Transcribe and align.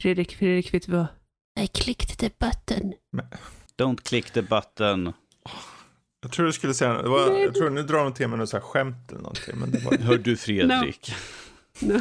Fredrik, 0.00 0.36
Fredrik, 0.36 0.74
vet 0.74 0.86
du 0.86 0.92
vad? 0.92 1.06
I 1.60 1.66
clicked 1.66 2.18
the 2.18 2.30
button. 2.38 2.92
Don't 3.78 4.02
click 4.08 4.30
the 4.30 4.42
button. 4.42 5.12
Jag 6.22 6.32
tror 6.32 6.46
du 6.46 6.52
skulle 6.52 6.74
säga, 6.74 7.02
det 7.02 7.08
var, 7.08 7.38
jag 7.38 7.54
tror 7.54 7.70
nu 7.70 7.82
drar 7.82 8.04
de 8.04 8.12
till 8.14 8.28
med 8.28 8.38
något 8.38 8.48
så 8.48 8.56
här 8.56 8.64
skämt 8.64 9.10
eller 9.12 9.20
någonting. 9.20 9.54
Men 9.56 9.70
det 9.70 9.78
var, 9.84 9.98
Hör 9.98 10.18
du 10.18 10.36
Fredrik? 10.36 11.14
No. 11.80 12.00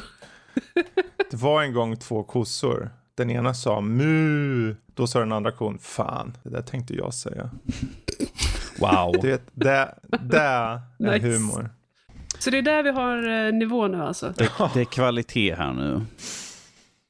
det 1.31 1.37
var 1.37 1.63
en 1.63 1.73
gång 1.73 1.97
två 1.97 2.23
kossor. 2.23 2.89
Den 3.15 3.31
ena 3.31 3.53
sa 3.53 3.81
mu. 3.81 4.75
Då 4.93 5.07
sa 5.07 5.19
den 5.19 5.31
andra 5.31 5.51
kon 5.51 5.79
fan. 5.79 6.37
Det 6.43 6.49
där 6.49 6.61
tänkte 6.61 6.93
jag 6.93 7.13
säga. 7.13 7.49
Wow. 8.79 9.15
Du 9.21 9.27
vet, 9.27 9.43
det, 9.53 9.95
det 10.21 10.39
är 10.39 10.81
Nice. 10.99 11.27
humor. 11.27 11.69
Så 12.39 12.49
det 12.49 12.57
är 12.57 12.61
där 12.61 12.83
vi 12.83 12.89
har 12.89 13.45
eh, 13.47 13.53
nivå 13.53 13.87
nu 13.87 14.01
alltså. 14.03 14.33
Det, 14.37 14.51
det 14.73 14.81
är 14.81 14.85
kvalitet 14.85 15.55
här 15.55 15.73
nu. 15.73 16.01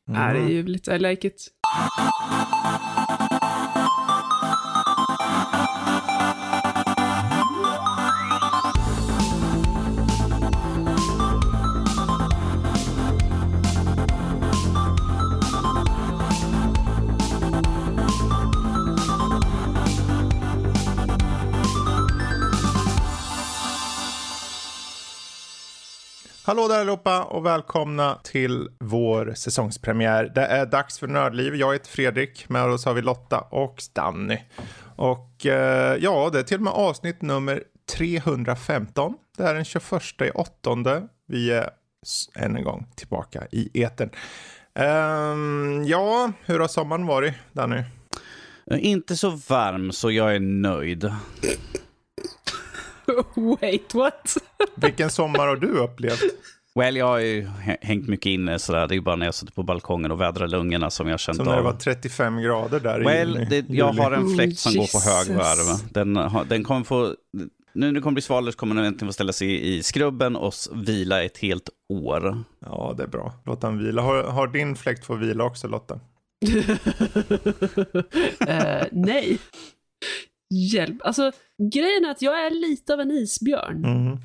Ja, 0.07 0.33
det 0.33 0.39
är 0.39 0.47
ljuvligt. 0.47 0.87
I 0.87 0.99
like 0.99 1.27
it. 1.27 1.47
Hallå 26.47 26.67
där 26.67 26.81
allihopa 26.81 27.23
och 27.23 27.45
välkomna 27.45 28.19
till 28.23 28.69
vår 28.79 29.33
säsongspremiär. 29.35 30.31
Det 30.35 30.45
är 30.45 30.65
dags 30.65 30.99
för 30.99 31.07
Nördliv. 31.07 31.55
Jag 31.55 31.73
heter 31.73 31.89
Fredrik, 31.89 32.49
med 32.49 32.65
oss 32.65 32.85
har 32.85 32.93
vi 32.93 33.01
Lotta 33.01 33.39
och 33.39 33.83
Danny. 33.93 34.37
Och 34.95 35.45
eh, 35.45 35.97
ja, 35.99 36.29
det 36.33 36.39
är 36.39 36.43
till 36.43 36.57
och 36.57 36.63
med 36.63 36.73
avsnitt 36.73 37.21
nummer 37.21 37.63
315. 37.97 39.13
Det 39.37 39.43
är 39.43 39.53
den 39.53 39.65
21 39.65 39.81
i 40.21 40.29
åttonde. 40.29 41.07
Vi 41.27 41.51
är 41.51 41.69
än 42.35 42.55
en 42.55 42.63
gång 42.63 42.87
tillbaka 42.95 43.47
i 43.51 43.83
etern. 43.83 44.09
Ehm, 44.73 45.83
ja, 45.85 46.31
hur 46.45 46.59
har 46.59 46.67
sommaren 46.67 47.05
varit, 47.05 47.33
Danny? 47.51 47.83
Inte 48.71 49.15
så 49.15 49.29
varm 49.29 49.91
så 49.91 50.11
jag 50.11 50.35
är 50.35 50.39
nöjd. 50.39 51.11
Wait, 53.61 53.93
what? 53.93 54.37
Vilken 54.75 55.09
sommar 55.09 55.47
har 55.47 55.55
du 55.55 55.67
upplevt? 55.67 56.21
Well, 56.79 56.95
jag 56.97 57.05
har 57.05 57.19
ju 57.19 57.41
hä- 57.45 57.77
hängt 57.81 58.07
mycket 58.07 58.25
inne 58.29 58.59
sådär. 58.59 58.87
Det 58.87 58.93
är 58.93 58.95
ju 58.95 59.01
bara 59.01 59.15
när 59.15 59.25
jag 59.25 59.35
sitter 59.35 59.53
på 59.53 59.63
balkongen 59.63 60.11
och 60.11 60.21
vädrar 60.21 60.47
lungorna 60.47 60.89
som 60.89 61.07
jag 61.07 61.13
har 61.13 61.17
känt 61.17 61.35
Som 61.35 61.45
när 61.45 61.51
det 61.53 61.57
av. 61.59 61.63
var 61.65 61.73
35 61.73 62.41
grader 62.41 62.79
där 62.79 63.01
i 63.01 63.03
Well, 63.03 63.29
juni, 63.33 63.45
det, 63.49 63.65
jag 63.73 63.85
har 63.93 64.11
en 64.11 64.23
Oh, 64.25 64.35
fläkt 64.35 64.59
som 64.59 64.73
går 64.73 64.87
på 64.91 64.99
högvarv. 65.09 65.89
Den, 65.93 66.15
har- 66.15 66.45
den 66.45 66.63
kommer 66.63 66.83
få... 66.83 67.15
Nu 67.73 67.85
när 67.85 67.91
det 67.93 68.01
kommer 68.01 68.13
bli 68.13 68.21
svalare 68.21 68.51
så 68.51 68.57
kommer 68.57 68.75
den 68.75 68.85
äntligen 68.85 69.07
få 69.09 69.13
ställa 69.13 69.33
sig 69.33 69.47
i, 69.51 69.75
i 69.77 69.83
skrubben 69.83 70.35
och 70.35 70.53
vila 70.73 71.23
ett 71.23 71.37
helt 71.37 71.69
år. 71.93 72.43
Ja, 72.59 72.93
det 72.97 73.03
är 73.03 73.07
bra. 73.07 73.33
Låt 73.45 73.61
den 73.61 73.77
vila. 73.85 74.01
Har, 74.01 74.23
har 74.23 74.47
din 74.47 74.75
fläkt 74.75 75.05
fått 75.05 75.19
vila 75.19 75.43
också, 75.43 75.67
Lotta? 75.67 75.99
Eh, 78.47 78.85
nej. 78.91 79.37
Hjälp. 80.49 80.97
Alltså, 81.05 81.31
grejen 81.71 82.05
är 82.05 82.09
att 82.11 82.21
jag 82.21 82.45
är 82.45 82.49
lite 82.49 82.93
av 82.93 82.99
en 82.99 83.11
isbjörn. 83.11 83.81
Mhm. 83.81 84.17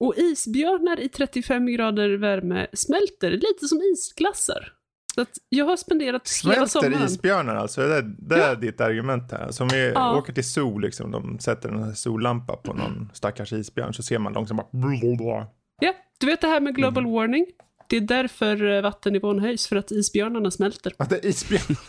Och 0.00 0.14
isbjörnar 0.16 1.00
i 1.00 1.08
35 1.08 1.66
grader 1.66 2.10
värme 2.16 2.66
smälter 2.72 3.30
lite 3.30 3.68
som 3.68 3.78
isglassar. 3.82 4.72
Så 5.14 5.20
att 5.20 5.28
jag 5.48 5.64
har 5.64 5.76
spenderat 5.76 6.12
hela 6.44 6.66
Smälter 6.66 6.66
sommaren. 6.66 7.04
isbjörnar 7.06 7.56
alltså? 7.56 7.80
Det, 7.80 8.02
det 8.18 8.42
är 8.42 8.56
ditt 8.56 8.80
argument 8.80 9.32
här. 9.32 9.50
Som 9.50 9.68
vi 9.68 9.92
Ja. 9.94 10.16
åker 10.18 10.32
till 10.32 10.44
sol, 10.50 10.82
liksom, 10.82 11.10
de 11.10 11.38
sätter 11.38 11.68
en 11.68 11.96
sollampa 11.96 12.56
på 12.56 12.72
någon 12.72 13.10
stackars 13.14 13.52
isbjörn 13.52 13.94
så 13.94 14.02
ser 14.02 14.18
man 14.18 14.32
långsamt 14.32 14.70
bara... 15.18 15.46
Ja, 15.80 15.94
du 16.20 16.26
vet 16.26 16.40
det 16.40 16.46
här 16.46 16.60
med 16.60 16.74
global 16.74 17.02
Mm. 17.02 17.12
warning? 17.14 17.46
Det 17.88 17.96
är 17.96 18.00
därför 18.00 18.70
eh, 18.76 18.82
vattennivån 18.82 19.38
höjs, 19.38 19.66
för 19.66 19.76
att 19.76 19.90
isbjörnarna 19.92 20.50
smälter. 20.50 20.92
Att 20.98 21.10
det 21.10 21.16
är 21.24 21.26
isbjörn. 21.28 21.76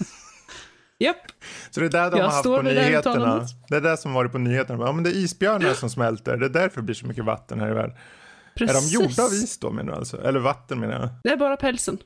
Japp, 1.03 1.17
Så 1.71 1.79
det 1.79 1.85
är 1.85 1.89
där 1.89 2.11
de 2.11 2.17
Jag 2.17 2.25
har 2.25 2.31
haft 2.31 2.43
på 2.43 2.61
det 2.61 2.73
nyheterna. 2.73 3.47
Det 3.67 3.75
är 3.75 3.81
där 3.81 3.95
som 3.95 4.13
varit 4.13 4.31
på 4.31 4.37
nyheterna. 4.37 4.85
Ja, 4.85 4.91
men 4.91 5.03
det 5.03 5.09
är 5.09 5.13
isbjörnar 5.13 5.73
som 5.73 5.89
smälter. 5.89 6.37
Det 6.37 6.45
är 6.45 6.49
därför 6.49 6.75
det 6.77 6.83
blir 6.85 6.95
så 6.95 7.05
mycket 7.07 7.25
vatten 7.25 7.59
här 7.59 7.71
i 7.71 7.73
världen. 7.73 7.95
precis. 8.55 8.75
Är 8.77 8.81
de 8.99 9.03
gjorda 9.03 9.23
av 9.23 9.33
is 9.33 9.57
då 9.59 9.71
menar 9.71 9.91
du 9.91 9.97
alltså? 9.97 10.21
Eller 10.21 10.39
vatten 10.39 10.79
menar 10.79 10.99
jag? 10.99 11.09
Det 11.23 11.29
är 11.29 11.37
bara 11.37 11.57
pälsen. 11.57 11.97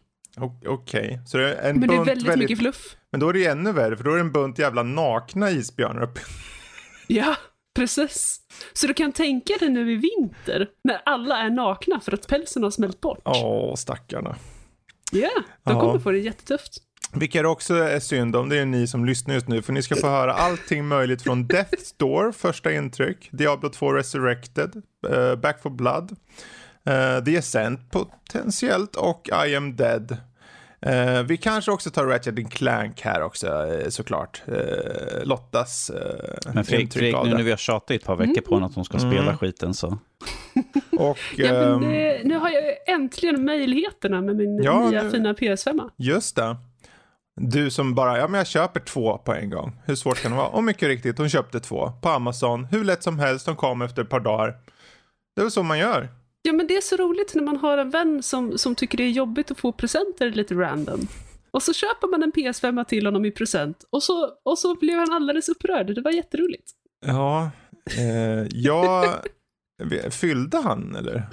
Okej, 0.67 1.21
så 1.27 1.37
det 1.37 1.53
är 1.55 1.69
en 1.69 1.79
Men 1.79 1.89
det 1.89 1.95
är 1.95 1.97
bunt 1.97 2.09
väldigt, 2.09 2.37
mycket 2.39 2.57
fluff. 2.59 2.95
Men 3.11 3.19
då 3.19 3.29
är 3.29 3.33
det 3.33 3.39
ju 3.39 3.45
ännu 3.45 3.71
värre, 3.71 3.97
för 3.97 4.03
då 4.03 4.11
är 4.11 4.15
det 4.15 4.21
en 4.21 4.31
bunt 4.31 4.59
jävla 4.59 4.83
nakna 4.83 5.51
isbjörnar 5.51 6.03
uppe. 6.03 6.19
Ja, 7.09 7.35
precis. 7.75 8.39
Så 8.73 8.87
du 8.87 8.93
kan 8.93 9.11
tänka 9.11 9.53
dig 9.59 9.69
nu 9.69 9.91
i 9.91 9.95
vinter, 9.95 10.67
när 10.83 11.01
alla 11.05 11.37
är 11.37 11.49
nakna 11.49 11.99
för 11.99 12.11
att 12.13 12.27
pälsen 12.27 12.63
har 12.63 12.71
smält 12.71 13.01
bort. 13.01 13.21
Åh, 13.25 13.75
stackarna. 13.75 14.35
Ja, 15.11 15.29
de 15.63 15.73
Ja. 15.73 15.79
kommer 15.81 15.99
få 15.99 16.11
det 16.11 16.17
jättetufft. 16.19 16.77
Vilka 17.13 17.41
det 17.41 17.47
också 17.47 17.75
är 17.75 17.99
synd 17.99 18.35
om, 18.35 18.49
det 18.49 18.57
är 18.59 18.65
ni 18.65 18.87
som 18.87 19.05
lyssnar 19.05 19.33
just 19.35 19.47
nu, 19.47 19.61
för 19.61 19.73
ni 19.73 19.81
ska 19.81 19.95
få 19.95 20.07
höra 20.07 20.33
allting 20.33 20.87
möjligt 20.87 21.21
från 21.21 21.47
Death 21.47 21.73
Store, 21.83 22.31
första 22.33 22.71
intryck, 22.71 23.29
Diablo 23.31 23.69
2 23.69 23.93
Resurrected, 23.93 24.81
eh, 25.09 25.35
Back 25.35 25.61
for 25.61 25.69
Blood, 25.69 26.15
eh, 26.85 27.23
The 27.23 27.37
Ascent 27.37 27.91
potentiellt 27.91 28.95
och 28.95 29.29
I 29.47 29.55
am 29.55 29.75
dead. 29.75 30.17
Eh, 30.81 31.23
vi 31.23 31.37
kanske 31.37 31.71
också 31.71 31.89
tar 31.89 32.05
Ratchet 32.05 32.51
Clank 32.51 33.01
här 33.01 33.21
också, 33.21 33.67
såklart. 33.89 34.43
Eh, 34.47 35.23
Lottas 35.23 35.89
eh, 35.89 36.53
Men 36.53 36.65
Fredrik, 36.65 36.83
intryck 36.83 36.93
Fredrik 37.13 37.31
nu 37.31 37.37
när 37.37 37.43
vi 37.43 37.49
har 37.49 37.57
tjatat 37.57 37.91
i 37.91 37.95
ett 37.95 38.05
par 38.05 38.15
veckor 38.15 38.41
på 38.41 38.57
att 38.65 38.75
de 38.75 38.85
ska 38.85 38.97
Mm. 38.97 39.11
spela 39.11 39.37
skiten 39.37 39.73
så... 39.73 39.97
Och, 40.97 41.17
Ja, 41.37 41.51
men, 41.53 41.73
ehm, 41.73 41.83
eh, 41.83 42.19
nu 42.23 42.37
har 42.37 42.49
jag 42.49 42.63
ju 42.63 42.71
äntligen 42.87 43.45
möjligheterna 43.45 44.21
med 44.21 44.35
min 44.35 44.63
Ja, 44.63 44.89
nya 44.89 45.03
nu- 45.03 45.11
fina 45.11 45.33
PS5. 45.33 45.89
Just 45.97 46.35
det. 46.35 46.57
Du 47.39 47.69
som 47.69 47.95
bara, 47.95 48.17
ja 48.17 48.27
men 48.27 48.37
jag 48.37 48.47
köper 48.47 48.79
två 48.79 49.17
på 49.17 49.33
en 49.33 49.49
gång. 49.49 49.81
Hur 49.85 49.95
svårt 49.95 50.21
kan 50.21 50.31
det 50.31 50.37
vara? 50.37 50.47
Och 50.47 50.63
mycket 50.63 50.87
riktigt, 50.87 51.17
hon 51.17 51.29
köpte 51.29 51.59
två 51.59 51.91
på 52.01 52.09
Amazon. 52.09 52.65
Hur 52.65 52.83
lätt 52.83 53.03
som 53.03 53.19
helst, 53.19 53.45
de 53.45 53.55
kom 53.55 53.81
efter 53.81 54.01
ett 54.01 54.09
par 54.09 54.19
dagar. 54.19 54.57
Det 55.35 55.41
är 55.41 55.43
väl 55.43 55.51
så 55.51 55.63
man 55.63 55.79
gör. 55.79 56.09
Ja, 56.41 56.53
men 56.53 56.67
det 56.67 56.77
är 56.77 56.81
så 56.81 56.95
roligt 56.95 57.35
när 57.35 57.43
man 57.43 57.57
har 57.57 57.77
en 57.77 57.89
vän 57.89 58.23
som, 58.23 58.57
som 58.57 58.75
tycker 58.75 58.97
det 58.97 59.03
är 59.03 59.09
jobbigt 59.09 59.51
att 59.51 59.59
få 59.59 59.71
presenter 59.71 60.31
lite 60.31 60.53
random. 60.55 61.07
Och 61.51 61.63
så 61.63 61.73
köper 61.73 62.07
man 62.07 62.23
en 62.23 62.31
PS5 62.31 62.83
till 62.83 63.05
honom 63.05 63.25
i 63.25 63.31
present 63.31 63.83
och 63.89 64.03
så, 64.03 64.29
och 64.45 64.59
så 64.59 64.75
blev 64.75 64.99
han 64.99 65.13
alldeles 65.13 65.49
upprörd. 65.49 65.95
Det 65.95 66.01
var 66.01 66.11
jätteroligt. 66.11 66.71
Ja, 67.05 67.49
eh, 67.97 68.47
jag... 68.51 69.05
Fyllde 70.09 70.57
han 70.57 70.95
eller 70.95 71.29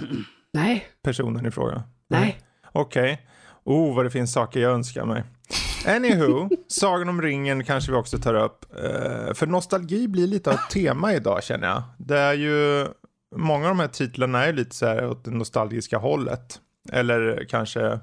Nej, 0.53 0.87
personen 1.03 1.45
i 1.45 1.51
fråga? 1.51 1.83
nej. 2.09 2.39
Okej. 2.71 3.27
Oh, 3.63 3.95
vad 3.95 4.05
det 4.05 4.09
finns 4.09 4.33
saker 4.33 4.59
jag 4.59 4.71
önskar 4.71 5.05
mig. 5.05 5.23
Anywho, 5.87 6.49
Sagan 6.67 7.09
om 7.09 7.21
ringen 7.21 7.63
kanske 7.63 7.91
vi 7.91 7.97
också 7.97 8.17
tar 8.17 8.33
upp. 8.33 8.65
Uh, 8.71 9.33
för 9.33 9.47
nostalgi 9.47 10.07
blir 10.07 10.27
lite 10.27 10.49
av 10.49 10.55
ett 10.55 10.69
tema 10.69 11.13
idag 11.13 11.43
känner 11.43 11.67
jag. 11.67 11.83
Det 11.97 12.17
är 12.17 12.33
ju, 12.33 12.87
många 13.35 13.63
av 13.63 13.69
de 13.69 13.79
här 13.79 13.87
titlarna 13.87 14.45
är 14.45 14.53
lite 14.53 14.75
så 14.75 14.85
här 14.85 15.07
åt 15.07 15.25
det 15.25 15.31
nostalgiska 15.31 15.97
hållet. 15.97 16.59
Eller 16.91 17.45
kanske 17.49 17.99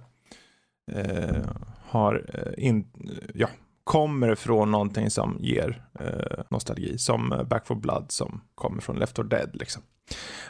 uh, 0.97 1.47
har, 1.89 2.25
eh, 2.35 2.65
in, 2.67 2.87
ja, 3.35 3.49
kommer 3.85 4.35
från 4.35 4.71
någonting 4.71 5.11
som 5.11 5.37
ger 5.41 5.83
uh, 6.01 6.43
nostalgi. 6.51 6.99
Som 6.99 7.47
Back 7.51 7.67
for 7.67 7.75
Blood 7.75 8.07
som 8.09 8.41
kommer 8.55 8.83
från 8.83 8.97
Left 8.97 9.19
or 9.19 9.25
Dead 9.25 9.51
liksom. 9.53 9.83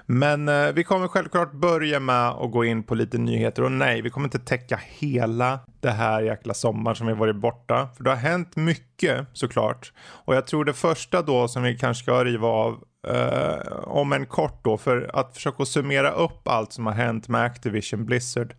Men 0.06 0.48
eh, 0.48 0.72
vi 0.72 0.84
kommer 0.84 1.08
självklart 1.08 1.52
börja 1.52 2.00
med 2.00 2.28
att 2.28 2.50
gå 2.50 2.64
in 2.64 2.82
på 2.82 2.94
lite 2.94 3.18
nyheter 3.18 3.62
och 3.62 3.72
nej, 3.72 4.02
vi 4.02 4.10
kommer 4.10 4.26
inte 4.26 4.38
täcka 4.38 4.80
hela 4.88 5.58
det 5.80 5.90
här 5.90 6.22
jäkla 6.22 6.54
sommaren 6.54 6.96
som 6.96 7.06
vi 7.06 7.12
varit 7.12 7.36
borta. 7.36 7.88
För 7.96 8.04
det 8.04 8.10
har 8.10 8.16
hänt 8.16 8.56
mycket 8.56 9.26
såklart. 9.32 9.92
Och 10.08 10.34
jag 10.34 10.46
tror 10.46 10.64
det 10.64 10.72
första 10.72 11.22
då 11.22 11.48
som 11.48 11.62
vi 11.62 11.78
kanske 11.78 12.02
ska 12.02 12.24
riva 12.24 12.48
av 12.48 12.84
eh, 13.08 13.72
om 13.84 14.12
en 14.12 14.26
kort 14.26 14.64
då 14.64 14.78
för 14.78 15.10
att 15.14 15.34
försöka 15.34 15.64
summera 15.64 16.10
upp 16.10 16.48
allt 16.48 16.72
som 16.72 16.86
har 16.86 16.92
hänt 16.92 17.28
med 17.28 17.44
Activision 17.44 18.04
Blizzard. 18.06 18.54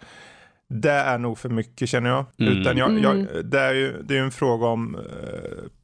Det 0.69 0.91
är 0.91 1.17
nog 1.17 1.37
för 1.37 1.49
mycket 1.49 1.89
känner 1.89 2.09
jag. 2.09 2.25
Mm. 2.39 2.61
Utan 2.61 2.77
jag, 2.77 2.89
Mm. 2.89 3.03
jag, 3.03 3.45
det 3.45 3.59
är 3.59 3.73
ju 3.73 4.01
det 4.03 4.13
är 4.13 4.17
ju 4.17 4.23
en 4.23 4.31
fråga 4.31 4.67
om 4.67 4.95
eh, 4.95 5.01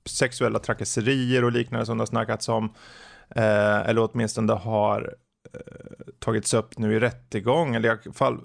sexuella 0.06 0.60
trakasserier 0.60 1.44
och 1.44 1.52
liknande 1.52 1.86
som 1.86 1.98
det 1.98 2.02
har 2.02 2.06
snackats 2.06 2.50
om. 2.50 2.74
Eh, 3.36 3.90
eller 3.90 4.10
åtminstone 4.12 4.54
har 4.54 5.16
eh, 5.54 5.60
tagits 6.20 6.54
upp 6.54 6.78
nu 6.78 6.94
i 6.96 7.00
rättegång. 7.00 7.76
Eller 7.76 7.90
i 7.90 7.92
alla 7.92 8.14
fall 8.14 8.40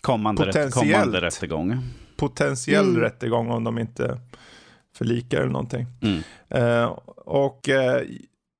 Kommande, 0.00 0.42
rätt, 0.46 0.54
Potentiellt. 0.54 0.94
kommande 0.94 1.20
rättegång. 1.20 1.82
potentiell 2.16 2.88
Mm. 2.88 3.00
rättegång 3.00 3.50
om 3.50 3.64
de 3.64 3.78
inte 3.78 4.20
förlikar 4.96 5.38
eller 5.40 5.52
någonting. 5.52 5.86
Mm. 6.02 6.22
Eh, 6.48 6.84
och 7.16 7.68
eh, 7.68 8.02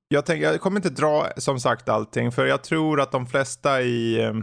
jag 0.07 0.25
tänker, 0.25 0.45
jag 0.51 0.61
kommer 0.61 0.77
inte 0.77 0.89
dra 0.89 1.27
som 1.37 1.59
sagt 1.59 1.89
allting, 1.89 2.31
för 2.31 2.45
jag 2.45 2.63
tror 2.63 3.01
att 3.01 3.11
de 3.11 3.27
flesta 3.27 3.81
i, 3.81 4.23
eh, 4.23 4.33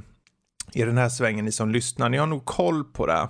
i 0.72 0.82
den 0.82 0.98
här 0.98 1.08
svängen, 1.08 1.44
ni 1.44 1.52
som 1.52 1.70
lyssnar, 1.70 2.08
ni 2.08 2.16
har 2.16 2.26
nog 2.26 2.44
koll 2.44 2.84
på 2.84 3.06
det. 3.06 3.28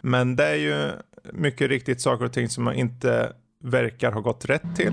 Men 0.00 0.36
det 0.36 0.46
är 0.46 0.54
ju 0.54 0.90
mycket 1.32 1.68
riktigt 1.68 2.00
saker 2.00 2.24
och 2.24 2.32
ting 2.32 2.48
som 2.48 2.64
man 2.64 2.74
inte 2.74 3.32
verkar 3.64 4.12
ha 4.12 4.20
gått 4.20 4.44
rätt 4.44 4.76
till. 4.76 4.92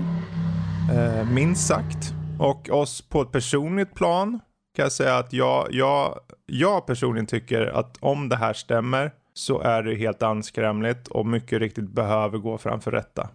Eh, 0.94 1.30
minst 1.30 1.66
sagt. 1.66 2.12
Och 2.42 2.70
oss 2.70 3.02
på 3.02 3.22
ett 3.22 3.32
personligt 3.32 3.94
plan 3.94 4.40
kan 4.76 4.82
jag 4.82 4.92
säga 4.92 5.16
att 5.16 5.32
jag, 5.32 5.68
jag, 5.70 6.20
jag 6.46 6.86
personligen 6.86 7.26
tycker 7.26 7.66
att 7.66 7.96
om 8.00 8.28
det 8.28 8.36
här 8.36 8.52
stämmer 8.52 9.12
så 9.34 9.60
är 9.60 9.82
det 9.82 9.94
helt 9.94 10.22
anskrämligt 10.22 11.08
och 11.08 11.26
mycket 11.26 11.58
riktigt 11.58 11.88
behöver 11.88 12.38
gå 12.38 12.58
framför 12.58 12.90
rätta. 12.90 13.28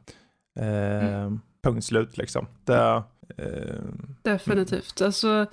Eh, 0.60 1.16
mm. 1.16 1.40
Punkt 1.64 1.86
slut 1.86 2.18
liksom. 2.18 2.48
Det, 2.66 3.04
eh, 3.38 3.84
Definitivt. 4.22 5.02
Alltså, 5.02 5.46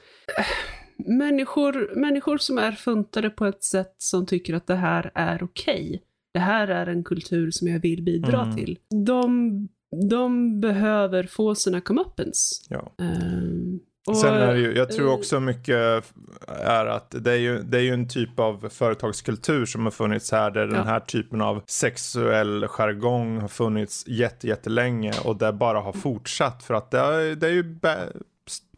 människor, 0.97 2.01
människor 2.01 2.39
som 2.39 2.59
är 2.59 2.73
funtade 2.73 3.31
på 3.31 3.47
ett 3.47 3.65
sätt 3.65 3.95
som 3.99 4.27
tycker 4.27 4.55
att 4.55 4.67
det 4.67 4.77
här 4.77 5.11
är 5.15 5.43
okej. 5.43 5.87
Okay. 5.87 6.01
Det 6.35 6.41
här 6.41 6.69
är 6.69 6.87
en 6.87 7.05
kultur 7.05 7.51
som 7.51 7.69
jag 7.69 7.81
vill 7.81 8.03
bidra 8.03 8.43
mm. 8.43 8.57
till. 8.57 8.79
De, 9.07 9.69
de 10.11 10.61
behöver 10.61 11.23
få 11.23 11.55
sina 11.55 11.81
comeuppance. 11.81 12.65
Ja. 12.69 12.93
Um, 12.99 13.81
och, 14.07 14.17
Sen 14.17 14.35
är 14.35 14.55
det 14.55 14.61
ju, 14.61 14.75
jag 14.75 14.93
tror 14.93 15.13
också 15.13 15.41
mycket 15.41 16.05
är 16.49 16.87
att 16.87 17.15
det 17.19 17.33
är 17.33 17.37
ju, 17.37 17.63
det 17.63 17.77
är 17.77 17.83
ju 17.83 17.93
en 17.93 18.09
typ 18.09 18.39
av 18.39 18.69
företagskultur 18.69 19.67
som 19.67 19.85
har 19.85 19.91
funnits 19.91 20.33
här 20.33 20.51
där 20.51 20.61
ja. 20.61 20.67
den 20.67 20.87
här 20.87 21.01
typen 21.01 21.41
av 21.41 21.63
sexuell 21.67 22.67
jargong 22.69 23.41
har 23.41 23.49
funnits 23.49 24.05
jättelänge 24.07 25.13
och 25.25 25.37
det 25.37 25.53
bara 25.53 25.81
har 25.81 25.93
fortsatt 25.93 26.63
för 26.63 26.75
att 26.75 26.91
det, 26.91 26.99
är, 26.99 27.35
det 27.35 27.47
är 27.47 27.53
ju 27.53 27.79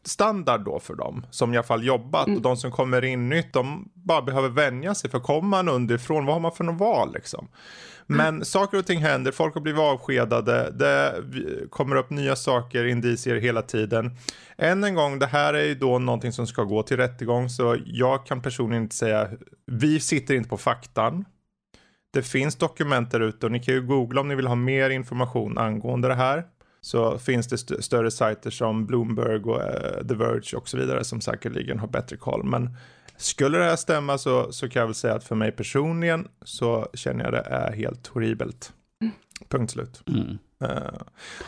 standard 0.04 0.60
då 0.60 0.80
för 0.80 0.94
dem 0.94 1.26
som 1.30 1.54
i 1.54 1.56
alla 1.56 1.66
fall 1.66 1.84
jobbat 1.84 2.26
mm. 2.26 2.36
och 2.36 2.42
de 2.42 2.56
som 2.56 2.70
kommer 2.70 3.04
in 3.04 3.28
nytt 3.28 3.52
de 3.52 3.88
bara 3.94 4.22
behöver 4.22 4.48
vänja 4.48 4.94
sig 4.94 5.10
för 5.10 5.20
kommer 5.20 5.48
man 5.48 5.68
underifrån 5.68 6.26
vad 6.26 6.34
har 6.34 6.40
man 6.40 6.52
för 6.52 6.64
något 6.64 6.80
val 6.80 7.12
liksom. 7.14 7.48
Mm. 8.08 8.18
Men 8.18 8.28
mm. 8.28 8.44
saker 8.44 8.78
och 8.78 8.86
ting 8.86 9.00
händer, 9.00 9.32
folk 9.32 9.54
har 9.54 9.60
blivit 9.60 9.80
avskedade, 9.80 10.70
det 10.70 11.22
kommer 11.70 11.96
upp 11.96 12.10
nya 12.10 12.36
saker, 12.36 12.84
indicier 12.84 13.36
hela 13.36 13.62
tiden. 13.62 14.10
Än 14.58 14.84
en 14.84 14.94
gång, 14.94 15.18
det 15.18 15.26
här 15.26 15.54
är 15.54 15.64
ju 15.64 15.74
då 15.74 15.98
någonting 15.98 16.32
som 16.32 16.46
ska 16.46 16.62
gå 16.62 16.82
till 16.82 16.96
rättegång 16.96 17.48
så 17.48 17.76
jag 17.84 18.26
kan 18.26 18.42
personligen 18.42 18.82
inte 18.82 18.96
säga, 18.96 19.28
vi 19.66 20.00
sitter 20.00 20.34
inte 20.34 20.48
på 20.48 20.56
faktan. 20.56 21.24
Det 22.12 22.22
finns 22.22 22.56
dokument 22.56 23.10
där 23.10 23.20
ute 23.20 23.46
och 23.46 23.52
ni 23.52 23.60
kan 23.60 23.74
ju 23.74 23.82
googla 23.82 24.20
om 24.20 24.28
ni 24.28 24.34
vill 24.34 24.46
ha 24.46 24.54
mer 24.54 24.90
information 24.90 25.58
angående 25.58 26.08
det 26.08 26.14
här 26.14 26.44
så 26.80 27.18
finns 27.18 27.48
det 27.48 27.54
st 27.54 27.82
större 27.82 28.10
sajter 28.10 28.50
som 28.50 28.86
Bloomberg 28.86 29.42
och 29.42 29.56
uh, 29.56 30.06
The 30.08 30.14
Verge 30.14 30.56
och 30.56 30.68
så 30.68 30.76
vidare 30.76 31.04
som 31.04 31.20
säkerligen 31.20 31.78
har 31.78 31.88
bättre 31.88 32.16
koll. 32.16 32.44
Men 32.44 32.76
skulle 33.16 33.58
det 33.58 33.64
här 33.64 33.76
stämma 33.76 34.18
så, 34.18 34.52
så 34.52 34.68
kan 34.68 34.80
jag 34.80 34.86
väl 34.86 34.94
säga 34.94 35.14
att 35.14 35.24
för 35.24 35.34
mig 35.34 35.52
personligen 35.52 36.28
så 36.44 36.88
känner 36.94 37.24
jag 37.24 37.32
det 37.32 37.40
är 37.40 37.72
helt 37.72 38.06
horribelt. 38.06 38.72
Mm. 39.02 39.14
Punkt 39.48 39.70
slut. 39.70 40.02
Mm. 40.06 40.38
Uh, 40.64 41.00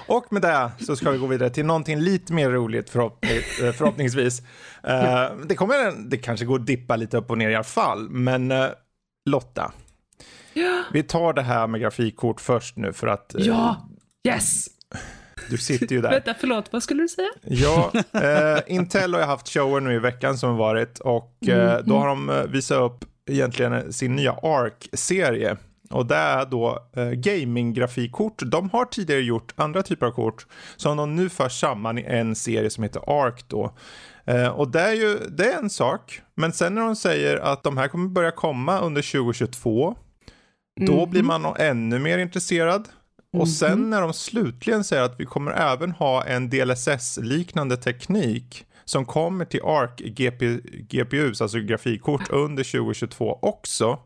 och 0.06 0.32
med 0.32 0.42
det 0.42 0.70
så 0.80 0.96
ska 0.96 1.10
vi 1.10 1.18
gå 1.18 1.26
vidare 1.26 1.50
till 1.50 1.66
någonting 1.66 1.98
lite 2.00 2.32
mer 2.32 2.50
roligt 2.50 2.90
förhoppning, 2.90 3.30
eh, 3.62 3.72
förhoppningsvis. 3.72 4.40
Uh, 4.40 5.46
det 5.46 5.54
kommer, 5.54 6.08
det 6.10 6.16
kanske 6.16 6.46
går 6.46 6.58
att 6.58 6.66
dippa 6.66 6.96
lite 6.96 7.16
upp 7.16 7.30
och 7.30 7.38
ner 7.38 7.50
i 7.50 7.54
alla 7.54 7.64
fall, 7.64 8.08
men 8.08 8.52
uh, 8.52 8.68
Lotta. 9.30 9.72
Ja. 10.52 10.84
Vi 10.92 11.02
tar 11.02 11.32
det 11.32 11.42
här 11.42 11.66
med 11.66 11.80
grafikkort 11.80 12.40
först 12.40 12.76
nu 12.76 12.92
för 12.92 13.06
att... 13.06 13.34
ja, 13.38 13.88
yes! 14.28 14.66
Du 15.50 15.58
sitter 15.58 15.94
ju 15.94 16.00
där. 16.00 16.10
Vänta, 16.10 16.34
förlåt, 16.40 16.72
vad 16.72 16.82
skulle 16.82 17.02
du 17.02 17.08
säga? 17.08 17.28
Ja, 17.42 17.92
eh, 18.12 18.74
Intel 18.74 19.14
har 19.14 19.20
ju 19.20 19.26
haft 19.26 19.48
shower 19.48 19.80
nu 19.80 19.94
i 19.94 19.98
veckan 19.98 20.38
som 20.38 20.56
varit 20.56 20.98
och 20.98 21.36
eh, 21.48 21.70
mm, 21.70 21.82
då 21.86 21.98
har 21.98 22.08
de 22.08 22.30
eh, 22.30 22.42
visat 22.42 22.78
upp 22.78 23.04
egentligen 23.30 23.92
sin 23.92 24.16
nya 24.16 24.32
ARC-serie. 24.32 25.56
Och 25.90 26.06
det 26.06 26.14
är 26.14 26.46
då 26.46 26.88
eh, 26.96 27.10
gaming-grafikkort. 27.10 28.42
De 28.46 28.70
har 28.70 28.84
tidigare 28.84 29.20
gjort 29.20 29.52
andra 29.56 29.82
typer 29.82 30.06
av 30.06 30.10
kort 30.10 30.46
som 30.76 30.96
de 30.96 31.16
nu 31.16 31.28
för 31.28 31.48
samman 31.48 31.98
i 31.98 32.02
en 32.02 32.34
serie 32.34 32.70
som 32.70 32.82
heter 32.82 33.02
ARC 33.06 33.44
då. 33.46 33.74
Eh, 34.24 34.48
och 34.48 34.70
det 34.70 34.80
är 34.80 34.92
ju 34.92 35.18
det 35.28 35.52
är 35.52 35.58
en 35.58 35.70
sak, 35.70 36.20
men 36.34 36.52
sen 36.52 36.74
när 36.74 36.82
de 36.82 36.96
säger 36.96 37.36
att 37.36 37.62
de 37.62 37.76
här 37.76 37.88
kommer 37.88 38.08
börja 38.08 38.30
komma 38.30 38.80
under 38.80 39.12
2022 39.12 39.96
då 40.86 40.98
mm. 40.98 41.10
blir 41.10 41.22
man 41.22 41.54
ännu 41.58 41.98
mer 41.98 42.18
intresserad. 42.18 42.88
Och 43.32 43.38
mhm. 43.38 43.46
sen 43.46 43.90
när 43.90 44.00
de 44.00 44.12
slutligen 44.12 44.84
säger 44.84 45.02
att 45.02 45.20
vi 45.20 45.24
kommer 45.24 45.52
även 45.52 45.92
ha 45.92 46.24
en 46.24 46.50
DLSS-liknande 46.50 47.76
teknik 47.76 48.64
som 48.84 49.04
kommer 49.04 49.44
till 49.44 49.60
ARC 49.64 49.96
GP, 49.96 50.58
GPUs, 50.88 51.40
alltså 51.40 51.58
grafikkort, 51.58 52.30
under 52.30 52.64
2022 52.64 53.38
också. 53.42 53.98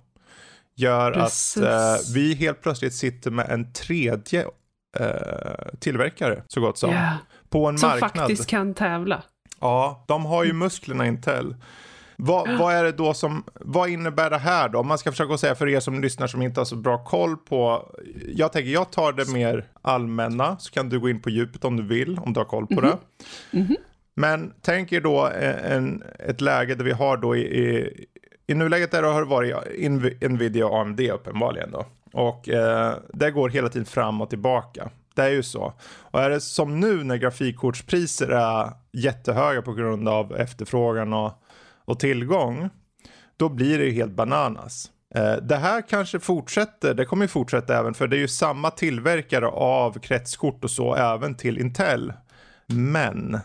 Gör 0.75 1.13
Precis. 1.13 1.63
att 1.63 2.09
eh, 2.09 2.15
vi 2.15 2.35
helt 2.35 2.63
plötsligt 2.63 2.95
sitter 2.95 3.31
med 3.31 3.51
en 3.51 3.73
tredje 3.73 4.47
eh, 4.99 5.07
tillverkare, 5.79 6.43
så 6.49 6.61
gott 6.61 6.79
som. 6.79 6.91
Yeah. 6.91 7.15
På 7.49 7.69
en 7.69 7.79
som 7.79 7.89
marknad. 7.89 8.11
Som 8.11 8.19
faktiskt 8.19 8.47
kan 8.47 8.75
tävla. 8.75 9.23
Ja, 9.61 10.05
de 10.09 10.25
har 10.25 10.45
ju 10.45 10.53
musklerna 10.53 11.07
Intel. 11.07 11.55
Vad, 12.25 12.59
vad, 12.59 12.75
är 12.75 12.85
det 12.85 12.93
då 12.93 13.15
som, 13.15 13.45
vad 13.55 13.89
innebär 13.89 14.31
det 14.31 14.39
här 14.39 14.69
då? 14.69 14.79
Om 14.79 14.87
man 14.87 14.99
ska 14.99 15.11
försöka 15.11 15.39
säga 15.39 15.55
för 15.55 15.69
er 15.69 15.81
som 15.81 16.01
lyssnar 16.01 16.27
som 16.27 16.43
inte 16.43 16.61
har 16.61 16.65
så 16.65 16.77
bra 16.77 17.05
koll 17.05 17.37
på. 17.37 17.89
Jag 18.29 18.53
tänker 18.53 18.71
jag 18.71 18.91
tar 18.91 19.13
det 19.13 19.29
mer 19.29 19.65
allmänna 19.83 20.59
så 20.59 20.71
kan 20.71 20.89
du 20.89 21.01
gå 21.01 21.09
in 21.09 21.23
på 21.23 21.31
djupet 21.31 21.65
om 21.65 21.77
du 21.77 21.83
vill, 21.83 22.19
om 22.19 22.33
du 22.33 22.41
har 22.41 22.45
koll 22.45 22.67
på 22.67 22.73
mm 22.73 22.85
-hmm. 22.85 22.97
det. 23.51 23.59
Mm 23.59 23.69
-hmm. 23.69 23.77
Men 24.15 24.53
tänk 24.61 24.93
er 24.93 25.01
då 25.01 25.27
en, 25.65 26.03
ett 26.19 26.41
läge 26.41 26.75
där 26.75 26.85
vi 26.85 26.93
har 26.93 27.17
då 27.17 27.37
i, 27.37 27.41
i, 27.41 28.07
i 28.47 28.55
nuläget 28.55 28.91
där 28.91 29.03
det 29.03 29.09
har 29.09 29.23
varit 29.23 30.31
Nvidia 30.31 30.67
och 30.67 30.81
AMD 30.81 31.01
uppenbarligen 31.01 31.71
då. 31.71 31.87
Och 32.13 32.49
eh, 32.49 32.95
det 33.13 33.31
går 33.31 33.49
hela 33.49 33.69
tiden 33.69 33.87
fram 33.87 34.21
och 34.21 34.31
tillbaka. 34.31 34.91
Det 35.15 35.23
är 35.23 35.31
ju 35.31 35.43
så. 35.43 35.73
Och 36.01 36.21
är 36.21 36.31
det 36.31 36.41
som 36.41 36.81
nu 36.81 37.05
när 37.05 37.17
grafikkortspriser 37.17 38.29
är 38.29 38.71
jättehöga 38.93 39.63
på 39.63 39.73
grund 39.73 40.09
av 40.09 40.37
efterfrågan 40.37 41.13
och 41.13 41.42
och 41.84 42.00
tillgång, 42.00 42.69
då 43.37 43.49
blir 43.49 43.79
det 43.79 43.84
ju 43.84 43.93
helt 43.93 44.12
bananas. 44.12 44.90
Eh, 45.14 45.37
det 45.37 45.56
här 45.56 45.88
kanske 45.88 46.20
fortsätter, 46.20 46.94
det 46.94 47.05
kommer 47.05 47.25
ju 47.25 47.29
fortsätta 47.29 47.79
även 47.79 47.94
för 47.94 48.06
det 48.06 48.17
är 48.17 48.20
ju 48.20 48.29
samma 48.29 48.70
tillverkare 48.70 49.46
av 49.49 49.99
kretskort 49.99 50.64
och 50.64 50.70
så 50.70 50.94
även 50.94 51.34
till 51.34 51.58
Intel. 51.58 52.12
Men 52.67 53.38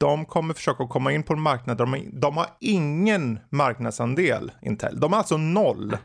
de 0.00 0.24
kommer 0.24 0.54
försöka 0.54 0.86
komma 0.86 1.12
in 1.12 1.22
på 1.22 1.32
en 1.32 1.40
marknad 1.40 1.78
där 1.78 1.86
de, 1.86 2.20
de 2.20 2.36
har 2.36 2.46
ingen 2.60 3.38
marknadsandel, 3.50 4.52
Intel. 4.62 5.00
De 5.00 5.12
har 5.12 5.18
alltså 5.18 5.36
noll. 5.36 5.96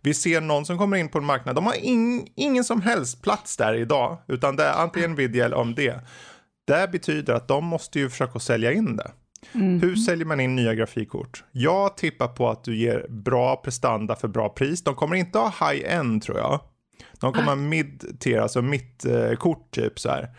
Vi 0.00 0.14
ser 0.14 0.40
någon 0.40 0.66
som 0.66 0.78
kommer 0.78 0.96
in 0.96 1.08
på 1.08 1.18
en 1.18 1.24
marknad, 1.24 1.54
de 1.54 1.66
har 1.66 1.84
in, 1.84 2.28
ingen 2.36 2.64
som 2.64 2.82
helst 2.82 3.22
plats 3.22 3.56
där 3.56 3.74
idag, 3.74 4.18
utan 4.28 4.56
det 4.56 4.64
är 4.64 4.72
antingen 4.72 5.10
Nvidia 5.10 5.44
eller 5.44 5.60
AMD. 5.60 5.80
Det 6.66 6.88
betyder 6.92 7.34
att 7.34 7.48
de 7.48 7.64
måste 7.64 7.98
ju 7.98 8.10
försöka 8.10 8.38
sälja 8.38 8.72
in 8.72 8.96
det. 8.96 9.10
Mm. 9.52 9.80
Hur 9.80 9.96
säljer 9.96 10.26
man 10.26 10.40
in 10.40 10.56
nya 10.56 10.74
grafikkort? 10.74 11.44
Jag 11.52 11.96
tippar 11.96 12.28
på 12.28 12.48
att 12.48 12.64
du 12.64 12.76
ger 12.76 13.06
bra 13.08 13.56
prestanda 13.56 14.16
för 14.16 14.28
bra 14.28 14.48
pris. 14.48 14.84
De 14.84 14.94
kommer 14.94 15.16
inte 15.16 15.38
ha 15.38 15.48
high-end 15.60 16.22
tror 16.22 16.38
jag. 16.38 16.60
De 17.20 17.32
kommer 17.32 17.48
ha 17.48 17.56
mid-tier, 17.56 18.38
alltså 18.40 18.62
mittkort 18.62 19.70
typ 19.70 19.98
så 19.98 20.08
här. 20.08 20.30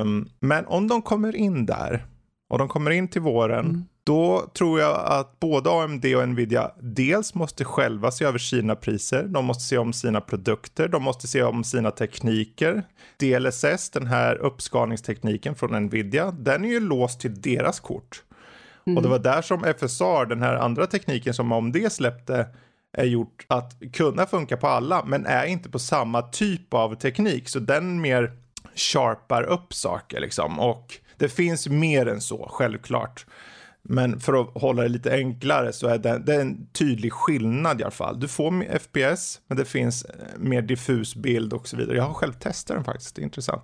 Um, 0.00 0.28
men 0.40 0.66
om 0.66 0.88
de 0.88 1.02
kommer 1.02 1.36
in 1.36 1.66
där 1.66 2.06
och 2.48 2.58
de 2.58 2.68
kommer 2.68 2.90
in 2.90 3.08
till 3.08 3.20
våren, 3.22 3.64
mm. 3.64 3.84
Då 4.04 4.50
tror 4.54 4.80
jag 4.80 5.06
att 5.06 5.40
både 5.40 5.70
AMD 5.70 6.04
och 6.04 6.28
Nvidia 6.28 6.70
dels 6.80 7.34
måste 7.34 7.64
själva 7.64 8.10
se 8.10 8.24
över 8.24 8.38
sina 8.38 8.74
priser, 8.76 9.24
de 9.24 9.44
måste 9.44 9.64
se 9.64 9.78
om 9.78 9.92
sina 9.92 10.20
produkter, 10.20 10.88
de 10.88 11.02
måste 11.02 11.28
se 11.28 11.42
om 11.42 11.64
sina 11.64 11.90
tekniker. 11.90 12.82
DLSS, 13.16 13.90
den 13.90 14.06
här 14.06 14.36
uppskalningstekniken 14.36 15.54
från 15.54 15.84
Nvidia, 15.84 16.30
den 16.30 16.64
är 16.64 16.68
ju 16.68 16.80
låst 16.80 17.20
till 17.20 17.40
deras 17.40 17.80
kort. 17.80 18.22
Mm. 18.86 18.96
Och 18.96 19.02
det 19.02 19.08
var 19.08 19.18
där 19.18 19.42
som 19.42 19.64
FSR, 19.64 20.26
den 20.26 20.42
här 20.42 20.54
andra 20.54 20.86
tekniken 20.86 21.34
som 21.34 21.52
AMD 21.52 21.76
släppte, 21.92 22.46
är 22.98 23.04
gjort 23.04 23.46
att 23.48 23.72
kunna 23.92 24.26
funka 24.26 24.56
på 24.56 24.66
alla, 24.66 25.04
men 25.04 25.26
är 25.26 25.44
inte 25.44 25.68
på 25.68 25.78
samma 25.78 26.22
typ 26.22 26.74
av 26.74 26.94
teknik. 26.94 27.48
Så 27.48 27.58
den 27.58 28.00
mer 28.00 28.32
sharpar 28.74 29.42
upp 29.42 29.74
saker 29.74 30.20
liksom. 30.20 30.58
Och 30.60 30.94
det 31.16 31.28
finns 31.28 31.68
mer 31.68 32.06
än 32.06 32.20
så, 32.20 32.48
självklart. 32.52 33.26
Men 33.84 34.20
för 34.20 34.40
att 34.40 34.62
hålla 34.62 34.82
det 34.82 34.88
lite 34.88 35.12
enklare 35.12 35.72
så 35.72 35.88
är 35.88 35.98
det, 35.98 36.18
det 36.18 36.34
är 36.34 36.40
en 36.40 36.66
tydlig 36.66 37.12
skillnad 37.12 37.80
i 37.80 37.84
alla 37.84 37.90
fall. 37.90 38.20
Du 38.20 38.28
får 38.28 38.78
FPS, 38.78 39.40
men 39.46 39.58
det 39.58 39.64
finns 39.64 40.04
eh, 40.04 40.38
mer 40.38 40.62
diffus 40.62 41.14
bild 41.14 41.52
och 41.52 41.68
så 41.68 41.76
vidare. 41.76 41.96
Jag 41.96 42.04
har 42.04 42.14
själv 42.14 42.32
testat 42.32 42.76
den 42.76 42.84
faktiskt, 42.84 43.16
det 43.16 43.22
är 43.22 43.24
intressant. 43.24 43.62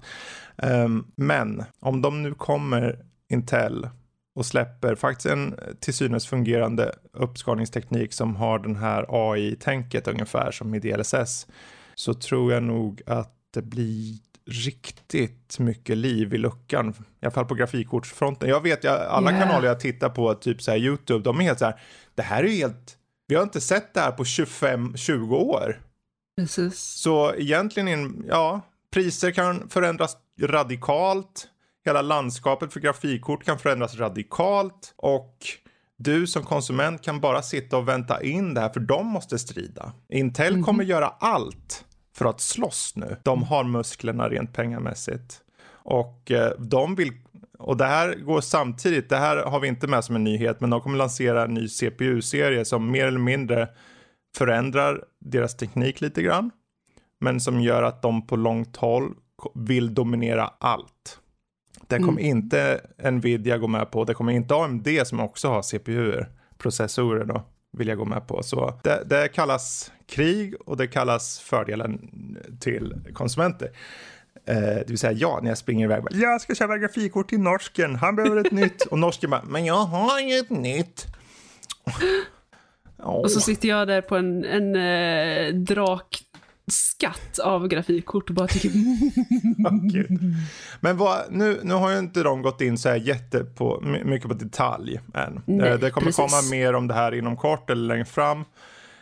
Um, 0.57 1.07
men 1.17 1.65
om 1.81 2.03
de 2.03 2.23
nu 2.23 2.35
kommer 2.35 3.05
Intel 3.31 3.89
och 4.35 4.47
släpper 4.47 4.95
faktiskt 4.95 5.27
en 5.27 5.53
eh, 5.53 5.75
till 5.81 5.95
synes 5.95 6.27
fungerande 6.27 6.93
uppskalningsteknik 7.13 8.13
som 8.13 8.37
har 8.37 8.59
den 8.59 8.77
här 8.77 9.07
AI-tänket 9.09 10.09
ungefär 10.09 10.51
som 10.51 10.75
i 10.75 10.79
DLSS 10.79 11.47
så 11.95 12.15
tror 12.15 12.53
jag 12.53 12.63
nog 12.63 13.03
att 13.07 13.35
det 13.51 13.63
blir 13.63 14.19
riktigt 14.49 15.59
mycket 15.59 15.97
liv 15.97 16.35
i 16.35 16.39
luckan. 16.39 16.95
I 17.21 17.27
alla 17.27 17.31
fall 17.31 17.45
på 17.45 17.55
grafikkortsfronten. 17.55 18.49
Jag 18.49 18.63
vet, 18.63 18.85
jag, 18.85 19.01
alla 19.01 19.31
yeah. 19.31 19.43
kanaler 19.43 19.69
jag 19.69 19.81
tittar 19.81 20.09
på, 20.09 20.35
typ 20.35 20.63
så 20.63 20.71
här 20.71 20.79
YouTube, 20.79 21.25
de 21.25 21.41
är 21.41 21.45
helt 21.45 21.59
så 21.59 21.65
här, 21.65 21.81
det 22.15 22.23
här 22.23 22.45
är 22.45 22.49
ju 22.49 22.57
helt, 22.57 22.97
vi 23.27 23.35
har 23.35 23.43
inte 23.43 23.61
sett 23.61 23.95
det 23.95 24.01
här 24.01 24.13
på 24.13 24.25
25-20 24.25 25.35
år. 25.35 25.81
Precis. 26.37 26.79
Så 26.79 27.35
egentligen, 27.35 28.25
ja, 28.29 28.61
priser 28.93 29.31
kan 29.31 29.69
förändras 29.69 30.17
radikalt. 30.41 31.49
Hela 31.85 32.03
landskapet 32.03 32.73
för 32.73 32.81
grafikkort 32.81 33.45
kan 33.45 33.59
förändras 33.59 33.97
radikalt. 33.97 34.95
Och 34.97 35.37
du 35.97 36.27
som 36.27 36.43
konsument 36.43 37.03
kan 37.03 37.21
bara 37.21 37.43
sitta 37.43 37.77
och 37.77 37.89
vänta 37.89 38.23
in 38.23 38.55
det 38.55 38.61
här 38.61 38.69
för 38.69 38.81
de 38.81 39.07
måste 39.07 39.39
strida. 39.39 39.93
Intel 40.09 40.47
mm 40.47 40.61
-hmm. 40.61 40.65
kommer 40.65 40.85
göra 40.85 41.09
allt 41.09 41.85
för 42.19 42.25
att 42.25 42.41
slåss 42.41 42.93
nu. 42.97 43.17
De 43.23 43.43
har 43.43 43.65
musklerna 43.65 44.29
rent 44.29 44.53
pengamässigt. 44.53 45.41
Och 45.71 46.31
eh, 46.31 46.53
de 46.59 46.95
vill 46.95 47.13
och 47.59 47.77
det 47.77 47.85
här 47.85 48.15
går 48.15 48.41
samtidigt, 48.41 49.09
det 49.09 49.17
här 49.17 49.37
har 49.37 49.61
vi 49.61 49.69
inte 49.69 49.87
med 49.87 50.05
som 50.05 50.17
en 50.17 50.25
nyhet, 50.25 50.61
men 50.61 50.71
de 50.71 50.81
kommer 50.81 50.99
lansera 50.99 51.45
en 51.45 51.55
ny 51.55 51.69
CPU-serie 51.69 52.65
som 52.65 52.91
mer 52.91 53.07
eller 53.07 53.19
mindre 53.19 53.69
förändrar 54.37 55.05
deras 55.21 55.57
teknik 55.57 56.01
lite 56.01 56.23
grann. 56.23 56.51
Men 57.21 57.41
som 57.41 57.61
gör 57.61 57.83
att 57.83 58.03
de 58.03 58.27
på 58.27 58.37
långt 58.37 58.77
håll 58.77 59.15
vill 59.55 59.95
dominera 59.95 60.51
allt. 60.59 61.19
Det 61.87 61.97
kommer 61.97 62.21
mm. 62.21 62.25
inte 62.25 62.81
Nvidia 63.11 63.59
gå 63.59 63.67
med 63.67 63.91
på, 63.91 64.05
det 64.05 64.15
kommer 64.15 64.33
inte 64.33 64.55
AMD 64.55 64.89
som 65.05 65.21
också 65.21 65.49
har 65.49 65.63
CPU, 65.63 66.25
processorer 66.59 67.25
då, 67.25 67.43
vill 67.73 67.89
jag 67.89 67.99
gå 67.99 68.05
med 68.05 68.27
på. 68.27 68.43
Så 68.43 68.81
det, 68.85 69.03
det 69.07 69.29
kallas 69.29 69.93
krig 70.07 70.55
och 70.67 70.77
det 70.77 70.87
kallas 70.87 71.41
fördelen 71.41 72.11
till 72.61 72.95
konsumenter. 73.13 73.71
Eh, 74.47 74.55
det 74.57 74.89
vill 74.89 74.99
säga 74.99 75.13
jag 75.13 75.43
när 75.43 75.51
jag 75.51 75.59
springer 75.59 75.85
iväg. 75.85 76.03
Bara, 76.03 76.15
jag 76.15 76.41
ska 76.41 76.55
köpa 76.55 76.79
grafikkort 76.79 77.29
till 77.29 77.41
norsken, 77.41 77.95
han 77.95 78.17
behöver 78.17 78.37
ett 78.47 78.53
nytt. 78.53 78.83
Och 78.83 78.99
norsken 78.99 79.31
bara, 79.31 79.43
men 79.43 79.65
jag 79.65 79.85
har 79.85 80.21
inget 80.21 80.51
nytt. 80.51 81.07
Oh. 82.99 83.15
Och 83.15 83.31
så 83.31 83.41
sitter 83.41 83.69
jag 83.69 83.89
där 83.89 84.01
på 84.01 84.17
en, 84.17 84.45
en 84.45 84.77
eh, 84.77 85.55
drak 85.55 86.23
skatt 86.71 87.39
av 87.39 87.69
grafikkort 87.69 88.29
och 88.29 88.35
bara 88.35 88.47
tycker... 88.47 88.69
oh, 88.69 90.15
Men 90.81 90.97
vad, 90.97 91.19
nu, 91.31 91.61
nu 91.63 91.75
har 91.75 91.91
ju 91.91 91.99
inte 91.99 92.23
de 92.23 92.43
gått 92.43 92.61
in 92.61 92.79
så 92.79 92.89
här 92.89 92.97
jätte 92.97 93.45
på, 93.45 93.81
mycket 94.05 94.29
på 94.29 94.35
detalj 94.35 95.01
än. 95.15 95.43
Nej, 95.47 95.69
eh, 95.69 95.79
det 95.79 95.91
kommer 95.91 96.07
precis. 96.07 96.17
komma 96.17 96.43
mer 96.51 96.75
om 96.75 96.89
det 96.89 96.95
här 96.95 97.15
inom 97.15 97.37
kort 97.37 97.71
eller 97.71 97.87
längre 97.87 98.05
fram. 98.05 98.45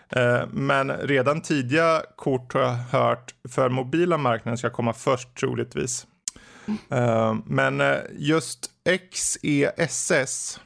Eh, 0.09 0.43
men 0.51 0.93
redan 0.93 1.41
tidiga 1.41 2.03
kort 2.17 2.55
har 2.55 2.61
jag 2.61 2.71
hört 2.71 3.35
för 3.49 3.69
mobila 3.69 4.19
marknaden 4.19 4.59
ska 4.59 4.71
komma 4.71 4.93
först 4.93 5.35
troligtvis. 5.35 6.07
Mm. 6.91 7.43
Men 7.47 7.83
just 8.19 8.71
XESS 9.11 10.61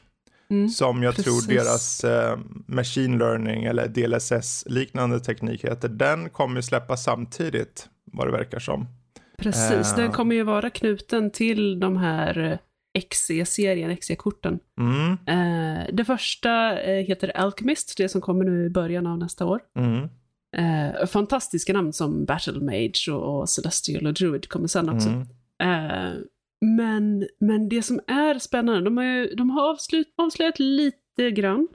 Mm, 0.51 0.69
som 0.69 1.03
jag 1.03 1.15
precis. 1.15 1.45
tror 1.45 1.55
deras 1.55 2.03
eh, 2.03 2.39
machine 2.67 3.17
learning 3.17 3.63
eller 3.63 3.87
DLSS 3.87 4.63
liknande 4.67 5.19
teknik 5.19 5.63
heter. 5.63 5.89
Den 5.89 6.29
kommer 6.29 6.61
släppa 6.61 6.97
samtidigt 6.97 7.89
vad 8.05 8.27
det 8.27 8.31
verkar 8.31 8.59
som. 8.59 8.87
Precis, 9.37 9.91
uh, 9.91 9.97
den 9.97 10.11
kommer 10.11 10.35
ju 10.35 10.43
vara 10.43 10.69
knuten 10.69 11.31
till 11.31 11.79
de 11.79 11.97
här 11.97 12.59
XE-serien, 13.09 13.97
XE-korten. 13.97 14.59
Mm. 14.79 15.11
Uh, 15.11 15.85
det 15.93 16.05
första 16.05 16.71
uh, 16.71 16.93
heter 16.93 17.37
Alchemist, 17.37 17.97
det 17.97 18.09
som 18.09 18.21
kommer 18.21 18.45
nu 18.45 18.65
i 18.65 18.69
början 18.69 19.07
av 19.07 19.17
nästa 19.17 19.45
år. 19.45 19.61
Mm. 19.77 20.09
Uh, 20.57 21.05
fantastiska 21.05 21.73
namn 21.73 21.93
som 21.93 22.25
Battle 22.25 22.59
Mage 22.59 23.11
och, 23.11 23.39
och 23.39 23.49
Celestial 23.49 24.07
och 24.07 24.13
Druid 24.13 24.49
kommer 24.49 24.67
sen 24.67 24.89
också. 24.89 25.09
Mm. 25.09 25.27
Men, 26.65 27.27
men 27.39 27.69
det 27.69 27.81
som 27.81 27.99
är 28.07 28.39
spännande, 28.39 28.81
de 28.81 28.97
har, 28.97 29.05
ju, 29.05 29.35
de 29.35 29.49
har 29.49 29.69
avslut, 29.69 30.13
avslöjat 30.17 30.59
lite 30.59 31.31
grann. 31.31 31.67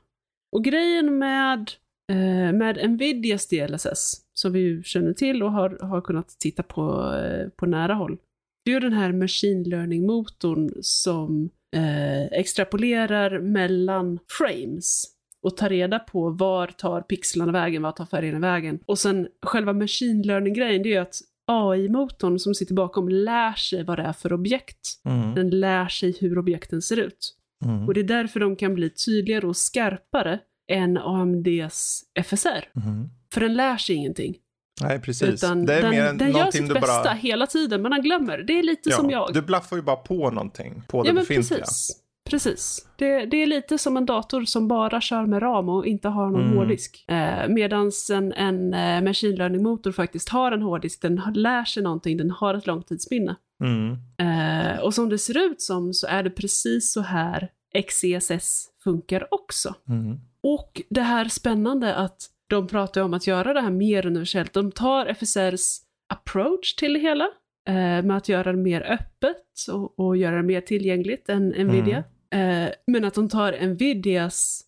Och 0.53 0.65
grejen 0.65 1.19
med, 1.19 1.71
eh, 2.13 2.53
med 2.53 2.91
Nvidias 2.91 3.49
DLSS, 3.49 4.21
som 4.33 4.53
vi 4.53 4.61
ju 4.61 4.83
känner 4.83 5.13
till 5.13 5.43
och 5.43 5.53
har, 5.53 5.79
har 5.87 6.01
kunnat 6.01 6.29
titta 6.29 6.63
på 6.63 7.15
eh, 7.15 7.49
på 7.49 7.67
nära 7.67 7.95
håll, 7.95 8.19
det 8.65 8.71
är 8.71 8.75
ju 8.75 8.81
den 8.81 8.93
här 8.93 9.13
machine 9.13 9.63
learning-motorn 9.63 10.71
som 10.81 11.51
eh, 11.77 12.25
extrapolerar 12.25 13.41
mellan 13.41 14.19
frames 14.39 15.05
och 15.43 15.57
tar 15.57 15.69
reda 15.69 15.99
på 15.99 16.31
var 16.31 16.67
tar 16.67 17.01
pixlarna 17.01 17.53
vägen, 17.53 17.83
var 17.83 17.93
tar 17.93 18.07
färgerna 18.07 18.39
vägen. 18.39 18.79
Och 18.87 18.99
sen 18.99 19.29
själva 19.43 19.73
machine 19.73 20.23
learning-grejen, 20.23 20.83
det 20.83 20.89
är 20.89 20.91
ju 20.91 20.99
att 20.99 21.21
AI-motorn 21.47 22.39
som 22.39 22.55
sitter 22.55 22.75
bakom 22.75 23.09
lär 23.09 23.53
sig 23.53 23.85
vad 23.85 23.99
det 23.99 24.03
är 24.03 24.13
för 24.13 24.33
objekt. 24.33 24.89
Mm. 25.05 25.35
Den 25.35 25.51
lär 25.51 25.89
sig 25.89 26.17
hur 26.21 26.39
objekten 26.39 26.83
ser 26.83 26.97
ut. 26.97 27.35
Mm. 27.65 27.87
Och 27.87 27.95
det 27.95 28.01
är 28.01 28.05
därför 28.05 28.41
de 28.41 28.57
kan 28.57 28.75
bli 28.75 28.91
tydligare 28.91 29.47
och 29.47 29.57
skarpare 29.57 30.39
än 30.73 30.97
AMDs 30.99 32.03
FSR. 32.25 32.69
Mm. 32.77 33.09
För 33.35 33.41
den 33.41 33.55
lär 33.55 33.77
sig 33.77 33.97
ingenting. 33.97 34.37
Nej, 34.81 35.01
precis. 35.01 35.29
Utan 35.29 35.67
det 35.67 35.75
är 35.75 35.83
den, 35.83 35.91
mer 35.91 36.13
den 36.13 36.33
gör 36.33 36.51
sitt 36.51 36.75
bästa 36.75 37.03
bara... 37.05 37.13
hela 37.15 37.47
tiden, 37.47 37.83
men 37.83 37.91
den 37.91 38.03
glömmer. 38.03 38.39
Det 38.39 38.59
är 38.59 38.63
lite 38.63 38.91
ja, 38.91 38.97
som 38.97 39.11
jag. 39.11 39.35
Du 39.35 39.43
blaffar 39.43 39.77
ju 39.77 39.83
bara 39.83 39.97
på 39.97 40.31
någonting, 40.31 40.83
på 40.89 41.03
det 41.03 41.09
ja, 41.09 41.15
befintliga. 41.15 41.61
Precis. 41.61 42.03
Precis. 42.27 42.89
Det, 42.97 43.27
det, 43.27 43.43
är 43.43 43.47
lite 43.47 43.79
som 43.79 43.97
en 43.97 44.07
dator 44.07 44.45
som 44.45 44.69
bara 44.69 45.01
kör 45.01 45.27
med 45.27 45.43
ram 45.43 45.69
och 45.69 45.87
inte 45.87 46.09
har 46.09 46.31
någon 46.31 46.45
mm. 46.45 46.57
hårddisk. 46.57 47.05
Eh, 47.09 47.49
Medan 47.49 47.91
en, 48.13 48.33
en 48.33 48.75
eh, 48.75 49.03
machine 49.03 49.37
learning-motor 49.37 49.93
faktiskt 49.93 50.29
har 50.29 50.53
en 50.53 50.63
hårddisk, 50.63 51.03
den 51.03 51.23
lär 51.35 51.65
sig 51.65 51.83
någonting, 51.83 52.17
den 52.17 52.31
har 52.31 52.55
ett 52.55 52.67
långtidsminne. 52.67 53.37
Mm. 53.61 53.97
Eh, 54.19 54.81
och 54.81 54.95
som 54.95 55.09
det 55.09 55.19
ser 55.19 55.39
ut 55.39 55.63
som 55.63 55.93
så 55.93 56.07
är 56.07 56.23
det 56.23 56.31
precis 56.31 56.93
så 56.93 57.01
här 57.01 57.49
XCSS 57.87 58.69
funkar 58.85 59.35
också. 59.35 59.75
Mm. 59.89 60.21
Och 60.43 60.83
det 60.89 61.03
här 61.03 61.29
spännande 61.29 61.95
att 61.95 62.31
de 62.47 62.67
pratar 62.67 63.01
om 63.01 63.15
att 63.15 63.27
göra 63.27 63.55
det 63.55 63.61
här 63.61 63.71
mer 63.71 64.07
universellt. 64.07 64.53
De 64.53 64.73
tar 64.73 65.07
FSRs 65.07 65.81
approach 66.09 66.75
till 66.75 66.93
det 66.93 67.01
hela, 67.01 67.25
eh, 67.69 68.03
med 68.05 68.17
att 68.17 68.29
göra 68.29 68.53
det 68.53 68.59
mer 68.59 68.81
öppet 68.83 69.73
och, 69.73 70.01
och 70.01 70.17
göra 70.17 70.37
det 70.37 70.43
mer 70.43 70.61
tillgängligt 70.61 71.29
än 71.29 71.49
Nvidia. 71.49 71.97
Mm. 71.97 72.11
Eh, 72.31 72.69
men 72.87 73.05
att 73.05 73.15
de 73.15 73.29
tar 73.29 73.67
Nvidias 73.67 74.63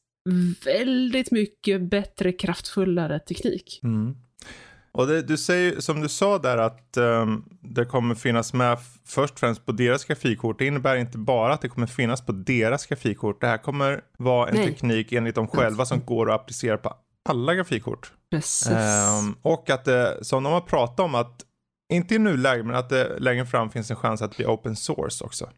väldigt 0.65 1.31
mycket 1.31 1.91
bättre, 1.91 2.33
kraftfullare 2.33 3.19
teknik. 3.19 3.81
Mm. 3.83 4.17
Och 4.93 5.07
det, 5.07 5.23
du 5.23 5.37
säger, 5.37 5.81
som 5.81 6.01
du 6.01 6.09
sa 6.09 6.39
där 6.39 6.59
att 6.59 6.97
um, 6.97 7.45
det 7.63 7.85
kommer 7.85 8.15
finnas 8.15 8.53
med 8.53 8.79
först 9.07 9.35
och 9.35 9.41
främst 9.41 9.67
på 9.67 9.73
deras 9.73 10.05
grafikkort. 10.05 10.59
Det 10.59 10.67
innebär 10.67 10.97
inte 10.97 11.19
bara 11.19 11.53
att 11.53 11.61
det 11.61 11.69
kommer 11.69 11.87
finnas 11.87 12.27
på 12.27 12.33
deras 12.33 12.87
grafikkort. 12.87 13.41
Det 13.41 13.47
här 13.47 13.59
kommer 13.59 14.01
vara 14.19 14.49
en 14.49 14.55
Nej. 14.57 14.67
teknik 14.67 15.13
enligt 15.13 15.35
dem 15.35 15.49
själva 15.49 15.87
som 15.87 16.01
går 16.05 16.31
att 16.31 16.41
applicera 16.41 16.79
på 16.79 16.95
alla 17.29 17.55
grafikkort. 17.55 18.13
Precis. 18.31 18.69
Um, 18.69 19.37
och 19.43 19.71
att 19.71 19.85
det, 19.85 20.19
som 20.23 20.43
de 20.43 20.53
har 20.53 20.61
pratat 20.61 21.01
om 21.01 21.15
att, 21.15 21.45
inte 21.93 22.15
i 22.15 22.19
nuläget, 22.19 22.67
men 22.67 22.77
att 22.77 22.89
det 22.89 23.19
längre 23.19 23.47
fram 23.47 23.71
finns 23.71 23.91
en 23.91 23.97
chans 23.97 24.23
att 24.23 24.37
bli 24.37 24.47
open 24.47 24.77
source 24.77 25.25
också. 25.25 25.51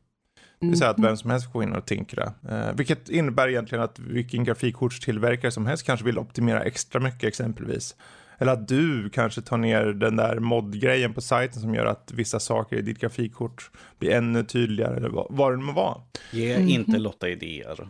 Det 0.60 0.66
vill 0.66 0.78
säga 0.78 0.90
att 0.90 0.98
vem 0.98 1.16
som 1.16 1.30
helst 1.30 1.46
får 1.46 1.52
gå 1.52 1.62
in 1.62 1.72
och 1.72 1.86
tinkra. 1.86 2.32
Eh, 2.48 2.72
vilket 2.74 3.08
innebär 3.08 3.48
egentligen 3.48 3.84
att 3.84 3.98
vilken 3.98 4.44
grafikkortstillverkare 4.44 5.50
som 5.50 5.66
helst 5.66 5.86
kanske 5.86 6.06
vill 6.06 6.18
optimera 6.18 6.62
extra 6.62 7.00
mycket 7.00 7.24
exempelvis. 7.24 7.96
Eller 8.38 8.52
att 8.52 8.68
du 8.68 9.10
kanske 9.10 9.42
tar 9.42 9.56
ner 9.56 9.84
den 9.84 10.16
där 10.16 10.38
mod-grejen 10.38 11.14
på 11.14 11.20
sajten 11.20 11.60
som 11.60 11.74
gör 11.74 11.86
att 11.86 12.12
vissa 12.14 12.40
saker 12.40 12.76
i 12.76 12.82
ditt 12.82 12.98
grafikkort 12.98 13.70
blir 13.98 14.10
ännu 14.10 14.44
tydligare 14.44 14.96
eller 14.96 15.08
vad, 15.08 15.26
vad 15.30 15.52
det 15.52 15.56
må 15.56 15.72
vara. 15.72 16.00
Ge 16.30 16.54
mm. 16.54 16.68
inte 16.68 16.98
Lotta 16.98 17.28
idéer. 17.28 17.88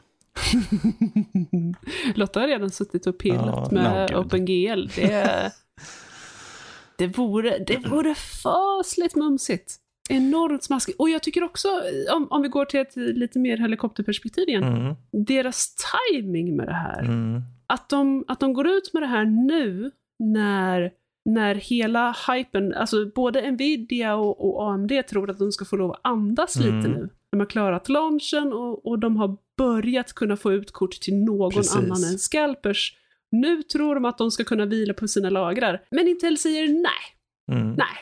Lotta 2.15 2.41
har 2.41 2.49
redan 2.49 2.71
suttit 2.71 3.07
och 3.07 3.19
pillat 3.19 3.69
ja, 3.71 3.83
med 3.83 4.15
OpenGL. 4.15 4.91
Det, 4.97 5.53
det, 6.97 7.07
vore, 7.07 7.59
det 7.59 7.77
vore 7.77 8.15
fasligt 8.15 9.17
mumsigt 9.17 9.80
enormt 10.11 10.65
smaskigt. 10.65 11.01
Och 11.01 11.11
jag 11.11 11.23
tycker 11.23 11.43
också, 11.43 11.69
om, 12.17 12.27
om 12.31 12.43
vi 12.43 12.49
går 12.49 12.65
till 12.65 12.81
ett 12.81 12.97
lite 12.97 13.39
mer 13.39 13.57
helikopterperspektiv 13.57 14.49
igen, 14.49 14.63
mm. 14.63 14.95
deras 15.13 15.75
timing 16.11 16.57
med 16.57 16.67
det 16.67 16.75
här. 16.75 17.01
Mm. 17.01 17.43
Att, 17.67 17.89
de, 17.89 18.25
att 18.29 18.41
de 18.41 18.53
går 18.53 18.69
ut 18.69 18.93
med 18.93 19.03
det 19.03 19.07
här 19.07 19.25
nu 19.25 19.91
när, 20.19 20.91
när 21.25 21.55
hela 21.55 22.17
hypen, 22.29 22.75
alltså 22.75 23.07
både 23.15 23.51
Nvidia 23.51 24.15
och, 24.15 24.47
och 24.47 24.73
AMD 24.73 24.93
tror 25.11 25.31
att 25.31 25.39
de 25.39 25.53
ska 25.53 25.65
få 25.65 25.77
lov 25.77 25.91
att 25.91 26.01
andas 26.03 26.57
mm. 26.57 26.77
lite 26.77 26.89
nu. 26.89 27.09
De 27.33 27.41
har 27.41 27.47
klarat 27.47 27.89
launchen 27.89 28.53
och, 28.53 28.87
och 28.87 28.99
de 28.99 29.17
har 29.17 29.37
börjat 29.59 30.13
kunna 30.13 30.37
få 30.37 30.53
ut 30.53 30.73
kort 30.73 31.01
till 31.01 31.15
någon 31.15 31.51
Precis. 31.51 31.77
annan 31.77 32.05
än 32.05 32.19
scalpers. 32.19 32.97
Nu 33.31 33.63
tror 33.63 33.95
de 33.95 34.05
att 34.05 34.19
de 34.19 34.31
ska 34.31 34.45
kunna 34.45 34.67
vila 34.67 34.95
på 34.95 35.09
sina 35.09 35.31
lagrar. 35.31 35.83
Men 35.91 36.09
Intel 36.09 36.39
säger 36.39 36.69
nej. 36.69 37.57
Mm. 37.59 37.69
Nej. 37.73 37.99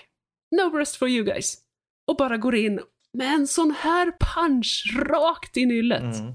No 0.57 0.77
rest 0.77 0.97
for 0.97 1.09
you 1.09 1.25
guys 1.25 1.68
och 2.09 2.17
bara 2.17 2.37
går 2.37 2.55
in 2.55 2.81
med 3.13 3.35
en 3.35 3.47
sån 3.47 3.75
här 3.79 4.13
punch 4.21 4.97
rakt 4.97 5.57
i 5.57 5.67
nyllet. 5.67 6.21
Mm. 6.21 6.33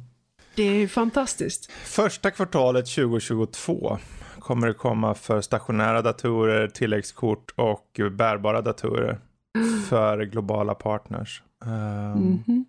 Det 0.56 0.64
är 0.64 0.88
fantastiskt. 0.88 1.72
Första 1.72 2.32
kvartalet 2.32 2.86
2022 2.86 3.98
kommer 4.40 4.68
det 4.68 4.74
komma 4.74 5.16
för 5.16 5.42
stationära 5.42 6.02
datorer, 6.02 6.68
tilläggskort 6.68 7.54
och 7.56 8.00
bärbara 8.12 8.62
datorer 8.62 9.20
för 9.90 10.24
globala 10.24 10.76
partners. 10.76 11.44
Um, 11.66 11.72
mm 11.72 12.44
-hmm. 12.48 12.66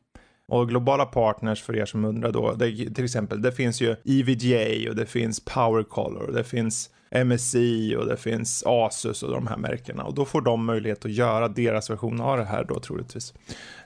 Och 0.49 0.69
globala 0.69 1.07
partners 1.07 1.63
för 1.63 1.77
er 1.77 1.87
som 1.87 2.05
undrar 2.05 2.33
då, 2.33 2.53
det, 2.53 2.95
till 2.95 3.05
exempel, 3.05 3.43
det 3.43 3.53
finns 3.53 3.81
ju 3.81 3.97
EVGA 4.05 4.91
och 4.91 4.97
det 4.97 5.07
finns 5.07 5.45
Power 5.45 5.83
Color, 5.83 6.33
det 6.33 6.45
finns 6.45 6.91
MSI 7.25 7.97
och 7.97 8.07
det 8.07 8.17
finns 8.17 8.63
Asus 8.67 9.23
och 9.23 9.31
de 9.31 9.47
här 9.47 9.57
märkena. 9.57 10.05
Och 10.05 10.15
då 10.15 10.25
får 10.25 10.41
de 10.41 10.65
möjlighet 10.65 11.05
att 11.05 11.11
göra 11.11 11.49
deras 11.49 11.91
version 11.91 12.21
av 12.21 12.39
det 12.39 12.45
här 12.45 12.65
då 12.65 12.81
troligtvis. 12.81 13.35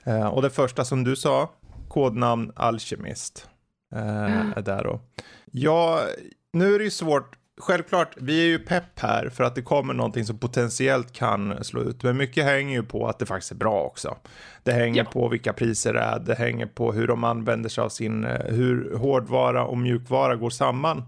Eh, 0.03 0.27
och 0.27 0.41
det 0.41 0.49
första 0.49 0.85
som 0.85 1.03
du 1.03 1.15
sa, 1.15 1.49
kodnamn 1.87 2.51
Alchemist, 2.55 3.47
eh, 3.95 4.57
är 4.57 4.61
där 4.61 4.83
då. 4.83 4.99
Ja, 5.51 6.01
nu 6.53 6.75
är 6.75 6.79
det 6.79 6.85
ju 6.85 6.91
svårt. 6.91 7.35
Självklart, 7.61 8.15
vi 8.17 8.41
är 8.41 8.47
ju 8.47 8.59
pepp 8.59 8.99
här 8.99 9.29
för 9.29 9.43
att 9.43 9.55
det 9.55 9.61
kommer 9.61 9.93
någonting 9.93 10.25
som 10.25 10.37
potentiellt 10.37 11.13
kan 11.13 11.63
slå 11.63 11.81
ut. 11.81 12.03
Men 12.03 12.17
mycket 12.17 12.45
hänger 12.45 12.73
ju 12.73 12.83
på 12.83 13.07
att 13.07 13.19
det 13.19 13.25
faktiskt 13.25 13.51
är 13.51 13.55
bra 13.55 13.83
också. 13.83 14.17
Det 14.63 14.71
hänger 14.71 15.03
ja. 15.03 15.11
på 15.11 15.27
vilka 15.27 15.53
priser 15.53 15.93
det 15.93 15.99
är, 15.99 16.19
det 16.19 16.35
hänger 16.35 16.65
på 16.65 16.91
hur 16.91 17.07
de 17.07 17.23
använder 17.23 17.69
sig 17.69 17.81
av 17.81 17.89
sin, 17.89 18.25
eh, 18.25 18.53
hur 18.53 18.95
hårdvara 18.95 19.65
och 19.65 19.77
mjukvara 19.77 20.35
går 20.35 20.49
samman. 20.49 21.03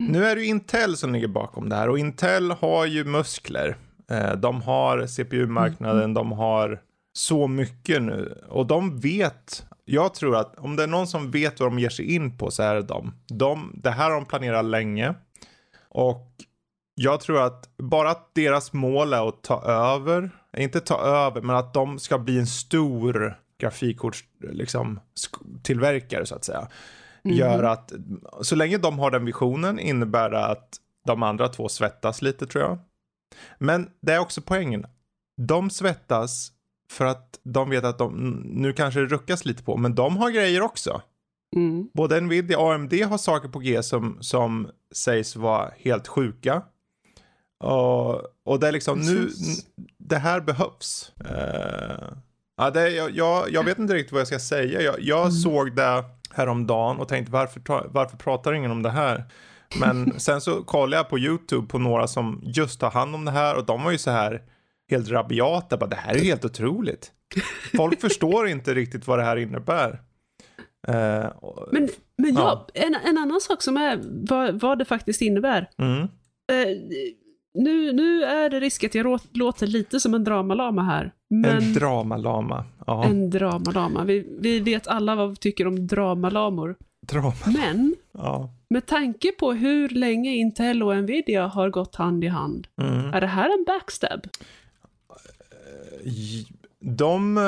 Mm. 0.00 0.12
Nu 0.12 0.24
är 0.24 0.36
det 0.36 0.42
ju 0.42 0.48
Intel 0.48 0.96
som 0.96 1.12
ligger 1.12 1.28
bakom 1.28 1.68
det 1.68 1.76
här 1.76 1.88
och 1.88 1.98
Intel 1.98 2.50
har 2.50 2.86
ju 2.86 3.04
muskler. 3.04 3.76
Eh, 4.10 4.32
de 4.32 4.62
har 4.62 5.06
CPU-marknaden, 5.06 6.02
mm. 6.02 6.14
de 6.14 6.32
har 6.32 6.80
så 7.12 7.48
mycket 7.48 8.02
nu 8.02 8.42
och 8.48 8.66
de 8.66 9.00
vet 9.00 9.66
jag 9.88 10.14
tror 10.14 10.36
att 10.36 10.58
om 10.58 10.76
det 10.76 10.82
är 10.82 10.86
någon 10.86 11.06
som 11.06 11.30
vet 11.30 11.60
vad 11.60 11.70
de 11.70 11.78
ger 11.78 11.88
sig 11.88 12.14
in 12.14 12.38
på 12.38 12.50
så 12.50 12.62
är 12.62 12.74
det 12.74 12.82
de. 12.82 13.14
de 13.26 13.72
det 13.74 13.90
här 13.90 14.10
har 14.10 14.16
de 14.16 14.24
planerat 14.24 14.64
länge. 14.64 15.14
Och 15.88 16.32
jag 16.94 17.20
tror 17.20 17.42
att 17.42 17.76
bara 17.76 18.10
att 18.10 18.34
deras 18.34 18.72
mål 18.72 19.12
är 19.12 19.28
att 19.28 19.42
ta 19.42 19.62
över, 19.64 20.30
inte 20.56 20.80
ta 20.80 21.00
över, 21.00 21.40
men 21.40 21.56
att 21.56 21.74
de 21.74 21.98
ska 21.98 22.18
bli 22.18 22.38
en 22.38 22.46
stor 22.46 23.38
grafikkorts, 23.58 24.24
liksom, 24.40 25.00
tillverkare 25.62 26.26
så 26.26 26.34
att 26.34 26.44
säga. 26.44 26.68
Mm. 27.26 27.36
Gör 27.36 27.62
att, 27.62 27.92
så 28.42 28.56
länge 28.56 28.78
de 28.78 28.98
har 28.98 29.10
den 29.10 29.24
visionen 29.24 29.78
innebär 29.78 30.30
det 30.30 30.46
att 30.46 30.68
de 31.06 31.22
andra 31.22 31.48
två 31.48 31.68
svettas 31.68 32.22
lite 32.22 32.46
tror 32.46 32.64
jag. 32.64 32.78
Men 33.58 33.90
det 34.00 34.12
är 34.12 34.18
också 34.18 34.40
poängen. 34.40 34.86
De 35.36 35.70
svettas 35.70 36.52
för 36.90 37.04
att 37.04 37.40
de 37.42 37.70
vet 37.70 37.84
att 37.84 37.98
de, 37.98 38.42
nu 38.44 38.72
kanske 38.72 39.00
det 39.00 39.06
ruckas 39.06 39.44
lite 39.44 39.62
på, 39.62 39.76
men 39.76 39.94
de 39.94 40.16
har 40.16 40.30
grejer 40.30 40.60
också. 40.60 41.02
Mm. 41.56 41.88
Både 41.94 42.20
Nvidia 42.20 42.58
och 42.58 42.74
AMD 42.74 42.92
har 42.92 43.18
saker 43.18 43.48
på 43.48 43.58
G 43.58 43.82
som, 43.82 44.18
som 44.20 44.68
sägs 44.94 45.36
vara 45.36 45.70
helt 45.78 46.08
sjuka. 46.08 46.62
Och, 47.64 48.14
och 48.44 48.60
det 48.60 48.68
är 48.68 48.72
liksom 48.72 48.98
nu, 48.98 49.30
det 49.98 50.18
här 50.18 50.40
behövs. 50.40 51.12
Uh, 51.20 52.12
ja, 52.56 52.70
det, 52.70 52.90
jag, 52.90 53.10
jag, 53.10 53.50
jag, 53.50 53.64
vet 53.64 53.78
inte 53.78 53.94
riktigt 53.94 54.12
vad 54.12 54.20
jag 54.20 54.26
ska 54.26 54.38
säga. 54.38 54.80
Jag, 54.82 55.00
jag 55.00 55.20
mm. 55.20 55.32
såg 55.32 55.76
det 55.76 56.04
häromdagen 56.36 56.96
och 56.98 57.08
tänkte 57.08 57.32
varför, 57.32 57.88
varför 57.88 58.16
pratar 58.16 58.52
ingen 58.52 58.70
om 58.70 58.82
det 58.82 58.90
här? 58.90 59.24
Men 59.80 60.20
sen 60.20 60.40
så 60.40 60.62
kollade 60.62 60.96
jag 60.96 61.08
på 61.08 61.18
YouTube 61.18 61.66
på 61.66 61.78
några 61.78 62.06
som 62.06 62.40
just 62.44 62.80
tar 62.80 62.90
hand 62.90 63.14
om 63.14 63.24
det 63.24 63.30
här 63.30 63.56
och 63.56 63.66
de 63.66 63.84
var 63.84 63.90
ju 63.90 63.98
så 63.98 64.10
här 64.10 64.42
helt 64.90 65.08
rabiata. 65.08 65.76
Bara, 65.76 65.90
det 65.90 65.96
här 65.96 66.14
är 66.14 66.24
helt 66.24 66.44
otroligt. 66.44 67.12
Folk 67.76 68.00
förstår 68.00 68.48
inte 68.48 68.74
riktigt 68.74 69.06
vad 69.06 69.18
det 69.18 69.24
här 69.24 69.36
innebär. 69.36 70.00
Och, 71.40 71.68
men 71.72 71.88
men 72.16 72.34
ja, 72.34 72.66
ja, 72.74 72.82
En, 72.82 72.94
en 72.94 73.18
annan 73.18 73.40
sak 73.40 73.62
som 73.62 73.76
är 73.76 74.00
vad, 74.28 74.60
vad 74.60 74.78
det 74.78 74.84
faktiskt 74.84 75.22
innebär. 75.22 75.70
Mm. 75.78 76.00
Uh, 76.02 76.08
nu, 77.54 77.92
nu 77.92 78.24
är 78.24 78.50
det 78.50 78.60
risk 78.60 78.84
att 78.84 78.94
jag 78.94 79.20
låter 79.32 79.66
lite 79.66 80.00
som 80.00 80.14
en 80.14 80.24
dramalama 80.24 80.82
här. 80.82 81.12
Men 81.28 81.56
en 81.56 81.72
dramalama. 81.72 82.64
Ja. 82.86 83.04
En 83.04 83.30
dramalama. 83.30 84.04
Vi, 84.04 84.26
vi 84.40 84.60
vet 84.60 84.86
alla 84.86 85.14
vad 85.14 85.30
vi 85.30 85.36
tycker 85.36 85.66
om 85.66 85.86
dramalamor. 85.86 86.76
Drama. 87.06 87.32
Men 87.46 87.94
ja. 88.12 88.50
med 88.70 88.86
tanke 88.86 89.32
på 89.32 89.52
hur 89.52 89.88
länge 89.88 90.34
Intel 90.34 90.82
och 90.82 90.96
Nvidia 90.96 91.46
har 91.46 91.70
gått 91.70 91.94
hand 91.94 92.24
i 92.24 92.28
hand, 92.28 92.66
mm. 92.82 93.14
är 93.14 93.20
det 93.20 93.26
här 93.26 93.58
en 93.58 93.64
backstab? 93.64 94.26
De... 96.80 97.38
Uh, 97.38 97.44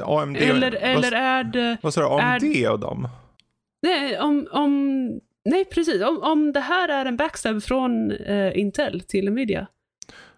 eh, 0.00 0.08
AMD... 0.08 0.36
Eller, 0.36 0.72
eller 0.72 1.12
är 1.12 1.44
det... 1.44 1.76
Vad 1.82 1.94
sa 1.94 2.00
du? 2.00 2.06
AMD 2.06 2.56
är, 2.56 2.72
och 2.72 2.80
dem? 2.80 3.08
Nej, 3.82 4.20
om... 4.20 4.48
om 4.50 5.08
nej, 5.44 5.64
precis. 5.64 6.02
Om, 6.02 6.22
om 6.22 6.52
det 6.52 6.60
här 6.60 6.88
är 6.88 7.06
en 7.06 7.16
backstab 7.16 7.62
från 7.62 8.12
uh, 8.12 8.58
Intel 8.58 9.00
till 9.00 9.30
Nvidia. 9.30 9.66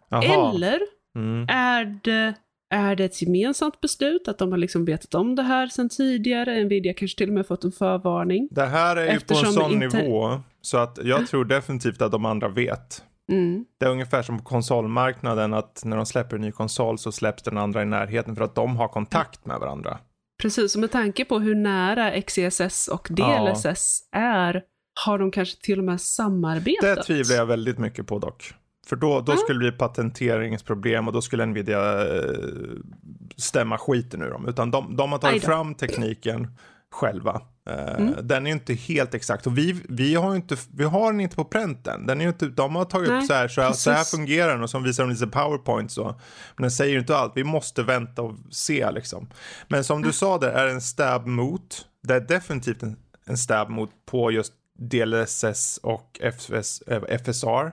Jaha. 0.08 0.50
Eller 0.54 0.80
mm. 1.18 1.46
är, 1.48 2.00
det, 2.04 2.34
är 2.70 2.96
det 2.96 3.04
ett 3.04 3.22
gemensamt 3.22 3.80
beslut? 3.80 4.28
Att 4.28 4.38
de 4.38 4.50
har 4.50 4.58
liksom 4.58 4.84
vetat 4.84 5.14
om 5.14 5.36
det 5.36 5.42
här 5.42 5.66
sedan 5.66 5.88
tidigare? 5.88 6.64
Nvidia 6.64 6.94
kanske 6.94 7.18
till 7.18 7.28
och 7.28 7.34
med 7.34 7.46
fått 7.46 7.64
en 7.64 7.72
förvarning? 7.72 8.48
Det 8.50 8.66
här 8.66 8.96
är 8.96 9.12
ju 9.12 9.20
på 9.20 9.34
en 9.34 9.52
sån 9.52 9.72
Intel... 9.72 10.02
nivå 10.04 10.40
så 10.60 10.78
att 10.78 10.98
jag 11.02 11.26
tror 11.26 11.44
definitivt 11.44 12.02
att 12.02 12.12
de 12.12 12.24
andra 12.24 12.48
vet. 12.48 13.02
Mm. 13.32 13.64
Det 13.80 13.86
är 13.86 13.90
ungefär 13.90 14.22
som 14.22 14.38
på 14.38 14.44
konsolmarknaden 14.44 15.54
att 15.54 15.82
när 15.84 15.96
de 15.96 16.06
släpper 16.06 16.36
en 16.36 16.42
ny 16.42 16.52
konsol 16.52 16.98
så 16.98 17.12
släpps 17.12 17.42
den 17.42 17.58
andra 17.58 17.82
i 17.82 17.84
närheten 17.84 18.36
för 18.36 18.44
att 18.44 18.54
de 18.54 18.76
har 18.76 18.88
kontakt 18.88 19.46
med 19.46 19.60
varandra. 19.60 19.98
Precis, 20.42 20.74
och 20.74 20.80
med 20.80 20.90
tanke 20.90 21.24
på 21.24 21.38
hur 21.38 21.54
nära 21.54 22.22
XESS 22.22 22.88
och 22.88 23.08
DLSS 23.10 24.08
ja. 24.12 24.18
är 24.18 24.62
har 25.06 25.18
de 25.18 25.30
kanske 25.30 25.62
till 25.62 25.78
och 25.78 25.84
med 25.84 26.00
samarbetat. 26.00 26.96
Det 26.96 27.02
tvivlar 27.02 27.36
jag 27.36 27.46
väldigt 27.46 27.78
mycket 27.78 28.06
på 28.06 28.18
dock. 28.18 28.54
För 28.88 28.96
då, 28.96 29.20
då 29.20 29.36
skulle 29.36 29.58
det 29.58 29.70
bli 29.70 29.78
patenteringsproblem 29.78 31.06
och 31.06 31.12
då 31.12 31.22
skulle 31.22 31.46
Nvidia 31.46 32.16
eh, 32.16 32.32
stämma 33.36 33.78
skiten 33.78 34.22
ur 34.22 34.30
dem. 34.30 34.48
Utan 34.48 34.70
de, 34.70 34.96
de 34.96 35.12
har 35.12 35.18
tagit 35.18 35.44
fram 35.44 35.74
tekniken 35.74 36.56
själva. 36.90 37.42
Eh, 37.70 37.94
mm. 37.94 38.14
Den 38.22 38.46
är 38.46 38.50
ju 38.50 38.54
inte 38.54 38.74
helt 38.74 39.14
exakt 39.14 39.46
och 39.46 39.58
vi, 39.58 39.82
vi, 39.88 40.14
har 40.14 40.34
inte, 40.34 40.56
vi 40.74 40.84
har 40.84 41.12
den 41.12 41.20
inte 41.20 41.36
på 41.36 41.44
pränten. 41.44 42.06
Den 42.06 42.20
är 42.20 42.28
inte, 42.28 42.46
de 42.46 42.76
har 42.76 42.84
tagit 42.84 43.08
Nej, 43.08 43.18
upp 43.18 43.26
så 43.26 43.34
här, 43.34 43.48
så 43.48 43.60
här, 43.60 43.72
så 43.72 43.90
här 43.90 44.04
fungerar 44.04 44.52
den 44.52 44.62
och 44.62 44.70
så 44.70 44.78
visar 44.78 45.04
de 45.04 45.10
lite 45.10 45.26
powerpoint 45.26 45.92
så. 45.92 46.04
Men 46.56 46.62
den 46.62 46.70
säger 46.70 46.92
ju 46.92 46.98
inte 46.98 47.16
allt, 47.16 47.32
vi 47.36 47.44
måste 47.44 47.82
vänta 47.82 48.22
och 48.22 48.34
se 48.50 48.90
liksom. 48.90 49.28
Men 49.68 49.84
som 49.84 50.02
du 50.02 50.06
mm. 50.06 50.12
sa 50.12 50.38
det 50.38 50.50
är 50.50 50.66
en 50.66 50.80
stab 50.80 51.26
mot, 51.26 51.86
det 52.02 52.14
är 52.14 52.20
definitivt 52.20 52.82
en, 52.82 52.96
en 53.26 53.36
stab 53.36 53.68
mot 53.70 53.90
på 54.10 54.30
just 54.30 54.52
DLSS 54.78 55.78
och 55.82 56.20
FS, 56.22 56.82
FSR. 57.08 57.72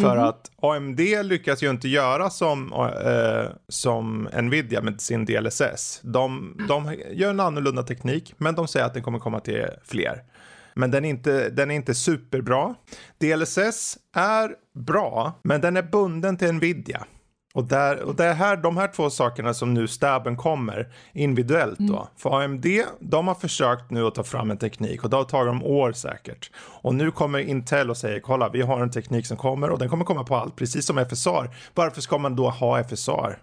För 0.00 0.16
mm. 0.16 0.24
att 0.24 0.50
AMD 0.62 1.00
lyckas 1.22 1.62
ju 1.62 1.70
inte 1.70 1.88
göra 1.88 2.30
som, 2.30 2.72
eh, 2.72 3.56
som 3.68 4.28
Nvidia 4.42 4.82
med 4.82 5.00
sin 5.00 5.24
DLSS. 5.24 6.00
De, 6.02 6.56
de 6.68 6.96
gör 7.10 7.30
en 7.30 7.40
annorlunda 7.40 7.82
teknik, 7.82 8.34
men 8.36 8.54
de 8.54 8.68
säger 8.68 8.86
att 8.86 8.94
den 8.94 9.02
kommer 9.02 9.18
komma 9.18 9.40
till 9.40 9.66
fler. 9.84 10.22
Men 10.74 10.90
den 10.90 11.04
är, 11.04 11.08
inte, 11.08 11.50
den 11.50 11.70
är 11.70 11.74
inte 11.74 11.94
superbra. 11.94 12.74
DLSS 13.18 13.98
är 14.16 14.50
bra, 14.74 15.32
men 15.42 15.60
den 15.60 15.76
är 15.76 15.82
bunden 15.82 16.36
till 16.36 16.52
Nvidia. 16.52 17.06
Och, 17.54 17.64
där, 17.64 18.02
och 18.02 18.14
det 18.14 18.24
är 18.24 18.34
här, 18.34 18.56
de 18.56 18.76
här 18.76 18.88
två 18.88 19.10
sakerna 19.10 19.54
som 19.54 19.74
nu 19.74 19.88
stabben 19.88 20.36
kommer 20.36 20.92
individuellt 21.12 21.78
då. 21.78 21.96
Mm. 21.96 22.06
För 22.16 22.42
AMD, 22.42 22.66
de 23.00 23.28
har 23.28 23.34
försökt 23.34 23.90
nu 23.90 24.06
att 24.06 24.14
ta 24.14 24.22
fram 24.22 24.50
en 24.50 24.58
teknik 24.58 25.04
och 25.04 25.10
det 25.10 25.16
har 25.16 25.24
tagit 25.24 25.46
dem 25.46 25.62
år 25.62 25.92
säkert. 25.92 26.50
Och 26.56 26.94
nu 26.94 27.10
kommer 27.10 27.38
Intel 27.38 27.90
och 27.90 27.96
säger 27.96 28.20
kolla 28.20 28.48
vi 28.48 28.62
har 28.62 28.80
en 28.80 28.90
teknik 28.90 29.26
som 29.26 29.36
kommer 29.36 29.70
och 29.70 29.78
den 29.78 29.88
kommer 29.88 30.04
komma 30.04 30.24
på 30.24 30.36
allt, 30.36 30.56
precis 30.56 30.86
som 30.86 30.98
FSR. 30.98 31.50
Varför 31.74 32.00
ska 32.00 32.18
man 32.18 32.36
då 32.36 32.50
ha 32.50 32.84
FSR? 32.84 33.38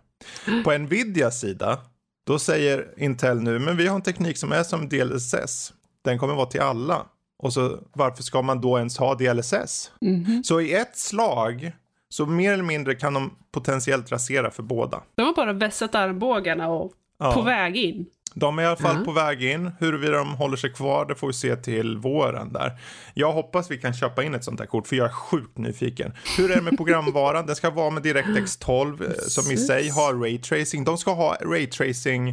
På 0.64 0.78
Nvidias 0.78 1.40
sida, 1.40 1.80
då 2.28 2.40
säger 2.40 2.88
Intel 2.98 3.42
nu, 3.42 3.60
men 3.60 3.78
vi 3.78 3.88
har 3.88 3.96
en 3.96 4.02
teknik 4.02 4.38
som 4.38 4.52
är 4.52 4.64
som 4.64 4.90
DLSS. 4.90 5.74
Den 6.04 6.20
kommer 6.20 6.34
vara 6.34 6.46
till 6.46 6.62
alla. 6.62 7.06
Och 7.44 7.54
så 7.54 7.80
varför 7.94 8.24
ska 8.24 8.42
man 8.42 8.62
då 8.62 8.78
ens 8.78 8.98
ha 8.98 9.16
DLSS? 9.16 9.92
Mm 10.02 10.24
-hmm. 10.24 10.44
Så 10.44 10.62
i 10.62 10.74
ett 10.74 10.98
slag 10.98 11.72
så 12.12 12.26
mer 12.26 12.54
eller 12.54 12.64
mindre 12.64 12.96
kan 12.96 13.14
de 13.14 13.38
potentiellt 13.52 14.12
rasera 14.12 14.52
för 14.52 14.64
båda. 14.64 15.02
De 15.16 15.22
har 15.22 15.34
bara 15.34 15.54
vässat 15.54 15.96
armbågarna 15.96 16.70
och 16.70 16.94
ja. 17.20 17.34
på 17.34 17.42
väg 17.42 17.78
in. 17.78 18.06
De 18.34 18.60
är 18.60 18.64
i 18.64 18.66
alla 18.66 18.76
fall 18.76 18.96
mm. 18.96 19.06
på 19.06 19.12
väg 19.12 19.44
in. 19.44 19.72
Huruvida 19.80 20.18
de 20.18 20.34
håller 20.34 20.58
sig 20.58 20.74
kvar, 20.74 21.06
det 21.06 21.16
får 21.16 21.28
vi 21.28 21.34
se 21.34 21.56
till 21.56 21.98
våren 21.98 22.54
där. 22.54 22.80
Jag 23.14 23.32
hoppas 23.32 23.72
vi 23.72 23.78
kan 23.78 23.94
köpa 23.94 24.24
in 24.24 24.36
ett 24.36 24.44
sånt 24.44 24.60
här 24.60 24.68
kort, 24.68 24.88
för 24.88 24.96
jag 24.96 25.06
är 25.06 25.12
sjukt 25.12 25.58
nyfiken. 25.58 26.14
Hur 26.38 26.52
är 26.52 26.56
det 26.56 26.62
med 26.62 26.78
programvaran? 26.78 27.46
Den 27.46 27.56
ska 27.56 27.70
vara 27.70 27.90
med 27.90 28.04
DirectX 28.04 28.58
12, 28.58 29.04
eh, 29.04 29.10
som 29.18 29.52
i 29.52 29.58
sig 29.58 29.90
har 29.90 30.14
raytracing. 30.14 30.84
De 30.84 30.98
ska 30.98 31.14
ha 31.14 31.38
raytracing 31.42 32.30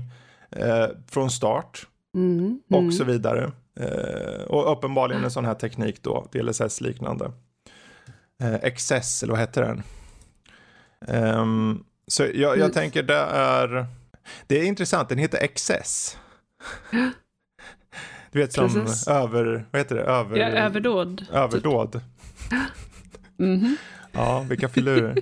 eh, 0.50 0.86
från 1.10 1.30
start. 1.30 1.86
Mm. 2.14 2.60
Och 2.70 2.78
mm. 2.78 2.92
så 2.92 3.04
vidare. 3.04 3.52
Eh, 3.80 4.44
och 4.48 4.72
uppenbarligen 4.72 5.24
en 5.24 5.30
sån 5.30 5.44
här 5.44 5.54
teknik 5.54 6.02
då, 6.02 6.26
DLSS-liknande 6.32 7.32
eh, 8.42 8.54
Excess, 8.54 9.22
eller 9.22 9.32
vad 9.32 9.40
hette 9.40 9.60
den? 9.60 9.82
Um, 11.06 11.84
så 12.06 12.22
jag, 12.22 12.34
jag 12.34 12.56
mm. 12.58 12.70
tänker 12.70 13.02
det 13.02 13.24
är, 13.32 13.86
det 14.46 14.60
är 14.60 14.64
intressant, 14.64 15.08
den 15.08 15.18
heter 15.18 15.38
Excess. 15.38 16.16
Du 18.30 18.38
vet 18.38 18.52
som 18.52 18.74
Precis. 18.74 19.08
över, 19.08 19.66
vad 19.70 19.80
heter 19.80 19.94
det? 19.94 20.02
Över, 20.02 20.36
ja, 20.36 20.46
överdåd. 20.46 21.18
Typ. 21.18 21.30
Överdåd. 21.30 21.92
Typ. 21.92 22.02
Mm 23.38 23.60
-hmm. 23.60 23.74
Ja, 24.12 24.46
vilka 24.48 24.68
filurer. 24.68 25.16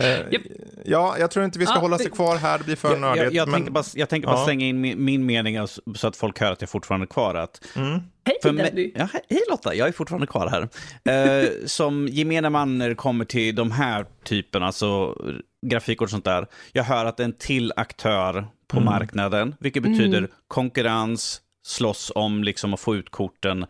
Uh, 0.00 0.04
yep. 0.06 0.42
Ja, 0.84 1.18
jag 1.18 1.30
tror 1.30 1.44
inte 1.44 1.58
vi 1.58 1.66
ska 1.66 1.74
ah, 1.74 1.80
hålla 1.80 1.98
sig 1.98 2.10
kvar 2.10 2.36
här, 2.36 2.58
det 2.58 2.64
blir 2.64 2.76
för 2.76 2.96
nördigt. 2.96 3.24
Jag, 3.24 3.26
jag, 3.26 3.34
jag, 3.34 3.48
men... 3.48 3.54
tänker 3.54 3.70
bara, 3.70 3.84
jag 3.94 4.08
tänker 4.08 4.28
bara 4.28 4.38
ja. 4.38 4.44
slänga 4.44 4.66
in 4.66 4.80
min, 4.80 5.04
min 5.04 5.26
mening 5.26 5.56
alltså, 5.56 5.80
så 5.94 6.06
att 6.06 6.16
folk 6.16 6.40
hör 6.40 6.52
att 6.52 6.60
jag 6.60 6.70
fortfarande 6.70 7.04
är 7.04 7.08
kvar. 7.08 7.34
Att 7.34 7.60
mm. 7.76 8.00
Hej 8.26 8.36
För 8.42 8.52
mig- 8.52 8.92
ja, 8.96 9.08
hej 9.12 9.42
Lotta, 9.50 9.74
jag 9.74 9.88
är 9.88 9.92
fortfarande 9.92 10.26
kvar 10.26 10.46
här. 10.46 11.42
Eh, 11.42 11.48
som 11.66 12.08
gemene 12.08 12.50
man 12.50 12.78
när 12.78 12.88
det 12.88 12.94
kommer 12.94 13.24
till 13.24 13.54
de 13.54 13.70
här 13.70 14.06
typerna, 14.24 14.66
alltså 14.66 15.18
grafikkort 15.66 16.06
och 16.06 16.10
sånt 16.10 16.24
där. 16.24 16.46
Jag 16.72 16.84
hör 16.84 17.04
att 17.04 17.16
det 17.16 17.22
är 17.22 17.24
en 17.24 17.36
till 17.38 17.72
aktör 17.76 18.46
på 18.68 18.80
marknaden, 18.80 19.54
vilket 19.60 19.82
betyder 19.82 20.28
konkurrens, 20.48 21.40
slåss 21.66 22.12
om 22.14 22.44
liksom 22.44 22.74
att 22.74 22.80
få 22.80 22.96
ut 22.96 23.10
korten 23.10 23.66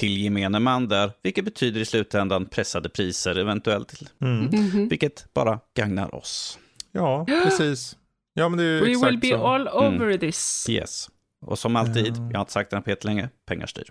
till 0.00 0.16
gemene 0.22 0.58
man 0.60 0.88
där, 0.88 1.12
vilket 1.22 1.44
betyder 1.44 1.80
i 1.80 1.84
slutändan 1.84 2.46
pressade 2.46 2.88
priser 2.88 3.38
eventuellt, 3.38 4.00
Mhm. 4.18 4.88
vilket 4.88 5.34
bara 5.34 5.60
gagnar 5.76 6.14
oss. 6.14 6.58
Ja, 6.92 7.26
precis. 7.44 7.96
Ja, 8.34 8.48
men 8.48 8.58
det 8.58 8.64
är 8.64 8.68
ju 8.68 8.80
We 8.80 8.90
exakt 8.90 9.06
will 9.12 9.18
be 9.20 9.28
så. 9.28 9.46
all 9.46 9.68
over 9.68 10.16
this. 10.18 10.66
Yes. 10.68 11.08
Och 11.46 11.58
som 11.58 11.76
alltid, 11.76 12.16
jag 12.16 12.34
har 12.36 12.40
inte 12.40 12.52
sagt 12.52 12.70
det 12.70 12.76
här 12.76 12.82
Peter 12.82 13.06
länge, 13.06 13.28
pengar 13.46 13.66
styr. 13.66 13.90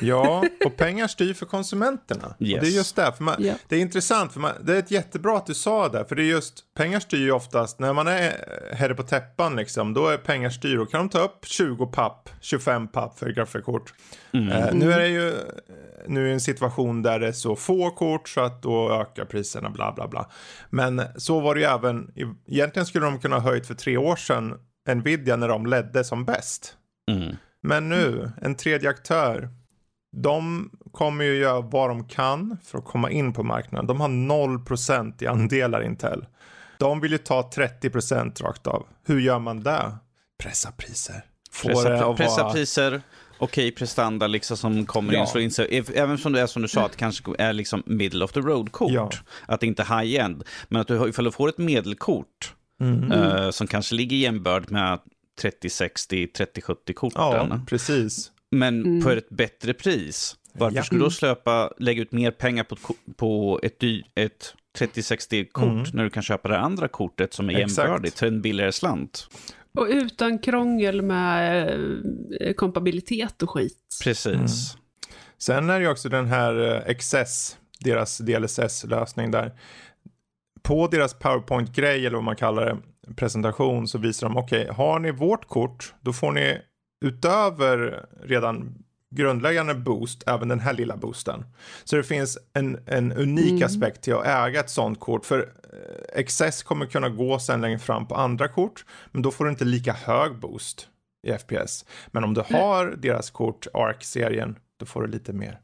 Ja, 0.00 0.44
och 0.64 0.76
pengar 0.76 1.06
styr 1.06 1.34
för 1.34 1.46
konsumenterna. 1.46 2.26
Och 2.38 2.42
Yes. 2.42 2.60
det 2.60 2.66
är 2.66 2.70
just 2.70 2.96
det. 2.96 3.12
För 3.16 3.24
man, 3.24 3.34
Ja. 3.38 3.54
Det 3.68 3.76
är 3.76 3.80
intressant, 3.80 4.32
för 4.32 4.40
man, 4.40 4.52
det 4.62 4.74
är 4.74 4.78
ett 4.78 4.90
jättebra 4.90 5.36
att 5.36 5.46
du 5.46 5.54
sa 5.54 5.88
det. 5.88 6.04
För 6.08 6.16
det 6.16 6.22
är 6.22 6.26
just, 6.26 6.74
pengar 6.76 7.00
styr 7.00 7.18
ju 7.18 7.32
oftast, 7.32 7.78
när 7.78 7.92
man 7.92 8.06
är 8.08 8.32
herre 8.74 8.94
på 8.94 9.02
täppan 9.02 9.56
liksom, 9.56 9.94
då 9.94 10.08
är 10.08 10.16
pengar 10.16 10.50
styr. 10.50 10.78
Och 10.78 10.90
kan 10.90 11.00
de 11.00 11.08
ta 11.08 11.18
upp 11.24 11.46
20 11.46 11.86
papp, 11.86 12.28
25 12.40 12.88
papp 12.88 13.18
för 13.18 13.30
grafikkort. 13.30 13.94
Eh, 14.32 14.74
nu 14.74 14.92
är 14.92 14.98
det 14.98 15.08
ju 15.08 15.34
nu 16.06 16.28
är 16.28 16.32
en 16.32 16.40
situation 16.40 17.02
där 17.02 17.20
det 17.20 17.28
är 17.28 17.32
så 17.32 17.56
få 17.56 17.90
kort 17.90 18.28
så 18.28 18.40
att 18.40 18.62
då 18.62 18.92
ökar 18.92 19.24
priserna 19.24 19.70
bla 19.70 19.92
bla 19.92 20.08
bla. 20.08 20.30
Men 20.70 21.02
så 21.16 21.40
var 21.40 21.54
det 21.54 21.60
ju 21.60 21.66
även, 21.66 22.10
egentligen 22.46 22.86
skulle 22.86 23.04
de 23.04 23.20
kunna 23.20 23.36
ha 23.38 23.50
höjt 23.50 23.66
för 23.66 23.74
tre 23.74 23.96
år 23.96 24.16
sedan 24.16 24.54
Nvidia 24.94 25.36
när 25.36 25.48
de 25.48 25.66
ledde 25.66 26.04
som 26.04 26.24
bäst. 26.24 26.76
Mm. 27.10 27.36
Men 27.60 27.88
nu, 27.88 28.30
en 28.42 28.54
tredje 28.54 28.90
aktör. 28.90 29.48
De 30.16 30.70
kommer 30.92 31.24
ju 31.24 31.36
göra 31.36 31.60
vad 31.60 31.90
de 31.90 32.04
kan 32.08 32.58
för 32.64 32.78
att 32.78 32.84
komma 32.84 33.10
in 33.10 33.32
på 33.32 33.42
marknaden. 33.42 33.86
De 33.86 34.00
har 34.00 34.08
0% 34.08 35.22
i 35.22 35.26
andelar 35.26 35.82
Intel. 35.82 36.26
De 36.78 37.00
vill 37.00 37.12
ju 37.12 37.18
ta 37.18 37.50
30% 37.54 38.42
rakt 38.42 38.66
av. 38.66 38.86
Hur 39.06 39.20
gör 39.20 39.38
man 39.38 39.62
det? 39.62 39.96
Pressa 40.42 40.72
priser. 40.72 41.24
Få 41.52 41.68
det 41.68 41.74
Pressa, 41.74 42.14
pressa 42.14 42.42
vara... 42.42 42.52
priser, 42.52 43.02
okej 43.38 43.72
prestanda 43.72 44.26
liksom 44.26 44.56
som 44.56 44.86
kommer 44.86 45.12
Ja. 45.12 45.20
in, 45.20 45.26
slår 45.26 45.42
in 45.42 45.50
sig. 45.50 45.84
Även 45.94 46.18
som 46.18 46.32
det 46.32 46.40
är 46.40 46.46
som 46.46 46.62
du 46.62 46.68
sa, 46.68 46.84
att 46.84 46.92
det 46.92 46.98
kanske 46.98 47.22
är 47.38 47.52
liksom 47.52 47.82
middle 47.86 48.24
of 48.24 48.32
the 48.32 48.40
road-kort. 48.40 48.92
Ja. 48.92 49.10
Att 49.46 49.60
det 49.60 49.66
inte 49.66 49.82
är 49.82 50.00
high-end. 50.00 50.42
Men 50.68 50.80
att 50.80 50.88
du, 50.88 51.08
ifall 51.08 51.24
du 51.24 51.32
får 51.32 51.48
ett 51.48 51.58
medelkort 51.58 52.54
Mm. 52.80 53.12
eh, 53.12 53.50
som 53.50 53.66
kanske 53.66 53.94
ligger 53.94 54.16
jämbörd 54.16 54.70
med 54.70 54.98
3060, 55.40 56.26
3070-korten. 56.26 57.48
Ja, 57.50 57.60
precis. 57.68 58.32
Men 58.50 59.02
på 59.02 59.10
ett 59.10 59.28
bättre 59.28 59.74
pris. 59.74 60.36
Varför 60.52 60.76
Ja. 60.76 60.82
skulle 60.82 61.00
du 61.00 61.04
då 61.04 61.10
slöpa, 61.10 61.72
lägga 61.78 62.02
ut 62.02 62.12
mer 62.12 62.30
pengar 62.30 62.64
på 62.64 62.76
på 63.16 63.60
ett, 63.62 63.82
ett 64.14 64.54
3060-kort 64.78 65.92
när 65.92 66.04
du 66.04 66.10
kan 66.10 66.22
köpa 66.22 66.48
det 66.48 66.58
andra 66.58 66.88
kortet 66.88 67.34
som 67.34 67.50
är 67.50 67.54
Mm. 67.54 67.68
Jämbördigt 67.68 68.18
för 68.18 68.26
en 68.26 68.42
billigare 68.42 68.72
slant? 68.72 69.28
Och 69.78 69.86
utan 69.90 70.38
krångel 70.38 71.02
med 71.02 71.68
eh, 72.40 72.52
kompabilitet 72.54 73.42
och 73.42 73.50
skit. 73.50 73.98
Precis. 74.04 74.76
Sen 75.38 75.70
är 75.70 75.78
det 75.78 75.84
ju 75.84 75.90
också 75.90 76.08
den 76.08 76.26
här 76.26 76.84
eh, 76.88 76.94
XS, 76.94 77.56
deras 77.80 78.18
DLSS-lösning 78.18 79.30
där. 79.30 79.52
På 80.62 80.86
deras 80.86 81.14
PowerPoint-grej, 81.14 82.06
eller 82.06 82.16
vad 82.16 82.24
man 82.24 82.36
kallar 82.36 82.66
det, 82.66 82.78
presentation, 83.14 83.88
så 83.88 83.98
visar 83.98 84.28
de, 84.28 84.36
okej, 84.36 84.68
har 84.72 84.98
ni 84.98 85.10
vårt 85.10 85.48
kort, 85.48 85.94
då 86.00 86.12
får 86.12 86.32
ni 86.32 86.58
utöver 87.04 88.06
redan 88.22 88.84
grundläggande 89.10 89.74
boost, 89.74 90.28
även 90.28 90.48
den 90.48 90.60
här 90.60 90.72
lilla 90.72 90.96
boosten. 90.96 91.44
Så 91.84 91.96
det 91.96 92.02
finns 92.02 92.38
en, 92.52 92.78
en 92.86 93.12
unik 93.12 93.62
aspekt 93.62 94.02
till 94.02 94.14
att 94.14 94.26
äga 94.26 94.60
ett 94.60 94.70
sånt 94.70 95.00
kort, 95.00 95.26
för 95.26 95.52
eh, 96.16 96.24
XS 96.24 96.62
kommer 96.62 96.86
kunna 96.86 97.08
gå 97.08 97.38
sen 97.38 97.60
längre 97.60 97.78
fram 97.78 98.06
på 98.06 98.14
andra 98.14 98.48
kort, 98.48 98.84
men 99.12 99.22
då 99.22 99.30
får 99.30 99.44
du 99.44 99.50
inte 99.50 99.64
lika 99.64 99.92
hög 99.92 100.38
boost 100.38 100.88
i 101.26 101.32
FPS. 101.32 101.84
Men 102.06 102.24
om 102.24 102.34
du 102.34 102.40
har 102.40 102.94
deras 102.96 103.30
kort, 103.30 103.66
ARC-serien, 103.74 104.56
då 104.80 104.86
får 104.86 105.02
du 105.02 105.08
lite 105.08 105.32
mer. 105.32 105.60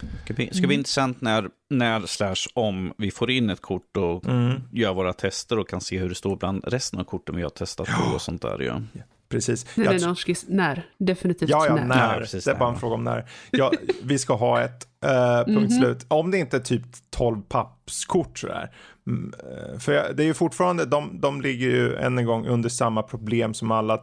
Det 0.00 0.24
ska 0.24 0.34
bli, 0.34 0.50
ska 0.54 0.66
bli 0.66 0.76
intressant 0.76 1.20
när, 1.20 1.48
när 1.70 2.06
slash 2.06 2.50
om 2.54 2.92
vi 2.98 3.10
får 3.10 3.30
in 3.30 3.50
ett 3.50 3.60
kort 3.60 3.96
och 3.96 4.24
gör 4.72 4.94
våra 4.94 5.12
tester 5.12 5.58
och 5.58 5.68
kan 5.68 5.80
se 5.80 5.98
hur 5.98 6.08
det 6.08 6.14
står 6.14 6.36
bland 6.36 6.64
resten 6.64 7.00
av 7.00 7.04
korten 7.04 7.36
vi 7.36 7.42
har 7.42 7.50
testat 7.50 7.86
på 7.86 8.14
och 8.14 8.22
sånt 8.22 8.42
där. 8.42 8.60
Ja. 8.60 8.80
Precis. 9.28 9.66
Nej, 9.74 9.86
Jag 9.86 9.92
nej, 9.92 10.02
tr- 10.02 10.06
norskis, 10.06 10.44
när. 10.48 10.86
Definitivt 10.98 11.50
Ja, 11.50 11.66
ja, 11.66 11.74
när. 11.74 11.84
när. 11.84 12.12
Ja, 12.14 12.18
precis, 12.20 12.44
det 12.44 12.50
är 12.50 12.54
bara 12.54 12.68
en 12.68 12.80
fråga 12.80 12.94
om 12.94 13.04
när. 13.04 13.30
Ja, 13.50 13.72
vi 14.02 14.18
ska 14.18 14.34
ha 14.34 14.60
ett 14.60 14.88
uh, 15.04 15.54
punkt 15.54 15.74
slut. 15.78 16.06
Om 16.08 16.30
det 16.30 16.38
inte 16.38 16.56
är 16.56 16.60
typ 16.60 16.82
12 17.10 17.42
pappskort 17.42 18.38
sådär. 18.38 18.70
Mm, 19.06 19.32
eh, 19.38 19.78
för 19.78 19.92
jag, 19.92 20.16
det 20.16 20.22
är 20.22 20.26
ju 20.26 20.34
fortfarande, 20.34 20.84
de, 20.84 21.20
de 21.20 21.40
ligger 21.40 21.68
ju 21.68 21.96
än 21.96 22.18
en 22.18 22.24
gång 22.26 22.46
under 22.46 22.68
samma 22.68 23.02
problem 23.02 23.54
som 23.54 23.70
alla 23.70 24.00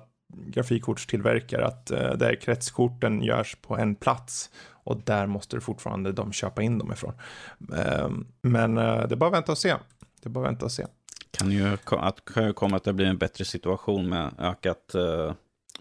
grafikkortstillverkare. 0.47 1.65
Att 1.65 1.91
uh, 1.91 1.97
där 1.97 2.41
kretskorten 2.41 3.23
görs 3.23 3.57
på 3.61 3.77
en 3.77 3.95
plats. 3.95 4.49
Och 4.85 5.01
där 5.05 5.27
måste 5.27 5.57
det 5.57 5.61
fortfarande 5.61 6.11
de 6.11 6.33
köpa 6.33 6.61
in 6.61 6.77
dem 6.77 6.91
ifrån. 6.91 7.13
Ehm, 7.75 8.27
men 8.41 8.77
eh, 8.77 9.07
det 9.07 9.13
är 9.13 9.15
bara 9.15 9.27
att 9.27 9.35
vänta 9.35 9.51
och 9.51 9.57
se. 9.57 9.75
Det 10.21 10.27
är 10.27 10.29
bara 10.29 10.45
att 10.45 10.51
vänta 10.51 10.65
och 10.65 10.71
se. 10.71 10.85
Kan 11.31 11.51
ju 11.51 11.77
att, 11.89 12.25
kan 12.25 12.45
ju 12.45 12.53
komma 12.53 12.77
att 12.77 12.83
det 12.83 12.93
blir 12.93 13.05
en 13.05 13.17
bättre 13.17 13.45
situation 13.45 14.09
med 14.09 14.31
ökat 14.39 14.95
eh, 14.95 15.33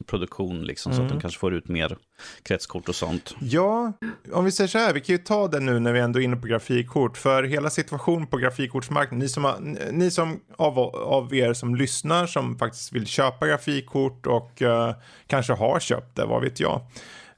produktion, 0.06 0.64
liksom, 0.64 0.92
så 0.92 1.02
att 1.02 1.08
de 1.08 1.20
kanske 1.20 1.40
får 1.40 1.54
ut 1.54 1.68
mer 1.68 1.96
kretskort 2.42 2.88
och 2.88 2.94
sånt. 2.94 3.36
Ja, 3.40 3.92
om 4.32 4.44
vi 4.44 4.52
säger 4.52 4.68
så 4.68 4.78
här, 4.78 4.92
vi 4.92 5.00
kan 5.00 5.12
ju 5.12 5.22
ta 5.22 5.48
det 5.48 5.60
nu 5.60 5.78
när 5.78 5.92
vi 5.92 6.00
ändå 6.00 6.20
är 6.20 6.24
inne 6.24 6.36
på 6.36 6.46
grafikkort. 6.46 7.16
För 7.16 7.42
hela 7.42 7.70
situationen 7.70 8.26
på 8.26 8.36
grafikkortsmarknaden, 8.36 9.18
ni 9.18 9.28
som, 9.28 9.44
har, 9.44 9.58
ni 9.92 10.10
som 10.10 10.40
av, 10.56 10.78
av 10.78 11.34
er 11.34 11.52
som 11.52 11.74
lyssnar 11.74 12.26
som 12.26 12.58
faktiskt 12.58 12.92
vill 12.92 13.06
köpa 13.06 13.46
grafikkort 13.46 14.26
och 14.26 14.62
eh, 14.62 14.94
kanske 15.26 15.52
har 15.52 15.80
köpt 15.80 16.16
det, 16.16 16.24
vad 16.24 16.42
vet 16.42 16.60
jag. 16.60 16.80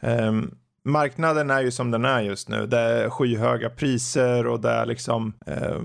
Ehm, 0.00 0.54
marknaden 0.86 1.50
är 1.50 1.62
ju 1.62 1.70
som 1.70 1.90
den 1.90 2.04
är 2.04 2.20
just 2.22 2.48
nu. 2.48 2.66
Det 2.66 2.78
är 2.78 3.10
skyhöga 3.10 3.70
priser 3.70 4.46
och 4.46 4.60
det 4.60 4.70
är 4.70 4.86
liksom 4.86 5.32
eh, 5.46 5.80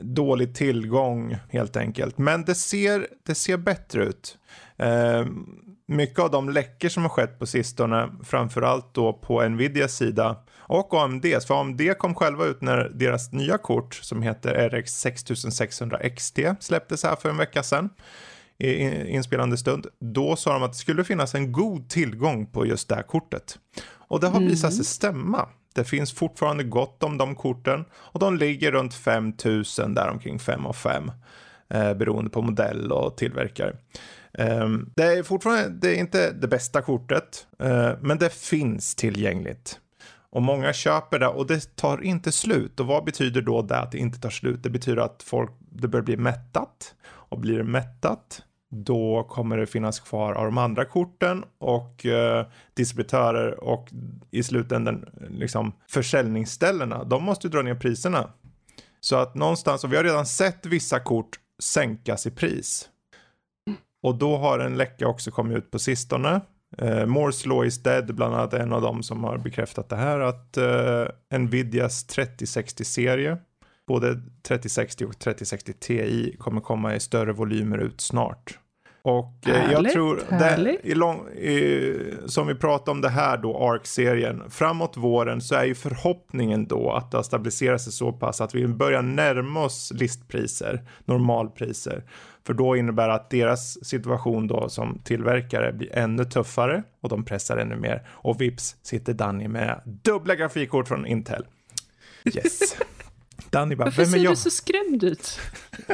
dålig 0.00 0.54
tillgång 0.54 1.36
helt 1.50 1.76
enkelt. 1.76 2.18
Men 2.18 2.44
det 2.44 2.54
ser, 2.54 3.06
det 3.26 3.34
ser 3.34 3.56
bättre 3.56 4.04
ut. 4.04 4.38
Eh, 4.76 5.26
mycket 5.86 6.18
av 6.18 6.30
de 6.30 6.50
läckor 6.50 6.88
som 6.88 7.02
har 7.02 7.10
skett 7.10 7.38
på 7.38 7.46
sistone, 7.46 8.08
framförallt 8.24 8.94
då 8.94 9.12
på 9.12 9.48
Nvidias 9.48 9.96
sida 9.96 10.36
och 10.58 11.02
AMDs, 11.02 11.46
för 11.46 11.60
AMD 11.60 11.80
kom 11.98 12.14
själva 12.14 12.44
ut 12.44 12.60
när 12.62 12.88
deras 12.94 13.32
nya 13.32 13.58
kort 13.58 13.94
som 13.94 14.22
heter 14.22 14.68
RX 14.68 14.92
6600 15.00 15.98
XT 16.16 16.38
släpptes 16.60 17.02
här 17.04 17.16
för 17.16 17.28
en 17.28 17.36
vecka 17.36 17.62
sedan 17.62 17.90
i- 18.58 19.08
inspelande 19.08 19.56
stund. 19.56 19.86
Då 20.00 20.36
sa 20.36 20.52
de 20.52 20.62
att 20.62 20.72
det 20.72 20.78
skulle 20.78 21.04
finnas 21.04 21.34
en 21.34 21.52
god 21.52 21.88
tillgång 21.90 22.46
på 22.46 22.66
just 22.66 22.88
det 22.88 22.94
här 22.94 23.02
kortet. 23.02 23.58
Och 24.14 24.20
det 24.20 24.28
har 24.28 24.40
visat 24.40 24.74
sig 24.74 24.84
stämma. 24.84 25.48
Det 25.74 25.84
finns 25.84 26.12
fortfarande 26.12 26.64
gott 26.64 27.02
om 27.02 27.18
de 27.18 27.34
korten 27.34 27.84
och 27.94 28.20
de 28.20 28.36
ligger 28.36 28.72
runt 28.72 28.94
5000 28.94 29.94
där 29.94 30.08
omkring 30.08 30.38
5 30.38 30.66
och 30.66 30.76
5 30.76 31.12
eh, 31.70 31.94
beroende 31.94 32.30
på 32.30 32.42
modell 32.42 32.92
och 32.92 33.16
tillverkare. 33.16 33.76
Ehm, 34.38 34.90
det 34.96 35.02
är 35.02 35.22
fortfarande 35.22 35.68
det 35.68 35.96
är 35.96 36.00
inte 36.00 36.32
det 36.32 36.48
bästa 36.48 36.82
kortet, 36.82 37.46
eh, 37.58 37.92
men 38.00 38.18
det 38.18 38.34
finns 38.34 38.94
tillgängligt. 38.94 39.78
Och 40.30 40.42
många 40.42 40.72
köper 40.72 41.18
det 41.18 41.28
och 41.28 41.46
det 41.46 41.76
tar 41.76 42.02
inte 42.02 42.32
slut. 42.32 42.80
Och 42.80 42.86
vad 42.86 43.04
betyder 43.04 43.42
då 43.42 43.62
det 43.62 43.78
att 43.78 43.92
det 43.92 43.98
inte 43.98 44.20
tar 44.20 44.30
slut? 44.30 44.62
Det 44.62 44.70
betyder 44.70 45.02
att 45.02 45.22
folk, 45.22 45.50
det 45.58 45.88
börjar 45.88 46.04
bli 46.04 46.16
mättat. 46.16 46.94
Och 47.06 47.40
blir 47.40 47.58
det 47.58 47.64
mättat, 47.64 48.42
då 48.74 49.22
kommer 49.22 49.56
det 49.56 49.66
finnas 49.66 50.00
kvar 50.00 50.32
av 50.32 50.44
de 50.44 50.58
andra 50.58 50.84
korten 50.84 51.44
och 51.58 52.06
eh, 52.06 52.46
distributörer 52.74 53.64
och 53.64 53.88
i 54.30 54.42
slutändan 54.42 55.04
liksom 55.30 55.72
försäljningsställena. 55.88 57.04
De 57.04 57.24
måste 57.24 57.46
ju 57.46 57.50
dra 57.50 57.62
ner 57.62 57.74
priserna. 57.74 58.30
Så 59.00 59.16
att 59.16 59.34
någonstans, 59.34 59.84
och 59.84 59.92
vi 59.92 59.96
har 59.96 60.04
redan 60.04 60.26
sett 60.26 60.66
vissa 60.66 61.00
kort 61.00 61.38
sänkas 61.62 62.26
i 62.26 62.30
pris. 62.30 62.88
Och 64.02 64.14
då 64.14 64.36
har 64.36 64.58
en 64.58 64.76
läcka 64.76 65.08
också 65.08 65.30
kommit 65.30 65.58
ut 65.58 65.70
på 65.70 65.78
sistone. 65.78 66.40
Eh, 66.78 67.06
Moore's 67.06 67.48
Law 67.48 67.66
is 67.66 67.82
dead, 67.82 68.14
bland 68.14 68.34
annat 68.34 68.54
en 68.54 68.72
av 68.72 68.82
dem 68.82 69.02
som 69.02 69.24
har 69.24 69.38
bekräftat 69.38 69.88
det 69.88 69.96
här, 69.96 70.20
att 70.20 70.56
eh, 70.56 71.38
Nvidias 71.38 72.06
3060-serie, 72.08 73.38
både 73.86 74.20
3060 74.42 75.04
och 75.04 75.18
3060 75.18 75.72
Ti, 75.72 76.36
kommer 76.38 76.60
komma 76.60 76.94
i 76.94 77.00
större 77.00 77.32
volymer 77.32 77.78
ut 77.78 78.00
snart. 78.00 78.58
Och 79.04 79.48
eh, 79.48 79.72
jag 79.72 79.90
tror, 79.90 80.22
det, 80.30 80.78
i 80.82 80.94
lång, 80.94 81.28
i, 81.28 82.14
som 82.26 82.46
vi 82.46 82.54
pratade 82.54 82.90
om 82.90 83.00
det 83.00 83.08
här 83.08 83.36
då, 83.36 83.56
ARK-serien, 83.56 84.42
framåt 84.50 84.96
våren 84.96 85.40
så 85.40 85.54
är 85.54 85.64
ju 85.64 85.74
förhoppningen 85.74 86.66
då 86.66 86.92
att 86.92 87.10
det 87.10 87.18
har 87.18 87.22
stabiliserat 87.22 87.82
sig 87.82 87.92
så 87.92 88.12
pass 88.12 88.40
att 88.40 88.54
vi 88.54 88.68
börjar 88.68 89.02
närma 89.02 89.64
oss 89.64 89.92
listpriser, 89.94 90.82
normalpriser. 91.04 92.04
För 92.46 92.54
då 92.54 92.76
innebär 92.76 93.08
det 93.08 93.14
att 93.14 93.30
deras 93.30 93.84
situation 93.84 94.46
då 94.46 94.68
som 94.68 94.98
tillverkare 95.04 95.72
blir 95.72 95.96
ännu 95.96 96.24
tuffare 96.24 96.82
och 97.00 97.08
de 97.08 97.24
pressar 97.24 97.56
ännu 97.56 97.76
mer. 97.76 98.06
Och 98.08 98.40
vips 98.40 98.76
sitter 98.82 99.14
Danny 99.14 99.48
med 99.48 99.80
dubbla 99.84 100.34
grafikkort 100.34 100.88
från 100.88 101.06
Intel. 101.06 101.46
Yes. 102.24 102.76
Danny 103.50 103.76
bara, 103.76 103.84
Varför 103.84 104.04
vem 104.04 104.14
är 104.14 104.18
jag? 104.18 104.30
Varför 104.30 104.40
ser 104.40 104.50
du 104.50 104.50
så 104.50 104.56
skrämd 104.56 105.04
ut? 105.04 105.40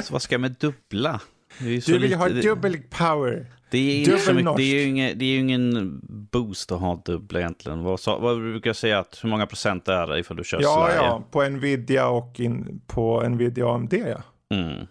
Så 0.04 0.12
vad 0.12 0.22
ska 0.22 0.34
jag 0.34 0.40
med 0.40 0.56
dubbla? 0.60 1.20
Du 1.60 1.92
vill 1.92 2.00
lite, 2.00 2.16
ha 2.16 2.28
dubbel 2.28 2.78
power. 2.90 3.46
Det 3.70 3.78
är, 3.78 4.06
dubbel 4.06 4.34
mycket, 4.34 4.56
det, 4.56 4.62
är 4.62 4.74
ju 4.74 4.82
ingen, 4.82 5.18
det 5.18 5.24
är 5.24 5.28
ju 5.28 5.38
ingen 5.38 6.00
boost 6.32 6.72
att 6.72 6.80
ha 6.80 7.02
dubbla 7.04 7.40
egentligen. 7.40 7.82
Vad, 7.82 8.00
vad 8.06 8.38
brukar 8.38 8.68
jag 8.68 8.76
säga 8.76 8.98
att 8.98 9.18
hur 9.22 9.28
många 9.28 9.46
procent 9.46 9.88
är 9.88 10.06
det 10.06 10.18
ifall 10.18 10.36
du 10.36 10.44
kör 10.44 10.62
ja, 10.62 10.86
Sverige? 10.86 11.08
Ja, 11.08 11.24
på 11.30 11.48
Nvidia 11.48 12.08
och 12.08 12.40
in, 12.40 12.80
på 12.86 13.28
Nvidia 13.28 13.74
AMD 13.74 13.94
ja. 13.94 14.22
Mm. 14.56 14.86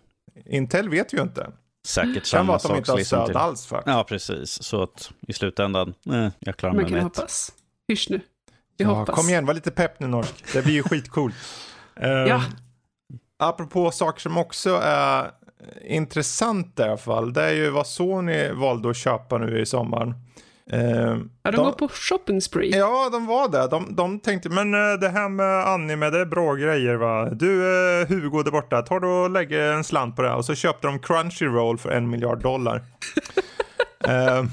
Intel 0.45 0.89
vet 0.89 1.13
vi 1.13 1.17
ju 1.17 1.23
inte. 1.23 1.51
Säkert 1.87 2.25
samma 2.25 2.39
kan 2.39 2.47
vara 2.47 2.57
att 2.57 2.63
de 2.63 2.77
inte 2.77 2.91
har 2.91 2.99
stöd 2.99 3.35
alls 3.35 3.65
för. 3.65 3.83
Ja, 3.85 4.03
precis. 4.03 4.63
Så 4.63 4.83
att 4.83 5.11
i 5.27 5.33
slutändan, 5.33 5.93
eh, 6.11 6.27
jag 6.39 6.57
klarar 6.57 6.73
mig 6.73 6.83
med 6.83 6.91
Man 6.91 6.99
kan 6.99 7.09
hoppas. 7.09 7.53
Hysch 7.87 8.07
nu. 8.09 8.21
Vi 8.77 8.83
ja, 8.83 8.93
hoppas. 8.93 9.15
Kom 9.15 9.29
igen, 9.29 9.45
var 9.45 9.53
lite 9.53 9.71
pepp 9.71 9.99
nu 9.99 10.07
Norsk. 10.07 10.53
Det 10.53 10.61
blir 10.61 10.73
ju 10.73 10.83
skitcoolt. 10.83 11.35
um, 11.95 12.03
ja. 12.27 12.43
Apropå 13.37 13.91
saker 13.91 14.21
som 14.21 14.37
också 14.37 14.79
är 14.83 15.31
intressanta 15.87 16.85
i 16.85 16.89
alla 16.89 16.97
fall. 16.97 17.33
Det 17.33 17.43
är 17.43 17.53
ju 17.53 17.69
vad 17.69 17.87
Sony 17.87 18.51
valde 18.51 18.89
att 18.89 18.97
köpa 18.97 19.37
nu 19.37 19.59
i 19.59 19.65
sommaren. 19.65 20.13
Eh, 20.71 21.17
ja, 21.43 21.51
de, 21.51 21.51
de 21.51 21.65
går 21.65 21.71
på 21.71 21.87
shopping 21.87 22.41
spree. 22.41 22.77
Ja, 22.77 23.09
de 23.11 23.25
var 23.25 23.49
det. 23.49 23.67
De, 23.67 23.95
de 23.95 24.19
tänkte, 24.19 24.49
men 24.49 24.73
eh, 24.73 24.99
det 24.99 25.09
här 25.09 25.29
med 25.29 25.67
anime, 25.67 26.09
det 26.09 26.19
är 26.19 26.25
bra 26.25 26.55
grejer 26.55 26.95
va. 26.95 27.29
Du, 27.29 27.61
eh, 28.01 28.07
Hugo 28.07 28.43
där 28.43 28.51
borta, 28.51 28.81
tar 28.81 28.99
du 28.99 29.07
och 29.07 29.29
lägger 29.29 29.71
en 29.71 29.83
slant 29.83 30.15
på 30.15 30.21
det 30.21 30.29
här. 30.29 30.37
Och 30.37 30.45
så 30.45 30.55
köpte 30.55 30.87
de 30.87 30.99
Crunchyroll 30.99 31.77
för 31.77 31.89
en 31.89 32.09
miljard 32.09 32.41
dollar. 32.41 32.75
eh, 34.07 34.43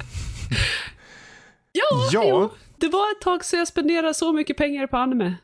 ja, 1.73 2.09
ja. 2.13 2.23
Jo, 2.25 2.51
det 2.77 2.89
var 2.89 3.13
ett 3.13 3.21
tag 3.21 3.45
sedan 3.45 3.59
jag 3.59 3.69
spenderade 3.69 4.15
så 4.15 4.33
mycket 4.33 4.57
pengar 4.57 4.87
på 4.87 4.97
anime. 4.97 5.35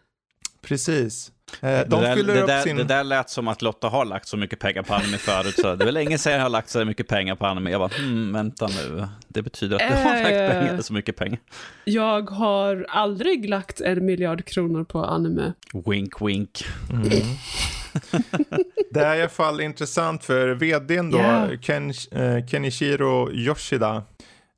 Precis. 0.62 1.32
Eh, 1.60 1.80
de 1.86 2.00
det, 2.00 2.14
där, 2.14 2.16
det, 2.22 2.46
där, 2.46 2.62
sin... 2.62 2.76
det 2.76 2.84
där 2.84 3.04
lät 3.04 3.30
som 3.30 3.48
att 3.48 3.62
Lotta 3.62 3.88
har 3.88 4.04
lagt 4.04 4.28
så 4.28 4.36
mycket 4.36 4.58
pengar 4.58 4.82
på 4.82 4.94
anime 4.94 5.18
förut. 5.18 5.54
Så 5.54 5.74
det 5.74 5.84
var 5.84 5.92
länge 5.92 6.18
sedan 6.18 6.32
jag 6.32 6.42
har 6.42 6.48
lagt 6.48 6.68
så 6.68 6.84
mycket 6.84 7.08
pengar 7.08 7.34
på 7.34 7.46
anime. 7.46 7.70
Jag 7.70 7.80
bara, 7.80 7.90
hmm, 7.98 8.32
vänta 8.32 8.66
nu. 8.66 9.06
Det 9.28 9.42
betyder 9.42 9.76
att 9.76 9.88
du 9.88 9.94
har 9.94 10.04
lagt 10.04 10.26
eh, 10.26 10.48
pengar, 10.48 10.80
så 10.80 10.92
mycket 10.92 11.16
pengar. 11.16 11.38
Jag 11.84 12.30
har 12.30 12.86
aldrig 12.88 13.48
lagt 13.48 13.80
en 13.80 14.06
miljard 14.06 14.44
kronor 14.44 14.84
på 14.84 15.04
anime. 15.04 15.52
Wink, 15.86 16.20
wink. 16.20 16.64
Mm. 16.90 17.10
det 18.90 19.00
är 19.00 19.16
i 19.16 19.20
alla 19.20 19.28
fall 19.28 19.60
intressant 19.60 20.24
för 20.24 20.48
vdn 20.48 21.10
då, 21.10 21.18
yeah. 21.18 21.58
Ken, 21.60 21.92
eh, 22.12 22.46
Kenichiro 22.46 23.32
Yoshida, 23.32 24.02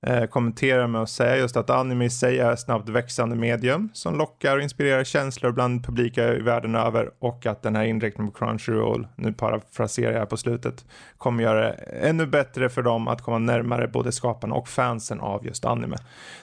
eh, 0.07 0.25
kommenterar 0.25 0.87
med 0.87 1.03
att 1.03 1.11
säga 1.11 1.37
just 1.37 1.57
att 1.57 1.71
anime 1.71 2.05
i 2.05 2.11
sig 2.11 2.39
är 2.39 2.57
snabbt 2.57 2.89
växande 2.89 3.37
medium 3.37 3.89
som 3.93 4.19
lockar 4.19 4.57
och 4.57 4.63
inspirerar 4.63 5.05
känslor 5.05 5.53
bland 5.53 5.85
publika 5.85 6.35
i 6.35 6.41
världen 6.41 6.75
över 6.75 7.11
och 7.19 7.47
att 7.47 7.63
den 7.63 7.77
här 7.77 7.85
inriktningen 7.85 8.33
på 8.33 8.39
Crunchyroll, 8.39 9.07
nu 9.17 9.33
parafraserar 9.33 10.19
jag 10.19 10.29
på 10.29 10.37
slutet, 10.37 10.85
kommer 11.19 11.43
göra 11.43 11.61
det 11.61 11.73
ännu 12.03 12.27
bättre 12.27 12.69
för 12.69 12.83
dem 12.83 13.09
att 13.09 13.23
komma 13.23 13.39
närmare 13.39 13.89
både 13.89 14.13
skaparna 14.13 14.55
och 14.55 14.69
fansen 14.69 15.21
av 15.21 15.47
just 15.47 15.65
anime. 15.65 15.97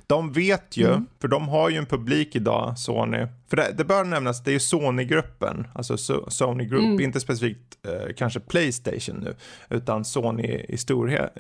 De 0.08 0.32
vet 0.32 0.78
ju, 0.78 0.88
mm. 0.88 1.06
för 1.22 1.28
de 1.28 1.50
har 1.50 1.70
ju 1.70 1.78
en 1.78 1.86
publik 1.86 2.36
idag, 2.36 2.78
Sony, 2.78 3.28
för 3.50 3.58
det, 3.58 3.74
det 3.78 3.84
bör 3.84 4.04
nämnas, 4.04 4.44
det 4.44 4.52
är 4.52 4.54
ju 4.54 4.60
Sony-gruppen, 4.60 5.68
alltså 5.74 5.98
Sony 6.28 6.66
Group, 6.66 6.84
mm. 6.84 7.00
inte 7.00 7.20
specifikt 7.20 7.78
eh, 7.88 8.14
kanske 8.18 8.40
Playstation 8.40 9.16
nu, 9.16 9.36
utan 9.70 10.06
Sony 10.06 10.66
i 10.70 10.78
storhet. 10.78 11.34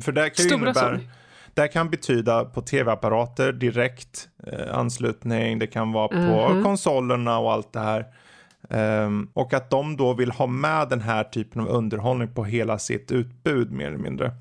För 0.00 0.12
det 0.12 0.30
kan 0.30 0.44
ju 0.44 0.50
Stora 0.50 0.54
innebära, 0.54 0.90
Sony. 0.90 1.08
Det 1.54 1.68
kan 1.68 1.90
betyda 1.90 2.44
på 2.44 2.62
tv-apparater 2.62 3.52
direkt 3.52 4.28
eh, 4.46 4.78
anslutning, 4.78 5.58
det 5.58 5.66
kan 5.66 5.92
vara 5.92 6.08
på 6.08 6.14
mm 6.14 6.30
-hmm. 6.30 6.62
konsolerna 6.62 7.38
och 7.38 7.52
allt 7.52 7.72
det 7.72 7.80
här. 7.80 8.06
Um, 8.68 9.30
och 9.32 9.54
att 9.54 9.70
de 9.70 9.96
då 9.96 10.14
vill 10.14 10.30
ha 10.30 10.46
med 10.46 10.88
den 10.88 11.00
här 11.00 11.24
typen 11.24 11.60
av 11.60 11.68
underhållning 11.68 12.34
på 12.34 12.44
hela 12.44 12.78
sitt 12.78 13.12
utbud 13.12 13.72
mer 13.72 13.86
eller 13.86 13.98
mindre. 13.98 14.32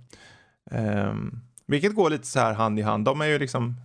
Um, 0.71 1.41
vilket 1.67 1.95
går 1.95 2.09
lite 2.09 2.27
så 2.27 2.39
här 2.39 2.53
hand 2.53 2.79
i 2.79 2.81
hand. 2.81 3.05
De 3.05 3.21
är 3.21 3.25
ju 3.25 3.39
liksom 3.39 3.75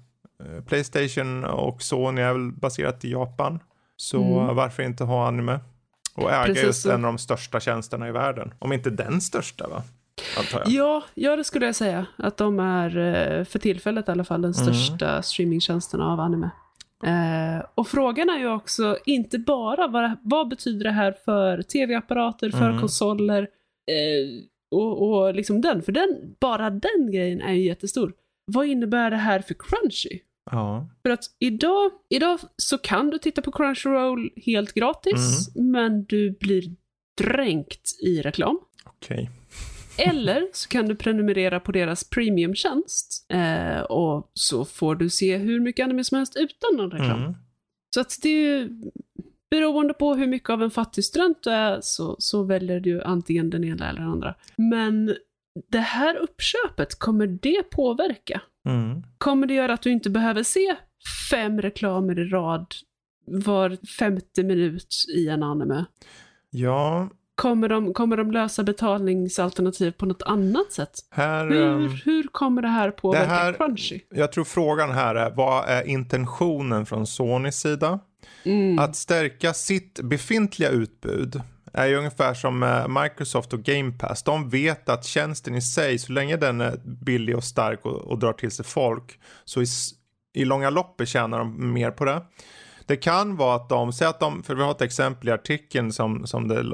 uh, 0.44 0.60
Playstation 0.60 1.44
och 1.44 1.82
Sony 1.82 2.20
är 2.20 2.32
väl 2.32 2.52
baserat 2.52 3.04
i 3.04 3.12
Japan. 3.12 3.60
Så 3.96 4.40
mm. 4.40 4.56
varför 4.56 4.82
inte 4.82 5.04
ha 5.04 5.28
anime? 5.28 5.60
Och 6.14 6.30
äga 6.30 6.44
Precis 6.44 6.62
just 6.64 6.86
en 6.86 7.04
av 7.04 7.12
de 7.12 7.18
största 7.18 7.60
tjänsterna 7.60 8.08
i 8.08 8.12
världen. 8.12 8.54
Om 8.58 8.72
inte 8.72 8.90
den 8.90 9.20
största 9.20 9.68
va? 9.68 9.82
Antar 10.38 10.58
jag. 10.58 10.68
Ja, 10.68 11.04
ja, 11.14 11.36
det 11.36 11.44
skulle 11.44 11.66
jag 11.66 11.74
säga. 11.74 12.06
Att 12.16 12.36
de 12.36 12.60
är, 12.60 12.98
eh, 12.98 13.44
för 13.44 13.58
tillfället 13.58 14.08
i 14.08 14.10
alla 14.10 14.24
fall, 14.24 14.42
den 14.42 14.52
mm. 14.52 14.64
största 14.64 15.10
mm. 15.10 15.22
streamingtjänsten 15.22 16.00
av 16.00 16.20
anime. 16.20 16.50
Eh, 17.04 17.66
och 17.74 17.88
frågan 17.88 18.28
är 18.28 18.38
ju 18.38 18.48
också 18.52 18.98
inte 19.06 19.38
bara 19.38 19.88
vad, 19.88 20.10
vad 20.22 20.48
betyder 20.48 20.84
det 20.84 20.90
här 20.90 21.14
för 21.24 21.62
tv-apparater, 21.62 22.50
för 22.50 22.68
mm. 22.68 22.80
konsoler 22.80 23.42
eh, 23.90 24.42
och, 24.70 25.02
och 25.02 25.34
liksom 25.34 25.60
den, 25.60 25.82
för 25.82 25.92
den, 25.92 26.36
bara 26.40 26.70
den 26.70 27.12
grejen 27.12 27.40
är 27.40 27.52
ju 27.52 27.62
jättestor. 27.62 28.12
Vad 28.52 28.66
innebär 28.66 29.10
det 29.10 29.16
här 29.16 29.40
för 29.40 29.54
Crunchy? 29.54 30.20
Ja. 30.50 30.88
För 31.02 31.10
att 31.10 31.24
idag, 31.38 31.90
idag 32.08 32.40
så 32.56 32.78
kan 32.78 33.10
du 33.10 33.18
titta 33.18 33.42
på 33.42 33.52
Crunchyroll 33.52 34.30
helt 34.36 34.72
gratis, 34.72 35.56
mm. 35.56 35.70
men 35.70 36.04
du 36.04 36.30
blir 36.30 36.62
dränkt 37.18 38.02
i 38.02 38.22
reklam. 38.22 38.60
Okej. 38.84 39.22
Okay. 39.22 39.35
Eller 39.98 40.48
så 40.52 40.68
kan 40.68 40.86
du 40.86 40.96
prenumerera 40.96 41.60
på 41.60 41.72
deras 41.72 42.10
premiumtjänst 42.10 43.26
eh, 43.28 43.80
och 43.80 44.30
så 44.34 44.64
får 44.64 44.94
du 44.94 45.10
se 45.10 45.36
hur 45.36 45.60
mycket 45.60 45.84
anime 45.84 46.04
som 46.04 46.16
helst 46.16 46.36
utan 46.36 46.76
någon 46.76 46.90
reklam. 46.90 47.22
Mm. 47.22 47.34
Så 47.94 48.00
att 48.00 48.18
det 48.22 48.28
är 48.28 48.32
ju, 48.32 48.70
beroende 49.50 49.94
på 49.94 50.14
hur 50.14 50.26
mycket 50.26 50.50
av 50.50 50.62
en 50.62 50.70
fattig 50.70 51.04
student 51.04 51.42
du 51.42 51.50
är 51.50 51.80
så, 51.80 52.16
så 52.18 52.42
väljer 52.42 52.80
du 52.80 53.02
antingen 53.02 53.50
den 53.50 53.64
ena 53.64 53.88
eller 53.88 54.00
den 54.00 54.10
andra. 54.10 54.34
Men 54.56 55.16
det 55.70 55.78
här 55.78 56.16
uppköpet, 56.16 56.98
kommer 56.98 57.26
det 57.26 57.70
påverka? 57.70 58.40
Mm. 58.68 59.02
Kommer 59.18 59.46
det 59.46 59.54
göra 59.54 59.72
att 59.72 59.82
du 59.82 59.90
inte 59.90 60.10
behöver 60.10 60.42
se 60.42 60.76
fem 61.30 61.62
reklamer 61.62 62.18
i 62.18 62.24
rad 62.24 62.66
var 63.26 63.86
femte 63.98 64.42
minut 64.42 65.04
i 65.16 65.28
en 65.28 65.42
anime? 65.42 65.84
Ja, 66.50 67.10
Kommer 67.36 67.68
de, 67.68 67.94
kommer 67.94 68.16
de 68.16 68.30
lösa 68.30 68.62
betalningsalternativ 68.62 69.90
på 69.90 70.06
något 70.06 70.22
annat 70.22 70.72
sätt? 70.72 70.90
Här, 71.10 71.46
hur, 71.46 71.62
um, 71.62 72.00
hur 72.04 72.22
kommer 72.32 72.62
det 72.62 72.68
här 72.68 72.90
påverka 72.90 73.24
det 73.24 73.34
här, 73.34 73.52
Crunchy? 73.52 74.00
Jag 74.10 74.32
tror 74.32 74.44
frågan 74.44 74.90
här 74.90 75.14
är, 75.14 75.30
vad 75.30 75.68
är 75.68 75.82
intentionen 75.82 76.86
från 76.86 77.06
Sonys 77.06 77.56
sida? 77.56 77.98
Mm. 78.44 78.78
Att 78.78 78.96
stärka 78.96 79.54
sitt 79.54 80.00
befintliga 80.00 80.70
utbud 80.70 81.40
är 81.72 81.86
ju 81.86 81.96
ungefär 81.96 82.34
som 82.34 82.62
eh, 82.62 83.02
Microsoft 83.02 83.52
och 83.52 83.62
Game 83.62 83.92
Pass. 83.92 84.22
De 84.22 84.48
vet 84.48 84.88
att 84.88 85.04
tjänsten 85.04 85.54
i 85.54 85.62
sig, 85.62 85.98
så 85.98 86.12
länge 86.12 86.36
den 86.36 86.60
är 86.60 86.80
billig 86.84 87.36
och 87.36 87.44
stark 87.44 87.86
och, 87.86 87.92
och 87.92 88.18
drar 88.18 88.32
till 88.32 88.50
sig 88.50 88.64
folk, 88.64 89.20
så 89.44 89.62
i, 89.62 89.66
i 90.34 90.44
långa 90.44 90.70
loppet 90.70 91.08
tjänar 91.08 91.38
de 91.38 91.72
mer 91.72 91.90
på 91.90 92.04
det. 92.04 92.22
Det 92.86 92.96
kan 92.96 93.36
vara 93.36 93.56
att 93.56 93.68
de, 93.68 93.92
säg 93.92 94.06
att 94.06 94.20
de, 94.20 94.42
för 94.42 94.54
vi 94.54 94.62
har 94.62 94.70
ett 94.70 94.82
exempel 94.82 95.28
i 95.28 95.32
artikeln 95.32 95.92
som, 95.92 96.26
som, 96.26 96.48
det, 96.48 96.72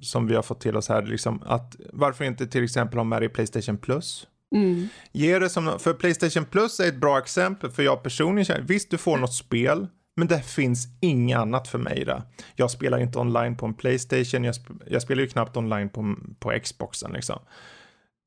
som 0.00 0.26
vi 0.26 0.34
har 0.34 0.42
fått 0.42 0.60
till 0.60 0.76
oss 0.76 0.88
här, 0.88 1.02
liksom, 1.02 1.42
att 1.46 1.76
varför 1.92 2.24
inte 2.24 2.46
till 2.46 2.64
exempel 2.64 2.98
ha 2.98 3.04
med 3.04 3.22
det 3.22 3.26
i 3.26 3.28
Playstation 3.28 3.78
Plus? 3.78 4.26
Mm. 4.54 4.88
Ge 5.12 5.38
det 5.38 5.48
som, 5.48 5.78
för 5.78 5.94
Playstation 5.94 6.44
Plus 6.44 6.80
är 6.80 6.88
ett 6.88 7.00
bra 7.00 7.18
exempel, 7.18 7.70
för 7.70 7.82
jag 7.82 8.02
personligen 8.02 8.44
känner, 8.44 8.60
visst 8.60 8.90
du 8.90 8.98
får 8.98 9.18
något 9.18 9.34
spel, 9.34 9.86
men 10.16 10.28
det 10.28 10.42
finns 10.42 10.86
inget 11.00 11.38
annat 11.38 11.68
för 11.68 11.78
mig 11.78 12.04
där. 12.04 12.22
Jag 12.56 12.70
spelar 12.70 12.98
inte 12.98 13.18
online 13.18 13.56
på 13.56 13.66
en 13.66 13.74
Playstation, 13.74 14.44
jag, 14.44 14.54
sp 14.60 14.66
jag 14.86 15.02
spelar 15.02 15.22
ju 15.22 15.28
knappt 15.28 15.56
online 15.56 15.88
på, 15.88 16.16
på 16.38 16.58
Xboxen 16.62 17.12
liksom 17.12 17.38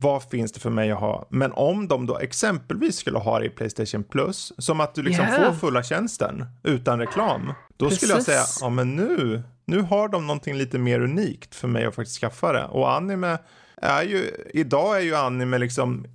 vad 0.03 0.23
finns 0.23 0.51
det 0.51 0.59
för 0.59 0.69
mig 0.69 0.91
att 0.91 0.99
ha? 0.99 1.27
Men 1.29 1.51
om 1.51 1.87
de 1.87 2.05
då 2.05 2.17
exempelvis 2.17 2.95
skulle 2.95 3.17
ha 3.17 3.39
det 3.39 3.45
i 3.45 3.49
Playstation 3.49 4.03
Plus, 4.03 4.53
som 4.57 4.81
att 4.81 4.95
du 4.95 5.03
liksom 5.03 5.25
yeah. 5.25 5.45
får 5.45 5.59
fulla 5.59 5.83
tjänsten 5.83 6.45
utan 6.63 6.99
reklam, 6.99 7.53
då 7.77 7.85
Precis. 7.85 7.99
skulle 7.99 8.13
jag 8.13 8.23
säga, 8.23 8.43
ja 8.61 8.69
men 8.69 8.95
nu, 8.95 9.43
nu 9.65 9.81
har 9.81 10.09
de 10.09 10.27
någonting 10.27 10.55
lite 10.55 10.79
mer 10.79 10.99
unikt 10.99 11.55
för 11.55 11.67
mig 11.67 11.85
att 11.85 11.95
faktiskt 11.95 12.19
skaffa 12.19 12.53
det. 12.53 12.65
Och 12.65 12.91
anime 12.91 13.37
är 13.81 14.03
ju, 14.03 14.31
idag 14.53 14.97
är 14.97 15.01
ju 15.01 15.15
anime 15.15 15.57
liksom 15.57 16.05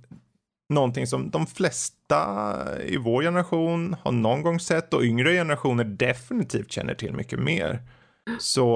någonting 0.73 1.07
som 1.07 1.29
de 1.29 1.47
flesta 1.47 2.57
i 2.85 2.97
vår 2.97 3.21
generation 3.21 3.95
har 4.03 4.11
någon 4.11 4.41
gång 4.41 4.59
sett 4.59 4.93
och 4.93 5.03
yngre 5.03 5.33
generationer 5.33 5.83
definitivt 5.83 6.71
känner 6.71 6.95
till 6.95 7.13
mycket 7.13 7.39
mer. 7.39 7.81
Så, 8.39 8.67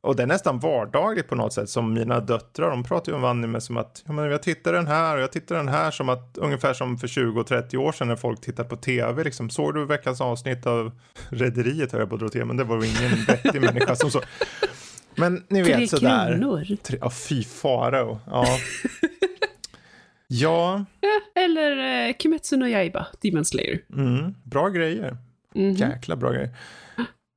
och 0.00 0.16
det 0.16 0.22
är 0.22 0.26
nästan 0.26 0.58
vardagligt 0.58 1.28
på 1.28 1.34
något 1.34 1.52
sätt. 1.52 1.70
Som 1.70 1.92
mina 1.94 2.20
döttrar, 2.20 2.70
de 2.70 2.84
pratar 2.84 3.12
ju 3.12 3.16
om 3.18 3.24
anime 3.24 3.60
som 3.60 3.76
att 3.76 4.02
ja, 4.06 4.12
men 4.12 4.24
jag 4.24 4.42
tittar 4.42 4.72
den 4.72 4.86
här 4.86 5.16
och 5.16 5.22
jag 5.22 5.32
tittar 5.32 5.56
den 5.56 5.68
här 5.68 5.90
som 5.90 6.08
att 6.08 6.38
ungefär 6.38 6.74
som 6.74 6.98
för 6.98 7.06
20-30 7.06 7.76
år 7.76 7.92
sedan 7.92 8.08
när 8.08 8.16
folk 8.16 8.40
tittar 8.40 8.64
på 8.64 8.76
tv. 8.76 9.24
Liksom, 9.24 9.50
såg 9.50 9.74
du 9.74 9.84
veckans 9.86 10.20
avsnitt 10.20 10.66
av 10.66 10.92
Rederiet 11.28 11.92
höll 11.92 12.00
jag 12.00 12.08
på 12.08 12.14
att 12.14 12.20
dra 12.20 12.28
till, 12.28 12.44
men 12.44 12.56
det 12.56 12.64
var 12.64 12.76
ingen 12.76 13.24
vettig 13.28 13.60
människa 13.60 13.96
som 13.96 14.10
så. 14.10 14.20
Men 15.16 15.44
ni 15.48 15.62
vet 15.62 15.76
Tre 15.76 15.88
sådär. 15.88 16.28
kronor. 16.38 16.76
Tre, 16.82 16.98
ja, 17.00 17.10
fy 17.10 17.44
farao. 17.44 18.18
Ja. 18.26 18.46
ja, 20.26 20.84
eller 21.34 22.06
eh, 22.08 22.14
Kimetsu 22.18 22.56
no 22.56 22.66
Yaiba, 22.66 23.06
Demon 23.22 23.44
Slayer. 23.44 23.78
mm, 23.96 24.34
bra 24.44 24.68
grejer. 24.68 25.16
Mhm. 25.54 25.72
Jäkla 25.72 26.16
bra 26.16 26.30
grejer. 26.32 26.50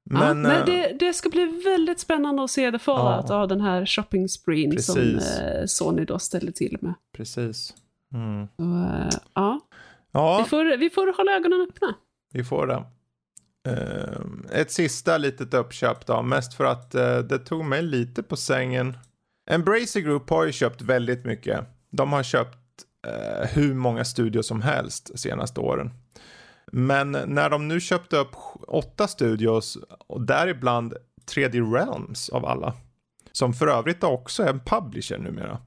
Men, 0.10 0.22
ja, 0.22 0.30
eh, 0.30 0.36
men 0.36 0.66
det, 0.66 0.96
det 1.00 1.14
ska 1.14 1.30
bli 1.30 1.62
väldigt 1.66 2.00
spännande 2.00 2.44
att 2.44 2.52
se 2.52 2.72
the 2.72 2.80
fallout 2.80 3.26
Ja. 3.30 3.36
av 3.36 3.48
den 3.48 3.62
här 3.62 3.86
shopping 3.86 4.30
spreen 4.30 4.82
som 4.82 5.00
eh, 5.02 5.66
Sony 5.66 6.06
då 6.06 6.20
ställer 6.20 6.52
till 6.52 6.78
med. 6.82 6.94
precis. 7.18 7.74
Mm. 8.14 8.48
Så, 8.58 8.64
eh, 8.64 9.10
ja, 9.34 9.60
Ja, 10.12 10.42
vi 10.44 10.50
får, 10.50 10.78
vi 10.78 10.90
får 10.90 11.18
hålla 11.18 11.32
ögonen 11.32 11.68
öppna. 11.72 11.96
Vi 12.34 12.44
får 12.44 12.68
det. 12.68 12.84
Ett 14.52 14.72
sista 14.72 15.18
litet 15.18 15.54
uppköp 15.54 16.06
då, 16.06 16.22
mest 16.22 16.54
för 16.54 16.66
att 16.66 16.96
eh, 16.96 17.18
det 17.20 17.40
tog 17.40 17.66
mig 17.66 17.82
lite 17.82 18.24
på 18.24 18.36
sängen. 18.36 18.98
Embracer 19.50 20.00
Group 20.00 20.30
har 20.30 20.46
ju 20.46 20.52
köpt 20.52 20.82
väldigt 20.82 21.26
mycket. 21.26 21.60
De 21.92 22.14
har 22.14 22.24
köpt 22.24 22.58
eh, 23.08 23.48
hur 23.50 23.74
många 23.74 24.06
studios 24.06 24.48
som 24.48 24.62
helst 24.62 25.10
de 25.12 25.18
senaste 25.18 25.60
åren. 25.60 25.92
Men 26.72 27.12
när 27.12 27.50
de 27.50 27.68
nu 27.68 27.80
köpte 27.80 28.18
upp 28.18 28.36
åtta 28.68 29.08
studios 29.08 29.78
och 30.08 30.22
däribland 30.22 30.94
3D 31.32 31.74
Realms 31.74 32.30
av 32.30 32.46
alla. 32.46 32.74
Som 33.32 33.54
för 33.54 33.68
övrigt 33.68 34.04
också 34.04 34.44
är 34.44 34.50
en 34.50 34.60
publisher 34.60 35.18
numera. 35.18 35.58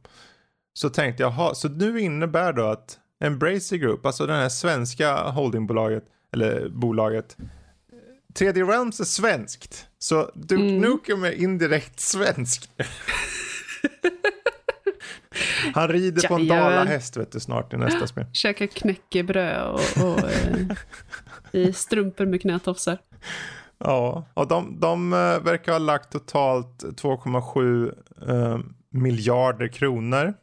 Så 0.72 0.88
tänkte 0.90 1.22
jag, 1.22 1.30
ha, 1.30 1.54
så 1.54 1.68
nu 1.68 2.00
innebär 2.00 2.52
då 2.52 2.66
att 2.66 2.98
Embracer 3.24 3.76
Group, 3.76 4.06
alltså 4.06 4.26
det 4.26 4.32
här 4.32 4.48
svenska 4.48 5.16
holdingbolaget, 5.16 6.04
eller 6.32 6.68
bolaget, 6.68 7.36
3D 8.34 8.66
Realms 8.70 9.00
är 9.00 9.04
svenskt. 9.04 9.86
Så 9.98 10.30
Duke 10.34 10.62
Mm. 10.62 10.78
Nukem 10.78 11.24
är 11.24 11.32
indirekt 11.32 12.00
svenskt. 12.00 12.70
Han 15.74 15.88
rider 15.88 16.28
på 16.28 16.34
en 16.34 16.48
dalahäst 16.48 17.16
vet 17.16 17.32
du 17.32 17.40
snart 17.40 17.74
i 17.74 17.76
nästa 17.76 18.06
spel. 18.06 18.26
Käka 18.32 18.66
knäckebröd 18.66 19.66
och, 19.68 20.04
och 20.04 20.18
eh, 20.18 20.56
i 21.52 21.72
strumpor 21.72 22.26
med 22.26 22.42
knätofsar. 22.42 22.98
Ja, 23.78 24.26
och 24.34 24.48
de, 24.48 24.80
de 24.80 25.12
eh, 25.12 25.18
verkar 25.18 25.72
ha 25.72 25.78
lagt 25.78 26.12
totalt 26.12 26.84
2,7 26.84 27.94
eh, 28.28 28.58
miljarder 28.90 29.68
kronor 29.68 30.34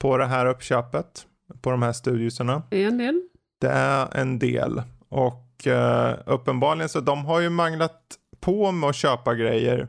på 0.00 0.16
det 0.16 0.26
här 0.26 0.46
uppköpet. 0.46 1.26
På 1.60 1.70
de 1.70 1.82
här 1.82 1.92
studioserna. 1.92 2.62
Det 2.70 2.82
är 2.82 2.88
en 2.88 2.98
del. 2.98 3.22
Det 3.60 3.68
är 3.68 4.16
en 4.16 4.38
del. 4.38 4.82
Och 5.08 5.66
eh, 5.66 6.18
uppenbarligen 6.26 6.88
så 6.88 7.00
de 7.00 7.24
har 7.24 7.40
ju 7.40 7.50
manglat 7.50 8.00
på 8.40 8.72
med 8.72 8.90
att 8.90 8.96
köpa 8.96 9.34
grejer 9.34 9.88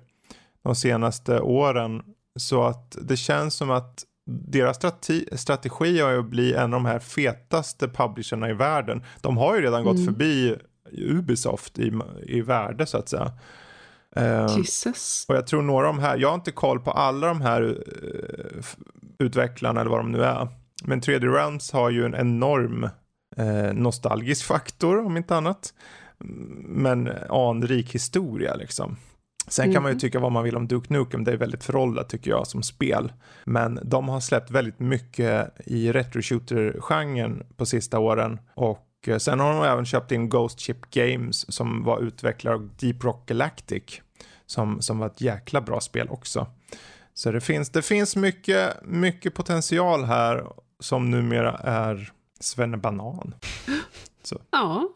de 0.63 0.75
senaste 0.75 1.39
åren. 1.39 2.03
Så 2.39 2.63
att 2.63 2.97
det 3.01 3.17
känns 3.17 3.55
som 3.55 3.71
att 3.71 4.03
deras 4.31 4.77
strate- 4.79 5.37
strategi 5.37 5.99
är 5.99 6.19
att 6.19 6.25
bli 6.25 6.53
en 6.53 6.63
av 6.63 6.69
de 6.69 6.85
här 6.85 6.99
fetaste 6.99 7.87
publisherna 7.87 8.49
i 8.49 8.53
världen. 8.53 9.03
De 9.21 9.37
har 9.37 9.55
ju 9.55 9.61
redan 9.61 9.83
gått 9.83 9.95
Mm. 9.95 10.05
förbi 10.05 10.55
Ubisoft 10.91 11.79
i, 11.79 11.91
i 12.23 12.41
värde 12.41 12.85
så 12.85 12.97
att 12.97 13.09
säga. 13.09 13.31
Eh, 14.15 14.57
Jesus. 14.57 15.25
och 15.27 15.35
jag 15.35 15.47
tror 15.47 15.61
några 15.61 15.87
av 15.89 15.95
de 15.95 16.01
här, 16.01 16.17
jag 16.17 16.27
har 16.27 16.35
inte 16.35 16.51
koll 16.51 16.79
på 16.79 16.91
alla 16.91 17.27
de 17.27 17.41
här 17.41 17.77
f- 18.59 18.75
utvecklarna 19.19 19.81
eller 19.81 19.91
vad 19.91 19.99
de 19.99 20.11
nu 20.11 20.23
är. 20.23 20.47
Men 20.83 21.01
3D 21.01 21.33
Realms 21.33 21.71
har 21.71 21.89
ju 21.89 22.05
en 22.05 22.15
enorm 22.15 22.83
eh, 23.37 23.73
nostalgisk 23.73 24.45
faktor 24.45 25.05
om 25.05 25.17
inte 25.17 25.35
annat. 25.35 25.73
Men 26.65 27.09
anrik 27.29 27.95
historia 27.95 28.55
liksom. 28.55 28.97
Sen 29.47 29.73
kan 29.73 29.83
man 29.83 29.89
ju 29.91 29.93
Mhm. 29.93 29.99
tycka 29.99 30.19
vad 30.19 30.31
man 30.31 30.43
vill 30.43 30.55
om 30.55 30.67
Duke 30.67 30.93
Nukem, 30.93 31.23
det 31.23 31.31
är 31.31 31.37
väldigt 31.37 31.63
föråldrat 31.63 32.09
tycker 32.09 32.31
jag 32.31 32.47
som 32.47 32.63
spel. 32.63 33.13
Men 33.45 33.79
de 33.83 34.09
har 34.09 34.19
släppt 34.19 34.51
väldigt 34.51 34.79
mycket 34.79 35.51
i 35.65 35.91
retro-shooter-genren 35.91 37.43
på 37.57 37.65
sista 37.65 37.99
åren. 37.99 38.39
Och 38.53 38.87
eh, 39.07 39.17
sen 39.17 39.39
har 39.39 39.53
de 39.53 39.63
även 39.63 39.85
köpt 39.85 40.11
in 40.11 40.29
Ghost 40.29 40.59
Ship 40.61 40.77
Games 40.91 41.53
som 41.55 41.83
var 41.83 41.99
utvecklare 42.01 42.55
av 42.55 42.69
Deep 42.79 43.03
Rock 43.03 43.25
Galactic. 43.27 43.83
Som, 44.45 44.81
som 44.81 44.99
var 44.99 45.07
ett 45.07 45.21
jäkla 45.21 45.61
bra 45.61 45.79
spel 45.79 46.07
också. 46.09 46.47
Så 47.13 47.31
det 47.31 47.41
finns, 47.41 47.69
det 47.69 47.81
finns 47.81 48.15
mycket, 48.15 48.73
mycket 48.85 49.33
potential 49.33 50.03
här 50.03 50.45
som 50.79 51.11
numera 51.11 51.51
är 51.57 52.11
Svennebanan. 52.39 53.35
Ja. 54.51 54.89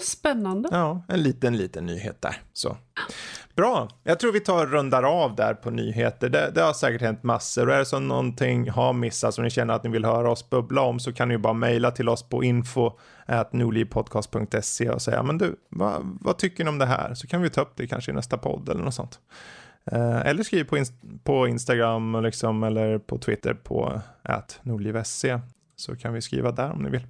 Spännande. 0.00 0.68
Ja, 0.72 1.02
en 1.08 1.22
liten, 1.22 1.56
liten 1.56 1.86
nyhet 1.86 2.22
där. 2.22 2.36
Så. 2.52 2.76
Bra, 3.56 3.88
jag 4.04 4.18
tror 4.20 4.32
vi 4.32 4.40
tar 4.40 4.66
och 4.66 4.72
rundar 4.72 5.02
av 5.02 5.34
där 5.34 5.54
på 5.54 5.70
nyheter. 5.70 6.28
Det, 6.28 6.50
det 6.54 6.62
har 6.62 6.72
säkert 6.72 7.00
hänt 7.00 7.22
massor 7.22 7.68
och 7.68 7.74
är 7.74 7.78
det 7.78 7.84
så 7.84 7.98
någonting 7.98 8.70
har 8.70 8.92
missats 8.92 9.38
och 9.38 9.44
ni 9.44 9.50
känner 9.50 9.74
att 9.74 9.84
ni 9.84 9.90
vill 9.90 10.04
höra 10.04 10.30
oss 10.30 10.50
bubbla 10.50 10.80
om 10.82 11.00
så 11.00 11.12
kan 11.12 11.28
ni 11.28 11.34
ju 11.34 11.38
bara 11.38 11.52
mejla 11.52 11.90
till 11.90 12.08
oss 12.08 12.28
på 12.28 12.44
info 12.44 12.92
nordlivpodcast.se 13.52 14.90
och 14.90 15.02
säga 15.02 15.22
men 15.22 15.38
du, 15.38 15.56
vad, 15.68 16.18
vad 16.20 16.38
tycker 16.38 16.64
ni 16.64 16.70
om 16.70 16.78
det 16.78 16.86
här? 16.86 17.14
Så 17.14 17.26
kan 17.26 17.42
vi 17.42 17.50
ta 17.50 17.60
upp 17.60 17.72
det 17.76 17.86
kanske 17.86 18.10
i 18.10 18.14
nästa 18.14 18.38
podd 18.38 18.68
eller 18.68 18.82
något 18.82 18.94
sånt. 18.94 19.18
Eh, 19.92 20.26
eller 20.26 20.42
skriv 20.42 20.64
på, 20.64 20.76
inst- 20.76 21.18
på 21.24 21.48
Instagram 21.48 22.22
liksom, 22.22 22.62
eller 22.62 22.98
på 22.98 23.18
Twitter 23.18 23.54
på 23.54 24.00
nordliv.se 24.62 25.40
så 25.76 25.96
kan 25.96 26.12
vi 26.12 26.20
skriva 26.20 26.52
där 26.52 26.72
om 26.72 26.82
ni 26.82 26.90
vill. 26.90 27.06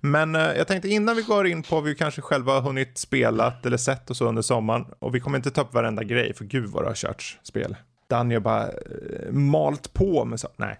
Men 0.00 0.34
eh, 0.34 0.42
jag 0.42 0.66
tänkte 0.66 0.88
innan 0.88 1.16
vi 1.16 1.22
går 1.22 1.46
in 1.46 1.62
på 1.62 1.74
vad 1.74 1.84
vi 1.84 1.94
kanske 1.94 2.20
själva 2.20 2.52
har 2.52 2.60
hunnit 2.60 2.98
spelat 2.98 3.66
eller 3.66 3.76
sett 3.76 4.10
och 4.10 4.16
så 4.16 4.28
under 4.28 4.42
sommaren. 4.42 4.84
Och 4.98 5.14
vi 5.14 5.20
kommer 5.20 5.38
inte 5.38 5.50
ta 5.50 5.60
upp 5.60 5.74
varenda 5.74 6.04
grej 6.04 6.34
för 6.34 6.44
gud 6.44 6.70
vad 6.70 6.82
det 6.82 6.88
har 6.88 6.94
körts 6.94 7.38
spel. 7.42 7.76
Danny 8.10 8.34
har 8.34 8.40
bara 8.40 8.68
eh, 8.68 9.32
malt 9.32 9.92
på 9.92 10.24
med 10.24 10.40
så. 10.40 10.48
Nej. 10.56 10.78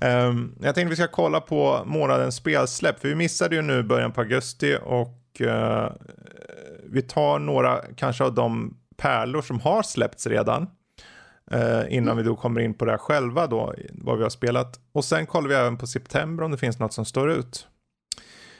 Um, 0.00 0.56
jag 0.62 0.74
tänkte 0.74 0.90
vi 0.90 0.96
ska 0.96 1.06
kolla 1.06 1.40
på 1.40 1.82
månadens 1.86 2.36
spelsläpp. 2.36 3.00
För 3.00 3.08
vi 3.08 3.14
missade 3.14 3.56
ju 3.56 3.62
nu 3.62 3.82
början 3.82 4.12
på 4.12 4.20
augusti 4.20 4.78
och 4.82 5.40
eh, 5.40 5.92
vi 6.84 7.02
tar 7.02 7.38
några 7.38 7.80
kanske 7.96 8.24
av 8.24 8.34
de 8.34 8.76
pärlor 8.96 9.42
som 9.42 9.60
har 9.60 9.82
släppts 9.82 10.26
redan. 10.26 10.66
Eh, 11.50 11.82
innan 11.96 12.16
vi 12.16 12.22
då 12.22 12.36
kommer 12.36 12.60
in 12.60 12.74
på 12.74 12.84
det 12.84 12.90
här 12.90 12.98
själva 12.98 13.46
då, 13.46 13.74
vad 13.92 14.16
vi 14.16 14.22
har 14.22 14.30
spelat. 14.30 14.80
Och 14.92 15.04
sen 15.04 15.26
kollar 15.26 15.48
vi 15.48 15.54
även 15.54 15.76
på 15.76 15.86
september 15.86 16.44
om 16.44 16.50
det 16.50 16.56
finns 16.58 16.78
något 16.78 16.92
som 16.92 17.04
står 17.04 17.30
ut. 17.30 17.66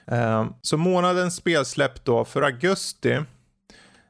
Eh, 0.07 0.47
så 0.63 0.77
månadens 0.77 1.37
spelsläpp 1.37 2.05
då, 2.05 2.25
för 2.25 2.43
augusti 2.43 3.19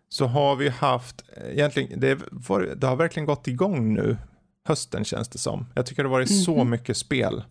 så 0.09 0.27
har 0.27 0.57
vi 0.57 0.69
haft, 0.69 1.25
eh, 1.37 1.51
egentligen, 1.53 2.01
det, 2.01 2.19
var, 2.31 2.61
det 2.77 2.87
har 2.87 2.97
verkligen 2.97 3.27
gått 3.27 3.49
igång 3.49 3.95
nu, 3.95 4.17
hösten 4.69 5.05
känns 5.05 5.29
det 5.29 5.39
som. 5.39 5.67
Jag 5.75 5.87
tycker 5.87 6.03
det 6.03 6.09
har 6.09 6.17
varit 6.17 6.45
så 6.45 6.57
Mhm. 6.57 6.71
mycket 6.71 6.97
spel. 6.97 7.43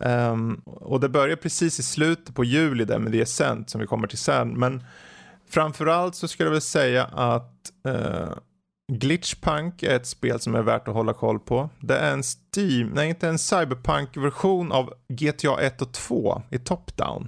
Ehm, 0.00 0.54
och 0.64 1.00
det 1.00 1.08
börjar 1.08 1.36
precis 1.36 1.78
i 1.78 1.82
slutet 1.82 2.34
på 2.34 2.44
juli 2.44 2.84
där 2.84 2.98
med 2.98 3.12
The 3.12 3.22
Ascent 3.22 3.70
som 3.70 3.80
vi 3.80 3.86
kommer 3.86 4.06
till 4.08 4.18
sen. 4.18 4.48
Men 4.48 4.84
framförallt 5.48 6.14
så 6.14 6.28
skulle 6.28 6.46
jag 6.46 6.52
väl 6.52 6.60
säga 6.60 7.04
att 7.04 7.72
eh, 7.86 8.28
Glitchpunk 8.90 9.82
är 9.82 9.96
ett 9.96 10.06
spel 10.06 10.40
som 10.40 10.54
är 10.54 10.62
värt 10.62 10.88
att 10.88 10.94
hålla 10.94 11.12
koll 11.12 11.38
på. 11.38 11.70
Det 11.80 11.98
är 11.98 12.12
en 12.12 12.22
Steam, 12.22 12.88
nej 12.88 13.08
inte 13.08 13.28
en 13.28 13.38
Cyberpunk-version 13.38 14.72
av 14.72 14.94
GTA 15.08 15.60
1 15.60 15.82
och 15.82 15.92
2 15.92 16.42
i 16.50 16.58
top-down. 16.58 17.26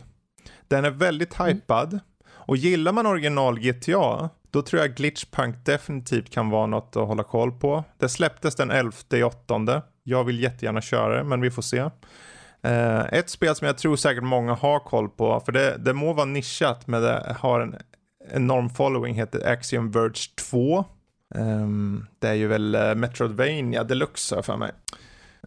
Den 0.69 0.85
är 0.85 0.91
väldigt 0.91 1.41
hypad. 1.41 2.01
Och 2.31 2.57
gillar 2.57 2.93
man 2.93 3.07
original 3.07 3.61
GTA, 3.61 4.31
då 4.51 4.63
tror 4.63 4.83
jag 4.83 4.95
Glitchpunk 4.95 5.65
definitivt 5.65 6.31
kan 6.31 6.51
vara 6.51 6.67
något 6.67 6.97
att 6.97 7.07
hålla 7.07 7.23
koll 7.23 7.53
på. 7.53 7.85
Det 7.99 8.09
släpptes 8.09 8.55
den 8.55 8.71
11 8.71 8.93
i 9.15 9.23
åttonde. 9.23 9.83
Jag 10.03 10.25
vill 10.25 10.41
jättegärna 10.41 10.81
köra 10.81 11.17
det, 11.17 11.25
men 11.25 11.41
vi 11.41 11.51
får 11.51 11.63
se. 11.63 11.79
Eh, 12.63 13.01
ett 13.01 13.31
spel 13.31 13.55
som 13.55 13.67
jag 13.67 13.79
tror 13.79 13.97
säkert 13.97 14.25
många 14.25 14.55
har 14.55 14.79
koll 14.81 15.09
på, 15.09 15.41
för 15.41 15.53
det, 15.53 15.77
det 15.79 15.93
må 15.93 16.13
vara 16.13 16.27
nischat, 16.27 16.87
men 16.87 17.03
det 17.03 17.37
har 17.39 17.61
en 17.61 17.77
enorm 18.31 18.71
following, 18.71 19.15
heter 19.15 19.53
Axiom 19.53 19.91
Verge 19.91 20.35
2. 20.51 20.85
Ehm, 21.35 22.07
det 22.19 22.29
är 22.29 22.35
ju 22.35 22.47
väl 22.47 22.75
uh, 22.75 22.95
Metroidvania 22.95 23.85
Deluxe 23.85 24.43
för 24.43 24.57
mig. 24.57 24.73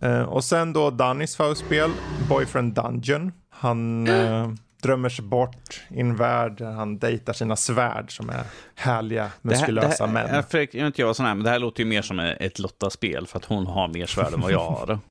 Eh, 0.02 0.22
och 0.22 0.44
sen 0.44 0.74
då 0.74 0.90
Dannys 0.90 1.36
favoritspel, 1.36 1.92
Boyfriend 2.30 2.74
Dungeon. 2.74 3.32
Han 3.50 4.08
eh, 4.08 4.50
drömmer 4.82 5.10
sig 5.10 5.26
bort 5.26 5.82
i 5.90 6.00
en 6.00 6.16
värld 6.16 6.58
där 6.58 6.72
han 6.72 6.98
dejtar 6.98 7.34
sina 7.34 7.56
svärd 7.56 8.18
som 8.18 8.30
är 8.30 8.44
härliga, 8.76 9.32
muskulösa 9.42 10.06
det 10.06 10.14
män. 10.14 10.30
här, 10.30 10.42
Fredrik, 10.42 10.74
jag 10.74 10.82
är 10.82 10.88
inte 10.88 11.02
jag 11.02 11.16
sån 11.16 11.26
här, 11.26 11.36
men 11.36 11.44
det 11.44 11.50
här 11.50 11.60
låter 11.60 11.84
ju 11.84 11.90
mer 11.90 12.02
som 12.02 12.20
ett 12.20 12.60
Lotta-spel 12.60 13.28
för 13.28 13.38
att 13.38 13.46
hon 13.46 13.68
har 13.68 13.88
mer 13.88 14.06
svärd 14.06 14.34
än 14.34 14.42
vad 14.42 14.52
jag 14.52 14.70
har. 14.70 15.00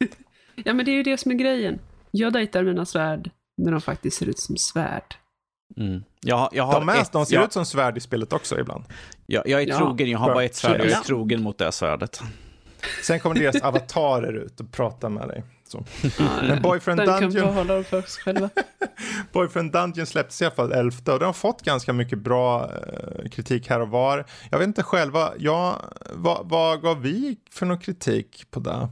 Ja, 0.64 0.74
men 0.74 0.84
det 0.84 0.90
är 0.90 0.94
ju 0.94 1.02
det 1.02 1.16
som 1.16 1.30
är 1.30 1.34
grejen. 1.34 1.78
Jag 2.10 2.32
dejtar 2.32 2.62
mina 2.62 2.86
svärd 2.86 3.30
när 3.56 3.72
de 3.72 3.80
faktiskt 3.80 4.16
ser 4.16 4.26
ut 4.26 4.38
som 4.38 4.56
svärd. 4.56 5.14
Mm. 5.76 6.04
Jag, 6.20 6.48
jag 6.52 6.72
de, 6.72 6.88
är, 6.88 7.00
ett, 7.00 7.12
de 7.12 7.26
ser 7.26 7.34
jag, 7.34 7.44
ut 7.44 7.52
som 7.52 7.66
svärd 7.66 7.96
i 7.96 8.00
spelet 8.00 8.32
också 8.32 8.60
ibland. 8.60 8.84
Jag, 9.26 9.48
jag 9.48 9.62
är 9.62 9.66
ja. 9.66 9.78
trogen, 9.78 10.10
jag 10.10 10.18
har 10.18 10.34
bara 10.34 10.44
ett 10.44 10.54
svärd, 10.54 10.80
jag 10.80 10.90
är 10.90 11.02
trogen 11.02 11.42
mot 11.42 11.58
det 11.58 11.72
svärdet. 11.72 12.22
Sen 13.02 13.20
kommer 13.20 13.34
deras 13.34 13.60
avatarer 13.62 14.32
ut 14.32 14.60
och 14.60 14.72
pratar 14.72 15.08
med 15.08 15.28
dig. 15.28 15.44
Så. 15.64 15.84
Men 16.42 16.62
Boyfriend 16.62 17.00
Dungeon... 17.00 17.68
Boyfriend 19.32 19.72
Dungeon 19.72 20.06
släpptes 20.06 20.42
i 20.42 20.44
alla 20.44 20.54
fall 20.54 20.72
11 20.72 21.12
och 21.12 21.18
den 21.18 21.26
har 21.26 21.32
fått 21.32 21.62
ganska 21.62 21.92
mycket 21.92 22.18
bra 22.18 22.64
eh, 22.64 23.28
kritik 23.28 23.70
här 23.70 23.80
och 23.80 23.88
var. 23.88 24.24
Jag 24.50 24.58
vet 24.58 24.68
inte 24.68 24.82
själva, 24.82 25.32
ja, 25.38 25.80
vad, 26.10 26.48
vad 26.48 26.82
gav 26.82 27.02
vi 27.02 27.36
för 27.50 27.66
någon 27.66 27.78
kritik 27.78 28.44
på 28.50 28.60
det? 28.60 28.88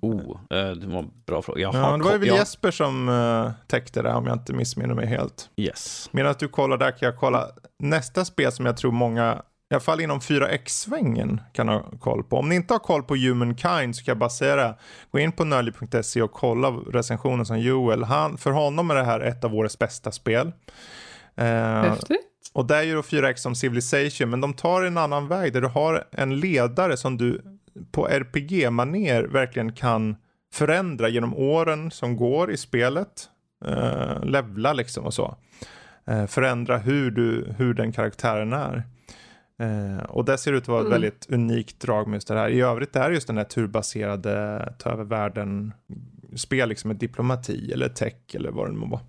Oh, 0.00 0.40
eh, 0.50 0.70
det 0.70 0.86
var 0.86 0.98
en 0.98 1.10
bra 1.26 1.42
fråga. 1.42 1.60
Jag 1.60 1.74
ja, 1.74 1.96
det 1.96 2.04
var 2.04 2.18
väl 2.18 2.28
jag... 2.28 2.36
Jesper 2.36 2.70
som 2.70 3.08
uh, 3.08 3.50
täckte 3.66 4.02
det 4.02 4.12
om 4.12 4.26
jag 4.26 4.34
inte 4.34 4.52
missminner 4.52 4.94
mig 4.94 5.06
helt. 5.06 5.50
Yes. 5.56 6.08
Medan 6.12 6.34
du 6.38 6.48
kollar 6.48 6.76
där 6.76 6.90
kan 6.90 7.06
jag 7.06 7.18
kolla 7.18 7.48
nästa 7.78 8.24
spel 8.24 8.52
som 8.52 8.66
jag 8.66 8.76
tror 8.76 8.92
många 8.92 9.42
i 9.72 9.74
alla 9.74 9.80
fall 9.80 10.00
inom 10.00 10.20
4X-svängen 10.20 11.40
kan 11.52 11.68
ha 11.68 11.82
koll 12.00 12.24
på. 12.24 12.36
Om 12.36 12.48
ni 12.48 12.54
inte 12.54 12.74
har 12.74 12.78
koll 12.78 13.02
på 13.02 13.16
Humankind 13.16 13.96
så 13.96 14.04
kan 14.04 14.12
jag 14.12 14.18
bara 14.18 14.30
säga 14.30 14.56
det. 14.56 14.74
Gå 15.10 15.18
in 15.18 15.32
på 15.32 15.44
nördliv.se 15.44 16.22
och 16.22 16.32
kolla 16.32 16.70
recensionen 16.70 17.46
som 17.46 17.58
Joel. 17.58 18.04
Han, 18.04 18.38
för 18.38 18.50
honom 18.50 18.90
är 18.90 18.94
det 18.94 19.04
här 19.04 19.20
ett 19.20 19.44
av 19.44 19.54
årets 19.54 19.78
bästa 19.78 20.12
spel. 20.12 20.52
Eh, 21.36 21.46
Häftigt. 21.46 22.20
Och 22.52 22.66
det 22.66 22.76
är 22.76 22.82
ju 22.82 22.94
då 22.94 23.00
4X 23.00 23.36
som 23.36 23.54
Civilization, 23.54 24.30
men 24.30 24.40
de 24.40 24.54
tar 24.54 24.82
en 24.82 24.98
annan 24.98 25.28
väg 25.28 25.52
där 25.52 25.60
du 25.60 25.68
har 25.68 26.04
en 26.10 26.40
ledare 26.40 26.96
som 26.96 27.16
du 27.16 27.51
på 27.90 28.08
RPG-maner 28.08 29.22
verkligen 29.22 29.72
kan 29.72 30.16
förändra 30.52 31.08
genom 31.08 31.34
åren 31.34 31.90
som 31.90 32.16
går 32.16 32.50
i 32.50 32.56
spelet. 32.56 33.28
Eh, 33.64 34.24
levla 34.24 34.72
liksom 34.72 35.04
och 35.04 35.14
så. 35.14 35.36
Eh, 36.06 36.26
förändra 36.26 36.78
hur, 36.78 37.10
du, 37.10 37.54
hur 37.56 37.74
den 37.74 37.92
karaktären 37.92 38.52
är. 38.52 38.82
Eh, 39.58 40.04
och 40.04 40.24
det 40.24 40.38
ser 40.38 40.52
ut 40.52 40.62
att 40.62 40.68
vara 40.68 40.80
ett 40.80 40.86
mm. 40.86 41.00
väldigt 41.00 41.26
unikt 41.30 41.80
drag 41.80 42.06
med 42.06 42.16
just 42.16 42.28
det 42.28 42.34
här. 42.34 42.48
I 42.48 42.60
övrigt 42.60 42.96
är 42.96 43.10
just 43.10 43.26
den 43.26 43.36
här 43.36 43.44
turbaserade 43.44 44.74
ta 44.78 44.90
över 44.90 45.04
världen 45.04 45.72
spel 46.36 46.68
liksom 46.68 46.88
med 46.88 46.96
diplomati 46.96 47.72
eller 47.72 47.88
tech 47.88 48.34
eller 48.34 48.50
vad 48.50 48.68
det 48.68 48.72
må 48.72 48.86
vara. 48.86 49.00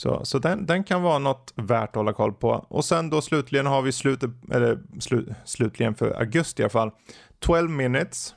Så, 0.00 0.24
så 0.24 0.38
den, 0.38 0.66
den 0.66 0.84
kan 0.84 1.02
vara 1.02 1.18
något 1.18 1.52
värt 1.56 1.88
att 1.88 1.94
hålla 1.94 2.12
koll 2.12 2.32
på. 2.32 2.66
Och 2.68 2.84
sen 2.84 3.10
då 3.10 3.20
slutligen 3.20 3.66
har 3.66 3.82
vi 3.82 3.92
slutet, 3.92 4.30
eller 4.52 4.78
slu, 5.00 5.34
slutligen 5.44 5.94
för 5.94 6.20
augusti 6.20 6.62
i 6.62 6.64
alla 6.64 6.70
fall, 6.70 6.90
12 7.38 7.70
minutes. 7.70 8.34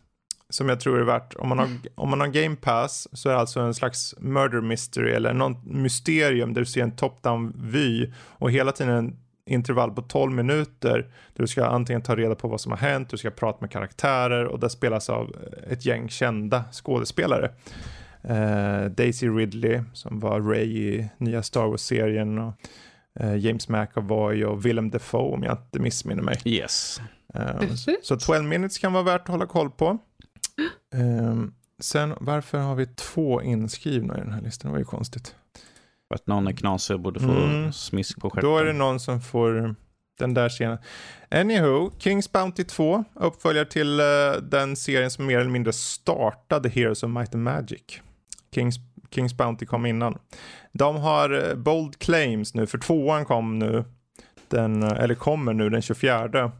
Som 0.49 0.69
jag 0.69 0.79
tror 0.79 0.99
är 0.99 1.03
värt, 1.03 1.35
om 1.35 1.49
man, 1.49 1.59
har, 1.59 1.67
om 1.95 2.09
man 2.09 2.19
har 2.19 2.27
game 2.27 2.55
pass 2.55 3.07
så 3.11 3.29
är 3.29 3.33
det 3.33 3.39
alltså 3.39 3.59
en 3.59 3.73
slags 3.73 4.15
murder 4.19 4.61
mystery 4.61 5.11
eller 5.11 5.33
något 5.33 5.65
mysterium 5.65 6.53
där 6.53 6.61
du 6.61 6.65
ser 6.65 6.83
en 6.83 6.95
top-down 6.95 7.53
vy 7.55 8.11
och 8.17 8.51
hela 8.51 8.71
tiden 8.71 9.17
intervall 9.45 9.91
på 9.91 10.01
12 10.01 10.31
minuter 10.31 10.97
där 11.33 11.43
du 11.43 11.47
ska 11.47 11.65
antingen 11.65 12.01
ta 12.01 12.15
reda 12.15 12.35
på 12.35 12.47
vad 12.47 12.61
som 12.61 12.71
har 12.71 12.79
hänt, 12.79 13.09
du 13.09 13.17
ska 13.17 13.29
prata 13.29 13.57
med 13.61 13.71
karaktärer 13.71 14.45
och 14.45 14.59
det 14.59 14.69
spelas 14.69 15.09
av 15.09 15.35
ett 15.69 15.85
gäng 15.85 16.09
kända 16.09 16.63
skådespelare. 16.71 17.51
Uh, 18.29 18.85
Daisy 18.85 19.27
Ridley 19.27 19.81
som 19.93 20.19
var 20.19 20.41
Ray 20.41 20.65
i 20.65 21.09
nya 21.17 21.43
Star 21.43 21.67
Wars-serien 21.67 22.37
och 22.37 22.53
uh, 23.23 23.37
James 23.37 23.69
McAvoy 23.69 24.45
och 24.45 24.65
Willem 24.65 24.89
Dafoe 24.89 25.33
om 25.33 25.43
jag 25.43 25.53
inte 25.53 25.79
missminner 25.79 26.23
mig. 26.23 26.41
Yes. 26.45 27.01
Uh, 27.35 27.75
så 28.01 28.17
12 28.17 28.43
minutes 28.43 28.77
kan 28.77 28.93
vara 28.93 29.03
värt 29.03 29.21
att 29.21 29.27
hålla 29.27 29.45
koll 29.45 29.71
på. 29.71 29.97
Um, 30.95 31.53
sen 31.79 32.13
varför 32.19 32.57
har 32.57 32.75
vi 32.75 32.85
två 32.85 33.41
inskrivna 33.41 34.17
i 34.17 34.21
den 34.21 34.31
här 34.31 34.41
listan? 34.41 34.69
Det 34.69 34.71
var 34.71 34.79
ju 34.79 34.85
konstigt. 34.85 35.35
För 36.07 36.15
att 36.15 36.27
någon 36.27 36.47
är 36.47 36.51
knasig 36.51 36.93
och 36.93 36.99
borde 36.99 37.19
få 37.19 37.31
mm. 37.31 37.73
smisk 37.73 38.21
på 38.21 38.29
stjärten. 38.29 38.49
Då 38.49 38.57
är 38.57 38.65
det 38.65 38.73
någon 38.73 38.99
som 38.99 39.21
får 39.21 39.75
den 40.19 40.33
där 40.33 40.49
scenen. 40.49 40.77
Anywho, 41.31 41.91
Kings 41.99 42.31
Bounty 42.31 42.63
2, 42.63 43.03
uppföljare 43.13 43.65
till 43.65 43.99
uh, 43.99 44.41
den 44.41 44.75
serien 44.75 45.11
som 45.11 45.25
mer 45.25 45.39
eller 45.39 45.51
mindre 45.51 45.73
startade 45.73 46.69
Heroes 46.69 47.03
of 47.03 47.09
Might 47.09 47.35
and 47.35 47.43
Magic. 47.43 48.01
Kings, 48.53 48.75
Kings 49.11 49.37
Bounty 49.37 49.65
kom 49.65 49.85
innan. 49.85 50.17
De 50.71 50.95
har 50.95 51.33
uh, 51.33 51.55
bold 51.55 51.99
claims 51.99 52.53
nu, 52.53 52.67
för 52.67 52.77
tvåan 52.77 53.25
kom 53.25 53.59
nu, 53.59 53.83
den, 54.47 54.83
uh, 54.83 54.91
eller 54.91 55.15
kommer 55.15 55.53
nu 55.53 55.69
den 55.69 55.81
24. 55.81 56.51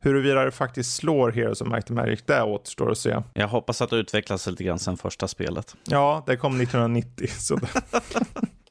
Huruvida 0.00 0.44
det 0.44 0.50
faktiskt 0.50 0.96
slår 0.96 1.32
Heroes 1.32 1.60
of 1.60 1.68
Might 1.68 1.90
and 1.90 2.00
Magic, 2.00 2.22
det 2.26 2.42
återstår 2.42 2.90
att 2.90 2.98
se. 2.98 3.22
Jag 3.34 3.48
hoppas 3.48 3.82
att 3.82 3.90
det 3.90 3.96
utvecklas 3.96 4.46
lite 4.46 4.64
grann 4.64 4.78
sen 4.78 4.96
första 4.96 5.28
spelet. 5.28 5.76
Ja, 5.84 6.24
det 6.26 6.36
kom 6.36 6.60
1990. 6.60 7.28
Så 7.38 7.58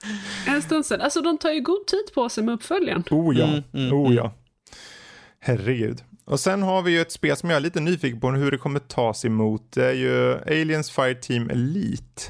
En 0.47 0.61
stund 0.61 0.85
sedan. 0.85 1.01
Alltså 1.01 1.21
de 1.21 1.37
tar 1.37 1.51
ju 1.51 1.61
god 1.61 1.87
tid 1.87 2.13
på 2.13 2.29
sig 2.29 2.43
med 2.43 2.53
uppföljaren. 2.53 3.03
Oh 3.11 3.37
ja, 3.37 3.45
mm, 3.45 3.63
mm, 3.73 3.93
oh 3.93 4.15
ja. 4.15 4.33
Herregud. 5.39 6.03
Och 6.25 6.39
sen 6.39 6.63
har 6.63 6.81
vi 6.81 6.91
ju 6.91 7.01
ett 7.01 7.11
spel 7.11 7.37
som 7.37 7.49
jag 7.49 7.57
är 7.57 7.61
lite 7.61 7.79
nyfiken 7.79 8.19
på 8.19 8.31
hur 8.31 8.51
det 8.51 8.57
kommer 8.57 8.79
tas 8.79 9.25
emot. 9.25 9.71
Det 9.71 9.85
är 9.85 9.93
ju 9.93 10.33
Aliens 10.33 10.91
Fire 10.91 11.15
Team 11.15 11.49
Elite. 11.49 12.23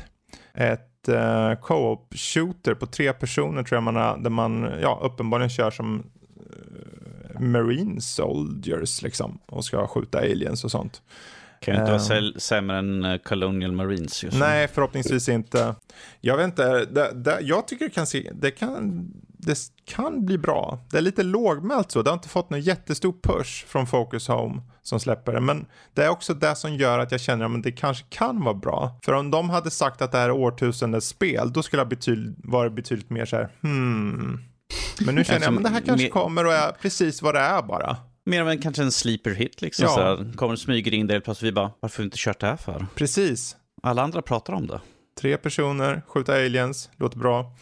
Ett 0.57 1.09
uh, 1.09 1.55
co-op 1.61 2.13
shooter 2.15 2.73
på 2.73 2.85
tre 2.85 3.13
personer 3.13 3.63
tror 3.63 3.75
jag 3.75 3.83
man 3.83 3.95
har, 3.95 4.17
där 4.17 4.29
man 4.29 4.73
ja, 4.81 4.99
uppenbarligen 5.03 5.49
kör 5.49 5.71
som 5.71 5.95
uh, 5.99 7.39
Marine 7.39 8.01
Soldiers 8.01 9.01
liksom 9.01 9.39
och 9.45 9.65
ska 9.65 9.87
skjuta 9.87 10.17
aliens 10.17 10.63
och 10.63 10.71
sånt. 10.71 11.01
Kan 11.63 11.73
ju 11.73 11.79
inte 11.79 11.91
vara 11.91 12.17
ehm. 12.17 12.33
sämre 12.37 12.77
än 12.77 13.05
eh, 13.05 13.17
Colonial 13.17 13.71
Marines. 13.71 14.23
Just 14.23 14.37
Nej, 14.37 14.67
förhoppningsvis 14.67 15.29
inte. 15.29 15.75
Jag 16.21 16.37
vet 16.37 16.45
inte, 16.45 16.85
det, 16.85 17.11
det, 17.13 17.37
jag 17.41 17.67
tycker 17.67 17.85
det 17.85 17.91
kan, 17.91 18.07
se, 18.07 18.31
det, 18.33 18.51
kan, 18.51 19.07
det 19.45 19.57
kan 19.85 20.25
bli 20.25 20.37
bra. 20.37 20.79
Det 20.91 20.97
är 20.97 21.01
lite 21.01 21.23
lågmält 21.23 21.91
så, 21.91 22.01
det 22.01 22.09
har 22.09 22.15
inte 22.15 22.29
fått 22.29 22.49
någon 22.49 22.61
jättestor 22.61 23.15
push 23.23 23.65
från 23.67 23.87
Focus 23.87 24.27
Home 24.27 24.61
som 24.81 24.99
släpper 24.99 25.33
det. 25.33 25.39
Men 25.39 25.65
det 25.93 26.03
är 26.03 26.09
också 26.09 26.33
det 26.33 26.55
som 26.55 26.75
gör 26.75 26.99
att 26.99 27.11
jag 27.11 27.21
känner 27.21 27.45
att 27.45 27.63
det 27.63 27.71
kanske 27.71 28.05
kan 28.09 28.43
vara 28.43 28.53
bra. 28.55 28.99
För 29.05 29.13
om 29.13 29.31
de 29.31 29.49
hade 29.49 29.71
sagt 29.71 30.01
att 30.01 30.11
det 30.11 30.17
här 30.17 30.25
är 30.25 30.31
årtusendets 30.31 31.07
spel, 31.07 31.53
då 31.53 31.63
skulle 31.63 31.79
jag 31.79 31.89
betyd, 31.89 32.35
vara 32.43 32.69
betydligt 32.69 33.09
mer 33.09 33.25
så 33.25 33.35
här, 33.35 33.49
hmm. 33.61 34.39
Men 35.05 35.15
nu 35.15 35.23
känner 35.23 35.45
jag, 35.45 35.57
att 35.57 35.63
det 35.63 35.69
här 35.69 35.81
kanske 35.81 36.09
kommer 36.09 36.45
och 36.45 36.53
är 36.53 36.71
precis 36.71 37.21
vad 37.21 37.35
det 37.35 37.39
är 37.39 37.61
bara. 37.61 37.97
Mer 38.25 38.41
av 38.41 38.49
en 38.49 38.61
kanske 38.61 38.83
en 38.83 38.91
sleeper 38.91 39.31
hit 39.31 39.61
liksom. 39.61 39.85
Ja. 39.85 39.93
Så 39.93 40.01
här, 40.01 40.33
kommer 40.35 40.55
smyger 40.55 40.93
in 40.93 41.07
där 41.07 41.19
plötsligt 41.19 41.47
vi 41.47 41.53
bara, 41.53 41.71
varför 41.79 41.97
har 41.97 42.03
vi 42.03 42.05
inte 42.05 42.17
kört 42.19 42.39
det 42.39 42.47
här 42.47 42.57
för? 42.57 42.85
Precis. 42.95 43.55
Alla 43.83 44.01
andra 44.01 44.21
pratar 44.21 44.53
om 44.53 44.67
det. 44.67 44.79
Tre 45.21 45.37
personer, 45.37 46.01
skjuta 46.07 46.33
aliens, 46.33 46.89
låter 46.97 47.17
bra. 47.17 47.55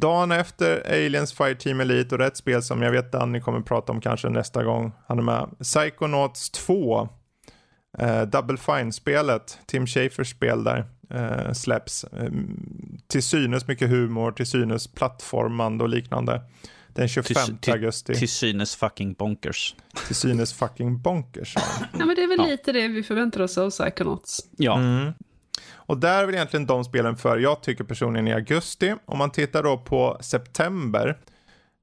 Dagen 0.00 0.32
efter 0.32 0.82
Aliens 0.86 1.32
Fire 1.32 1.54
Team 1.54 1.80
Elite 1.80 2.14
och 2.14 2.18
rätt 2.18 2.36
spel 2.36 2.62
som 2.62 2.82
jag 2.82 2.90
vet 2.90 3.12
Danny 3.12 3.40
kommer 3.40 3.60
prata 3.60 3.92
om 3.92 4.00
kanske 4.00 4.28
nästa 4.28 4.64
gång 4.64 4.92
han 5.06 5.18
är 5.18 5.22
med. 5.22 5.48
Psychonauts 5.60 6.50
2. 6.50 7.08
Eh, 7.98 8.22
Double 8.22 8.56
Fine-spelet, 8.56 9.58
Tim 9.66 9.86
Schafers 9.86 10.30
spel 10.30 10.64
där, 10.64 10.84
eh, 11.10 11.52
släpps. 11.52 12.04
Eh, 12.04 12.30
till 13.06 13.22
synes 13.22 13.68
mycket 13.68 13.90
humor, 13.90 14.32
till 14.32 14.46
synes 14.46 14.86
plattformande 14.86 15.84
och 15.84 15.90
liknande. 15.90 16.42
Den 16.88 17.08
25 17.08 17.58
till, 17.58 17.72
augusti. 17.72 18.14
Till 18.14 18.28
synes 18.28 18.76
fucking 18.76 19.12
bonkers. 19.12 19.74
Till 20.06 20.16
synes 20.16 20.52
fucking 20.52 21.00
bonkers. 21.00 21.54
Ja, 21.56 21.62
ja 21.92 22.06
men 22.06 22.16
det 22.16 22.22
är 22.22 22.28
väl 22.28 22.38
ja. 22.38 22.46
lite 22.46 22.72
det 22.72 22.88
vi 22.88 23.02
förväntar 23.02 23.40
oss 23.40 23.58
av 23.58 23.70
Psychonauts. 23.70 24.40
Ja. 24.56 24.78
Mm. 24.78 25.12
Och 25.88 25.98
där 25.98 26.22
är 26.22 26.26
väl 26.26 26.34
egentligen 26.34 26.66
de 26.66 26.84
spelen 26.84 27.16
för, 27.16 27.38
jag 27.38 27.62
tycker 27.62 27.84
personligen 27.84 28.28
i 28.28 28.32
augusti. 28.32 28.94
Om 29.04 29.18
man 29.18 29.30
tittar 29.30 29.62
då 29.62 29.78
på 29.78 30.18
september, 30.20 31.18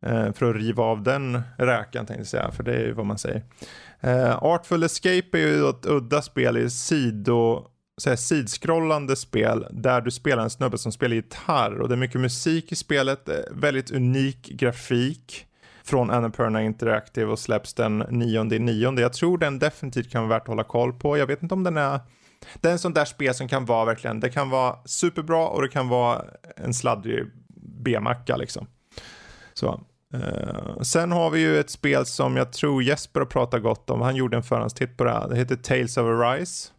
eh, 0.05 0.33
för 0.33 0.49
att 0.49 0.55
riva 0.55 0.83
av 0.83 1.03
den 1.03 1.41
räkan 1.57 2.05
tänkte 2.05 2.21
jag 2.21 2.27
säga, 2.27 2.51
för 2.51 2.63
det 2.63 2.73
är 2.73 2.79
ju 2.79 2.91
vad 2.91 3.05
man 3.05 3.17
säger. 3.17 3.43
Eh, 4.01 4.43
Artful 4.43 4.83
Escape 4.83 5.29
är 5.31 5.37
ju 5.37 5.69
ett 5.69 5.85
udda 5.85 6.21
spel 6.21 6.57
i 6.57 6.69
sido 6.69 7.67
så 7.97 8.17
sidskrollande 8.17 9.15
spel 9.15 9.67
där 9.71 10.01
du 10.01 10.11
spelar 10.11 10.43
en 10.43 10.49
snubbe 10.49 10.77
som 10.77 10.91
spelar 10.91 11.15
gitarr 11.15 11.81
och 11.81 11.89
det 11.89 11.95
är 11.95 11.97
mycket 11.97 12.21
musik 12.21 12.71
i 12.71 12.75
spelet, 12.75 13.29
eh, 13.29 13.35
väldigt 13.51 13.91
unik 13.91 14.47
grafik 14.47 15.45
från 15.83 16.11
Annapurna 16.11 16.63
Interactive 16.63 17.31
och 17.31 17.39
släpps 17.39 17.73
den 17.73 18.05
9 18.09 18.43
9 18.43 18.99
Jag 18.99 19.13
tror 19.13 19.37
den 19.37 19.59
definitivt 19.59 20.11
kan 20.11 20.21
vara 20.27 20.29
värt 20.29 20.41
att 20.41 20.47
hålla 20.47 20.63
koll 20.63 20.93
på. 20.93 21.17
Jag 21.17 21.27
vet 21.27 21.43
inte 21.43 21.53
om 21.53 21.63
den 21.63 21.77
är 21.77 21.99
det 22.61 22.67
är 22.67 22.71
en 22.71 22.79
sån 22.79 22.93
där 22.93 23.05
spel 23.05 23.33
som 23.33 23.47
kan 23.47 23.65
vara 23.65 23.85
verkligen, 23.85 24.19
det 24.19 24.29
kan 24.29 24.49
vara 24.49 24.75
superbra 24.85 25.47
och 25.47 25.61
det 25.61 25.67
kan 25.67 25.87
vara 25.87 26.25
en 26.55 26.73
sladdrig 26.73 27.25
B-macka 27.83 28.37
liksom. 28.37 28.67
Så. 29.53 29.81
Uh, 30.15 30.81
sen 30.81 31.11
har 31.11 31.29
vi 31.29 31.39
ju 31.39 31.59
ett 31.59 31.69
spel 31.69 32.05
som 32.05 32.35
jag 32.35 32.53
tror 32.53 32.83
Jesper 32.83 33.19
har 33.19 33.27
pratat 33.27 33.63
gott 33.63 33.89
om. 33.89 34.01
Han 34.01 34.15
gjorde 34.15 34.37
en 34.37 34.43
förhandstitt 34.43 34.97
på 34.97 35.03
det 35.03 35.11
här. 35.11 35.29
Det 35.29 35.35
heter 35.35 35.55
Tales 35.55 35.97
of 35.97 36.03
Arise 36.03 36.69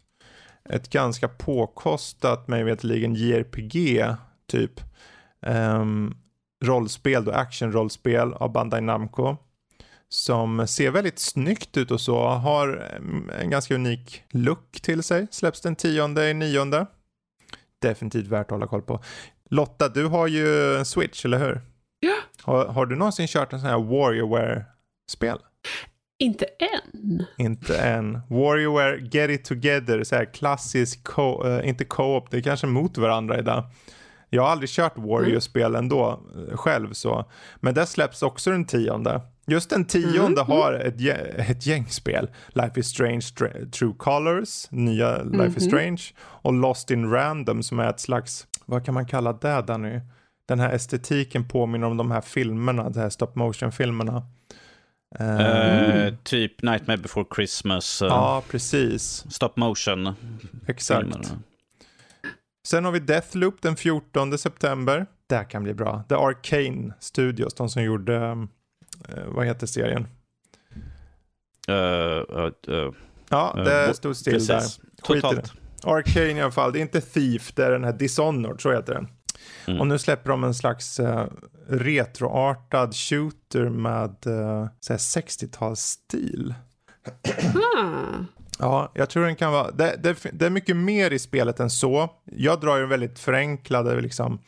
ett 0.69 0.89
ganska 0.89 1.27
påkostat, 1.27 2.47
mig 2.47 2.63
veterligen 2.63 3.15
JRPG 3.15 4.05
typ 4.47 4.81
um, 5.41 6.17
rollspel, 6.63 7.25
då 7.25 7.31
actionrollspel 7.31 8.33
av 8.33 8.51
Bandai 8.51 8.81
Namco. 8.81 9.37
Som 10.09 10.67
ser 10.67 10.91
väldigt 10.91 11.19
snyggt 11.19 11.77
ut 11.77 11.91
och 11.91 12.01
så, 12.01 12.27
har 12.27 12.67
en 13.41 13.49
ganska 13.49 13.75
unik 13.75 14.23
look 14.29 14.81
till 14.81 15.03
sig. 15.03 15.27
Släpps 15.31 15.61
den 15.61 15.75
tionde 15.75 16.29
i 16.29 16.33
nionde. 16.33 16.85
Definitivt 17.81 18.27
värt 18.27 18.45
att 18.45 18.51
hålla 18.51 18.67
koll 18.67 18.81
på. 18.81 19.03
Lotta, 19.49 19.89
du 19.89 20.05
har 20.05 20.27
ju 20.27 20.75
en 20.75 20.85
Switch, 20.85 21.25
eller 21.25 21.39
hur? 21.39 21.61
Ja. 21.99 22.15
Har, 22.41 22.65
har 22.65 22.85
du 22.85 22.95
någonsin 22.95 23.27
kört 23.27 23.53
en 23.53 23.59
sån 23.59 23.69
här 23.69 23.79
Warriorware-spel? 23.79 25.37
Inte 26.19 26.45
än. 26.45 27.25
Inte 27.37 27.77
än. 27.77 28.21
Warriorware 28.29 28.99
Get 29.11 29.29
It 29.29 29.45
Together, 29.45 30.03
så 30.03 30.15
här 30.15 30.33
klassisk, 30.33 31.03
co 31.03 31.47
uh, 31.47 31.69
inte 31.69 31.85
co-op, 31.85 32.31
det 32.31 32.37
är 32.37 32.41
kanske 32.41 32.67
mot 32.67 32.97
varandra 32.97 33.39
idag. 33.39 33.63
Jag 34.29 34.43
har 34.43 34.49
aldrig 34.49 34.69
kört 34.69 34.97
Warrior-spel 34.97 35.75
ändå 35.75 36.23
uh, 36.35 36.57
själv 36.57 36.93
så. 36.93 37.31
Men 37.55 37.73
det 37.73 37.85
släpps 37.85 38.23
också 38.23 38.51
den 38.51 38.65
tionde. 38.65 39.21
Just 39.49 39.69
den 39.69 39.85
tionde 39.85 40.41
mm. 40.41 40.47
har 40.47 40.73
ett, 40.73 41.01
ett 41.49 41.65
gäng 41.65 41.85
spel. 41.85 42.29
Life 42.47 42.79
is 42.79 42.87
Strange 42.87 43.21
True 43.71 43.93
Colors, 43.97 44.71
nya 44.71 45.17
Life 45.17 45.35
mm. 45.35 45.47
is 45.47 45.57
mhm. 45.57 45.67
Strange. 45.67 46.01
Och 46.19 46.53
Lost 46.53 46.91
in 46.91 47.11
Random 47.11 47.63
som 47.63 47.79
är 47.79 47.89
ett 47.89 47.99
slags, 47.99 48.47
vad 48.65 48.85
kan 48.85 48.93
man 48.93 49.05
kalla 49.05 49.33
det 49.33 49.61
Danny? 49.61 49.99
Den 50.47 50.59
här 50.59 50.73
estetiken 50.73 51.47
påminner 51.47 51.87
om 51.87 51.97
de 51.97 52.11
här 52.11 52.21
filmerna, 52.21 52.89
de 52.89 52.99
här 52.99 53.09
stop 53.09 53.31
motion-filmerna. 53.35 54.23
Uh, 55.21 56.13
typ 56.23 56.61
Nightmare 56.61 56.97
before 56.97 57.25
Christmas. 57.35 58.01
Uh, 58.01 58.07
ja, 58.07 58.43
precis. 58.49 59.25
Stop 59.29 59.51
motion. 59.55 60.13
Exakt. 60.67 61.01
Filmerna. 61.01 61.39
Sen 62.67 62.85
har 62.85 62.91
vi 62.91 62.99
Deathloop 62.99 63.61
den 63.61 63.75
14 63.75 64.37
september. 64.37 65.05
Det 65.27 65.45
kan 65.49 65.63
bli 65.63 65.73
bra. 65.73 66.03
The 66.09 66.15
Arcane 66.15 66.93
Studios, 66.99 67.53
de 67.53 67.69
som 67.69 67.83
gjorde, 67.83 68.17
uh, 68.17 68.45
vad 69.25 69.45
heter 69.45 69.67
serien? 69.67 70.07
ja, 73.29 73.53
det 73.55 73.93
stod 73.93 74.15
still 74.15 74.33
precis. 74.33 74.47
där. 74.47 74.63
Totalt. 75.03 75.53
Arcane 75.83 76.31
i 76.31 76.41
alla 76.41 76.51
fall, 76.51 76.73
det 76.73 76.79
är 76.79 76.81
inte 76.81 77.01
Thief, 77.01 77.51
det 77.55 77.65
är 77.65 77.71
den 77.71 77.83
här 77.83 77.93
Dishonored, 77.93 78.61
så 78.61 78.71
heter 78.71 78.93
den. 78.93 79.07
Mm. 79.67 79.79
Och 79.79 79.87
nu 79.87 79.99
släpper 79.99 80.29
de 80.29 80.43
en 80.43 80.53
slags 80.53 80.99
uh, 80.99 81.25
retroartad 81.67 82.95
shooter 82.95 83.69
med 83.69 84.15
uh, 84.27 84.67
60-talsstil. 84.81 86.53
Ah. 87.77 88.23
Ja, 88.59 88.91
jag 88.95 89.09
tror 89.09 89.25
den 89.25 89.35
kan 89.35 89.51
vara... 89.51 89.71
Det, 89.71 89.95
det, 90.03 90.17
det, 90.31 90.45
är 90.45 90.49
mycket 90.49 90.75
mer 90.75 91.11
i 91.11 91.19
spelet 91.19 91.59
än 91.59 91.69
så. 91.69 92.09
Jag 92.25 92.59
drar 92.59 92.77
ju 92.77 92.85
väldigt 92.85 93.19
förenklade 93.19 94.01
liksom, 94.01 94.39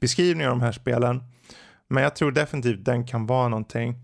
beskrivningar 0.00 0.50
av 0.50 0.56
de 0.58 0.64
här 0.64 0.72
spelen. 0.72 1.22
Men 1.88 2.02
jag 2.02 2.16
tror 2.16 2.32
definitivt 2.32 2.84
den 2.84 3.04
kan 3.04 3.26
vara 3.26 3.48
någonting 3.48 3.94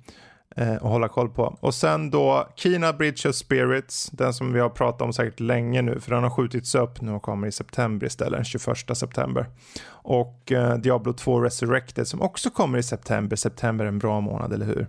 eh, 0.56 0.72
att 0.72 0.82
hålla 0.82 1.08
koll 1.08 1.28
på. 1.28 1.58
Och 1.60 1.74
sen 1.74 2.10
då 2.10 2.48
Kina 2.56 2.92
Bridge 2.92 3.28
of 3.28 3.34
Spirits, 3.34 4.10
den 4.10 4.34
som 4.34 4.52
vi 4.52 4.60
har 4.60 4.68
pratat 4.68 5.02
om 5.02 5.12
säkert 5.12 5.40
länge 5.40 5.82
nu, 5.82 6.00
för 6.00 6.14
den 6.14 6.22
har 6.22 6.30
skjutits 6.30 6.74
upp 6.74 7.00
nu 7.00 7.12
och 7.12 7.22
kommer 7.22 7.46
i 7.46 7.52
september 7.52 8.06
istället, 8.06 8.38
den 8.38 8.44
21 8.44 8.96
september. 8.96 9.46
Och 9.84 10.52
eh, 10.52 10.76
Diablo 10.76 11.12
2 11.12 11.40
Resurrected 11.40 12.08
som 12.08 12.22
också 12.22 12.50
kommer 12.50 12.78
i 12.78 12.82
september, 12.82 13.36
september 13.36 13.84
är 13.84 13.88
en 13.88 13.98
bra 13.98 14.20
månad, 14.20 14.52
eller 14.52 14.66
hur? 14.66 14.86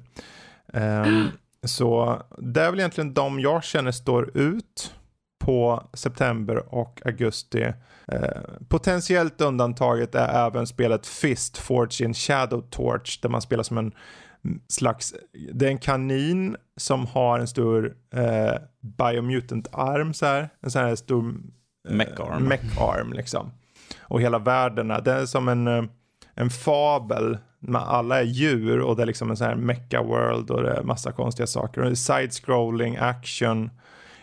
Um, 0.74 1.28
så 1.64 2.22
det 2.38 2.62
är 2.62 2.72
väl 2.72 2.80
egentligen 2.80 3.14
de 3.14 3.40
jag 3.40 3.64
känner 3.64 3.92
står 3.92 4.38
ut 4.38 4.94
på 5.44 5.84
september 5.94 6.74
och 6.76 7.02
augusti. 7.06 7.74
Eh, 8.08 8.42
potentiellt 8.68 9.42
undantaget 9.42 10.16
är 10.16 10.48
även 10.48 10.68
spelet 10.68 11.08
Fist 11.08 11.62
in 12.02 12.14
Shadow 12.14 12.62
Torch 12.70 13.20
där 13.22 13.30
man 13.30 13.42
spelar 13.42 13.64
som 13.64 13.78
en 13.78 13.92
slags, 14.68 15.14
det 15.54 15.66
är 15.66 15.70
en 15.70 15.78
kanin 15.78 16.56
som 16.78 17.06
har 17.06 17.40
en 17.40 17.48
stor 17.48 17.96
eh, 18.14 18.56
biomutant-arm 18.82 20.14
så 20.14 20.26
här. 20.26 20.50
En 20.62 20.72
sån 20.72 20.82
här 20.82 20.96
stor 20.96 21.36
eh, 21.90 21.96
mech-arm. 21.96 22.44
mech 22.44 23.16
liksom. 23.16 23.52
Och 24.00 24.22
hela 24.22 24.40
världen, 24.40 24.88
det 24.88 25.12
är 25.12 25.26
som 25.26 25.48
en, 25.48 25.68
eh, 25.68 25.84
en 26.36 26.50
fabel. 26.50 27.38
Alla 27.74 28.20
är 28.20 28.24
djur 28.24 28.80
och 28.80 28.96
det 28.96 29.02
är 29.02 29.06
liksom 29.06 29.30
en 29.30 29.38
sån 29.38 29.48
här 29.48 29.56
mecha-world 29.56 30.52
och 30.52 30.64
det 30.64 30.72
är 30.72 30.84
massa 30.84 31.12
konstiga 31.12 31.48
saker. 31.48 31.82
Och 31.82 31.88
är 31.88 31.96
side-scrolling, 31.96 32.98
action. 33.00 33.70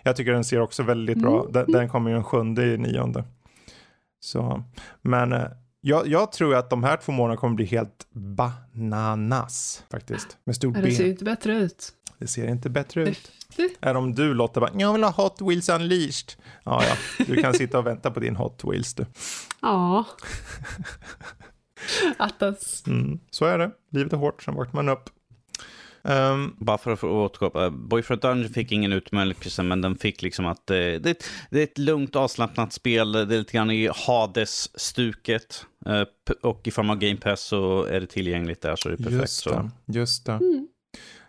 Jag 0.02 0.16
tycker 0.16 0.32
den 0.32 0.44
ser 0.44 0.60
också 0.60 0.82
väldigt 0.82 1.18
bra. 1.18 1.46
Den, 1.50 1.72
den 1.72 1.88
kommer 1.88 2.10
ju 2.10 2.14
den 2.14 2.24
sjunde 2.24 2.64
i 2.64 2.78
nionde. 2.78 3.24
Så, 4.20 4.62
men 5.02 5.32
eh, 5.32 5.46
jag, 5.80 6.06
jag, 6.06 6.32
tror 6.32 6.54
att 6.54 6.70
de 6.70 6.84
här 6.84 6.96
två 6.96 7.12
månaderna 7.12 7.40
kommer 7.40 7.54
bli 7.54 7.64
helt 7.64 8.06
bananas 8.12 9.84
faktiskt. 9.90 10.38
Med 10.44 10.56
stort 10.56 10.74
B. 10.74 10.80
Det 10.80 10.90
ser 10.92 11.06
inte 11.06 11.24
bättre 11.24 11.56
ut. 11.56 11.92
Det 12.18 12.26
ser 12.26 12.48
inte 12.48 12.70
bättre 12.70 13.02
ut. 13.02 13.32
Är 13.80 13.94
om 13.94 14.14
du 14.14 14.34
Lotta 14.34 14.60
bara, 14.60 14.70
jag 14.74 14.92
vill 14.92 15.04
ha 15.04 15.10
Hot 15.10 15.40
Wheels 15.40 15.68
Unleashed. 15.68 16.32
Ja, 16.64 16.84
ja, 16.84 17.24
du 17.26 17.36
kan 17.42 17.54
sitta 17.54 17.78
och 17.78 17.86
vänta 17.86 18.10
på 18.10 18.20
din 18.20 18.36
Hot 18.36 18.64
Wheels 18.64 18.94
du. 18.94 19.06
Ja. 19.62 20.04
Attas. 22.16 22.86
Mm, 22.86 23.20
så 23.30 23.44
är 23.44 23.58
det. 23.58 23.70
Livet 23.90 24.12
är 24.12 24.16
hårt, 24.16 24.42
sen 24.42 24.54
vaknar 24.54 24.82
man 24.82 24.88
upp. 24.88 25.10
Um, 26.02 26.56
Bara 26.58 26.78
för 26.78 26.92
att 26.92 27.04
återkoppla, 27.04 27.70
Boyfriend 27.70 28.22
Dungeon 28.22 28.52
fick 28.52 28.72
ingen 28.72 28.92
utmärkelse, 28.92 29.62
men 29.62 29.80
den 29.80 29.96
fick 29.96 30.22
liksom 30.22 30.46
att 30.46 30.70
eh, 30.70 30.76
det, 30.76 31.24
det, 31.50 31.58
är 31.58 31.64
ett 31.64 31.78
lugnt 31.78 32.16
avslappnat 32.16 32.72
spel, 32.72 33.12
det 33.12 33.20
är 33.20 33.26
lite 33.26 33.52
grann 33.52 33.70
i 33.70 33.88
Hades-stuket. 34.06 35.66
Eh, 35.86 36.02
och 36.42 36.66
i 36.66 36.70
form 36.70 36.90
av 36.90 36.96
Game 36.96 37.16
Pass 37.16 37.40
så 37.40 37.84
är 37.84 38.00
det 38.00 38.06
tillgängligt 38.06 38.60
där, 38.60 38.76
så 38.76 38.88
det 38.88 38.94
är 38.94 38.96
perfekt. 38.96 39.20
Just 39.20 39.44
det, 39.44 39.50
så. 39.50 39.70
just 39.86 40.26
det. 40.26 40.32
Mm. 40.32 40.68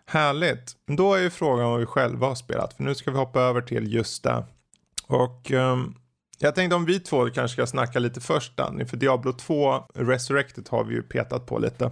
Härligt. 0.06 0.76
Då 0.98 1.14
är 1.14 1.22
ju 1.22 1.30
frågan 1.30 1.70
vad 1.70 1.80
vi 1.80 1.86
själva 1.86 2.28
har 2.28 2.36
spelat, 2.36 2.74
för 2.74 2.84
nu 2.84 2.96
ska 2.96 3.12
vi 3.12 3.18
hoppa 3.18 3.42
över 3.42 3.62
till 3.62 3.94
just 3.94 4.24
det. 4.24 4.44
Och 5.08 5.52
um, 5.52 5.96
jag 6.40 6.56
tänkte 6.56 6.76
om 6.76 6.86
vi 6.86 7.00
två 7.00 7.30
kanske 7.30 7.54
ska 7.56 7.68
snacka 7.68 8.00
lite 8.00 8.22
först 8.22 8.58
Danny, 8.58 8.86
för 8.86 8.98
Diablo 8.98 9.34
2 9.34 9.74
Resurrected 9.94 10.68
har 10.70 10.84
vi 10.84 10.96
ju 10.96 11.04
petat 11.04 11.46
på 11.46 11.60
lite. 11.60 11.92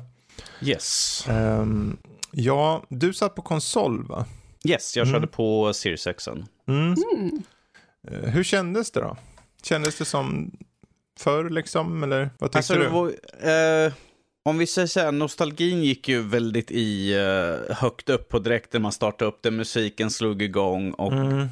Yes. 0.61 1.25
Um, 1.30 1.97
Ja, 2.32 2.84
du 2.89 3.13
satt 3.13 3.36
på 3.36 3.41
konsol 3.41 4.07
va? 4.07 4.25
Yes, 4.63 4.97
jag 4.97 5.07
mm. 5.07 5.13
körde 5.13 5.27
på 5.27 5.73
Series 5.73 6.07
X. 6.07 6.27
Mm. 6.27 6.39
Mm. 6.67 7.43
Hur 8.23 8.43
kändes 8.43 8.91
det 8.91 8.99
då? 8.99 9.17
Kändes 9.63 9.97
det 9.97 10.05
som 10.05 10.51
förr 11.19 11.49
liksom, 11.49 12.03
eller 12.03 12.30
vad 12.39 12.51
tyckte 12.51 12.57
alltså, 12.57 12.73
du? 12.73 12.88
Var, 12.88 13.86
eh, 13.86 13.93
om 14.43 14.57
vi 14.57 14.67
säger 14.67 14.88
så 14.88 14.99
här, 14.99 15.11
nostalgin 15.11 15.84
gick 15.84 16.07
ju 16.07 16.21
väldigt 16.21 16.71
i 16.71 17.13
eh, 17.13 17.75
högt 17.75 18.09
upp 18.09 18.30
på 18.30 18.39
direkten 18.39 18.82
man 18.82 18.91
startade 18.91 19.30
upp 19.30 19.41
den, 19.41 19.55
musiken 19.55 20.11
slog 20.11 20.41
igång 20.41 20.91
och 20.91 21.13
mm. 21.13 21.47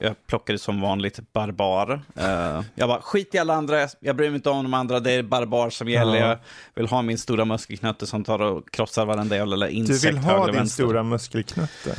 Jag 0.00 0.26
plockade 0.26 0.58
som 0.58 0.80
vanligt 0.80 1.32
barbar. 1.32 2.02
Uh, 2.18 2.62
jag 2.74 2.88
bara, 2.88 3.00
skit 3.00 3.34
i 3.34 3.38
alla 3.38 3.54
andra, 3.54 3.88
jag 4.00 4.16
bryr 4.16 4.28
mig 4.28 4.36
inte 4.36 4.50
om 4.50 4.62
de 4.62 4.74
andra, 4.74 5.00
det 5.00 5.12
är 5.12 5.22
barbar 5.22 5.70
som 5.70 5.88
gäller. 5.88 6.16
Ja. 6.16 6.28
Jag 6.28 6.38
vill 6.74 6.86
ha 6.86 7.02
min 7.02 7.18
stora 7.18 7.44
muskelknutte 7.44 8.06
som 8.06 8.24
tar 8.24 8.42
och 8.42 8.70
krossar 8.70 9.06
varenda 9.06 9.36
jävla 9.36 9.68
insekt. 9.68 10.02
Du 10.02 10.08
vill 10.08 10.18
ha 10.18 10.46
din 10.46 10.54
vänster. 10.54 10.84
stora 10.84 11.02
muskelknutte? 11.02 11.96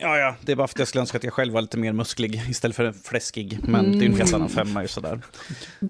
Ja, 0.00 0.18
ja, 0.18 0.36
det 0.40 0.52
är 0.52 0.56
bara 0.56 0.68
för 0.68 0.74
att 0.74 0.78
jag 0.78 0.88
skulle 0.88 1.00
önska 1.00 1.18
att 1.18 1.24
jag 1.24 1.32
själv 1.32 1.52
var 1.52 1.60
lite 1.60 1.78
mer 1.78 1.92
musklig 1.92 2.42
istället 2.48 2.76
för 2.76 2.92
fläskig. 2.92 3.58
Men 3.62 3.84
mm. 3.84 3.98
det 3.98 4.04
är 4.04 4.08
en 4.08 4.16
helt 4.16 4.34
annan 4.34 4.48
femma 4.48 4.82
ju 4.82 4.88
sådär. 4.88 5.20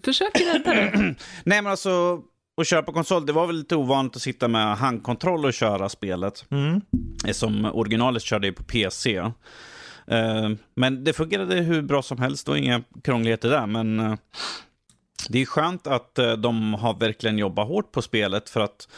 Försök 0.05 0.41
rädda 0.41 0.75
det. 0.75 0.91
Nej, 1.45 1.63
men 1.63 1.67
alltså, 1.67 2.21
att 2.61 2.67
köra 2.67 2.83
på 2.83 2.93
konsol, 2.93 3.27
det 3.27 3.33
var 3.33 3.47
väl 3.47 3.57
lite 3.57 3.77
ovanligt 3.77 4.17
att 4.17 4.23
sitta 4.23 4.49
med 4.49 4.77
handkontroll 4.77 5.45
och 5.45 5.55
köra 5.55 5.89
spelet. 5.89 6.45
Mm. 6.51 6.81
Som 7.33 7.65
originalet 7.65 8.23
körde 8.23 8.47
ju 8.47 8.53
på 8.53 8.65
PC. 8.65 9.23
Eh, 10.11 10.51
men 10.75 11.05
det 11.05 11.13
fungerade 11.13 11.55
hur 11.55 11.83
bra 11.83 12.03
som 12.03 12.19
helst 12.19 12.49
och 12.49 12.59
inga 12.59 12.83
krångligheter 13.05 13.51
där. 13.51 13.67
Men 13.67 14.01
eh, 14.01 14.15
det 15.29 15.43
är 15.43 15.47
skönt 15.47 15.87
att 15.87 16.19
eh, 16.19 16.33
de 16.33 16.75
har 16.75 16.95
verkligen 16.95 17.39
jobbat 17.39 17.69
hårt 17.69 17.93
på 17.93 18.03
spelet 18.03 18.51
för 18.51 18.61
att 18.61 18.89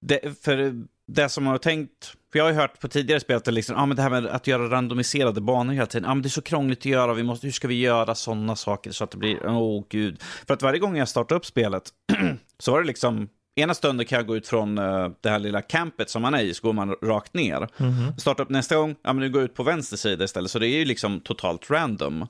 det, 0.00 0.42
för 0.44 0.84
det 1.06 1.28
som 1.28 1.44
jag 1.44 1.52
har 1.52 1.58
tänkt, 1.58 2.14
för 2.32 2.38
jag 2.38 2.44
har 2.44 2.50
ju 2.50 2.56
hört 2.56 2.80
på 2.80 2.88
tidigare 2.88 3.20
spel 3.20 3.36
att 3.36 3.44
det, 3.44 3.50
liksom, 3.50 3.76
ah, 3.76 3.86
men 3.86 3.96
det 3.96 4.02
här 4.02 4.10
med 4.10 4.26
att 4.26 4.46
göra 4.46 4.70
randomiserade 4.70 5.40
banor 5.40 5.72
hela 5.72 5.86
tiden, 5.86 6.10
ah, 6.10 6.14
men 6.14 6.22
det 6.22 6.26
är 6.26 6.30
så 6.30 6.42
krångligt 6.42 6.78
att 6.78 6.84
göra, 6.84 7.14
vi 7.14 7.22
måste, 7.22 7.46
hur 7.46 7.52
ska 7.52 7.68
vi 7.68 7.80
göra 7.80 8.14
sådana 8.14 8.56
saker 8.56 8.90
så 8.90 9.04
att 9.04 9.10
det 9.10 9.18
blir, 9.18 9.46
åh 9.46 9.58
oh, 9.58 9.84
gud. 9.88 10.22
För 10.46 10.54
att 10.54 10.62
varje 10.62 10.78
gång 10.78 10.96
jag 10.96 11.08
startar 11.08 11.36
upp 11.36 11.46
spelet 11.46 11.90
så 12.58 12.72
var 12.72 12.80
det 12.80 12.86
liksom, 12.86 13.28
Ena 13.58 13.74
stunden 13.74 14.06
kan 14.06 14.16
jag 14.16 14.26
gå 14.26 14.36
ut 14.36 14.48
från 14.48 14.78
uh, 14.78 15.10
det 15.20 15.30
här 15.30 15.38
lilla 15.38 15.62
campet 15.62 16.10
som 16.10 16.22
man 16.22 16.34
är 16.34 16.40
i, 16.40 16.54
så 16.54 16.62
går 16.62 16.72
man 16.72 16.94
rakt 17.02 17.34
ner. 17.34 17.56
Mm 17.56 17.92
-hmm. 17.92 18.16
Starta 18.16 18.42
upp 18.42 18.48
nästa 18.48 18.76
gång, 18.76 18.96
ja 19.02 19.12
men 19.12 19.16
nu 19.16 19.30
går 19.30 19.40
jag 19.40 19.44
ut 19.44 19.54
på 19.54 19.62
vänster 19.62 19.96
sida 19.96 20.24
istället. 20.24 20.50
Så 20.50 20.58
det 20.58 20.68
är 20.68 20.78
ju 20.78 20.84
liksom 20.84 21.20
totalt 21.20 21.70
random. 21.70 22.26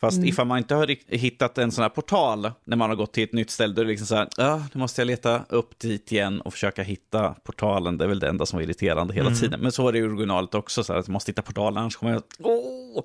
Fast 0.00 0.16
mm. 0.16 0.28
ifall 0.28 0.46
man 0.46 0.58
inte 0.58 0.74
har 0.74 1.14
hittat 1.16 1.58
en 1.58 1.72
sån 1.72 1.82
här 1.82 1.88
portal 1.88 2.52
när 2.64 2.76
man 2.76 2.90
har 2.90 2.96
gått 2.96 3.12
till 3.12 3.24
ett 3.24 3.32
nytt 3.32 3.50
ställe, 3.50 3.74
då 3.74 3.80
är 3.80 3.84
det 3.84 3.90
liksom 3.90 4.06
så 4.06 4.14
här, 4.14 4.28
ja, 4.36 4.62
nu 4.72 4.78
måste 4.78 5.00
jag 5.00 5.06
leta 5.06 5.44
upp 5.48 5.78
dit 5.78 6.12
igen 6.12 6.40
och 6.40 6.52
försöka 6.52 6.82
hitta 6.82 7.34
portalen. 7.44 7.98
Det 7.98 8.04
är 8.04 8.08
väl 8.08 8.20
det 8.20 8.28
enda 8.28 8.46
som 8.46 8.58
är 8.58 8.62
irriterande 8.62 9.14
hela 9.14 9.26
mm. 9.26 9.38
tiden. 9.38 9.60
Men 9.60 9.72
så 9.72 9.88
är 9.88 9.92
det 9.92 9.98
i 9.98 10.02
originalet 10.02 10.54
också, 10.54 10.84
så 10.84 10.92
här, 10.92 11.00
att 11.00 11.08
jag 11.08 11.12
måste 11.12 11.30
hitta 11.30 11.42
portalen, 11.42 11.78
annars 11.78 11.96
kommer 11.96 12.12
jag... 12.12 12.22
Oh! 12.38 13.04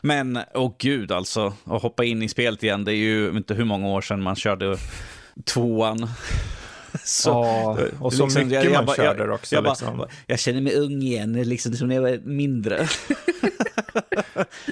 Men, 0.00 0.38
åh 0.54 0.66
oh, 0.66 0.74
gud 0.78 1.12
alltså, 1.12 1.52
att 1.64 1.82
hoppa 1.82 2.04
in 2.04 2.22
i 2.22 2.28
spelet 2.28 2.62
igen, 2.62 2.84
det 2.84 2.92
är 2.92 2.96
ju 2.96 3.30
inte 3.30 3.54
hur 3.54 3.64
många 3.64 3.88
år 3.88 4.00
sedan 4.00 4.22
man 4.22 4.36
körde 4.36 4.76
tvåan. 5.44 6.08
så, 7.04 7.28
ja, 7.28 7.78
och 8.00 8.12
så 8.12 8.24
liksom, 8.24 8.42
mycket 8.42 8.64
jag, 8.64 8.72
man 8.72 8.84
jag, 8.86 8.96
körde 8.96 9.24
jag, 9.24 9.34
också. 9.34 9.54
Jag, 9.54 9.64
liksom. 9.64 9.98
bara, 9.98 10.08
jag 10.26 10.38
känner 10.38 10.60
mig 10.60 10.76
ung 10.76 11.02
igen, 11.02 11.32
liksom 11.32 11.72
som 11.72 11.88
när 11.88 11.94
jag 11.94 12.02
var 12.02 12.18
mindre. 12.24 12.88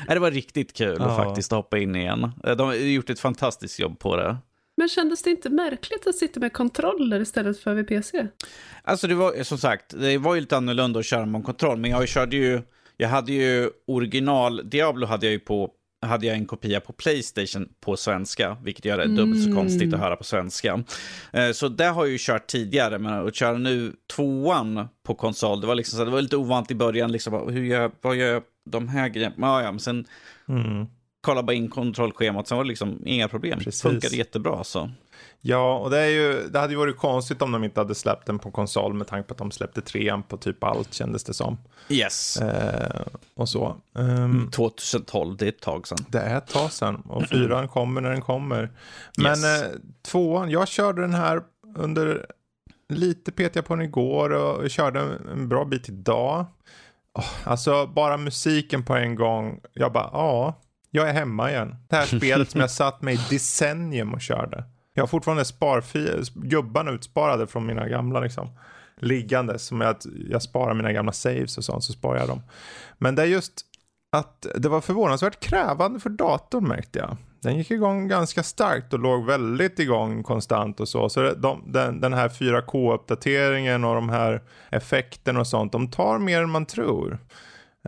det 0.09 0.19
var 0.19 0.31
riktigt 0.31 0.73
kul 0.73 0.97
ja. 1.01 1.25
faktiskt 1.25 1.53
att 1.53 1.57
hoppa 1.57 1.79
in 1.79 1.97
igen. 1.97 2.33
De 2.43 2.61
har 2.61 2.75
gjort 2.75 3.11
ett 3.11 3.21
fantastiskt 3.21 3.79
jobb 3.79 3.99
på 3.99 4.17
det. 4.17 4.37
Men 4.77 4.89
kändes 4.89 5.23
det 5.23 5.31
inte 5.31 5.51
märkligt 5.51 6.07
att 6.07 6.15
sitta 6.15 6.41
med 6.41 6.53
kontroller 6.53 7.21
istället 7.21 7.61
för 7.61 7.75
vid 7.75 7.89
PC? 7.89 8.27
Alltså 8.83 9.07
det 9.07 9.15
var 9.15 9.43
som 9.43 9.59
sagt, 9.59 9.95
det 10.01 10.19
var 10.19 10.35
ju 10.35 10.41
lite 10.41 10.57
annorlunda 10.57 11.01
att 11.01 11.07
köra 11.07 11.27
med 11.27 11.45
kontroll, 11.45 11.79
men 11.79 11.91
jag 11.91 12.09
körde 12.09 12.37
ju, 12.37 12.63
jag 12.97 13.09
hade 13.09 13.33
ju 13.33 13.71
original, 13.87 14.71
Diablo 14.71 15.07
hade 15.07 15.27
jag 15.27 15.33
ju 15.33 15.39
på 15.39 15.71
hade 16.03 16.27
jag 16.27 16.37
en 16.37 16.47
kopia 16.47 16.81
på 16.81 16.93
Playstation 16.93 17.69
på 17.81 17.97
svenska, 17.97 18.57
vilket 18.63 18.85
gör 18.85 18.99
det 18.99 19.05
mm. 19.05 19.17
dubbelt 19.17 19.45
så 19.45 19.55
konstigt 19.55 19.95
att 19.95 20.01
höra 20.01 20.17
på 20.17 20.25
svenska. 20.25 20.85
Eh, 21.33 21.51
så 21.53 21.69
det 21.69 21.85
har 21.85 22.05
jag 22.05 22.13
ju 22.13 22.19
kört 22.21 22.47
tidigare, 22.47 22.99
men 22.99 23.27
att 23.27 23.35
köra 23.35 23.59
nu 23.59 23.93
tvåan 24.17 24.89
på 25.03 25.15
konsol, 25.15 25.61
det 25.61 25.67
var, 25.67 25.75
liksom 25.75 25.99
så, 25.99 26.05
det 26.05 26.11
var 26.11 26.23
lite 26.23 26.37
ovant 26.37 26.71
i 26.71 26.75
början. 26.75 27.13
Liksom, 27.13 27.53
hur 27.53 27.65
gör, 27.65 27.91
vad 28.01 28.17
gör 28.17 28.33
jag 28.33 28.43
de 28.65 28.89
här 28.89 29.09
grejerna? 29.09 29.35
Ja, 29.39 29.63
ja, 29.63 29.73
men 29.73 29.81
sen 29.81 30.07
mm. 30.49 30.87
kolla 31.21 31.43
bara 31.43 31.53
in 31.55 31.69
kontrollschemat, 31.69 32.49
sen 32.49 32.57
var 32.57 32.65
det 32.65 32.69
liksom 32.69 33.03
inga 33.07 33.29
problem. 33.29 33.59
Precis. 33.59 33.83
Funkade 33.83 34.17
jättebra. 34.17 34.65
Så. 34.65 34.91
Ja, 35.43 35.79
och 35.79 35.91
det, 35.91 35.99
är 35.99 36.09
ju, 36.09 36.49
det 36.49 36.59
hade 36.59 36.73
ju 36.73 36.79
varit 36.79 36.97
konstigt 36.97 37.43
om 37.43 37.53
de 37.53 37.65
inte 37.65 37.81
hade 37.81 37.95
släppt 37.95 38.27
den 38.27 38.39
på 38.39 38.51
konsol 38.51 38.95
med 38.95 39.07
tanke 39.07 39.29
på 39.29 39.35
att 39.35 39.39
de 39.39 39.51
släppte 39.51 39.81
trean 39.81 40.23
på 40.23 40.37
typ 40.37 40.65
allt 40.65 40.95
kändes 40.95 41.25
det 41.25 41.35
som. 41.35 41.59
Yes. 41.89 42.37
Eh, 42.37 43.03
och 43.35 43.49
så. 43.49 43.77
Um, 43.95 44.51
2012, 44.51 45.37
det 45.37 45.45
är 45.45 45.49
ett 45.49 45.61
tag 45.61 45.89
sedan. 45.89 45.99
Det 46.09 46.21
är 46.21 46.39
ett 46.39 46.47
tag 46.47 46.73
sedan 46.73 46.97
och 46.97 47.27
fyran 47.27 47.69
kommer 47.69 48.01
när 48.01 48.11
den 48.11 48.23
kommer. 48.23 48.71
Men 49.17 49.27
yes. 49.27 49.63
eh, 49.63 49.69
tvåan, 50.03 50.51
jag 50.51 50.69
körde 50.69 51.01
den 51.01 51.15
här 51.15 51.43
under, 51.77 52.27
lite 52.89 53.33
petade 53.33 53.59
jag 53.59 53.67
på 53.67 53.75
den 53.77 53.85
igår 53.85 54.31
och 54.31 54.71
körde 54.71 55.01
en 55.33 55.49
bra 55.49 55.65
bit 55.65 55.89
idag. 55.89 56.47
Oh, 57.15 57.49
alltså 57.49 57.87
bara 57.87 58.17
musiken 58.17 58.85
på 58.85 58.95
en 58.95 59.15
gång, 59.15 59.61
jag 59.73 59.93
bara, 59.93 60.11
ja, 60.13 60.61
jag 60.91 61.09
är 61.09 61.13
hemma 61.13 61.51
igen. 61.51 61.77
Det 61.89 61.97
här 61.97 62.07
spelet 62.19 62.51
som 62.51 62.61
jag 62.61 62.71
satt 62.71 63.03
med 63.03 63.15
i 63.15 63.21
decennium 63.31 64.15
och 64.15 64.21
körde. 64.21 64.65
Jag 65.01 65.03
har 65.03 65.09
fortfarande 65.09 65.45
gubbarna 66.35 66.91
utsparade 66.91 67.47
från 67.47 67.67
mina 67.67 67.89
gamla 67.89 68.21
liksom. 68.21 68.49
Liggande 68.97 69.59
som 69.59 69.81
jag, 69.81 69.97
jag 70.29 70.43
sparar 70.43 70.75
mina 70.75 70.93
gamla 70.93 71.13
saves 71.13 71.59
och 71.59 71.65
sånt 71.65 71.85
så 71.85 71.93
sparar 71.93 72.19
jag 72.19 72.29
dem. 72.29 72.43
Men 72.99 73.15
det 73.15 73.23
är 73.23 73.27
just 73.27 73.53
att 74.17 74.47
det 74.55 74.69
var 74.69 74.81
förvånansvärt 74.81 75.41
krävande 75.41 76.01
för 76.01 76.11
datorn 76.11 76.69
märkte 76.69 76.99
jag. 76.99 77.17
Den 77.43 77.57
gick 77.57 77.71
igång 77.71 78.09
ganska 78.09 78.43
starkt 78.43 78.93
och 78.93 78.99
låg 78.99 79.27
väldigt 79.27 79.79
igång 79.79 80.23
konstant 80.23 80.81
och 80.81 80.89
så. 80.89 81.09
Så 81.09 81.33
de, 81.33 81.63
den, 81.67 82.01
den 82.01 82.13
här 82.13 82.29
4K-uppdateringen 82.29 83.85
och 83.85 83.95
de 83.95 84.09
här 84.09 84.43
effekterna 84.71 85.41
och 85.41 85.47
sånt, 85.47 85.73
de 85.73 85.91
tar 85.91 86.19
mer 86.19 86.43
än 86.43 86.51
man 86.51 86.67
tror. 86.67 87.19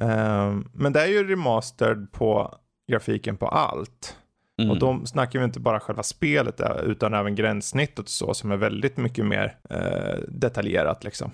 Um, 0.01 0.71
men 0.75 0.93
det 0.93 1.03
är 1.03 1.07
ju 1.07 1.29
remastered 1.29 2.13
på 2.13 2.55
grafiken 2.91 3.37
på 3.37 3.49
allt. 3.49 4.17
Mm. 4.59 4.71
Och 4.71 4.79
då 4.79 5.07
snackar 5.07 5.39
vi 5.39 5.45
inte 5.45 5.61
bara 5.61 5.81
själva 5.81 6.03
spelet 6.03 6.61
utan 6.83 7.15
även 7.15 7.35
gränssnittet 7.35 7.99
och 7.99 8.09
så 8.09 8.35
som 8.35 8.51
är 8.51 8.57
väldigt 8.57 8.97
mycket 8.97 9.27
mer 9.27 9.57
eh, 9.71 10.19
detaljerat 10.29 11.05
liksom. 11.05 11.33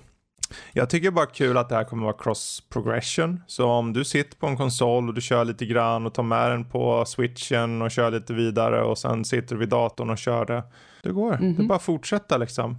Jag 0.73 0.91
tycker 0.91 1.11
bara 1.11 1.27
kul 1.27 1.57
att 1.57 1.69
det 1.69 1.75
här 1.75 1.85
kommer 1.85 2.03
vara 2.03 2.17
cross 2.19 2.63
progression. 2.69 3.41
Så 3.47 3.67
om 3.71 3.93
du 3.93 4.05
sitter 4.05 4.37
på 4.37 4.47
en 4.47 4.57
konsol 4.57 5.09
och 5.09 5.15
du 5.15 5.21
kör 5.21 5.45
lite 5.45 5.67
grann 5.67 6.07
och 6.07 6.15
tar 6.15 6.23
med 6.23 6.51
den 6.51 6.65
på 6.65 7.05
switchen 7.05 7.83
och 7.83 7.91
kör 7.91 8.11
lite 8.11 8.35
vidare 8.35 8.83
och 8.83 8.99
sen 8.99 9.25
sitter 9.25 9.55
du 9.55 9.59
vid 9.59 9.69
datorn 9.69 10.11
och 10.11 10.19
kör 10.19 10.47
det. 10.47 10.63
Det 11.03 11.11
går, 11.11 11.35
mm 11.35 11.39
-hmm. 11.39 11.41
det 11.41 11.59
är 11.59 11.59
mhm. 11.59 11.69
bara 11.69 11.77
att 11.77 11.83
fortsätta 11.83 12.37
liksom. 12.37 12.77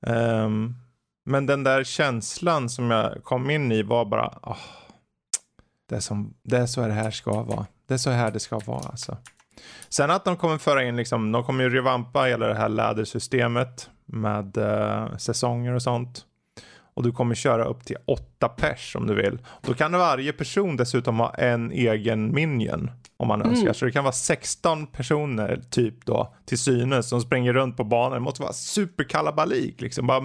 Um, 0.00 0.74
men 1.24 1.46
den 1.46 1.64
där 1.64 1.84
känslan 1.84 2.68
som 2.68 2.90
jag 2.90 3.24
kom 3.24 3.50
in 3.50 3.72
i 3.72 3.82
var 3.82 4.04
bara, 4.04 4.38
oh, 4.42 4.56
det, 5.88 5.96
är 5.96 6.00
som, 6.00 6.34
det 6.42 6.56
är 6.56 6.66
så 6.66 6.80
det 6.80 6.92
här 6.92 7.10
ska 7.10 7.42
vara. 7.42 7.66
Det 7.86 7.94
är 7.94 7.98
så 7.98 8.10
här 8.10 8.30
det 8.30 8.40
ska 8.40 8.58
vara 8.58 8.88
alltså. 8.88 9.16
Sen 9.88 10.10
att 10.10 10.24
de 10.24 10.36
kommer 10.36 10.58
föra 10.58 10.84
in, 10.84 10.96
liksom, 10.96 11.32
de 11.32 11.44
kommer 11.44 11.64
ju 11.64 11.70
revampa 11.70 12.22
hela 12.22 12.46
det 12.46 12.54
här 12.54 12.68
lädersystemet 12.68 13.90
med 14.06 14.56
eh, 14.56 15.16
säsonger 15.16 15.74
och 15.74 15.82
sånt. 15.82 16.24
Och 16.94 17.02
du 17.02 17.12
kommer 17.12 17.34
köra 17.34 17.64
upp 17.64 17.84
till 17.84 17.96
åtta 18.04 18.48
pers 18.48 18.96
om 18.96 19.06
du 19.06 19.14
vill. 19.14 19.38
Då 19.62 19.74
kan 19.74 19.92
varje 19.92 20.32
person 20.32 20.76
dessutom 20.76 21.18
ha 21.18 21.34
en 21.34 21.72
egen 21.72 22.34
minion 22.34 22.90
om 23.20 23.28
man 23.28 23.40
mm. 23.40 23.52
önskar. 23.52 23.72
Så 23.72 23.84
det 23.84 23.92
kan 23.92 24.04
vara 24.04 24.12
16 24.12 24.86
personer 24.86 25.62
typ 25.70 26.06
då 26.06 26.34
till 26.46 26.58
synes 26.58 27.08
som 27.08 27.20
springer 27.20 27.52
runt 27.52 27.76
på 27.76 27.84
banan. 27.84 28.12
Det 28.12 28.20
måste 28.20 28.42
vara 28.42 28.52
superkalabalik 28.52 29.80
liksom. 29.80 30.06
Bara, 30.06 30.24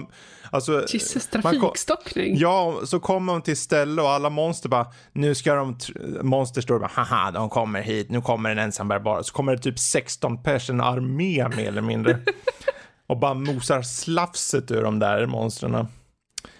alltså, 0.50 0.84
Jesus, 0.88 1.26
trafikstockning. 1.26 2.36
Ja, 2.36 2.80
så 2.84 3.00
kommer 3.00 3.32
de 3.32 3.42
till 3.42 3.56
ställe 3.56 4.02
och 4.02 4.10
alla 4.10 4.30
monster 4.30 4.68
bara, 4.68 4.86
nu 5.12 5.34
ska 5.34 5.54
de, 5.54 5.76
monster 6.22 6.60
står 6.60 6.78
bara, 6.78 6.90
haha, 6.94 7.30
de 7.30 7.50
kommer 7.50 7.82
hit, 7.82 8.10
nu 8.10 8.20
kommer 8.20 8.50
en 8.50 8.58
ensambärbar. 8.58 9.22
Så 9.22 9.32
kommer 9.32 9.56
det 9.56 9.62
typ 9.62 9.78
16 9.78 10.42
pers, 10.42 10.70
en 10.70 10.80
armé 10.80 11.48
mer 11.48 11.68
eller 11.68 11.82
mindre. 11.82 12.18
och 13.06 13.18
bara 13.18 13.34
mosar 13.34 13.82
slafset 13.82 14.70
ur 14.70 14.82
de 14.82 14.98
där 14.98 15.26
monstren. 15.26 15.86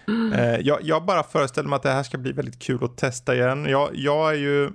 Mm. 0.07 0.33
Eh, 0.33 0.59
jag, 0.59 0.79
jag, 0.83 1.05
bara 1.05 1.23
föreställer 1.23 1.69
mig 1.69 1.77
att 1.77 1.83
det 1.83 1.91
här 1.91 2.03
ska 2.03 2.17
bli 2.17 2.31
väldigt 2.31 2.59
kul 2.59 2.83
att 2.83 2.97
testa 2.97 3.35
igen. 3.35 3.65
Jag, 3.65 3.89
jag 3.93 4.29
är 4.29 4.37
ju 4.37 4.71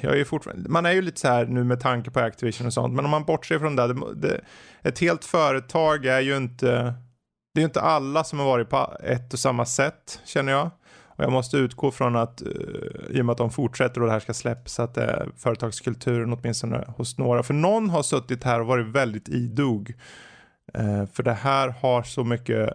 jag 0.00 0.20
är 0.20 0.24
fortfarande, 0.24 0.68
man 0.68 0.86
är 0.86 0.92
ju 0.92 1.02
lite 1.02 1.20
så 1.20 1.28
här 1.28 1.46
nu 1.46 1.64
med 1.64 1.80
tanke 1.80 2.10
på 2.10 2.20
Activision 2.20 2.66
och 2.66 2.72
sånt, 2.72 2.94
men 2.94 3.04
om 3.04 3.10
man 3.10 3.24
bortser 3.24 3.58
från 3.58 3.76
det, 3.76 3.86
det, 3.86 4.14
det 4.14 4.40
ett 4.82 4.98
helt 4.98 5.24
företag 5.24 6.06
är 6.06 6.20
ju 6.20 6.36
inte, 6.36 6.94
det 7.54 7.58
är 7.58 7.60
ju 7.60 7.64
inte 7.64 7.80
alla 7.80 8.24
som 8.24 8.38
har 8.38 8.46
varit 8.46 8.70
på 8.70 8.96
ett 9.02 9.32
och 9.32 9.38
samma 9.38 9.64
sätt, 9.64 10.20
känner 10.24 10.52
jag. 10.52 10.70
Och 11.20 11.24
jag 11.24 11.32
måste 11.32 11.56
utgå 11.56 11.90
från 11.90 12.16
att, 12.16 12.42
uh, 12.42 13.16
i 13.16 13.20
och 13.20 13.24
med 13.26 13.32
att 13.32 13.38
de 13.38 13.50
fortsätter 13.50 14.00
och 14.00 14.06
det 14.06 14.12
här 14.12 14.20
ska 14.20 14.34
släppas, 14.34 14.80
att 14.80 14.94
det 14.94 15.02
är 15.02 15.30
företagskulturen 15.36 16.32
åtminstone 16.32 16.84
hos 16.96 17.18
några. 17.18 17.42
För 17.42 17.54
någon 17.54 17.90
har 17.90 18.02
suttit 18.02 18.44
här 18.44 18.60
och 18.60 18.66
varit 18.66 18.86
väldigt 18.86 19.28
idog. 19.28 19.94
Uh, 20.78 21.06
för 21.06 21.22
det 21.22 21.32
här 21.32 21.68
har 21.68 22.02
så 22.02 22.24
mycket 22.24 22.70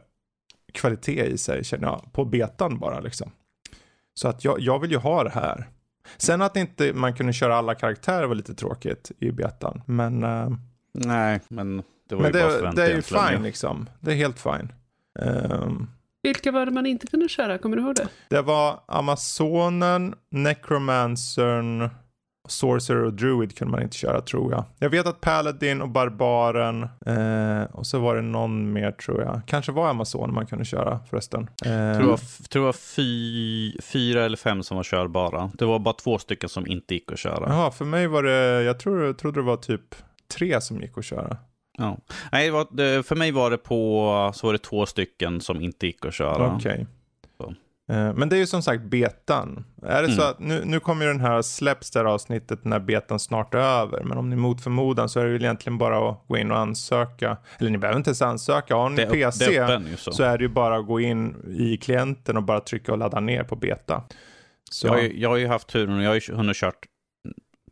kvalitet 0.73 1.25
i 1.25 1.37
sig, 1.37 1.63
känner 1.63 1.87
jag, 1.87 2.13
på 2.13 2.25
betan 2.25 2.79
bara 2.79 2.99
liksom. 2.99 3.31
Så 4.13 4.27
att 4.27 4.43
jag, 4.43 4.59
jag 4.59 4.79
vill 4.79 4.91
ju 4.91 4.97
ha 4.97 5.23
det 5.23 5.29
här. 5.29 5.67
Sen 6.17 6.41
att 6.41 6.57
inte 6.57 6.93
man 6.93 7.13
kunde 7.13 7.33
köra 7.33 7.55
alla 7.55 7.75
karaktärer 7.75 8.27
var 8.27 8.35
lite 8.35 8.53
tråkigt 8.55 9.11
i 9.19 9.31
betan, 9.31 9.81
men... 9.85 10.23
Uh, 10.23 10.49
Nej, 10.97 11.41
men 11.47 11.83
det 12.09 12.15
var 12.15 12.21
men 12.21 12.33
ju 12.33 12.39
det, 12.39 12.61
bara 12.61 12.71
det 12.71 12.83
är 12.83 12.95
ju 12.95 13.01
fine 13.01 13.43
liksom. 13.43 13.89
Det 13.99 14.11
är 14.11 14.15
helt 14.15 14.39
fine. 14.39 14.73
Um, 15.19 15.89
Vilka 16.23 16.51
var 16.51 16.65
det 16.65 16.71
man 16.71 16.85
inte 16.85 17.07
kunde 17.07 17.29
köra? 17.29 17.57
Kommer 17.57 17.77
du 17.77 17.83
ihåg 17.83 17.95
det? 17.95 18.07
Det 18.29 18.41
var 18.41 18.79
Amazonen, 18.87 20.15
Necromancern, 20.31 21.89
Sorcerer 22.47 23.03
och 23.03 23.13
Druid 23.13 23.57
kunde 23.57 23.71
man 23.71 23.81
inte 23.81 23.97
köra 23.97 24.21
tror 24.21 24.51
jag. 24.51 24.63
Jag 24.79 24.89
vet 24.89 25.07
att 25.07 25.21
Paladin 25.21 25.81
och 25.81 25.89
Barbaren 25.89 26.83
eh, 27.05 27.63
och 27.71 27.87
så 27.87 27.99
var 27.99 28.15
det 28.15 28.21
någon 28.21 28.73
mer 28.73 28.91
tror 28.91 29.21
jag. 29.21 29.41
Kanske 29.47 29.71
var 29.71 29.89
Amazon 29.89 30.33
man 30.33 30.45
kunde 30.45 30.65
köra 30.65 30.99
förresten. 31.09 31.49
Eh, 31.65 31.69
tror 31.69 32.01
det 32.01 32.07
var, 32.07 32.47
tror 32.47 32.61
det 32.61 32.65
var 32.65 32.73
fy, 32.73 33.81
fyra 33.81 34.25
eller 34.25 34.37
fem 34.37 34.63
som 34.63 34.77
var 34.77 34.83
körbara. 34.83 35.51
Det 35.53 35.65
var 35.65 35.79
bara 35.79 35.93
två 35.93 36.17
stycken 36.17 36.49
som 36.49 36.67
inte 36.67 36.93
gick 36.93 37.11
att 37.11 37.19
köra. 37.19 37.45
Jaha, 37.49 37.71
för 37.71 37.85
mig 37.85 38.07
var 38.07 38.23
det, 38.23 38.63
jag 38.63 38.79
tror, 38.79 39.13
trodde 39.13 39.39
det 39.39 39.45
var 39.45 39.57
typ 39.57 39.95
tre 40.37 40.61
som 40.61 40.81
gick 40.81 40.97
att 40.97 41.05
köra. 41.05 41.37
Ja. 41.77 41.97
Nej, 42.31 42.51
var, 42.51 43.01
för 43.03 43.15
mig 43.15 43.31
var 43.31 43.51
det 43.51 43.57
på, 43.57 44.31
så 44.35 44.47
var 44.47 44.53
det 44.53 44.59
två 44.59 44.85
stycken 44.85 45.41
som 45.41 45.61
inte 45.61 45.85
gick 45.85 46.05
att 46.05 46.13
köra. 46.13 46.55
Okej. 46.55 46.71
Okay. 46.71 46.85
Eh, 47.89 48.13
men 48.13 48.29
det 48.29 48.35
är 48.35 48.37
ju 48.37 48.47
som 48.47 48.61
sagt 48.61 48.83
betan. 48.83 49.65
Är 49.81 50.01
det 50.01 50.07
mm. 50.07 50.17
så 50.17 50.21
att 50.23 50.39
nu, 50.39 50.61
nu 50.65 50.79
kommer 50.79 51.05
ju 51.05 51.11
den 51.11 51.21
här 51.21 51.41
släpps 51.41 51.91
det 51.91 51.99
här 51.99 52.05
avsnittet 52.05 52.65
när 52.65 52.79
betan 52.79 53.19
snart 53.19 53.53
är 53.53 53.59
över. 53.59 54.03
Men 54.03 54.17
om 54.17 54.29
ni 54.29 54.35
mot 54.35 54.61
förmodan 54.63 55.09
så 55.09 55.19
är 55.19 55.25
det 55.25 55.31
ju 55.31 55.35
egentligen 55.35 55.77
bara 55.77 56.09
att 56.09 56.27
gå 56.27 56.37
in 56.37 56.51
och 56.51 56.57
ansöka. 56.57 57.37
Eller 57.59 57.69
ni 57.69 57.77
behöver 57.77 57.97
inte 57.97 58.09
ens 58.09 58.21
ansöka. 58.21 58.75
Har 58.75 58.89
ni 58.89 58.95
det, 58.95 59.05
PC 59.05 59.45
det 59.45 59.55
är 59.55 59.95
så. 59.97 60.11
så. 60.11 60.23
är 60.23 60.37
det 60.37 60.43
ju 60.43 60.49
bara 60.49 60.77
att 60.77 60.87
gå 60.87 60.99
in 60.99 61.35
i 61.59 61.77
klienten 61.77 62.37
och 62.37 62.43
bara 62.43 62.59
trycka 62.59 62.91
och 62.91 62.97
ladda 62.97 63.19
ner 63.19 63.43
på 63.43 63.55
beta. 63.55 64.03
Så. 64.71 64.87
Jag, 64.87 64.93
har 64.93 65.01
ju, 65.01 65.19
jag 65.19 65.29
har 65.29 65.37
ju 65.37 65.47
haft 65.47 65.67
turen 65.67 65.97
och 65.97 66.03
jag 66.03 66.09
har 66.09 66.15
ju 66.15 66.35
hunnit 66.35 66.57
kört 66.57 66.85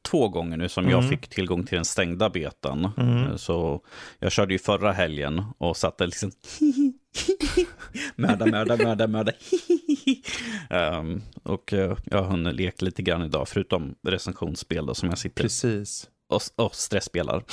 två 0.03 0.29
gånger 0.29 0.57
nu 0.57 0.69
som 0.69 0.85
mm. 0.85 0.99
jag 0.99 1.09
fick 1.09 1.27
tillgång 1.27 1.63
till 1.63 1.75
den 1.75 1.85
stängda 1.85 2.29
betan. 2.29 2.89
Mm. 2.97 3.37
Så 3.37 3.81
jag 4.19 4.31
körde 4.31 4.53
ju 4.53 4.59
förra 4.59 4.91
helgen 4.91 5.43
och 5.57 5.77
satte 5.77 6.05
liksom 6.05 6.31
mörda, 8.15 8.45
mörda, 8.45 8.77
mörda, 8.77 9.07
mörda. 9.07 9.31
um, 10.99 11.21
och 11.43 11.73
uh, 11.73 11.97
jag 12.03 12.17
har 12.17 12.23
hunnit 12.23 12.55
leka 12.55 12.85
lite 12.85 13.01
grann 13.01 13.21
idag, 13.21 13.47
förutom 13.47 13.95
recensionsspel 14.07 14.85
då, 14.85 14.93
som 14.93 15.09
jag 15.09 15.17
sitter 15.17 15.43
Precis. 15.43 16.09
och, 16.29 16.65
och 16.65 16.75
stressspelar. 16.75 17.43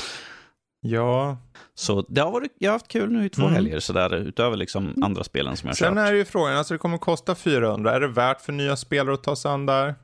Ja. 0.80 1.38
Så 1.74 2.04
det 2.08 2.20
har 2.20 2.30
varit, 2.30 2.52
jag 2.58 2.70
har 2.70 2.74
haft 2.74 2.88
kul 2.88 3.12
nu 3.12 3.24
i 3.24 3.28
två 3.28 3.42
mm. 3.42 3.54
helger 3.54 3.80
sådär, 3.80 4.14
utöver 4.14 4.56
liksom 4.56 5.02
andra 5.02 5.24
spelen 5.24 5.56
som 5.56 5.66
jag 5.66 5.76
Sen 5.76 5.88
kört. 5.88 5.96
Sen 5.96 6.06
är 6.06 6.12
det 6.12 6.18
ju 6.18 6.24
frågan, 6.24 6.56
alltså 6.56 6.74
det 6.74 6.78
kommer 6.78 6.98
kosta 6.98 7.34
400, 7.34 7.94
är 7.94 8.00
det 8.00 8.08
värt 8.08 8.40
för 8.40 8.52
nya 8.52 8.76
spelare 8.76 9.14
att 9.14 9.22
ta 9.22 9.36
sig 9.36 9.50
an 9.50 9.66
där? 9.66 9.94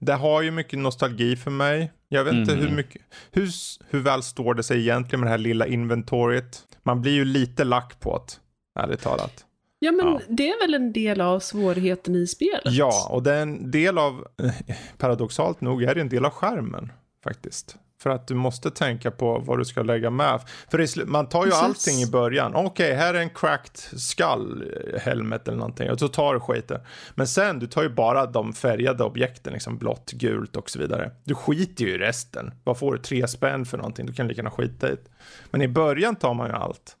Det 0.00 0.12
har 0.12 0.42
ju 0.42 0.50
mycket 0.50 0.78
nostalgi 0.78 1.36
för 1.36 1.50
mig. 1.50 1.92
Jag 2.08 2.24
vet 2.24 2.34
inte 2.34 2.52
hur 2.52 2.62
mm. 2.62 2.76
mycket, 2.76 3.02
hur, 3.32 3.48
hur 3.90 4.00
väl 4.00 4.22
står 4.22 4.54
det 4.54 4.62
sig 4.62 4.80
egentligen 4.80 5.20
med 5.20 5.26
det 5.26 5.30
här 5.30 5.38
lilla 5.38 5.66
inventoriet? 5.66 6.62
Man 6.82 7.02
blir 7.02 7.12
ju 7.12 7.24
lite 7.24 7.64
lack 7.64 8.00
på 8.00 8.24
det 8.26 8.47
ärligt 8.78 9.00
talat. 9.00 9.44
Ja, 9.78 9.92
men 9.92 10.06
ja. 10.06 10.20
det 10.28 10.48
är 10.48 10.60
väl 10.60 10.74
en 10.74 10.92
del 10.92 11.20
av 11.20 11.40
svårigheten 11.40 12.14
i 12.14 12.26
spelet? 12.26 12.62
Ja, 12.64 13.08
och 13.10 13.22
det 13.22 13.32
är 13.32 13.42
en 13.42 13.70
del 13.70 13.98
av, 13.98 14.26
paradoxalt 14.98 15.60
nog, 15.60 15.82
är 15.82 15.94
det 15.94 16.00
en 16.00 16.08
del 16.08 16.24
av 16.24 16.30
skärmen 16.30 16.92
faktiskt. 17.24 17.76
För 18.02 18.10
att 18.10 18.26
du 18.26 18.34
måste 18.34 18.70
tänka 18.70 19.10
på 19.10 19.38
vad 19.38 19.58
du 19.58 19.64
ska 19.64 19.82
lägga 19.82 20.10
med. 20.10 20.40
För 20.70 21.06
man 21.06 21.28
tar 21.28 21.44
ju 21.44 21.50
Precis. 21.50 21.64
allting 21.64 22.02
i 22.02 22.06
början. 22.06 22.54
Okej, 22.54 22.66
okay, 22.66 22.92
här 22.92 23.14
är 23.14 23.18
en 23.18 23.30
cracked 23.30 23.76
skull 24.00 24.72
eh, 24.94 25.00
helmet 25.00 25.48
eller 25.48 25.58
någonting. 25.58 25.90
Och 25.90 25.98
så 25.98 26.08
tar 26.08 26.34
du 26.34 26.40
skiten. 26.40 26.80
Men 27.14 27.26
sen, 27.26 27.58
du 27.58 27.66
tar 27.66 27.82
ju 27.82 27.88
bara 27.88 28.26
de 28.26 28.52
färgade 28.52 29.04
objekten, 29.04 29.52
liksom 29.52 29.78
blått, 29.78 30.12
gult 30.12 30.56
och 30.56 30.70
så 30.70 30.78
vidare. 30.78 31.10
Du 31.24 31.34
skiter 31.34 31.84
ju 31.84 31.90
i 31.90 31.98
resten. 31.98 32.52
Vad 32.64 32.78
får 32.78 32.92
du? 32.92 32.98
Tre 32.98 33.28
spänn 33.28 33.66
för 33.66 33.76
någonting? 33.76 34.06
Du 34.06 34.12
kan 34.12 34.28
lika 34.28 34.38
gärna 34.38 34.50
skita 34.50 34.88
i 34.88 34.90
det. 34.90 35.10
Men 35.50 35.62
i 35.62 35.68
början 35.68 36.16
tar 36.16 36.34
man 36.34 36.46
ju 36.46 36.52
allt. 36.52 36.96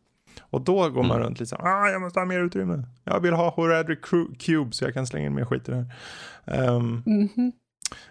Och 0.50 0.60
då 0.60 0.88
går 0.88 1.02
man 1.02 1.16
mm. 1.16 1.22
runt 1.22 1.40
lite 1.40 1.50
så 1.50 1.56
ah, 1.56 1.88
jag 1.88 2.00
måste 2.00 2.20
ha 2.20 2.26
mer 2.26 2.40
utrymme. 2.40 2.82
Jag 3.04 3.20
vill 3.20 3.34
ha 3.34 3.50
Horadric 3.50 3.98
Cube 4.38 4.72
så 4.72 4.84
jag 4.84 4.94
kan 4.94 5.06
slänga 5.06 5.26
in 5.26 5.34
mer 5.34 5.44
skit 5.44 5.68
i 5.68 5.72
det 5.72 5.86
här. 6.44 6.68
Um, 6.74 7.02
mm 7.06 7.28
-hmm. 7.28 7.52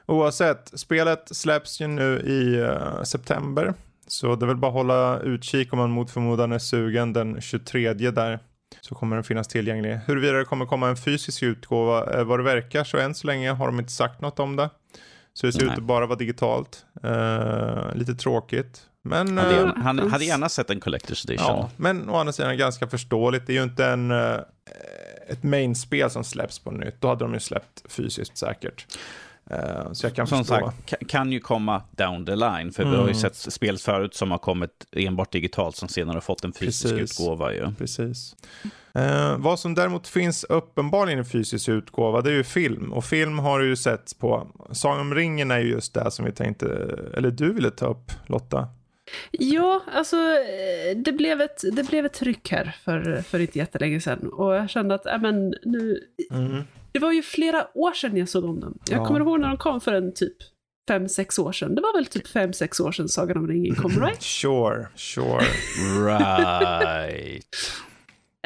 Oavsett, 0.05 0.79
spelet 0.79 1.23
släpps 1.31 1.81
ju 1.81 1.87
nu 1.87 2.19
i 2.19 2.61
uh, 2.61 3.03
september. 3.03 3.73
Så 4.07 4.35
det 4.35 4.45
är 4.45 4.47
väl 4.47 4.57
bara 4.57 4.67
att 4.67 4.73
hålla 4.73 5.19
utkik 5.19 5.73
om 5.73 5.79
man 5.79 5.91
mot 5.91 6.11
förmodan 6.11 6.51
är 6.51 6.59
sugen 6.59 7.13
den 7.13 7.41
23 7.41 7.93
där. 7.93 8.39
Så 8.81 8.95
kommer 8.95 9.15
den 9.15 9.23
finnas 9.23 9.47
tillgänglig. 9.47 9.99
Huruvida 10.05 10.33
det 10.33 10.45
kommer 10.45 10.65
komma 10.65 10.89
en 10.89 10.97
fysisk 10.97 11.43
utgåva, 11.43 12.13
eh, 12.13 12.23
vad 12.23 12.39
det 12.39 12.43
verkar 12.43 12.83
så 12.83 12.97
än 12.97 13.15
så 13.15 13.27
länge 13.27 13.51
har 13.51 13.65
de 13.65 13.79
inte 13.79 13.91
sagt 13.91 14.21
något 14.21 14.39
om 14.39 14.55
det. 14.55 14.69
Så 15.33 15.45
det 15.45 15.53
ser 15.53 15.65
Nej. 15.65 15.73
ut 15.73 15.77
att 15.77 15.83
bara 15.83 16.05
vara 16.05 16.17
digitalt. 16.17 16.85
Uh, 17.05 17.95
lite 17.95 18.15
tråkigt. 18.15 18.81
Men, 19.07 19.37
hade, 19.37 19.61
uh, 19.61 19.77
han 19.77 20.11
hade 20.11 20.25
gärna 20.25 20.49
sett 20.49 20.69
en 20.69 20.79
Collector's 20.79 21.27
Edition. 21.29 21.47
Ja, 21.47 21.69
men 21.77 22.09
å 22.09 22.15
andra 22.15 22.33
sidan 22.33 22.57
ganska 22.57 22.87
förståeligt. 22.87 23.47
Det 23.47 23.53
är 23.53 23.57
ju 23.57 23.63
inte 23.63 23.85
en, 23.85 24.11
uh, 24.11 24.39
ett 25.27 25.43
main-spel 25.43 26.09
som 26.09 26.23
släpps 26.23 26.59
på 26.59 26.71
nytt. 26.71 27.01
Då 27.01 27.07
hade 27.07 27.25
de 27.25 27.33
ju 27.33 27.39
släppt 27.39 27.91
fysiskt 27.91 28.37
säkert. 28.37 28.85
Uh, 29.51 29.93
så 29.93 30.05
jag 30.05 30.15
kan 30.15 30.27
som 30.27 30.37
förstå. 30.37 30.71
sagt, 30.85 31.07
kan 31.07 31.31
ju 31.31 31.39
komma 31.39 31.81
down 31.91 32.25
the 32.25 32.35
line. 32.35 32.71
För 32.71 32.83
mm. 32.83 32.91
vi 32.91 32.97
har 32.97 33.07
ju 33.07 33.11
mm. 33.11 33.21
sett 33.21 33.35
spel 33.35 33.77
förut 33.77 34.13
som 34.13 34.31
har 34.31 34.37
kommit 34.37 34.85
enbart 34.91 35.31
digitalt 35.31 35.75
som 35.75 35.87
senare 35.87 36.15
har 36.15 36.21
fått 36.21 36.43
en 36.43 36.53
fysisk 36.53 36.95
Precis. 36.95 37.19
utgåva. 37.19 37.53
Ju. 37.53 37.73
Precis. 37.77 38.35
Uh, 38.97 39.37
vad 39.37 39.59
som 39.59 39.75
däremot 39.75 40.07
finns 40.07 40.43
uppenbarligen 40.43 41.19
i 41.19 41.23
fysisk 41.23 41.69
utgåva, 41.69 42.21
det 42.21 42.29
är 42.29 42.33
ju 42.33 42.43
film. 42.43 42.93
Och 42.93 43.05
film 43.05 43.39
har 43.39 43.59
ju 43.59 43.75
setts 43.75 44.13
på. 44.13 44.47
Sagan 44.71 44.99
om 44.99 45.15
ringen 45.15 45.51
är 45.51 45.59
ju 45.59 45.69
just 45.69 45.93
det 45.93 46.11
som 46.11 46.25
vi 46.25 46.31
tänkte, 46.31 46.65
eller 47.13 47.31
du 47.31 47.53
ville 47.53 47.71
ta 47.71 47.85
upp 47.85 48.11
Lotta. 48.25 48.67
Ja, 49.31 49.83
alltså 49.91 50.17
eh, 50.17 50.97
det 50.97 51.11
blev 51.11 51.41
ett, 51.41 51.63
det 51.71 51.83
blev 51.83 52.05
ett 52.05 52.13
tryck 52.13 52.51
här 52.51 52.75
för, 52.83 53.21
för 53.21 53.39
inte 53.39 53.57
jättelänge 53.57 54.01
sedan. 54.01 54.29
Och 54.33 54.55
jag 54.55 54.69
kände 54.69 54.95
att, 54.95 55.05
äh, 55.05 55.21
men 55.21 55.55
nu... 55.63 55.99
Mm. 56.31 56.63
Det 56.91 56.99
var 56.99 57.11
ju 57.11 57.21
flera 57.21 57.67
år 57.77 57.91
sedan 57.91 58.17
jag 58.17 58.29
såg 58.29 58.45
om 58.45 58.59
den. 58.59 58.79
Jag 58.89 58.99
ja. 58.99 59.05
kommer 59.05 59.19
ihåg 59.19 59.39
när 59.39 59.47
de 59.47 59.57
kom 59.57 59.81
för 59.81 59.93
en 59.93 60.13
typ 60.13 60.37
fem, 60.87 61.09
sex 61.09 61.39
år 61.39 61.51
sedan. 61.51 61.75
Det 61.75 61.81
var 61.81 61.93
väl 61.97 62.05
typ 62.05 62.27
fem, 62.27 62.53
sex 62.53 62.79
år 62.79 62.91
sedan 62.91 63.09
Sagan 63.09 63.37
om 63.37 63.47
ringen 63.47 63.75
kom, 63.75 63.91
right? 64.01 64.21
sure, 64.21 64.87
sure. 64.95 65.45
right. 66.05 67.55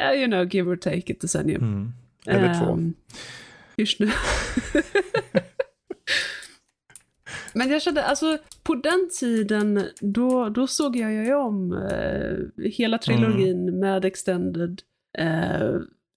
yeah, 0.00 0.14
you 0.14 0.26
know, 0.26 0.54
give 0.54 0.70
or 0.70 0.76
take 0.76 1.12
ett 1.12 1.20
decennium. 1.20 1.62
Mm. 1.62 1.92
Eller 2.26 2.60
två. 2.60 2.72
Um, 2.72 2.94
Hysch 3.76 3.96
nu. 3.98 4.10
Men 7.54 7.70
jag 7.70 7.82
kände, 7.82 8.04
alltså 8.04 8.38
på 8.62 8.74
den 8.74 9.08
tiden, 9.20 9.84
då, 10.00 10.48
då 10.48 10.66
såg 10.66 10.96
jag 10.96 11.12
ju 11.12 11.34
om 11.34 11.72
eh, 11.72 12.62
hela 12.70 12.98
trilogin 12.98 13.68
mm. 13.68 13.80
med 13.80 14.04
Extended. 14.04 14.82
Eh, 15.18 15.70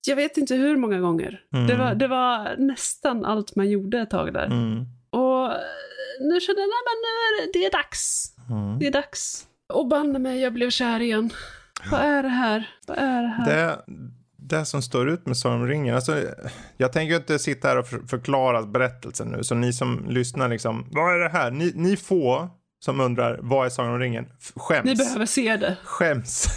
jag 0.07 0.15
vet 0.15 0.37
inte 0.37 0.55
hur 0.55 0.77
många 0.77 0.99
gånger. 0.99 1.41
Mm. 1.53 1.67
Det, 1.67 1.75
var, 1.75 1.95
det 1.95 2.07
var 2.07 2.55
nästan 2.57 3.25
allt 3.25 3.55
man 3.55 3.69
gjorde 3.69 3.99
ett 3.99 4.09
tag 4.09 4.33
där. 4.33 4.45
Mm. 4.45 4.85
Och 5.09 5.51
nu 6.21 6.39
kände 6.39 6.61
jag, 6.61 6.69
nej 6.69 6.83
men 6.85 6.97
nu 7.05 7.13
är 7.25 7.41
det, 7.41 7.59
det 7.59 7.65
är 7.65 7.71
dags. 7.71 8.33
Mm. 8.49 8.79
Det 8.79 8.87
är 8.87 8.91
dags. 8.91 9.47
Och 9.73 9.87
banne 9.87 10.19
mig, 10.19 10.41
jag 10.41 10.53
blev 10.53 10.69
kär 10.69 10.99
igen. 10.99 11.29
Vad 11.91 12.01
är 12.01 12.23
det 12.23 12.29
här? 12.29 12.69
Vad 12.87 12.97
är 12.97 13.21
det 13.21 13.27
här? 13.27 13.45
Det, 13.45 13.81
det 14.47 14.65
som 14.65 14.81
står 14.81 15.09
ut 15.09 15.25
med 15.25 15.37
Sagan 15.37 15.61
om 15.61 15.67
ringen, 15.67 15.95
alltså, 15.95 16.23
jag 16.77 16.93
tänker 16.93 17.15
inte 17.15 17.39
sitta 17.39 17.67
här 17.67 17.77
och 17.77 17.87
för, 17.87 17.99
förklara 18.07 18.63
berättelsen 18.63 19.27
nu, 19.27 19.43
så 19.43 19.55
ni 19.55 19.73
som 19.73 20.05
lyssnar 20.09 20.49
liksom, 20.49 20.87
vad 20.91 21.13
är 21.13 21.19
det 21.19 21.29
här? 21.29 21.51
Ni, 21.51 21.71
ni 21.75 21.97
få 21.97 22.49
som 22.79 22.99
undrar, 22.99 23.39
vad 23.41 23.65
är 23.65 23.69
Sagan 23.69 23.93
om 23.93 23.99
ringen? 23.99 24.25
Skäms. 24.55 24.85
Ni 24.85 24.95
behöver 24.95 25.25
se 25.25 25.57
det. 25.57 25.77
Skäms. 25.83 26.47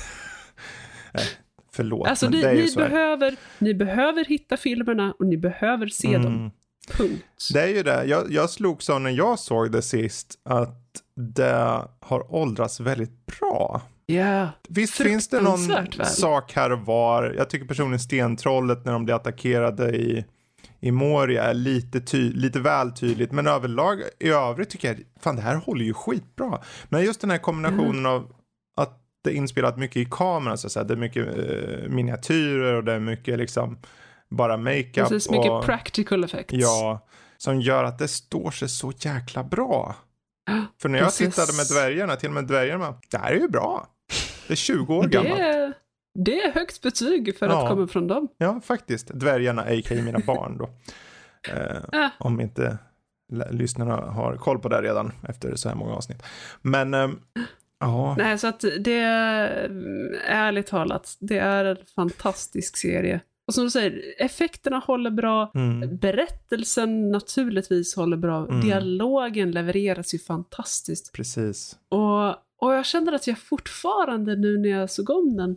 Förlåt, 1.73 2.09
alltså, 2.09 2.29
ni, 2.29 2.43
det 2.43 2.49
är 2.49 2.55
ni 2.55 2.61
ju 2.61 2.69
så 2.69 2.81
behöver, 2.81 3.37
Ni 3.59 3.75
behöver 3.75 4.25
hitta 4.25 4.57
filmerna 4.57 5.15
och 5.19 5.27
ni 5.27 5.37
behöver 5.37 5.87
se 5.87 6.15
mm. 6.15 6.23
dem. 6.23 6.51
Punkt. 6.93 7.25
Det 7.53 7.61
är 7.61 7.69
ju 7.69 7.83
det. 7.83 8.05
Jag, 8.05 8.33
jag 8.33 8.51
slog 8.51 8.83
så 8.83 8.99
när 8.99 9.11
jag 9.11 9.39
såg 9.39 9.73
det 9.73 9.83
sist 9.83 10.39
att 10.45 10.85
det 11.15 11.89
har 12.01 12.35
åldrats 12.35 12.81
väldigt 12.81 13.27
bra. 13.27 13.83
Yeah. 14.13 14.49
Visst 14.69 14.95
finns 14.95 15.29
det 15.29 15.41
någon 15.41 15.67
väl? 15.67 16.07
sak 16.07 16.53
här 16.53 16.73
och 16.73 16.81
var. 16.81 17.35
Jag 17.37 17.51
tycker 17.51 17.67
personligen 17.67 18.01
stentrollet 18.01 18.85
när 18.85 18.93
de 18.93 19.05
blir 19.05 19.15
attackerade 19.15 19.97
i, 19.97 20.25
i 20.81 20.91
Moria 20.91 21.43
är 21.43 21.55
lite, 21.55 22.01
ty, 22.01 22.33
lite 22.33 22.61
väl 22.61 22.93
tydligt. 22.93 23.33
Men 23.33 23.47
överlag 23.47 24.03
i 24.19 24.29
övrigt 24.29 24.71
tycker 24.71 24.89
jag, 24.89 25.01
fan 25.21 25.37
det 25.37 25.43
här 25.43 25.57
håller 25.57 25.85
ju 25.85 25.95
skitbra. 25.95 26.61
Men 26.89 27.05
just 27.05 27.21
den 27.21 27.31
här 27.31 27.39
kombinationen 27.39 27.99
mm. 27.99 28.13
av 28.13 28.33
att 28.77 29.03
det 29.25 29.31
är 29.31 29.35
inspelat 29.35 29.79
mycket 29.79 29.97
i 29.97 30.09
kameran 30.11 30.59
så 30.59 30.67
att 30.67 30.73
säga. 30.73 30.85
Det 30.85 30.95
är 30.95 30.99
mycket 30.99 31.39
uh, 31.39 31.89
miniatyrer 31.89 32.75
och 32.75 32.85
det 32.85 32.93
är 32.93 33.01
mycket 33.01 33.39
liksom 33.39 33.79
bara 34.31 34.57
makeup. 34.57 34.95
Precis, 34.95 35.31
mycket 35.31 35.51
och, 35.51 35.65
practical 35.65 36.25
effects. 36.25 36.55
Ja, 36.55 37.07
som 37.37 37.61
gör 37.61 37.85
att 37.85 37.99
det 37.99 38.09
står 38.09 38.51
sig 38.51 38.69
så 38.69 38.93
jäkla 38.99 39.45
bra. 39.45 39.97
För 40.83 40.89
när 40.89 40.99
jag 40.99 41.07
Precis. 41.07 41.35
tittade 41.35 41.57
med 41.57 41.67
dvärgarna, 41.67 42.17
till 42.17 42.29
och 42.29 42.35
med 42.35 42.47
dvärgarna, 42.47 42.95
det 43.11 43.19
här 43.19 43.33
är 43.33 43.41
ju 43.41 43.49
bra. 43.49 43.87
Det 44.49 44.55
är 44.55 44.57
20 44.57 44.95
år 44.95 45.05
gammalt. 45.05 45.39
Det 45.39 45.73
det 46.19 46.41
är 46.41 46.53
högt 46.53 46.83
betyg 46.83 47.39
för 47.39 47.47
ja. 47.47 47.63
att 47.63 47.69
komma 47.69 47.87
från 47.87 48.07
dem. 48.07 48.29
Ja, 48.39 48.61
faktiskt. 48.65 49.09
Dvärgarna, 49.09 49.63
a.k.a. 49.63 50.03
mina 50.03 50.19
barn 50.19 50.59
då. 50.59 50.71
Eh, 51.49 52.03
äh. 52.05 52.11
Om 52.19 52.41
inte 52.41 52.79
lyssnarna 53.51 53.97
har 53.97 54.37
koll 54.37 54.59
på 54.59 54.69
det 54.69 54.83
redan 54.83 55.13
efter 55.29 55.57
så 55.57 55.69
här 55.69 55.77
många 55.77 55.95
avsnitt. 55.95 56.23
Men 56.63 56.95
eh, 56.95 57.09
ja. 57.81 58.15
Nej, 58.19 58.39
så 58.39 58.47
att 58.47 58.61
det, 58.61 58.99
ärligt 60.27 60.67
talat, 60.67 61.17
det 61.21 61.39
är 61.39 61.65
en 61.65 61.77
fantastisk 61.95 62.77
serie. 62.77 63.21
Och 63.47 63.55
som 63.55 63.65
du 63.65 63.71
säger, 63.71 64.03
effekterna 64.19 64.79
håller 64.79 65.11
bra, 65.11 65.51
mm. 65.55 65.97
berättelsen 65.97 67.11
naturligtvis 67.11 67.97
håller 67.97 68.17
bra, 68.17 68.47
mm. 68.47 68.61
dialogen 68.61 69.51
levereras 69.51 70.15
ju 70.15 70.19
fantastiskt. 70.19 71.13
Precis. 71.13 71.77
Och 71.89 72.37
och 72.59 72.75
jag 72.75 72.87
känner 72.87 73.13
att 73.13 73.27
jag 73.27 73.39
fortfarande 73.39 74.37
nu 74.37 74.59
när 74.59 74.69
jag 74.69 74.91
såg 74.91 75.11
om 75.11 75.37
den, 75.37 75.57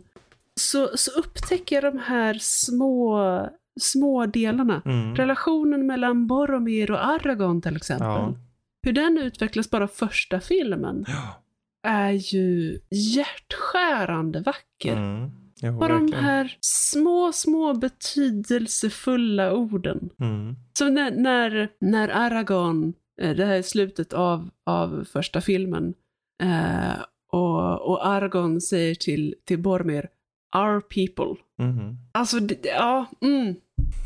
så, 0.60 0.90
så 0.94 1.10
upptäcker 1.10 1.76
jag 1.82 1.94
de 1.94 1.98
här 1.98 2.38
små, 2.40 3.48
små 3.80 4.26
delarna. 4.26 4.82
Mm. 4.84 5.16
Relationen 5.16 5.86
mellan 5.86 6.26
Boromir 6.26 6.90
och 6.90 7.06
Aragorn 7.06 7.62
till 7.62 7.76
exempel. 7.76 8.06
Ja. 8.06 8.34
Hur 8.82 8.92
den 8.92 9.18
utvecklas 9.18 9.70
bara 9.70 9.88
första 9.88 10.40
filmen. 10.40 11.04
Ja. 11.08 11.42
Är 11.88 12.10
ju 12.10 12.80
hjärtskärande 12.90 14.40
vacker. 14.40 14.96
Mm. 14.96 15.30
Jo, 15.62 15.78
bara 15.78 15.92
verkligen. 15.92 16.10
de 16.10 16.26
här 16.26 16.56
små, 16.60 17.32
små 17.32 17.74
betydelsefulla 17.74 19.52
orden. 19.52 20.10
Mm. 20.20 20.56
Så 20.78 20.88
när, 20.88 21.10
när, 21.10 21.68
när 21.80 22.08
Aragorn, 22.08 22.92
eh, 23.22 23.36
det 23.36 23.44
här 23.44 23.54
är 23.54 23.62
slutet 23.62 24.12
av, 24.12 24.50
av 24.66 25.04
första 25.12 25.40
filmen, 25.40 25.94
Uh, 26.42 27.04
och, 27.32 27.90
och 27.90 28.06
Argon 28.06 28.60
säger 28.60 28.94
till, 28.94 29.34
till 29.44 29.58
Bormir, 29.58 30.08
our 30.56 30.80
people. 30.80 31.42
Mm. 31.60 31.96
Alltså, 32.12 32.38
ja, 32.62 33.06
mm, 33.20 33.54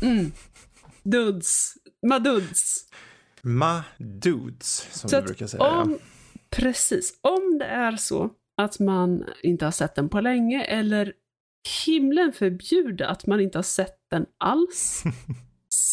mm. 0.01 0.31
Dudes. 1.03 1.73
Maduds. 2.07 2.87
Maduds, 3.41 4.87
som 4.91 5.09
så 5.09 5.19
du 5.19 5.25
brukar 5.25 5.47
säga. 5.47 5.63
Om, 5.63 5.99
precis. 6.49 7.19
Om 7.21 7.57
det 7.59 7.65
är 7.65 7.95
så 7.95 8.29
att 8.61 8.79
man 8.79 9.25
inte 9.43 9.65
har 9.65 9.71
sett 9.71 9.95
den 9.95 10.09
på 10.09 10.21
länge, 10.21 10.63
eller 10.63 11.13
himlen 11.85 12.33
förbjude 12.33 13.07
att 13.07 13.27
man 13.27 13.39
inte 13.39 13.57
har 13.57 13.63
sett 13.63 13.97
den 14.11 14.25
alls, 14.37 15.03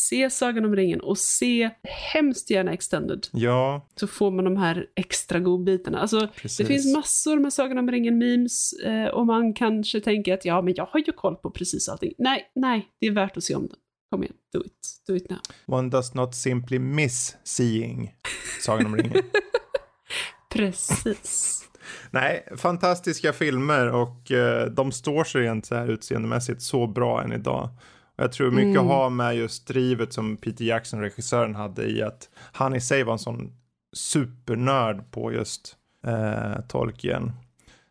se 0.09 0.31
Sagan 0.31 0.65
om 0.65 0.77
ringen 0.77 1.01
och 1.01 1.19
se 1.19 1.71
hemskt 2.13 2.51
gärna 2.51 2.73
Extended. 2.73 3.27
Ja. 3.33 3.89
Så 3.95 4.07
får 4.07 4.31
man 4.31 4.45
de 4.45 4.57
här 4.57 4.87
extra 4.97 5.41
godbitarna. 5.41 5.99
Alltså, 5.99 6.29
det 6.59 6.65
finns 6.65 6.95
massor 6.95 7.39
med 7.39 7.53
Sagan 7.53 7.79
om 7.79 7.91
ringen-memes 7.91 8.73
eh, 8.85 9.07
och 9.07 9.27
man 9.27 9.55
kanske 9.55 10.01
tänker 10.01 10.35
att 10.35 10.45
ja, 10.45 10.63
men 10.63 10.75
jag 10.77 10.87
har 10.87 11.01
ju 11.01 11.13
koll 11.13 11.37
på 11.37 11.51
precis 11.51 11.89
allting. 11.89 12.13
Nej, 12.19 12.53
nej, 12.55 12.89
det 13.01 13.07
är 13.07 13.13
värt 13.13 13.37
att 13.37 13.45
se 13.45 13.55
om 13.55 13.67
den. 13.67 13.77
Kom 14.11 14.23
igen, 14.23 14.35
do 14.53 14.61
it. 14.65 15.03
Do 15.07 15.17
it 15.17 15.31
now. 15.31 15.39
One 15.67 15.91
does 15.91 16.15
not 16.15 16.35
simply 16.35 16.79
miss 16.79 17.37
seeing 17.45 18.15
Sagan 18.61 18.87
om 18.87 18.97
ringen. 18.97 19.23
precis. 20.55 21.61
Nej, 22.11 22.49
fantastiska 22.57 23.33
filmer 23.33 23.93
och 23.93 24.31
eh, 24.31 24.67
de 24.67 24.93
står 24.93 25.25
sig 25.25 25.43
rent 25.43 25.67
så 25.67 25.75
här 25.75 25.91
utseendemässigt 25.91 26.63
så 26.63 26.87
bra 26.87 27.23
än 27.23 27.33
idag. 27.33 27.69
Jag 28.17 28.33
tror 28.33 28.51
mycket 28.51 28.81
mm. 28.81 28.87
har 28.87 29.11
med 29.11 29.37
just 29.37 29.67
drivet 29.67 30.13
som 30.13 30.37
Peter 30.37 30.65
Jackson, 30.65 31.01
regissören, 31.01 31.55
hade 31.55 31.91
i 31.91 32.03
att 32.03 32.29
han 32.53 32.75
i 32.75 32.81
sig 32.81 33.03
var 33.03 33.13
en 33.13 33.19
sån 33.19 33.53
supernörd 33.93 35.11
på 35.11 35.33
just 35.33 35.77
eh, 36.07 36.61
Tolkien. 36.69 37.33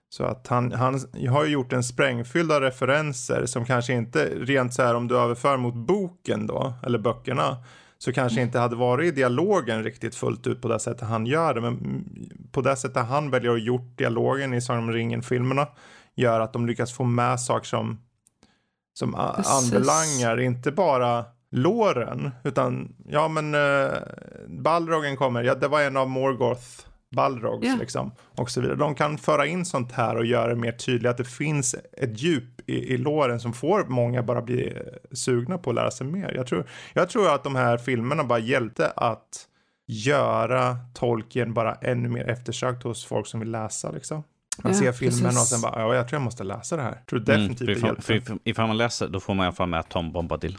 Så 0.09 0.24
att 0.24 0.47
han, 0.47 0.71
han 0.71 0.99
har 1.30 1.45
ju 1.45 1.51
gjort 1.51 1.74
en 1.74 1.84
sprängfylld 1.84 2.51
av 2.51 2.61
referenser 2.61 3.45
som 3.45 3.65
kanske 3.65 3.93
inte 3.93 4.26
rent 4.26 4.74
så 4.74 4.82
här 4.82 4.95
om 4.95 5.07
du 5.07 5.17
överför 5.17 5.57
mot 5.57 5.76
boken 5.76 6.47
då, 6.47 6.74
eller 6.84 6.99
böckerna, 6.99 7.57
så 7.97 8.13
kanske 8.13 8.41
inte 8.41 8.59
hade 8.59 8.76
varit 8.76 9.07
i 9.07 9.15
dialogen 9.15 9.84
riktigt 9.84 10.15
fullt 10.15 10.47
ut 10.47 10.61
på 10.61 10.67
det 10.67 10.80
sättet 10.80 11.07
han 11.07 11.26
gör 11.26 11.53
det. 11.53 11.61
Men 11.61 12.05
på 12.51 12.61
det 12.61 12.76
sättet 12.76 13.05
han 13.05 13.30
väljer 13.30 13.51
att 13.51 13.63
gjort 13.63 13.97
dialogen 13.97 14.53
i 14.53 14.61
Sagan 14.61 14.84
om 14.84 14.91
ringen-filmerna 14.91 15.67
gör 16.15 16.39
att 16.39 16.53
de 16.53 16.67
lyckas 16.67 16.93
få 16.93 17.03
med 17.03 17.39
saker 17.39 17.65
som, 17.65 17.99
som 18.94 19.16
anbelangar 19.16 20.39
inte 20.39 20.72
bara 20.72 21.26
låren, 21.52 22.32
utan 22.44 22.96
ja 23.06 23.28
men 23.28 23.56
uh, 23.56 23.91
Balrogen 24.48 25.18
kommer, 25.18 25.44
ja 25.44 25.56
det 25.56 25.68
var 25.68 25.82
en 25.82 25.98
av 25.98 26.10
Morgoth 26.10 26.86
Balrogs 27.14 27.66
yeah. 27.66 27.78
liksom 27.80 28.12
och 28.38 28.50
så 28.50 28.62
vidare. 28.62 28.78
De 28.78 28.96
kan 28.96 29.18
föra 29.18 29.46
in 29.46 29.66
sånt 29.66 29.91
här 29.91 30.16
och 30.16 30.26
göra 30.26 30.48
det 30.48 30.56
mer 30.56 30.72
tydligt 30.72 31.10
att 31.10 31.18
det 31.18 31.28
finns 31.28 31.76
ett 31.91 32.22
djup 32.22 32.70
i, 32.70 32.94
i 32.94 32.98
låren 32.98 33.39
som 33.39 33.54
får 33.54 33.86
många 33.86 34.24
bara 34.24 34.41
bli 34.41 34.68
eh, 34.68 34.82
sugna 35.12 35.58
på 35.58 35.70
att 35.70 35.76
lära 35.76 35.91
sig 35.91 36.08
mer. 36.08 36.34
Jag 36.36 36.48
tror, 36.48 36.70
jag 36.94 37.10
tror 37.10 37.34
att 37.36 37.44
de 37.44 37.56
här 37.56 37.78
filmerna 37.78 38.24
bara 38.24 38.39
hjälpte 38.39 38.89
att 38.89 39.48
göra 39.88 40.78
tolken 40.94 41.54
bara 41.54 41.74
ännu 41.74 42.10
mer 42.10 42.30
eftersökt 42.30 42.84
hos 42.84 43.06
folk 43.06 43.28
som 43.28 43.39
vill 43.39 43.52
läsa 43.52 43.91
liksom. 43.91 44.24
Man 44.64 44.74
ja, 44.74 44.80
ser 44.80 44.91
filmen 44.91 45.24
precis. 45.24 45.41
och 45.41 45.47
sen 45.47 45.62
bara, 45.62 45.80
ja 45.82 45.95
jag 45.95 46.08
tror 46.08 46.18
jag 46.18 46.26
måste 46.26 46.43
läsa 46.43 46.76
det 46.76 46.82
här. 46.82 46.91
Jag 46.91 47.06
tror 47.06 47.20
mm, 47.20 47.26
definitivt 47.26 47.68
mm, 47.68 47.82
det 47.82 47.88
hjälper. 47.88 48.20
För 48.20 48.39
ifall 48.43 48.68
man 48.68 48.78
läser, 48.78 49.08
då 49.08 49.20
får 49.20 49.34
man 49.34 49.43
i 49.43 49.47
alla 49.47 49.56
fall 49.56 49.70
med 49.70 49.89
Tom 49.89 50.12
Bombadil. 50.12 50.58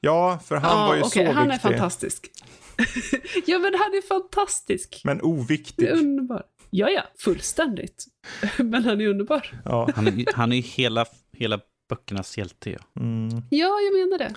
Ja, 0.00 0.40
för 0.44 0.56
han 0.56 0.78
ja, 0.78 0.86
var 0.86 0.94
ju 0.94 1.02
okay, 1.02 1.26
så 1.26 1.32
han 1.32 1.48
viktig. 1.48 1.68
Han 1.68 1.74
är 1.74 1.78
fantastisk. 1.78 2.30
ja, 3.46 3.58
men 3.58 3.74
han 3.74 3.94
är 3.94 4.06
fantastisk. 4.08 5.00
Men 5.04 5.22
oviktig. 5.22 5.86
Det 5.86 5.90
är 5.90 5.98
underbar. 5.98 6.42
Ja, 6.70 6.88
ja, 6.90 7.02
fullständigt. 7.18 8.04
men 8.56 8.84
han 8.84 9.00
är 9.00 9.06
underbar. 9.06 9.60
Ja. 9.64 9.90
Han 9.96 10.06
är, 10.06 10.34
han 10.34 10.52
är 10.52 10.62
hela, 10.62 11.06
hela 11.32 11.60
böckernas 11.88 12.38
hjälte. 12.38 12.70
Ja. 12.70 12.78
Mm. 13.00 13.28
ja, 13.50 13.78
jag 13.80 13.98
menar 13.98 14.18
det. 14.18 14.34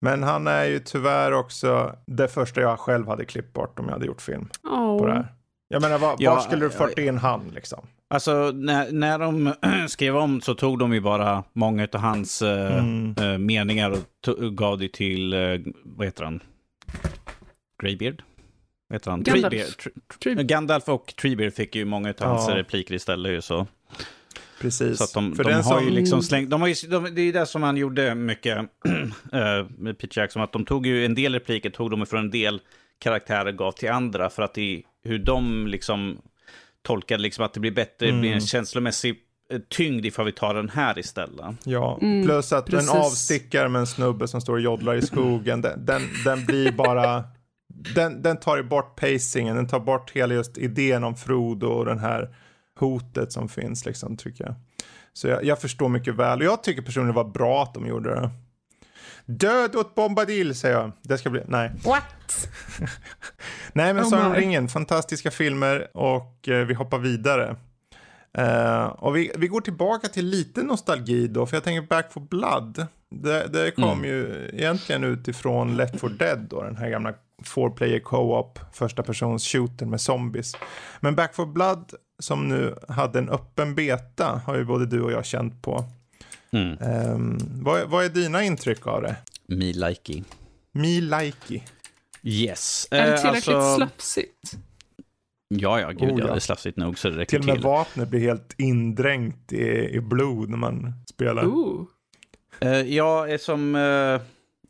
Men 0.00 0.22
han 0.22 0.46
är 0.46 0.64
ju 0.64 0.78
tyvärr 0.78 1.32
också 1.32 1.96
det 2.06 2.28
första 2.28 2.60
jag 2.60 2.78
själv 2.78 3.08
hade 3.08 3.24
klippt 3.24 3.52
bort 3.52 3.78
om 3.78 3.84
jag 3.84 3.92
hade 3.92 4.06
gjort 4.06 4.22
film 4.22 4.48
oh. 4.62 4.98
på 4.98 5.06
det 5.06 5.12
här. 5.12 5.34
Jag 5.72 5.82
menar, 5.82 5.98
var, 5.98 6.16
ja, 6.18 6.34
var 6.34 6.40
skulle 6.40 6.64
du 6.64 6.70
fört 6.70 6.98
in 6.98 7.18
han 7.18 7.50
liksom? 7.54 7.86
Alltså, 8.08 8.50
när, 8.54 8.92
när 8.92 9.18
de 9.18 9.54
skrev 9.88 10.16
om 10.16 10.40
så 10.40 10.54
tog 10.54 10.78
de 10.78 10.94
ju 10.94 11.00
bara 11.00 11.44
många 11.52 11.88
av 11.92 12.00
hans 12.00 12.42
eh, 12.42 12.78
mm. 12.78 13.14
äh, 13.18 13.38
meningar 13.38 13.90
och 13.90 14.56
gav 14.56 14.78
det 14.78 14.92
till, 14.92 15.32
äh, 15.32 15.60
vad 15.84 16.06
heter 16.06 16.24
han? 16.24 16.40
Greybeard? 17.82 18.22
Vad 18.88 18.94
heter 18.96 19.10
han? 19.10 19.22
Gandalf. 19.22 19.76
Treebeard. 20.22 20.46
Gandalf 20.46 20.88
och 20.88 21.14
Treebeard 21.20 21.52
fick 21.52 21.74
ju 21.74 21.84
många 21.84 22.14
av 22.20 22.26
hans 22.26 22.48
ja. 22.48 22.56
repliker 22.56 22.94
istället. 22.94 23.44
Så. 23.44 23.66
Precis. 24.60 24.98
Så 24.98 25.04
att 25.04 25.14
de, 25.14 25.34
För 25.34 25.44
de 25.44 25.52
har 25.52 25.62
som... 25.62 25.84
ju 25.84 25.90
liksom 25.90 26.22
slängt, 26.22 26.50
de 26.50 26.60
har 26.60 26.68
ju, 26.68 26.74
de, 26.88 27.14
det 27.14 27.20
är 27.20 27.24
ju 27.24 27.32
det 27.32 27.46
som 27.46 27.62
han 27.62 27.76
gjorde 27.76 28.14
mycket 28.14 28.58
med 29.78 29.98
Peter 29.98 30.20
Jackson, 30.20 30.42
att 30.42 30.52
de 30.52 30.64
tog 30.64 30.86
ju 30.86 31.04
en 31.04 31.14
del 31.14 31.32
repliker, 31.32 31.70
tog 31.70 31.90
de 31.90 32.06
från 32.06 32.20
en 32.20 32.30
del 32.30 32.60
karaktärer 32.98 33.52
gav 33.52 33.72
till 33.72 33.90
andra 33.90 34.30
för 34.30 34.42
att 34.42 34.54
det, 34.54 34.82
hur 35.02 35.18
de 35.18 35.66
liksom 35.66 36.18
tolkade 36.82 37.22
liksom 37.22 37.44
att 37.44 37.54
det 37.54 37.60
blir 37.60 37.70
bättre, 37.70 38.06
mm. 38.06 38.16
det 38.16 38.20
blir 38.20 38.30
en 38.30 38.36
mm. 38.36 38.46
känslomässig 38.46 39.16
eh, 39.50 39.60
tyngd 39.68 40.06
ifall 40.06 40.24
vi 40.24 40.32
tar 40.32 40.54
den 40.54 40.68
här 40.68 40.98
istället. 40.98 41.56
Ja, 41.64 41.98
mm, 42.02 42.26
plus 42.26 42.52
att 42.52 42.66
precis. 42.66 42.90
en 42.90 43.00
avstickare 43.00 43.68
med 43.68 43.80
en 43.80 43.86
snubbe 43.86 44.28
som 44.28 44.40
står 44.40 44.54
och 44.54 44.60
joddlar 44.60 44.94
i 44.94 45.02
skogen, 45.02 45.60
den, 45.60 45.84
den, 45.84 46.02
den 46.24 46.46
blir 46.46 46.72
bara... 46.72 47.24
Den, 47.94 48.22
den 48.22 48.36
tar 48.36 48.56
ju 48.56 48.62
bort 48.62 49.00
pacingen, 49.00 49.56
den 49.56 49.68
tar 49.68 49.80
bort 49.80 50.10
hela 50.10 50.34
just 50.34 50.58
idén 50.58 51.04
om 51.04 51.16
Frodo 51.16 51.66
och 51.66 51.84
den 51.84 51.98
här 51.98 52.34
hotet 52.78 53.32
som 53.32 53.48
finns 53.48 53.86
liksom, 53.86 54.16
tycker 54.16 54.44
jag. 54.44 54.54
Så 55.12 55.28
jag, 55.28 55.44
jag 55.44 55.60
förstår 55.60 55.88
mycket 55.88 56.14
väl, 56.14 56.38
och 56.38 56.44
jag 56.44 56.62
tycker 56.62 56.82
personligen 56.82 57.14
det 57.14 57.22
var 57.22 57.30
bra 57.30 57.62
att 57.62 57.74
de 57.74 57.86
gjorde 57.86 58.10
det. 58.10 58.30
Död 59.26 59.76
åt 59.76 59.94
Bombadil 59.94 60.54
säger 60.54 60.74
jag. 60.74 60.92
Det 61.02 61.18
ska 61.18 61.30
bli, 61.30 61.42
nej. 61.46 61.70
What? 61.84 62.48
nej 63.72 63.94
men 63.94 64.04
oh 64.04 64.10
Sagan 64.10 64.34
ringen, 64.34 64.68
fantastiska 64.68 65.30
filmer 65.30 65.96
och 65.96 66.48
eh, 66.48 66.66
vi 66.66 66.74
hoppar 66.74 66.98
vidare. 66.98 67.56
Uh, 68.38 68.84
och 68.84 69.16
vi, 69.16 69.32
vi 69.36 69.46
går 69.46 69.60
tillbaka 69.60 70.08
till 70.08 70.26
lite 70.26 70.62
nostalgi 70.62 71.28
då, 71.28 71.46
för 71.46 71.56
jag 71.56 71.64
tänker 71.64 71.88
Back 71.88 72.12
for 72.12 72.20
Blood. 72.20 72.86
Det, 73.10 73.46
det 73.46 73.70
kom 73.70 73.84
mm. 73.84 74.04
ju 74.04 74.50
egentligen 74.52 75.04
utifrån 75.04 75.76
Left 75.76 76.00
for 76.00 76.08
Dead 76.08 76.38
då, 76.38 76.62
den 76.62 76.76
här 76.76 76.90
gamla 76.90 77.14
four 77.44 77.70
player 77.70 78.00
co-op, 78.00 78.58
första 78.72 79.02
persons 79.02 79.46
shooter 79.46 79.86
med 79.86 80.00
zombies. 80.00 80.56
Men 81.00 81.14
Back 81.14 81.34
for 81.34 81.46
Blood 81.46 81.94
som 82.18 82.48
nu 82.48 82.74
hade 82.88 83.18
en 83.18 83.28
öppen 83.28 83.74
beta 83.74 84.42
har 84.46 84.56
ju 84.56 84.64
både 84.64 84.86
du 84.86 85.02
och 85.02 85.12
jag 85.12 85.24
känt 85.24 85.62
på. 85.62 85.84
Mm. 86.52 86.78
Um, 86.80 87.38
vad, 87.62 87.88
vad, 87.88 88.04
är 88.04 88.08
dina 88.08 88.42
intryck 88.42 88.86
av 88.86 89.02
det? 89.02 89.16
Me 89.46 89.72
likey. 89.72 90.22
Me 90.72 91.00
likey. 91.00 91.60
Yes. 92.22 92.88
Är 92.90 93.06
det 93.06 93.14
eh, 93.14 93.20
tillräckligt 93.20 93.56
alltså... 93.56 93.76
slafsigt? 93.76 94.52
Ja, 95.48 95.80
ja, 95.80 95.90
gud 95.90 96.10
oh, 96.10 96.20
ja. 96.20 96.26
Det 96.26 96.32
är 96.32 96.38
slafsigt 96.38 96.76
nog 96.76 96.98
så 96.98 97.10
det 97.10 97.16
räcker 97.16 97.38
till. 97.38 97.40
Till 97.40 97.50
och 97.50 97.56
med 97.56 97.64
vapnet 97.64 98.08
blir 98.08 98.20
helt 98.20 98.54
indränkt 98.58 99.52
i, 99.52 99.90
i 99.92 100.00
blod 100.00 100.50
när 100.50 100.56
man 100.56 100.92
spelar. 101.10 101.44
Ooh. 101.44 101.86
Uh, 102.64 102.70
ja, 102.70 103.38
som 103.38 103.74
uh, 103.74 104.20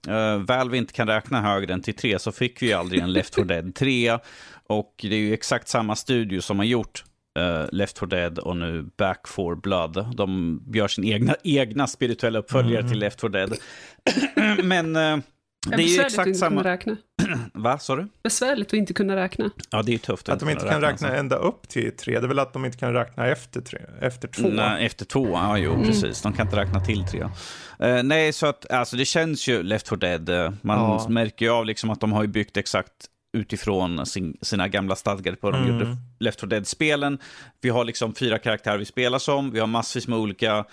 uh, 0.09 0.37
Valve 0.37 0.76
inte 0.76 0.93
kan 0.93 1.09
räkna 1.09 1.41
högre 1.41 1.74
än 1.74 1.83
till 1.83 1.95
tre 1.95 2.18
så 2.18 2.33
fick 2.33 2.62
vi 2.62 2.72
aldrig 2.72 3.01
en 3.01 3.12
Left 3.12 3.35
4 3.35 3.45
Dead 3.45 3.74
3. 3.74 4.18
Och 4.66 4.95
det 5.03 5.14
är 5.14 5.20
ju 5.20 5.35
exakt 5.35 5.68
samma 5.68 5.97
studio 5.97 6.41
som 6.41 6.59
har 6.59 6.66
gjort 6.66 7.05
uh, 7.39 7.68
Left 7.72 7.99
4 7.99 8.07
Dead 8.07 8.39
och 8.39 8.57
nu 8.57 8.91
Back 8.97 9.28
4 9.28 9.57
Blood. 9.57 10.16
De 10.16 10.62
gör 10.74 10.89
sin 10.89 11.05
egna, 11.05 11.37
egna 11.45 11.87
spirituella 11.87 12.39
uppföljare 12.39 12.80
mm. 12.80 12.91
till 12.91 12.99
Left 12.99 13.20
4 13.20 13.30
Dead. 13.30 13.57
Men 14.64 14.97
uh, 14.97 15.18
det 15.66 15.83
är 15.83 15.87
ju 15.87 16.01
exakt 16.01 16.37
samma... 16.37 16.64
räkna. 16.64 16.97
Va, 17.55 17.78
sa 17.78 17.97
du? 17.97 18.09
Besvärligt 18.22 18.66
att 18.68 18.72
inte 18.72 18.95
kunna 18.95 19.16
räkna. 19.16 19.51
Ja, 19.70 19.83
det 19.83 19.95
är 19.95 19.99
tufft 19.99 20.28
att, 20.28 20.35
att 20.35 20.41
de 20.41 20.51
inte 20.51 20.68
kan 20.68 20.80
räkna, 20.80 21.09
räkna 21.09 21.16
ända 21.16 21.37
upp 21.37 21.68
till 21.68 21.97
tre. 21.97 22.20
Det 22.20 22.26
är 22.26 22.28
väl 22.28 22.39
att 22.39 22.53
de 22.53 22.64
inte 22.64 22.78
kan 22.78 22.93
räkna 22.93 23.26
efter, 23.26 23.61
tre, 23.61 23.80
efter 24.01 24.28
två? 24.28 24.49
Nej, 24.49 24.87
efter 24.87 25.05
två, 25.05 25.28
ja 25.28 25.59
jo, 25.59 25.72
mm. 25.72 25.87
precis. 25.87 26.22
De 26.22 26.33
kan 26.33 26.47
inte 26.47 26.57
räkna 26.57 26.80
till 26.80 27.05
tre. 27.05 27.20
Uh, 27.22 28.03
nej, 28.03 28.33
så 28.33 28.47
att 28.47 28.70
alltså, 28.70 28.97
det 28.97 29.05
känns 29.05 29.49
ju 29.49 29.62
Left 29.62 29.89
4 29.89 29.97
Dead. 29.97 30.57
Man 30.62 30.78
ja. 30.78 31.07
märker 31.09 31.47
ju 31.47 31.53
av 31.53 31.66
liksom 31.66 31.91
att 31.91 32.01
de 32.01 32.12
har 32.12 32.26
byggt 32.26 32.57
exakt 32.57 32.93
utifrån 33.33 34.07
sin, 34.07 34.37
sina 34.43 34.68
gamla 34.68 34.97
stadgar 34.97 35.35
på 35.35 35.51
de 35.51 35.62
mm. 35.62 35.72
gjorde 35.72 35.97
Left 36.18 36.41
4 36.41 36.49
Dead-spelen. 36.49 37.18
Vi 37.61 37.68
har 37.68 37.85
liksom 37.85 38.14
fyra 38.14 38.39
karaktärer 38.39 38.78
vi 38.78 38.85
spelar 38.85 39.18
som, 39.18 39.51
vi 39.51 39.61
har 39.61 39.66
massvis 39.66 40.09
med 40.09 40.18
olika 40.18 40.64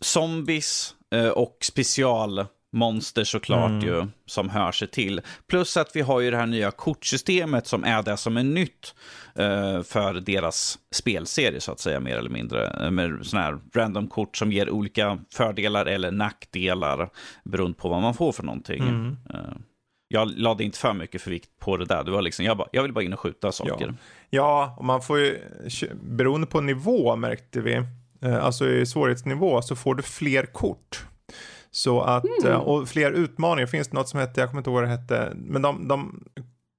zombies 0.00 0.94
eh, 1.14 1.28
och 1.28 1.56
specialmonster 1.62 3.24
såklart 3.24 3.70
mm. 3.70 3.86
ju, 3.86 4.06
som 4.26 4.48
hör 4.48 4.72
sig 4.72 4.88
till. 4.88 5.20
Plus 5.46 5.76
att 5.76 5.96
vi 5.96 6.00
har 6.00 6.20
ju 6.20 6.30
det 6.30 6.36
här 6.36 6.46
nya 6.46 6.70
kortsystemet 6.70 7.66
som 7.66 7.84
är 7.84 8.02
det 8.02 8.16
som 8.16 8.36
är 8.36 8.44
nytt 8.44 8.94
eh, 9.34 9.82
för 9.82 10.14
deras 10.14 10.78
spelserie 10.94 11.60
så 11.60 11.72
att 11.72 11.80
säga, 11.80 12.00
mer 12.00 12.16
eller 12.16 12.30
mindre. 12.30 12.84
Eh, 12.84 12.90
med 12.90 13.18
sådana 13.22 13.46
här 13.46 13.58
random 13.74 14.08
kort 14.08 14.36
som 14.36 14.52
ger 14.52 14.70
olika 14.70 15.18
fördelar 15.32 15.86
eller 15.86 16.10
nackdelar 16.10 17.10
beroende 17.44 17.78
på 17.78 17.88
vad 17.88 18.02
man 18.02 18.14
får 18.14 18.32
för 18.32 18.42
någonting. 18.42 18.82
Mm. 18.82 19.16
Eh, 19.34 19.56
jag 20.12 20.30
lade 20.38 20.64
inte 20.64 20.78
för 20.78 20.92
mycket 20.92 21.22
för 21.22 21.30
vikt 21.30 21.58
på 21.58 21.76
det 21.76 21.84
där. 21.84 22.04
Det 22.04 22.10
var 22.10 22.22
liksom, 22.22 22.44
jag, 22.44 22.56
bara, 22.56 22.68
jag 22.72 22.82
vill 22.82 22.92
bara 22.92 23.04
in 23.04 23.12
och 23.12 23.20
skjuta 23.20 23.52
saker. 23.52 23.86
Ja, 23.88 23.94
ja 24.30 24.74
och 24.78 24.84
man 24.84 25.02
får 25.02 25.18
ju, 25.18 25.40
beroende 26.02 26.46
på 26.46 26.60
nivå 26.60 27.16
märkte 27.16 27.60
vi, 27.60 27.82
eh, 28.22 28.44
alltså 28.44 28.68
i 28.68 28.86
svårighetsnivå 28.86 29.62
så 29.62 29.76
får 29.76 29.94
du 29.94 30.02
fler 30.02 30.46
kort. 30.46 31.04
Så 31.70 32.00
att, 32.00 32.24
mm. 32.24 32.52
Eh, 32.52 32.58
och 32.58 32.88
fler 32.88 33.12
utmaningar, 33.12 33.66
finns 33.66 33.88
det 33.88 33.96
något 33.96 34.08
som 34.08 34.20
heter, 34.20 34.42
jag 34.42 34.50
kommer 34.50 34.60
inte 34.60 34.70
ihåg 34.70 34.80
vad 34.80 34.84
det 34.84 34.96
hette, 34.96 35.32
men 35.36 35.62
de, 35.62 35.88
de 35.88 36.24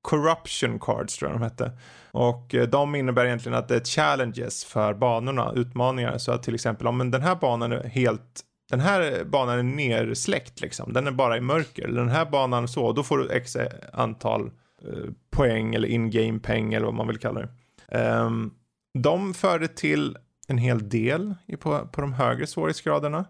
Corruption 0.02 0.80
Cards 0.80 1.18
tror 1.18 1.32
jag 1.32 1.40
de 1.40 1.44
hette. 1.44 1.72
Och 2.12 2.56
eh, 2.56 2.68
de 2.68 2.96
innebär 2.96 3.26
egentligen 3.26 3.58
att 3.58 3.68
det 3.68 3.76
är 3.76 3.84
challenges 3.84 4.66
för 4.66 4.94
banorna, 4.94 5.52
utmaningar. 5.56 6.18
Så 6.18 6.32
att 6.32 6.44
till 6.44 6.56
exempel 6.56 6.88
om 6.88 7.12
den 7.12 7.22
här 7.22 7.36
banan 7.36 7.72
är 7.72 7.84
helt 7.84 8.42
den 8.72 8.80
här 8.80 9.24
banan 9.24 9.60
är 9.60 9.64
nersläckt 9.64 10.62
liksom. 10.62 10.94
Den 10.94 11.08
är 11.08 11.12
bara 11.12 11.38
i 11.38 11.42
mörker. 11.42 11.88
Den 11.88 12.10
här 12.10 12.26
banan 12.26 12.68
så, 12.68 12.94
då 12.94 13.04
får 13.04 13.18
du 13.18 13.30
x 13.30 13.58
antal 13.94 14.52
eh, 14.82 15.12
poäng 15.30 15.76
eller 15.76 15.88
in-game 15.88 16.40
peng 16.40 16.74
eller 16.74 16.86
vad 16.86 16.96
man 16.96 17.08
vill 17.08 17.18
kalla 17.18 17.42
det. 17.42 17.50
Um, 17.98 18.54
de 19.00 19.34
förde 19.34 19.68
till 19.68 20.18
en 20.48 20.58
hel 20.58 20.90
del 20.90 21.36
på, 21.60 21.88
på 21.92 22.02
de 22.02 22.14
högre 22.14 22.48
svårighetsgraderna. 22.48 23.26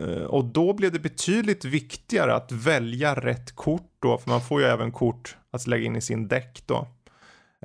Uh, 0.00 0.22
och 0.22 0.44
då 0.44 0.72
blev 0.72 0.92
det 0.92 1.00
betydligt 1.00 1.64
viktigare 1.64 2.34
att 2.34 2.52
välja 2.52 3.14
rätt 3.14 3.56
kort 3.56 3.92
då, 3.98 4.18
för 4.18 4.30
man 4.30 4.40
får 4.40 4.60
ju 4.60 4.66
även 4.66 4.92
kort 4.92 5.36
att 5.50 5.66
lägga 5.66 5.86
in 5.86 5.96
i 5.96 6.00
sin 6.00 6.28
däck 6.28 6.62
då. 6.66 6.88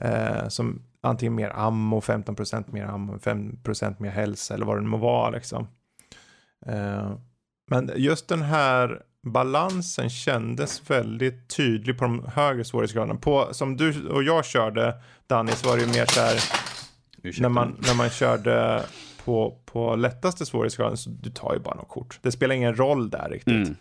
Uh, 0.05 0.47
som 0.47 0.81
antingen 1.01 1.35
mer 1.35 1.49
ammo, 1.55 1.99
15% 1.99 2.71
mer 2.71 2.85
ammo, 2.85 3.17
5% 3.17 3.95
mer 3.99 4.09
hälsa 4.09 4.53
eller 4.53 4.65
vad 4.65 4.77
det 4.77 4.81
nu 4.81 4.87
må 4.87 4.97
vara 4.97 5.29
liksom. 5.29 5.67
Eh, 6.65 7.11
men 7.69 7.91
just 7.95 8.27
den 8.27 8.41
här 8.41 9.01
balansen 9.23 10.09
kändes 10.09 10.89
väldigt 10.89 11.55
tydlig 11.55 11.97
på 11.97 12.03
de 12.03 12.25
högre 12.33 12.63
svårighetsgraderna. 12.63 13.19
På, 13.19 13.47
som 13.51 13.77
du 13.77 14.07
och 14.07 14.23
jag 14.23 14.45
körde, 14.45 14.95
Danny, 15.27 15.51
så 15.51 15.69
var 15.69 15.77
det 15.77 15.83
ju 15.83 15.89
mer 15.89 16.05
så 16.05 16.19
här... 16.19 16.39
när, 17.41 17.49
man, 17.49 17.75
när 17.87 17.95
man 17.95 18.09
körde 18.09 18.83
på, 19.25 19.57
på 19.65 19.95
lättaste 19.95 20.45
svårighetsgraden 20.45 20.97
så 20.97 21.09
du 21.09 21.29
tar 21.29 21.53
ju 21.53 21.59
bara 21.59 21.75
något 21.75 21.89
kort. 21.89 22.19
Det 22.21 22.31
spelar 22.31 22.55
ingen 22.55 22.75
roll 22.75 23.09
där 23.09 23.29
riktigt. 23.29 23.77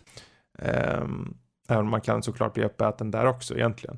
Mm. 0.59 1.01
Um, 1.01 1.37
även 1.69 1.85
om 1.85 1.91
man 1.91 2.01
kan 2.01 2.23
såklart 2.23 2.53
bli 2.53 2.63
uppäten 2.63 3.11
där 3.11 3.25
också 3.25 3.55
egentligen. 3.55 3.97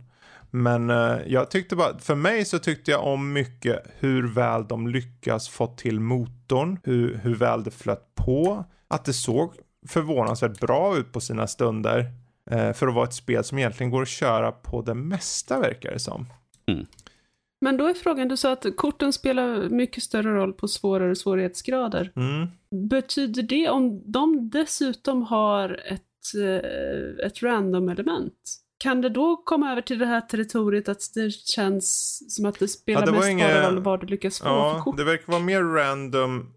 Men 0.51 0.89
uh, 0.89 1.17
jag 1.27 1.51
tyckte 1.51 1.75
bara, 1.75 1.99
för 1.99 2.15
mig 2.15 2.45
så 2.45 2.59
tyckte 2.59 2.91
jag 2.91 3.03
om 3.03 3.33
mycket 3.33 3.83
hur 3.99 4.27
väl 4.27 4.67
de 4.67 4.87
lyckas 4.87 5.49
få 5.49 5.67
till 5.67 5.99
motorn, 6.53 6.79
hur, 6.83 7.19
hur 7.23 7.35
väl 7.35 7.63
det 7.63 7.71
flöt 7.71 8.15
på, 8.15 8.65
att 8.87 9.05
det 9.05 9.13
såg 9.13 9.53
förvånansvärt 9.87 10.59
bra 10.59 10.97
ut 10.97 11.11
på 11.11 11.21
sina 11.21 11.47
stunder. 11.47 11.99
Uh, 12.51 12.73
för 12.73 12.87
att 12.87 12.93
vara 12.93 13.05
ett 13.05 13.13
spel 13.13 13.43
som 13.43 13.57
egentligen 13.57 13.91
går 13.91 14.01
att 14.01 14.07
köra 14.07 14.51
på 14.51 14.81
det 14.81 14.93
mesta 14.93 15.59
verkar 15.59 15.91
det 15.91 15.99
som. 15.99 16.25
Mm. 16.67 16.85
Men 17.61 17.77
då 17.77 17.87
är 17.87 17.93
frågan, 17.93 18.27
du 18.27 18.37
sa 18.37 18.51
att 18.51 18.65
korten 18.75 19.13
spelar 19.13 19.69
mycket 19.69 20.03
större 20.03 20.35
roll 20.35 20.53
på 20.53 20.67
svårare 20.67 21.15
svårighetsgrader. 21.15 22.11
Mm. 22.15 22.47
Betyder 22.89 23.43
det 23.43 23.69
om 23.69 24.11
de 24.11 24.49
dessutom 24.49 25.23
har 25.23 25.81
ett, 25.85 26.01
eh, 26.43 27.25
ett 27.25 27.43
random-element? 27.43 28.62
Kan 28.83 29.01
det 29.01 29.09
då 29.09 29.37
komma 29.37 29.71
över 29.71 29.81
till 29.81 29.99
det 29.99 30.05
här 30.05 30.21
territoriet 30.21 30.89
att 30.89 31.01
det 31.15 31.31
känns 31.31 32.19
som 32.35 32.45
att 32.45 32.59
det 32.59 32.67
spelar 32.67 33.01
ja, 33.01 33.05
det 33.05 33.11
mest 33.11 33.29
inga... 33.29 33.67
roll 33.67 33.79
vad 33.79 34.01
du 34.01 34.07
lyckas 34.07 34.39
få 34.39 34.45
ja, 34.45 34.73
för 34.73 34.81
kort? 34.81 34.97
Det 34.97 35.03
verkar 35.03 35.31
vara 35.31 35.43
mer 35.43 35.61
random 35.61 36.53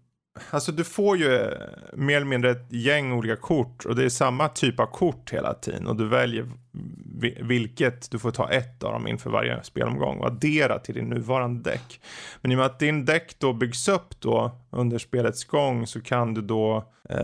Alltså 0.49 0.71
du 0.71 0.83
får 0.83 1.17
ju 1.17 1.35
eh, 1.35 1.51
mer 1.93 2.15
eller 2.15 2.25
mindre 2.25 2.51
ett 2.51 2.65
gäng 2.69 3.11
olika 3.11 3.35
kort 3.35 3.85
och 3.85 3.95
det 3.95 4.03
är 4.03 4.09
samma 4.09 4.49
typ 4.49 4.79
av 4.79 4.85
kort 4.85 5.33
hela 5.33 5.53
tiden 5.53 5.87
och 5.87 5.95
du 5.95 6.07
väljer 6.07 6.45
vilket 7.41 8.11
du 8.11 8.19
får 8.19 8.31
ta 8.31 8.49
ett 8.49 8.83
av 8.83 8.91
dem 8.93 9.07
inför 9.07 9.29
varje 9.29 9.63
spelomgång 9.63 10.17
och 10.17 10.27
addera 10.27 10.79
till 10.79 10.95
din 10.95 11.09
nuvarande 11.09 11.71
däck. 11.71 12.01
Men 12.41 12.51
i 12.51 12.55
och 12.55 12.57
med 12.57 12.65
att 12.65 12.79
din 12.79 13.05
däck 13.05 13.35
då 13.39 13.53
byggs 13.53 13.87
upp 13.87 14.19
då 14.19 14.51
under 14.69 14.97
spelets 14.97 15.45
gång 15.45 15.87
så 15.87 16.01
kan 16.01 16.33
du 16.33 16.41
då 16.41 16.75
eh, 17.09 17.17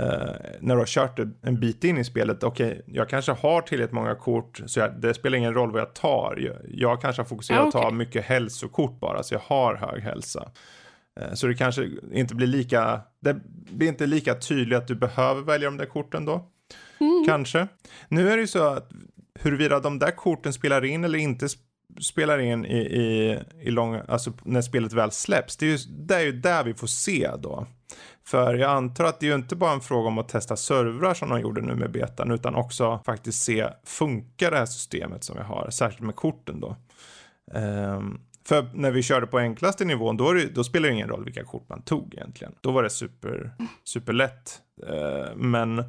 när 0.60 0.76
du 0.76 0.82
har 0.82 0.86
kört 0.86 1.20
en 1.42 1.60
bit 1.60 1.84
in 1.84 1.98
i 1.98 2.04
spelet, 2.04 2.44
okej, 2.44 2.68
okay, 2.68 2.82
jag 2.86 3.10
kanske 3.10 3.32
har 3.32 3.62
tillräckligt 3.62 3.94
många 3.94 4.16
kort 4.16 4.62
så 4.66 4.80
jag, 4.80 5.02
det 5.02 5.14
spelar 5.14 5.38
ingen 5.38 5.54
roll 5.54 5.72
vad 5.72 5.82
jag 5.82 5.94
tar. 5.94 6.38
Jag, 6.40 6.56
jag 6.68 7.02
kanske 7.02 7.22
har 7.22 7.28
fokuserat 7.28 7.62
på 7.62 7.68
okay. 7.68 7.82
att 7.82 7.88
ta 7.88 7.92
mycket 7.92 8.26
hälsokort 8.26 9.00
bara 9.00 9.24
så 9.24 9.34
jag 9.34 9.42
har 9.46 9.76
hög 9.76 10.02
hälsa. 10.04 10.52
Eh, 11.20 11.34
så 11.34 11.48
det 11.48 11.56
kanske 11.56 11.90
inte 12.12 12.36
blir 12.36 12.48
lika, 12.48 13.02
det 13.20 13.40
blir 13.72 13.88
inte 13.88 14.06
lika 14.06 14.36
tydligt 14.36 14.78
att 14.78 14.88
du 14.88 14.96
behöver 14.96 15.42
välja 15.42 15.70
de 15.70 15.78
där 15.78 15.86
korten 15.86 16.26
då. 16.26 16.50
Mm. 17.00 17.24
Kanske. 17.28 17.68
Nu 18.08 18.32
är 18.32 18.36
det 18.36 18.42
ju 18.42 18.48
så 18.48 18.64
att 18.64 18.92
huruvida 19.40 19.80
de 19.80 20.00
där 20.00 20.12
korten 20.12 20.54
spelar 20.54 20.86
in 20.86 21.04
eller 21.04 21.20
inte 21.20 21.48
spelar 22.02 22.40
in 22.40 22.66
i, 22.66 22.78
i, 22.78 23.40
i 23.62 23.72
långa, 23.72 24.04
alltså 24.08 24.34
när 24.44 24.62
spelet 24.62 24.94
väl 24.94 25.12
släpps. 25.12 25.58
Det 25.58 25.66
är, 25.66 25.70
ju, 25.70 25.78
det 25.78 26.16
är 26.16 26.20
ju 26.20 26.32
där 26.32 26.64
vi 26.64 26.74
får 26.74 26.88
se 26.88 27.32
då. 27.40 27.68
För 28.26 28.54
jag 28.54 28.72
antar 28.72 29.04
att 29.04 29.20
det 29.20 29.26
är 29.26 29.28
ju 29.28 29.36
inte 29.36 29.56
bara 29.56 29.74
en 29.74 29.82
fråga 29.82 30.08
om 30.08 30.18
att 30.18 30.30
testa 30.30 30.56
servrar 30.56 31.14
som 31.14 31.30
de 31.30 31.42
gjorde 31.42 31.62
nu 31.62 31.76
med 31.76 31.92
betan 31.92 32.32
utan 32.32 32.56
också 32.56 33.02
faktiskt 33.06 33.44
se 33.44 33.70
funkar 33.86 34.52
det 34.52 34.58
här 34.58 34.66
systemet 34.66 35.24
som 35.24 35.36
vi 35.38 35.44
har, 35.44 35.70
särskilt 35.70 36.06
med 36.06 36.16
korten 36.16 36.60
då. 36.60 36.76
Um, 37.54 38.22
för 38.46 38.70
när 38.74 38.92
vi 38.92 39.04
körde 39.04 39.28
på 39.28 39.38
enklaste 39.38 39.86
nivån, 39.86 40.18
då, 40.18 40.34
det, 40.34 40.46
då 40.46 40.64
spelar 40.64 40.90
det 40.90 40.94
ingen 40.94 41.08
roll 41.08 41.26
vilka 41.26 41.44
kort 41.44 41.70
man 41.70 41.82
tog 41.82 42.14
egentligen. 42.14 42.54
Då 42.62 42.72
var 42.72 42.84
det 42.84 42.90
super, 42.90 43.52
superlätt. 43.84 44.62
Eh, 44.88 45.36
men 45.36 45.84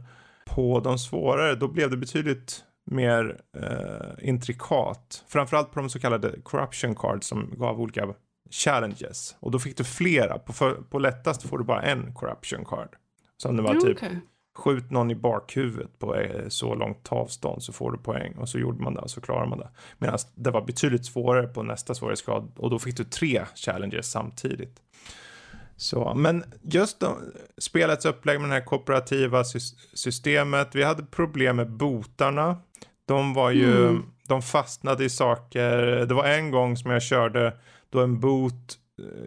på 0.46 0.80
de 0.80 0.98
svårare, 0.98 1.55
då 1.55 1.68
blev 1.68 1.90
det 1.90 1.96
betydligt 1.96 2.64
mer 2.90 3.40
eh, 3.57 4.28
intrikat. 4.28 5.24
Framförallt 5.28 5.72
på 5.72 5.80
de 5.80 5.90
så 5.90 6.00
kallade 6.00 6.40
corruption 6.42 6.94
cards 6.94 7.26
som 7.26 7.50
gav 7.57 7.80
olika 7.80 8.14
challenges. 8.50 9.36
Och 9.40 9.50
då 9.50 9.59
fick 9.59 9.76
du 9.76 9.84
flera. 9.84 10.38
På, 10.38 10.52
för, 10.52 10.72
på 10.72 10.98
lättast 10.98 11.48
får 11.48 11.59
du 11.59 11.64
bara 11.64 11.82
en 11.82 12.14
corruption 12.14 12.64
card. 12.64 12.88
Som 13.36 13.57
det 13.57 13.62
var 13.62 13.74
typ 13.74 13.96
okay. 13.96 14.16
Skjut 14.55 14.90
någon 14.90 15.11
i 15.11 15.14
bakhuvudet 15.14 15.98
på 15.98 16.14
eh, 16.16 16.48
så 16.48 16.74
långt 16.74 17.12
avstånd 17.12 17.62
så 17.62 17.72
får 17.72 17.92
du 17.92 17.98
poäng. 17.98 18.34
Och 18.34 18.48
så 18.48 18.59
gjorde 18.59 18.82
man 18.82 18.94
det 18.94 19.00
och 19.00 19.11
så 19.11 19.20
klarade 19.20 19.50
man 19.50 19.59
det. 19.59 19.68
Medan 19.98 20.18
det 20.34 20.50
var 20.50 20.62
betydligt 20.62 21.07
svårare 21.07 21.46
på 21.46 21.62
nästa 21.62 21.94
svårighetsgrad. 21.94 22.52
Och 22.57 22.70
då 22.70 22.78
fick 22.78 22.96
du 22.96 23.05
tre 23.05 23.44
challenges 23.55 24.11
samtidigt. 24.11 24.80
Så, 25.76 26.14
men 26.14 26.44
just 26.62 27.00
då, 27.00 27.18
spelets 27.59 28.05
upplägg 28.05 28.40
med 28.40 28.50
det 28.50 28.55
här 28.55 28.64
kooperativa 28.64 29.44
systemet. 29.94 30.74
Vi 30.74 30.82
hade 30.82 31.02
problem 31.02 31.57
med 31.57 31.70
botarna. 31.70 32.57
De 33.07 33.34
var 33.34 33.50
ju, 33.50 33.86
mm. 33.86 34.02
de 34.28 34.42
fastnade 34.42 35.05
i 35.05 35.11
saker. 35.11 35.76
Det 36.07 36.14
var 36.14 36.24
en 36.24 36.50
gång 36.50 36.76
som 36.76 36.90
jag 36.90 37.02
körde 37.02 37.57
då 37.90 38.00
en 38.00 38.20
bot 38.20 38.78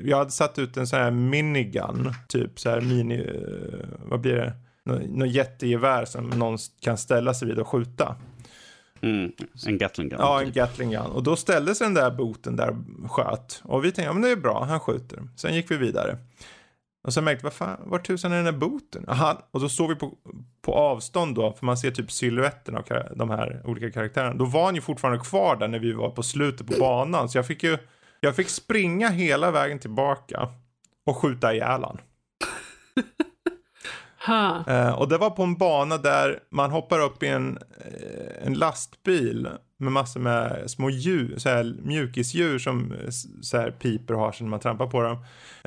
jag 0.04 0.18
hade 0.18 0.32
satt 0.32 0.60
ut 0.60 0.78
en 0.78 0.88
sån 0.88 1.00
här 1.00 1.12
minigun, 1.12 2.14
typ 2.28 2.60
så 2.60 2.70
här 2.70 2.82
mini, 2.82 3.16
eh, 3.16 3.88
vad 4.10 4.22
blir 4.22 4.36
det? 4.36 4.54
Något 4.88 5.30
jättegevär 5.30 6.06
som 6.06 6.30
någon 6.30 6.58
kan 6.80 6.98
ställa 6.98 7.34
sig 7.34 7.48
vid 7.48 7.60
och 7.60 7.68
skjuta. 7.68 8.16
Mm, 9.02 9.32
en 9.68 9.78
Gatling 9.78 10.10
gun. 10.10 10.20
Ja, 10.22 10.40
en 10.40 10.46
typ. 10.46 10.56
Gatling 10.56 10.92
gun. 10.92 11.02
Och 11.02 11.24
då 11.24 11.36
ställde 11.36 11.76
sig 11.76 11.86
den 11.86 11.94
där 11.94 12.12
boten 12.12 12.56
där 12.56 12.76
och 13.04 13.12
sköt. 13.12 13.62
Och 13.64 13.86
vi 13.86 13.88
tänkte, 13.88 14.02
ja 14.02 14.14
men 14.14 14.22
det 14.22 14.30
är 14.30 14.36
bra, 14.36 14.64
han 14.64 14.80
skjuter. 14.80 15.20
Sen 15.36 15.56
gick 15.56 15.72
vi 15.72 15.78
vidare. 15.78 16.18
Och 17.04 17.14
sen 17.14 17.24
märkte 17.24 17.44
vi, 17.44 17.44
vad 17.44 17.54
fan, 17.54 17.78
var 17.84 18.00
tusan 18.00 18.32
är 18.32 18.36
den 18.36 18.46
där 18.46 18.52
boten? 18.52 19.06
Aha, 19.08 19.48
och 19.52 19.60
då 19.60 19.70
står 19.70 19.88
vi 19.88 19.96
på, 19.96 20.14
på 20.62 20.74
avstånd 20.74 21.36
då, 21.36 21.54
för 21.54 21.66
man 21.66 21.78
ser 21.78 21.92
typ 21.92 22.12
siluetten 22.12 22.76
av 22.76 22.84
de 23.16 23.30
här 23.30 23.62
olika 23.66 23.92
karaktärerna. 23.92 24.34
Då 24.34 24.46
var 24.46 24.66
han 24.66 24.76
ju 24.76 24.82
fortfarande 24.82 25.20
kvar 25.20 25.56
där 25.56 25.68
när 25.68 25.80
vi 25.80 25.92
var 25.92 26.10
på 26.10 26.24
slutet 26.24 26.68
på 26.68 26.80
banan. 26.80 27.30
Så 27.30 27.38
jag 27.38 27.48
fick 27.48 27.64
ju, 27.64 27.78
jag 28.20 28.36
fick 28.36 28.50
springa 28.50 29.10
hela 29.10 29.52
vägen 29.52 29.80
tillbaka 29.80 30.50
och 31.06 31.18
skjuta 31.18 31.54
ihjäl 31.54 31.84
han. 31.84 31.98
Uh, 34.30 34.90
och 34.90 35.10
det 35.10 35.18
var 35.18 35.30
på 35.30 35.44
en 35.44 35.58
bana 35.58 35.98
där 35.98 36.40
man 36.50 36.72
hoppar 36.72 37.00
upp 37.00 37.24
i 37.24 37.28
en, 37.28 37.58
eh, 37.58 38.48
en 38.48 38.54
lastbil 38.54 39.48
med 39.78 39.92
massor 39.92 40.20
med 40.20 40.72
små 40.72 40.90
djur, 40.90 41.38
så 41.38 41.50
här 41.50 41.76
mjukisdjur 41.84 42.60
som 42.60 42.92
eh, 42.92 43.10
så 43.42 43.58
här 43.58 43.72
piper 43.72 44.14
och 44.14 44.20
har 44.20 44.32
sig 44.32 44.44
när 44.44 44.50
man 44.50 44.60
trampar 44.60 44.88
på 44.88 45.02
dem. 45.02 45.18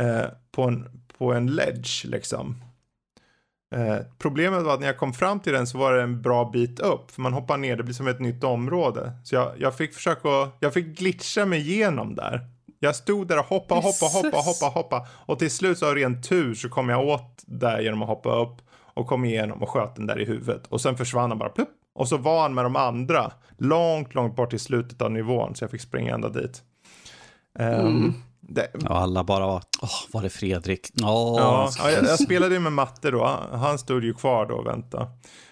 Uh, 0.00 0.26
på, 0.52 0.62
en, 0.62 1.02
på 1.18 1.32
en 1.32 1.46
ledge 1.46 2.04
liksom. 2.04 2.64
Uh, 3.76 3.96
problemet 4.18 4.62
var 4.62 4.74
att 4.74 4.80
när 4.80 4.86
jag 4.86 4.98
kom 4.98 5.12
fram 5.12 5.40
till 5.40 5.52
den 5.52 5.66
så 5.66 5.78
var 5.78 5.94
det 5.94 6.02
en 6.02 6.22
bra 6.22 6.50
bit 6.50 6.80
upp. 6.80 7.10
För 7.10 7.22
man 7.22 7.32
hoppar 7.32 7.56
ner, 7.56 7.76
det 7.76 7.82
blir 7.82 7.94
som 7.94 8.08
ett 8.08 8.20
nytt 8.20 8.44
område. 8.44 9.12
Så 9.24 9.34
jag, 9.34 9.52
jag 9.58 9.76
fick 9.76 9.94
försöka, 9.94 10.28
jag 10.60 10.74
fick 10.74 10.86
glitcha 10.86 11.46
mig 11.46 11.60
igenom 11.60 12.14
där. 12.14 12.46
Jag 12.82 12.96
stod 12.96 13.28
där 13.28 13.38
och 13.38 13.44
hoppade, 13.44 13.80
hoppade, 13.80 14.12
hoppade, 14.12 14.42
hoppade, 14.42 14.72
hoppade. 14.72 15.06
Och 15.26 15.38
till 15.38 15.50
slut 15.50 15.78
så 15.78 15.88
av 15.88 15.94
ren 15.94 16.22
tur 16.22 16.54
så 16.54 16.68
kom 16.68 16.88
jag 16.88 17.08
åt 17.08 17.42
där 17.46 17.80
genom 17.80 18.02
att 18.02 18.08
hoppa 18.08 18.42
upp. 18.42 18.56
Och 18.94 19.06
kom 19.06 19.24
igenom 19.24 19.62
och 19.62 19.68
sköt 19.68 19.96
den 19.96 20.06
där 20.06 20.20
i 20.20 20.24
huvudet. 20.24 20.66
Och 20.66 20.80
sen 20.80 20.96
försvann 20.96 21.30
han 21.30 21.38
bara 21.38 21.48
plupp. 21.48 21.68
Och 21.94 22.08
så 22.08 22.16
var 22.16 22.42
han 22.42 22.54
med 22.54 22.64
de 22.64 22.76
andra. 22.76 23.32
Långt, 23.58 24.14
långt 24.14 24.36
bort 24.36 24.52
i 24.52 24.58
slutet 24.58 25.02
av 25.02 25.12
nivån. 25.12 25.54
Så 25.54 25.64
jag 25.64 25.70
fick 25.70 25.80
springa 25.80 26.14
ända 26.14 26.28
dit. 26.28 26.62
Um, 27.58 27.66
mm. 27.66 28.14
Det... 28.40 28.70
Ja, 28.72 28.88
alla 28.88 29.24
bara 29.24 29.46
var, 29.46 29.62
åh, 29.82 30.00
var 30.12 30.22
det 30.22 30.30
Fredrik? 30.30 30.90
Oh. 31.02 31.36
Ja, 31.38 31.70
jag, 31.78 32.04
jag, 32.04 32.20
spelade 32.20 32.54
ju 32.54 32.60
med 32.60 32.72
matte 32.72 33.10
då. 33.10 33.24
Han 33.52 33.78
stod 33.78 34.04
ju 34.04 34.14
kvar 34.14 34.46
då 34.46 34.54
och 34.54 34.66
väntade. 34.66 35.06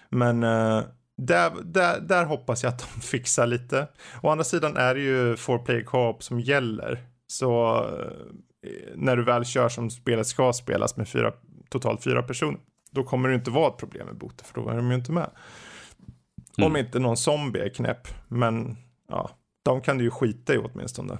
Men 0.09 0.43
uh, 0.43 0.83
där, 1.17 1.51
där, 1.63 1.99
där 1.99 2.25
hoppas 2.25 2.63
jag 2.63 2.73
att 2.73 2.79
de 2.79 3.01
fixar 3.01 3.47
lite. 3.47 3.87
Å 4.21 4.29
andra 4.29 4.43
sidan 4.43 4.77
är 4.77 4.95
det 4.95 5.01
ju 5.01 5.35
4-player 5.35 5.83
co-op 5.83 6.23
som 6.23 6.39
gäller. 6.39 7.05
Så 7.31 7.77
eh, 8.63 8.95
när 8.95 9.17
du 9.17 9.23
väl 9.23 9.45
kör 9.45 9.69
som 9.69 9.89
spelet 9.89 10.27
ska 10.27 10.53
spelas 10.53 10.97
med 10.97 11.09
fyra, 11.09 11.33
totalt 11.69 12.03
fyra 12.03 12.23
personer, 12.23 12.59
då 12.91 13.03
kommer 13.03 13.29
det 13.29 13.35
inte 13.35 13.51
vara 13.51 13.67
ett 13.67 13.77
problem 13.77 14.05
med 14.05 14.17
boter, 14.17 14.45
för 14.45 14.61
då 14.61 14.69
är 14.69 14.75
de 14.75 14.89
ju 14.89 14.95
inte 14.95 15.11
med. 15.11 15.29
Mm. 16.57 16.71
Om 16.71 16.77
inte 16.77 16.99
någon 16.99 17.17
zombie 17.17 17.59
är 17.59 17.69
knäpp, 17.69 18.07
men 18.27 18.77
ja, 19.09 19.29
de 19.63 19.81
kan 19.81 19.97
du 19.97 20.03
ju 20.03 20.11
skita 20.11 20.53
i 20.53 20.57
åtminstone. 20.57 21.17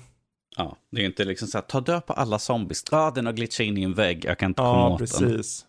Ja, 0.57 0.78
det 0.91 1.01
är 1.01 1.05
inte 1.05 1.26
liksom 1.26 1.47
så 1.47 1.57
här, 1.57 1.66
ta 1.66 1.82
död 1.82 2.05
på 2.05 2.14
alla 2.14 2.39
zombies. 2.39 2.84
Ah, 2.91 3.12
den 3.12 3.26
har 3.26 3.34
glitchat 3.34 3.66
in 3.66 3.78
i 3.78 3.84
en 3.84 3.93
vägg, 3.93 4.26
jag 4.26 4.39
kan 4.39 4.51
inte 4.51 4.62
komma 4.62 4.78
ja, 4.78 4.89
åt 4.89 4.99
precis. 4.99 5.62
den. 5.62 5.68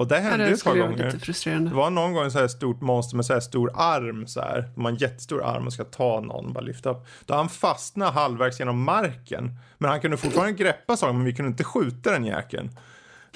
Och 0.00 0.08
det 0.08 0.18
hände 0.18 0.48
ju 0.48 0.54
ett 0.54 0.64
par 0.64 0.76
gånger. 0.76 1.68
Det 1.68 1.74
var 1.74 1.90
någon 1.90 2.12
gång 2.14 2.30
så 2.30 2.38
här 2.38 2.48
stort 2.48 2.80
monster 2.80 3.16
med 3.16 3.26
så 3.26 3.32
här 3.32 3.40
stor 3.40 3.70
arm 3.74 4.26
så 4.26 4.40
här. 4.40 4.70
De 4.74 4.84
har 4.84 4.92
en 4.92 4.96
jättestor 4.96 5.44
arm 5.44 5.66
och 5.66 5.72
ska 5.72 5.84
ta 5.84 6.20
någon, 6.20 6.52
bara 6.52 6.60
lyfta 6.60 6.90
upp. 6.90 7.06
Då 7.26 7.34
han 7.34 7.48
fastnade 7.48 8.10
halvvägs 8.10 8.58
genom 8.58 8.82
marken. 8.82 9.50
Men 9.78 9.90
han 9.90 10.00
kunde 10.00 10.16
fortfarande 10.16 10.52
greppa 10.52 10.96
saker, 10.96 11.12
men 11.12 11.24
vi 11.24 11.34
kunde 11.34 11.50
inte 11.50 11.64
skjuta 11.64 12.12
den 12.12 12.24
jäkeln. 12.24 12.70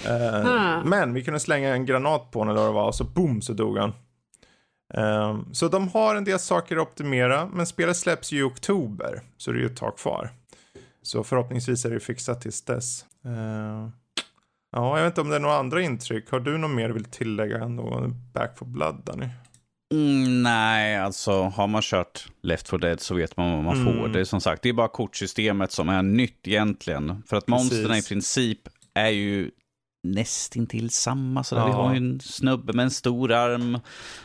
Uh, 0.07 0.85
Men 0.85 1.15
vi 1.15 1.25
kunde 1.25 1.41
slänga 1.41 1.75
en 1.75 1.87
granat 1.87 2.31
på 2.31 2.39
honom 2.39 2.57
eller 2.57 2.63
vad 2.63 2.71
det 2.71 2.75
var 2.75 2.87
och 2.87 2.95
så 2.95 3.05
boom 3.05 3.43
så 3.43 3.53
dog 3.53 3.79
han. 3.79 3.93
Uh, 4.99 5.53
så 5.53 5.69
de 5.69 5.89
har 5.89 6.15
en 6.15 6.25
del 6.25 6.39
saker 6.39 6.77
att 6.77 6.83
optimera, 6.83 7.49
men 7.53 7.67
spelet 7.67 7.97
släpps 7.97 8.33
ju 8.33 8.39
i 8.39 8.43
oktober. 8.43 9.23
Så 9.37 9.53
det 9.53 9.59
är 9.59 9.61
ju 9.61 9.67
ett 9.67 9.77
tag 9.77 9.99
kvar. 9.99 10.31
Så 11.03 11.25
förhoppningsvis 11.25 11.85
är 11.85 11.91
det 11.91 12.01
fixat 12.01 12.41
tills 12.41 12.65
dess. 12.65 13.05
Uh, 13.27 13.89
Ja, 14.75 14.99
jag 14.99 15.05
vet 15.05 15.11
inte 15.11 15.21
om 15.21 15.29
det 15.29 15.37
är 15.37 15.41
några 15.41 15.57
andra 15.57 15.83
intryck. 15.83 16.31
Har 16.31 16.41
du 16.41 16.59
något 16.59 16.71
mer 16.71 16.89
du 16.89 16.95
vill 16.95 17.05
tillägga 17.05 17.59
än 17.59 17.77
Back 18.33 18.59
for 18.59 18.67
Blood, 18.67 19.03
Danny? 19.05 19.27
Mm, 19.93 20.43
nej, 20.43 20.97
alltså 20.97 21.43
har 21.43 21.67
man 21.67 21.83
kört 21.83 22.27
Left 22.43 22.69
4 22.69 22.79
Dead 22.79 23.01
så 23.01 23.15
vet 23.15 23.37
man 23.37 23.53
vad 23.53 23.65
man 23.65 23.77
mm. 23.77 23.99
får. 23.99 24.09
Det 24.09 24.21
är 24.21 24.25
som 24.25 24.41
sagt, 24.41 24.63
det 24.63 24.69
är 24.69 24.73
bara 24.73 24.89
kortsystemet 24.89 25.73
som 25.73 25.89
är 25.89 26.03
nytt 26.03 26.49
egentligen. 26.49 27.23
För 27.27 27.37
att 27.37 27.49
monstren 27.49 27.95
i 27.95 28.03
princip 28.03 28.61
är 28.95 29.09
ju 29.09 29.51
nästintill 30.05 30.91
samma. 30.91 31.45
Så 31.45 31.55
ja. 31.55 31.67
Vi 31.67 31.73
har 31.73 31.91
ju 31.91 31.97
en 31.97 32.21
snubbe 32.21 32.73
med 32.73 32.83
en 32.83 32.91
stor 32.91 33.33
arm. 33.33 33.79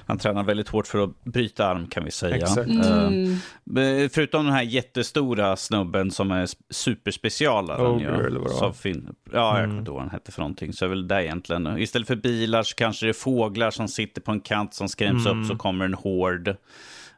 Han 0.05 0.17
tränar 0.17 0.43
väldigt 0.43 0.67
hårt 0.67 0.87
för 0.87 1.03
att 1.03 1.23
bryta 1.23 1.67
arm 1.67 1.87
kan 1.87 2.05
vi 2.05 2.11
säga. 2.11 2.47
Mm. 2.47 3.31
Uh, 3.77 4.09
förutom 4.09 4.45
den 4.45 4.53
här 4.53 4.63
jättestora 4.63 5.55
snubben 5.55 6.11
som 6.11 6.31
är 6.31 6.47
superspecialaren. 6.69 7.97
Oh, 7.97 8.03
ja, 8.03 8.27
eller 8.27 8.39
vad 8.39 8.75
fin 8.75 9.09
Ja, 9.31 9.39
jag 9.39 9.57
mm. 9.57 9.69
kommer 9.69 9.79
inte 9.79 9.89
ihåg 9.89 9.95
vad 9.95 10.03
han 10.03 10.11
hette 10.11 10.31
för 10.31 10.41
någonting. 10.41 10.73
Så 10.73 10.85
är 10.85 10.89
väl 10.89 11.07
det 11.07 11.23
egentligen. 11.25 11.77
Istället 11.77 12.07
för 12.07 12.15
bilar 12.15 12.63
så 12.63 12.75
kanske 12.75 13.05
det 13.05 13.09
är 13.09 13.13
fåglar 13.13 13.71
som 13.71 13.87
sitter 13.87 14.21
på 14.21 14.31
en 14.31 14.41
kant 14.41 14.73
som 14.73 14.89
skräms 14.89 15.25
mm. 15.25 15.41
upp 15.41 15.47
så 15.47 15.55
kommer 15.55 15.85
en 15.85 15.93
hård. 15.93 16.55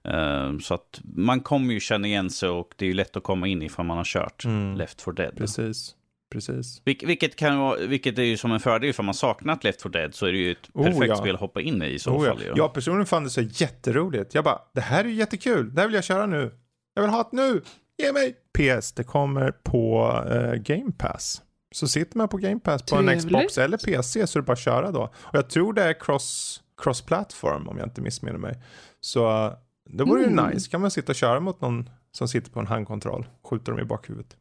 Uh, 0.08 0.60
så 0.60 0.74
att 0.74 1.02
man 1.04 1.40
kommer 1.40 1.74
ju 1.74 1.80
känna 1.80 2.08
igen 2.08 2.30
sig 2.30 2.50
och 2.50 2.74
det 2.76 2.86
är 2.86 2.88
ju 2.88 2.94
lätt 2.94 3.18
att 3.18 3.24
komma 3.24 3.48
in 3.48 3.62
ifall 3.62 3.86
man 3.86 3.98
har 3.98 4.04
kört 4.04 4.46
mm. 4.46 4.78
Left 4.78 5.02
4 5.02 5.14
Dead. 5.14 5.36
Precis. 5.36 5.96
Precis. 6.32 6.82
Vil 6.86 6.98
vilket, 7.04 7.36
kan, 7.36 7.90
vilket 7.90 8.18
är 8.18 8.24
ju 8.24 8.38
som 8.38 8.52
en 8.52 8.60
fördel, 8.60 8.94
för 8.94 9.04
man 9.04 9.14
saknat 9.14 9.64
Left 9.64 9.82
4 9.82 9.92
Dead 9.92 10.16
så 10.16 10.26
är 10.26 10.32
det 10.32 10.38
ju 10.38 10.52
ett 10.52 10.70
oh, 10.74 10.86
perfekt 10.86 11.10
ja. 11.10 11.16
spel 11.16 11.36
att 11.36 11.42
hoppa 11.42 11.62
in 11.62 11.82
i 11.82 11.86
i 11.86 12.00
så 12.00 12.12
oh, 12.12 12.26
fall. 12.26 12.44
Ja. 12.48 12.54
Jag 12.56 12.74
personligen 12.74 13.06
fann 13.06 13.24
det 13.24 13.30
så 13.30 13.42
jätteroligt. 13.42 14.36
Jag 14.36 14.44
bara, 14.44 14.62
det 14.74 14.82
här 14.82 15.04
är 15.04 15.08
ju 15.08 15.16
jättekul, 15.16 15.74
det 15.76 15.82
här 15.82 15.88
vill 15.88 15.96
jag 15.96 16.04
köra 16.04 16.26
nu. 16.26 16.52
Jag 16.94 17.02
vill 17.02 17.12
ha 17.12 17.30
det 17.32 17.38
nu, 17.38 17.62
ge 17.98 18.14
mig! 18.14 18.36
PS, 18.58 18.92
det 18.92 19.04
kommer 19.04 19.52
på 19.52 20.12
uh, 20.32 20.54
Game 20.54 20.92
Pass. 20.98 21.42
Så 21.72 21.88
sitter 21.88 22.18
man 22.18 22.28
på 22.28 22.38
Game 22.38 22.60
Pass 22.60 22.82
på 22.82 22.88
Trevligt. 22.88 23.14
en 23.14 23.20
Xbox 23.20 23.58
eller 23.58 23.78
PC 23.78 24.28
så 24.28 24.40
är 24.40 24.42
det 24.42 24.46
bara 24.46 24.54
att 24.54 24.60
köra 24.60 24.92
då. 24.92 25.04
Och 25.04 25.36
jag 25.36 25.50
tror 25.50 25.74
det 25.74 25.84
är 25.84 25.94
cross, 25.94 26.62
cross-platform 26.82 27.68
om 27.68 27.78
jag 27.78 27.88
inte 27.88 28.02
missminner 28.02 28.40
mig. 28.40 28.62
Så 29.02 29.46
uh, 29.46 29.54
det 29.90 30.04
vore 30.04 30.24
mm. 30.24 30.46
ju 30.46 30.54
nice, 30.54 30.70
kan 30.70 30.82
man 30.82 30.92
sitta 30.92 31.12
och 31.12 31.16
köra 31.16 31.40
mot 31.40 31.62
någon 31.62 31.90
som 32.12 32.28
sitter 32.28 32.52
på 32.52 32.60
en 32.60 32.68
handkontroll, 32.68 33.26
skjuter 33.44 33.72
dem 33.72 33.82
i 33.82 33.86
bakhuvudet. 33.86 34.38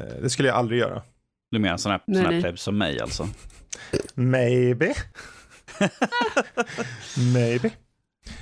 Eh, 0.00 0.22
det 0.22 0.30
skulle 0.30 0.48
jag 0.48 0.56
aldrig 0.56 0.80
göra. 0.80 1.02
Du 1.50 1.58
menar 1.58 1.76
sån 1.76 1.92
här, 1.92 2.40
plebs 2.40 2.62
som 2.62 2.78
mig 2.78 3.00
alltså? 3.00 3.28
Maybe. 4.14 4.94
Maybe. 7.34 7.70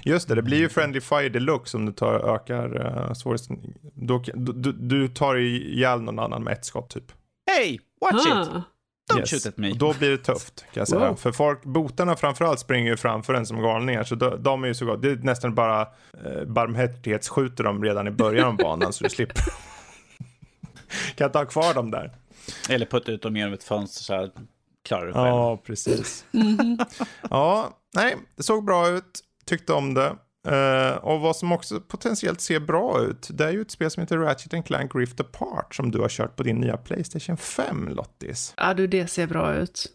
Just 0.04 0.28
det, 0.28 0.34
det 0.34 0.42
blir 0.42 0.58
ju 0.58 0.68
Friendly 0.68 1.00
Fire 1.00 1.28
Deluxe 1.28 1.76
om 1.76 1.86
du 1.86 1.92
tar, 1.92 2.34
ökar 2.34 2.76
uh, 2.76 3.12
svårigheten. 3.12 3.74
Du, 3.94 4.72
du, 4.72 5.08
tar 5.08 5.36
ihjäl 5.36 6.02
någon 6.02 6.18
annan 6.18 6.44
med 6.44 6.52
ett 6.52 6.64
skott 6.64 6.90
typ. 6.90 7.12
Hey, 7.50 7.78
watch 8.00 8.26
ah. 8.26 8.42
it! 8.42 8.64
Don't 9.12 9.20
yes. 9.20 9.30
shoot 9.30 9.46
at 9.46 9.56
me. 9.56 9.70
Och 9.70 9.78
då 9.78 9.94
blir 9.98 10.10
det 10.10 10.18
tufft 10.18 10.60
kan 10.60 10.80
jag 10.80 10.88
säga. 10.88 11.08
Wow. 11.08 11.16
För 11.16 11.32
folk, 11.32 11.64
botarna 11.64 12.16
framförallt 12.16 12.60
springer 12.60 12.90
ju 12.90 12.96
framför 12.96 13.34
en 13.34 13.46
som 13.46 13.62
galningar. 13.62 14.04
Så 14.04 14.14
de, 14.14 14.42
de 14.42 14.64
är 14.64 14.68
ju 14.68 14.74
så 14.74 14.86
gott. 14.86 15.02
Det 15.02 15.10
är 15.10 15.16
nästan 15.16 15.54
bara 15.54 15.80
eh, 15.80 16.44
barmhärtighetsskjuter 16.46 17.64
dem 17.64 17.84
redan 17.84 18.06
i 18.06 18.10
början 18.10 18.48
av 18.48 18.56
banan 18.56 18.92
så 18.92 19.04
du 19.04 19.10
slipper. 19.10 19.44
Kan 21.14 21.26
inte 21.26 21.38
ha 21.38 21.46
kvar 21.46 21.74
dem 21.74 21.90
där. 21.90 22.12
Eller 22.68 22.86
putta 22.86 23.12
ut 23.12 23.22
dem 23.22 23.36
genom 23.36 23.52
ett 23.54 23.64
fönster 23.64 24.02
så 24.02 24.14
här. 24.14 24.30
Klarar 24.84 25.06
du 25.06 25.12
själv. 25.12 25.26
Ja, 25.26 25.56
precis. 25.56 26.24
ja, 27.30 27.78
nej, 27.94 28.16
det 28.36 28.42
såg 28.42 28.64
bra 28.64 28.88
ut. 28.88 29.20
Tyckte 29.46 29.72
om 29.72 29.94
det. 29.94 30.16
Uh, 30.48 30.96
och 30.96 31.20
vad 31.20 31.36
som 31.36 31.52
också 31.52 31.80
potentiellt 31.80 32.40
ser 32.40 32.60
bra 32.60 33.02
ut, 33.02 33.28
det 33.30 33.44
är 33.44 33.50
ju 33.50 33.60
ett 33.60 33.70
spel 33.70 33.90
som 33.90 34.00
heter 34.00 34.18
Ratchet 34.18 34.66
Clank 34.66 34.94
Rift 34.94 35.20
Apart 35.20 35.74
som 35.74 35.90
du 35.90 35.98
har 35.98 36.08
kört 36.08 36.36
på 36.36 36.42
din 36.42 36.56
nya 36.56 36.76
Playstation 36.76 37.36
5, 37.36 37.88
Lottis. 37.88 38.54
Ja, 38.56 38.74
du, 38.74 38.86
det 38.86 39.06
ser 39.06 39.26
bra 39.26 39.54
ut. 39.54 39.86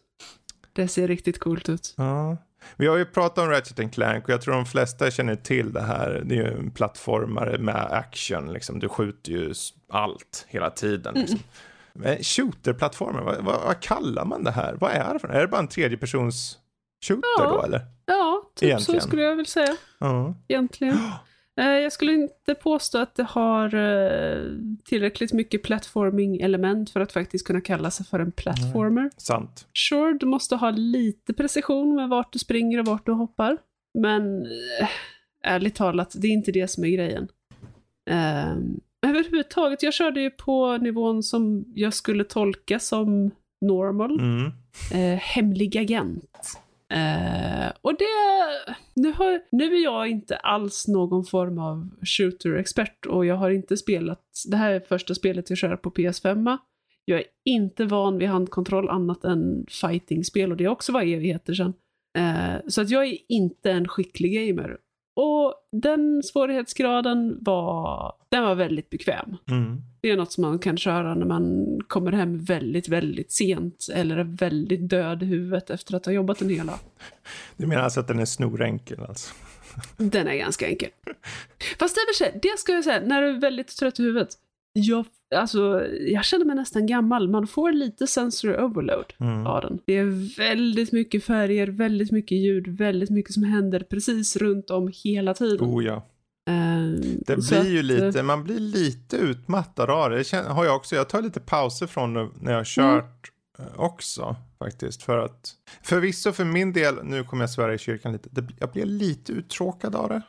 Det 0.74 0.88
ser 0.88 1.08
riktigt 1.08 1.40
coolt 1.40 1.70
ut. 1.70 1.94
Ja. 1.98 2.38
Vi 2.76 2.88
har 2.88 2.98
ju 2.98 3.06
pratat 3.06 3.44
om 3.44 3.50
Ratchet 3.50 3.94
Clank 3.94 4.24
och 4.24 4.30
jag 4.30 4.42
tror 4.42 4.54
de 4.54 4.66
flesta 4.66 5.12
känner 5.12 5.36
till 5.36 5.74
det 5.74 5.82
här. 5.82 6.22
Det 6.26 6.36
är 6.36 6.44
ju 6.44 6.58
en 6.58 6.72
plattformare 6.72 7.58
med 7.58 7.88
action, 7.92 8.54
liksom. 8.54 8.80
Du 8.80 8.90
skjuter 8.90 9.32
ju 9.32 9.54
allt 9.90 10.46
hela 10.48 10.70
tiden. 10.70 11.14
Liksom. 11.14 11.40
Mm. 11.96 12.18
Shooter-plattformar, 12.24 13.22
vad, 13.24 13.44
vad, 13.44 13.62
vad, 13.62 13.80
kallar 13.80 14.26
man 14.26 14.44
det 14.44 14.52
här? 14.52 14.76
Vad 14.80 14.92
är 14.92 15.14
det 15.14 15.20
för 15.20 15.28
Är 15.28 15.42
det 15.42 15.48
bara 15.48 15.62
en 15.62 15.68
tredjepersons 15.68 16.58
shooter 17.06 17.30
ja. 17.38 17.50
då 17.50 17.64
eller? 17.64 17.82
Ja, 18.06 18.42
typ 18.56 18.68
Egentligen. 18.68 19.02
så 19.02 19.08
skulle 19.08 19.22
jag 19.22 19.36
väl 19.36 19.46
säga. 19.46 19.76
Ja. 20.00 20.36
Egentligen. 20.48 20.98
Eh, 21.60 21.66
jag 21.66 21.92
skulle 21.92 22.14
inte 22.14 22.56
påstå 22.56 22.98
att 22.98 23.16
det 23.16 23.24
har 23.24 23.76
eh, 23.76 24.42
tillräckligt 24.84 25.34
mycket 25.34 25.64
platforming-element 25.64 26.90
för 26.90 27.00
att 27.00 27.12
faktiskt 27.12 27.48
kunna 27.48 27.62
kalla 27.62 27.92
sig 27.92 28.06
för 28.06 28.20
en 28.20 28.32
platformer. 28.32 29.02
Mm, 29.02 29.12
sant. 29.18 29.68
Sure, 29.90 30.18
du 30.20 30.26
måste 30.26 30.56
ha 30.56 30.70
lite 30.70 31.34
precision 31.34 31.96
med 31.96 32.10
vart 32.10 32.34
du 32.34 32.40
springer 32.40 32.80
och 32.80 32.86
vart 32.86 33.06
du 33.06 33.12
hoppar. 33.12 33.58
Men 34.00 34.46
äh, 34.82 34.90
ärligt 35.44 35.76
talat, 35.76 36.16
det 36.18 36.28
är 36.28 36.32
inte 36.32 36.52
det 36.52 36.68
som 36.68 36.84
är 36.84 36.90
grejen. 36.90 37.28
Um, 38.10 38.80
överhuvudtaget, 39.08 39.84
jag 39.84 39.94
körde 39.94 40.22
ju 40.22 40.30
på 40.30 40.78
nivån 40.78 41.24
som 41.24 41.66
jag 41.76 41.94
skulle 41.94 42.24
tolka 42.24 42.80
som 42.80 43.32
normal. 43.66 44.20
Mm. 44.20 44.46
Uh, 44.94 45.18
hemlig 45.18 45.78
agent. 45.78 46.60
Eh, 46.94 47.72
och 47.82 47.94
det, 47.98 48.06
nu, 48.96 49.12
har, 49.12 49.42
nu 49.52 49.76
är 49.76 49.84
jag 49.84 50.08
inte 50.08 50.36
alls 50.36 50.88
någon 50.88 51.26
form 51.26 51.60
av 51.60 51.90
shooter-expert 52.02 53.06
och 53.06 53.26
jag 53.26 53.36
har 53.36 53.50
inte 53.50 53.78
spelat, 53.78 54.24
det 54.52 54.58
här 54.58 54.72
är 54.72 54.80
första 54.80 55.16
spelet 55.16 55.50
jag 55.50 55.58
kör 55.58 55.76
på 55.76 55.92
PS5. 55.92 56.58
Jag 57.06 57.20
är 57.20 57.26
inte 57.46 57.86
van 57.86 58.18
vid 58.18 58.28
handkontroll 58.28 58.90
annat 58.90 59.24
än 59.24 59.66
fighting-spel 59.82 60.52
och 60.52 60.58
det 60.58 60.64
är 60.64 60.68
också 60.68 60.92
var 60.92 61.02
evigheter 61.02 61.54
sedan. 61.54 61.74
Eh, 62.18 62.62
så 62.68 62.82
att 62.82 62.90
jag 62.90 63.06
är 63.06 63.18
inte 63.30 63.72
en 63.72 63.88
skicklig 63.88 64.34
gamer. 64.34 64.78
Och 65.16 65.54
den 65.72 66.24
svårighetsgraden 66.24 67.38
var, 67.42 68.14
den 68.30 68.44
var 68.44 68.56
väldigt 68.56 68.90
bekväm. 68.90 69.38
Mm. 69.50 69.82
Det 70.02 70.10
är 70.10 70.18
något 70.18 70.32
som 70.32 70.42
man 70.42 70.60
kan 70.60 70.78
köra 70.78 71.16
när 71.16 71.26
man 71.26 71.66
kommer 71.88 72.12
hem 72.12 72.44
väldigt, 72.44 72.88
väldigt 72.88 73.32
sent 73.32 73.88
eller 73.94 74.18
är 74.18 74.24
väldigt 74.24 74.90
död 74.90 75.24
i 75.24 75.26
huvudet 75.26 75.70
efter 75.70 75.96
att 75.96 76.06
ha 76.06 76.14
jobbat 76.14 76.42
en 76.42 76.50
hel 76.50 76.68
dag. 76.68 76.80
Du 77.58 77.68
menar 77.68 77.84
alltså 77.84 78.00
att 78.00 78.08
den 78.08 78.20
är 78.20 78.26
snorenkel 78.26 79.00
alltså? 79.00 79.34
Den 79.98 80.28
är 80.28 80.36
ganska 80.36 80.68
enkel. 80.68 80.90
Fast 81.80 81.98
det, 82.20 82.32
det 82.42 82.60
ska 82.60 82.72
jag 82.72 82.84
säga, 82.84 83.02
när 83.06 83.22
du 83.22 83.30
är 83.30 83.40
väldigt 83.40 83.78
trött 83.78 84.00
i 84.00 84.04
huvudet, 84.04 84.30
jag, 84.74 85.06
alltså, 85.36 85.88
jag 86.08 86.26
känner 86.26 86.46
mig 86.46 86.56
nästan 86.56 86.86
gammal. 86.86 87.30
Man 87.30 87.48
får 87.48 87.72
lite 87.72 88.08
sensory 88.08 88.56
overload 88.56 89.14
mm. 89.20 89.48
av 89.48 89.62
den. 89.62 89.80
Det 89.86 89.98
är 89.98 90.38
väldigt 90.38 90.92
mycket 90.92 91.24
färger, 91.24 91.68
väldigt 91.68 92.12
mycket 92.12 92.38
ljud, 92.38 92.68
väldigt 92.68 93.10
mycket 93.10 93.34
som 93.34 93.44
händer 93.44 93.80
precis 93.80 94.36
runt 94.36 94.70
om 94.70 94.92
hela 95.04 95.34
tiden. 95.34 95.68
Oh 95.68 95.86
ja. 95.86 96.10
Uh, 96.50 97.00
det 97.26 97.36
blir 97.36 97.72
ju 97.72 97.84
lite, 97.84 98.20
uh, 98.20 98.26
man 98.26 98.44
blir 98.44 98.60
lite 98.60 99.18
utmattad 99.18 99.90
av 99.90 100.10
det. 100.10 100.32
det 100.32 100.38
har 100.38 100.66
jag 100.66 100.76
också. 100.76 100.96
Jag 100.96 101.10
tar 101.10 101.22
lite 101.22 101.40
pauser 101.40 101.88
från 101.88 102.14
när 102.14 102.22
jag 102.40 102.52
har 102.52 102.52
mm. 102.52 102.66
kört 102.66 103.32
mm. 103.60 103.72
också 103.76 104.36
faktiskt. 104.60 105.04
För 105.04 105.18
att 105.18 105.52
förvisso 105.84 106.32
för 106.32 106.46
min 106.46 106.74
del, 106.74 106.96
nu 107.04 107.24
kommer 107.24 107.44
jag 107.44 107.50
svära 107.50 107.74
i 107.74 107.78
kyrkan 107.78 108.12
lite, 108.12 108.30
det, 108.32 108.48
jag 108.60 108.72
blir 108.72 108.86
lite 108.86 109.32
uttråkad 109.32 109.96
av 109.96 110.10
det. 110.10 110.22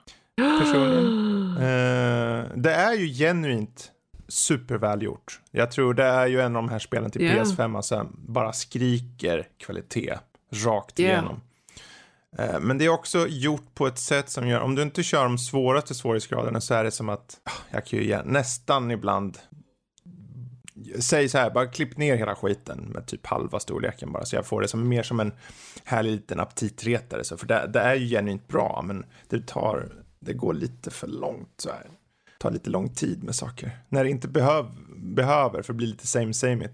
Personligen. 0.60 1.04
uh, 1.04 2.56
det 2.62 2.74
är 2.74 2.94
ju 2.94 3.14
genuint 3.14 3.90
supervälgjort. 4.28 5.40
Jag 5.50 5.70
tror 5.70 5.94
det 5.94 6.04
är 6.04 6.26
ju 6.26 6.40
en 6.40 6.56
av 6.56 6.62
de 6.62 6.68
här 6.68 6.78
spelen 6.78 7.10
till 7.10 7.22
yeah. 7.22 7.44
PS5 7.44 7.76
alltså, 7.76 8.06
bara 8.12 8.52
skriker 8.52 9.48
kvalitet 9.58 10.18
rakt 10.52 11.00
yeah. 11.00 11.12
igenom. 11.12 11.40
Eh, 12.38 12.60
men 12.60 12.78
det 12.78 12.84
är 12.84 12.88
också 12.88 13.26
gjort 13.28 13.74
på 13.74 13.86
ett 13.86 13.98
sätt 13.98 14.30
som 14.30 14.48
gör, 14.48 14.60
om 14.60 14.74
du 14.74 14.82
inte 14.82 15.02
kör 15.02 15.24
de 15.24 15.38
svåraste 15.38 15.94
svårighetsgraderna 15.94 16.60
så 16.60 16.74
är 16.74 16.84
det 16.84 16.90
som 16.90 17.08
att, 17.08 17.40
ah, 17.44 17.50
jag 17.70 17.86
kan 17.86 17.98
ju 17.98 18.22
nästan 18.24 18.90
ibland 18.90 19.38
Säg 21.00 21.28
så 21.28 21.38
här, 21.38 21.50
bara 21.50 21.66
klipp 21.66 21.96
ner 21.96 22.16
hela 22.16 22.34
skiten 22.34 22.78
med 22.78 23.06
typ 23.06 23.26
halva 23.26 23.60
storleken 23.60 24.12
bara 24.12 24.24
så 24.24 24.36
jag 24.36 24.46
får 24.46 24.60
det 24.60 24.68
som 24.68 24.88
mer 24.88 25.02
som 25.02 25.20
en 25.20 25.32
härlig 25.84 26.10
liten 26.10 26.40
aptitretare. 26.40 27.24
Så 27.24 27.36
för 27.36 27.46
det, 27.46 27.70
det 27.72 27.80
är 27.80 27.94
ju 27.94 28.08
genuint 28.08 28.48
bra 28.48 28.82
men 28.86 29.04
det 29.28 29.46
tar, 29.46 29.92
det 30.20 30.32
går 30.32 30.54
lite 30.54 30.90
för 30.90 31.06
långt 31.06 31.54
så 31.56 31.70
här 31.70 31.86
tar 32.44 32.50
lite 32.50 32.70
lång 32.70 32.88
tid 32.88 33.24
med 33.24 33.34
saker. 33.34 33.70
När 33.88 34.04
det 34.04 34.10
inte 34.10 34.28
behöv, 34.28 34.66
behöver 34.96 35.62
för 35.62 35.72
att 35.72 35.76
bli 35.76 35.86
lite 35.86 36.06
same 36.06 36.34
same 36.34 36.64
it. 36.64 36.72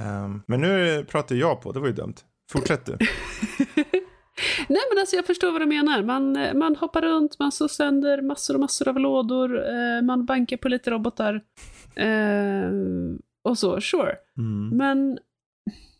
Um, 0.00 0.42
men 0.46 0.60
nu 0.60 1.04
pratar 1.04 1.36
jag 1.36 1.60
på, 1.60 1.72
det 1.72 1.80
var 1.80 1.86
ju 1.86 1.92
dumt. 1.92 2.14
Fortsätt 2.52 2.86
du. 2.86 2.92
Nej 4.68 4.82
men 4.90 4.98
alltså 4.98 5.16
jag 5.16 5.26
förstår 5.26 5.52
vad 5.52 5.60
du 5.60 5.66
menar. 5.66 6.02
Man, 6.02 6.32
man 6.58 6.76
hoppar 6.76 7.02
runt, 7.02 7.38
man 7.38 7.52
slår 7.52 7.68
sönder 7.68 8.22
massor 8.22 8.54
och 8.54 8.60
massor 8.60 8.88
av 8.88 8.98
lådor, 8.98 9.58
eh, 9.58 10.02
man 10.02 10.26
bankar 10.26 10.56
på 10.56 10.68
lite 10.68 10.90
robotar. 10.90 11.40
Eh, 11.96 12.70
och 13.44 13.58
så, 13.58 13.80
sure. 13.80 14.16
Mm. 14.38 14.76
Men 14.76 15.18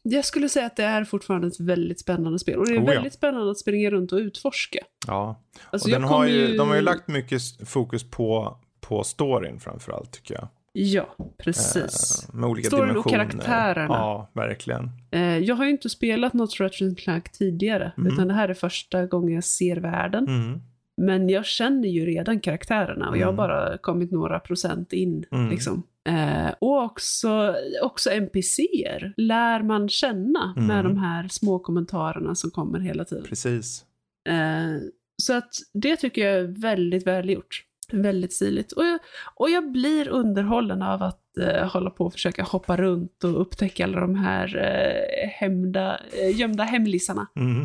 jag 0.03 0.25
skulle 0.25 0.49
säga 0.49 0.67
att 0.67 0.77
det 0.77 0.85
är 0.85 1.05
fortfarande 1.05 1.47
ett 1.47 1.61
väldigt 1.61 2.01
spännande 2.01 2.39
spel. 2.39 2.59
Och 2.59 2.67
det 2.67 2.75
är 2.75 2.81
oh, 2.81 2.87
väldigt 2.87 3.13
ja. 3.13 3.19
spännande 3.19 3.51
att 3.51 3.59
springa 3.59 3.91
runt 3.91 4.13
och 4.13 4.19
utforska. 4.19 4.79
Ja, 5.07 5.43
alltså, 5.71 5.89
och 5.89 5.93
den 5.93 6.05
har 6.05 6.27
ju, 6.27 6.47
ju... 6.47 6.57
de 6.57 6.69
har 6.69 6.77
ju 6.77 6.83
lagt 6.83 7.09
mycket 7.09 7.41
fokus 7.69 8.11
på 8.11 8.59
på 8.89 9.05
storyn 9.05 9.61
framförallt 9.61 10.11
tycker 10.13 10.35
jag. 10.35 10.49
Ja, 10.73 11.17
precis. 11.39 12.29
Eh, 12.29 12.35
med 12.35 12.51
olika 12.51 12.67
storyn 12.67 12.89
dimensioner. 12.89 13.21
och 13.21 13.31
karaktärerna. 13.31 13.95
Ja, 13.95 14.31
verkligen. 14.33 14.91
Eh, 15.11 15.39
jag 15.39 15.55
har 15.55 15.65
ju 15.65 15.71
inte 15.71 15.89
spelat 15.89 16.33
något 16.33 16.61
Ratchet 16.61 16.99
Clank 16.99 17.33
tidigare, 17.33 17.93
mm. 17.99 18.13
utan 18.13 18.29
det 18.29 18.35
här 18.35 18.49
är 18.49 18.55
första 18.55 19.07
gången 19.07 19.35
jag 19.35 19.45
ser 19.45 19.77
världen. 19.77 20.25
Mm. 20.29 20.61
Men 20.97 21.29
jag 21.29 21.45
känner 21.47 21.89
ju 21.89 22.07
redan 22.07 22.41
karaktärerna 22.41 23.09
och 23.09 23.17
jag 23.17 23.27
har 23.27 23.33
Mm. 23.33 23.37
bara 23.37 23.79
kommit 23.79 24.11
några 24.13 24.41
procent 24.41 24.93
in. 24.93 25.25
Mm. 25.33 25.51
Liksom. 25.51 25.83
Eh, 26.09 26.55
och 26.59 26.83
också, 26.85 27.55
också 27.83 28.11
NPCer 28.11 29.15
lär 29.17 29.63
man 29.63 29.89
känna 29.89 30.55
Mm. 30.57 30.67
med 30.67 30.85
de 30.85 30.97
här 30.99 31.29
små 31.29 31.59
kommentarerna 31.59 32.35
som 32.35 32.51
kommer 32.51 32.79
hela 32.81 33.05
tiden. 33.05 33.25
Precis. 33.25 33.85
Eh, 34.29 34.77
så 35.23 35.33
att 35.33 35.51
det 35.73 35.97
tycker 35.97 36.27
jag 36.27 36.39
är 36.39 36.61
väldigt 36.61 37.07
välgjort. 37.07 37.65
Väldigt 37.93 38.33
stiligt. 38.33 38.73
Och 38.73 38.85
jag, 38.85 38.99
och 39.35 39.51
jag 39.51 39.73
blir 39.73 40.09
underhållen 40.09 40.83
av 40.83 41.03
att 41.03 41.39
eh, 41.39 41.69
hålla 41.73 41.91
på 41.91 42.05
och 42.05 42.13
försöka 42.13 42.43
hoppa 42.43 42.77
runt 42.77 43.25
och 43.25 43.41
upptäcka 43.41 43.85
alla 43.85 44.01
de 44.01 44.15
här 44.15 44.57
eh, 44.57 45.29
hämda, 45.29 46.01
eh, 46.13 46.41
gömda 46.41 46.65
hemlisarna. 46.65 47.27
Mm. 47.37 47.63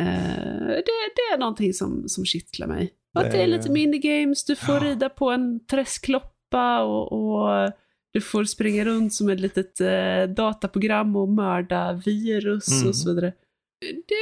Eh, 0.00 0.66
det, 0.68 0.84
det 1.16 1.34
är 1.34 1.38
någonting 1.38 1.72
som, 1.72 2.08
som 2.08 2.24
kittlar 2.24 2.66
mig. 2.66 2.92
Och 3.14 3.20
att 3.20 3.30
det 3.32 3.38
är 3.42 3.46
Det- 3.46 3.56
lite 3.56 3.70
minigames, 3.70 4.44
du 4.44 4.56
får 4.56 4.74
Ja. 4.74 4.80
rida 4.80 5.08
på 5.08 5.30
en 5.30 5.66
träskloppa 5.66 6.82
och, 6.82 7.12
och 7.12 7.72
du 8.12 8.20
får 8.20 8.44
springa 8.44 8.84
runt 8.84 9.14
som 9.14 9.28
ett 9.28 9.40
litet 9.40 9.80
eh, 9.80 10.22
dataprogram 10.36 11.16
och 11.16 11.28
mörda 11.28 11.92
virus 11.92 12.72
Mm. 12.72 12.88
och 12.88 12.96
så 12.96 13.08
vidare. 13.14 13.32
Det, 13.80 14.14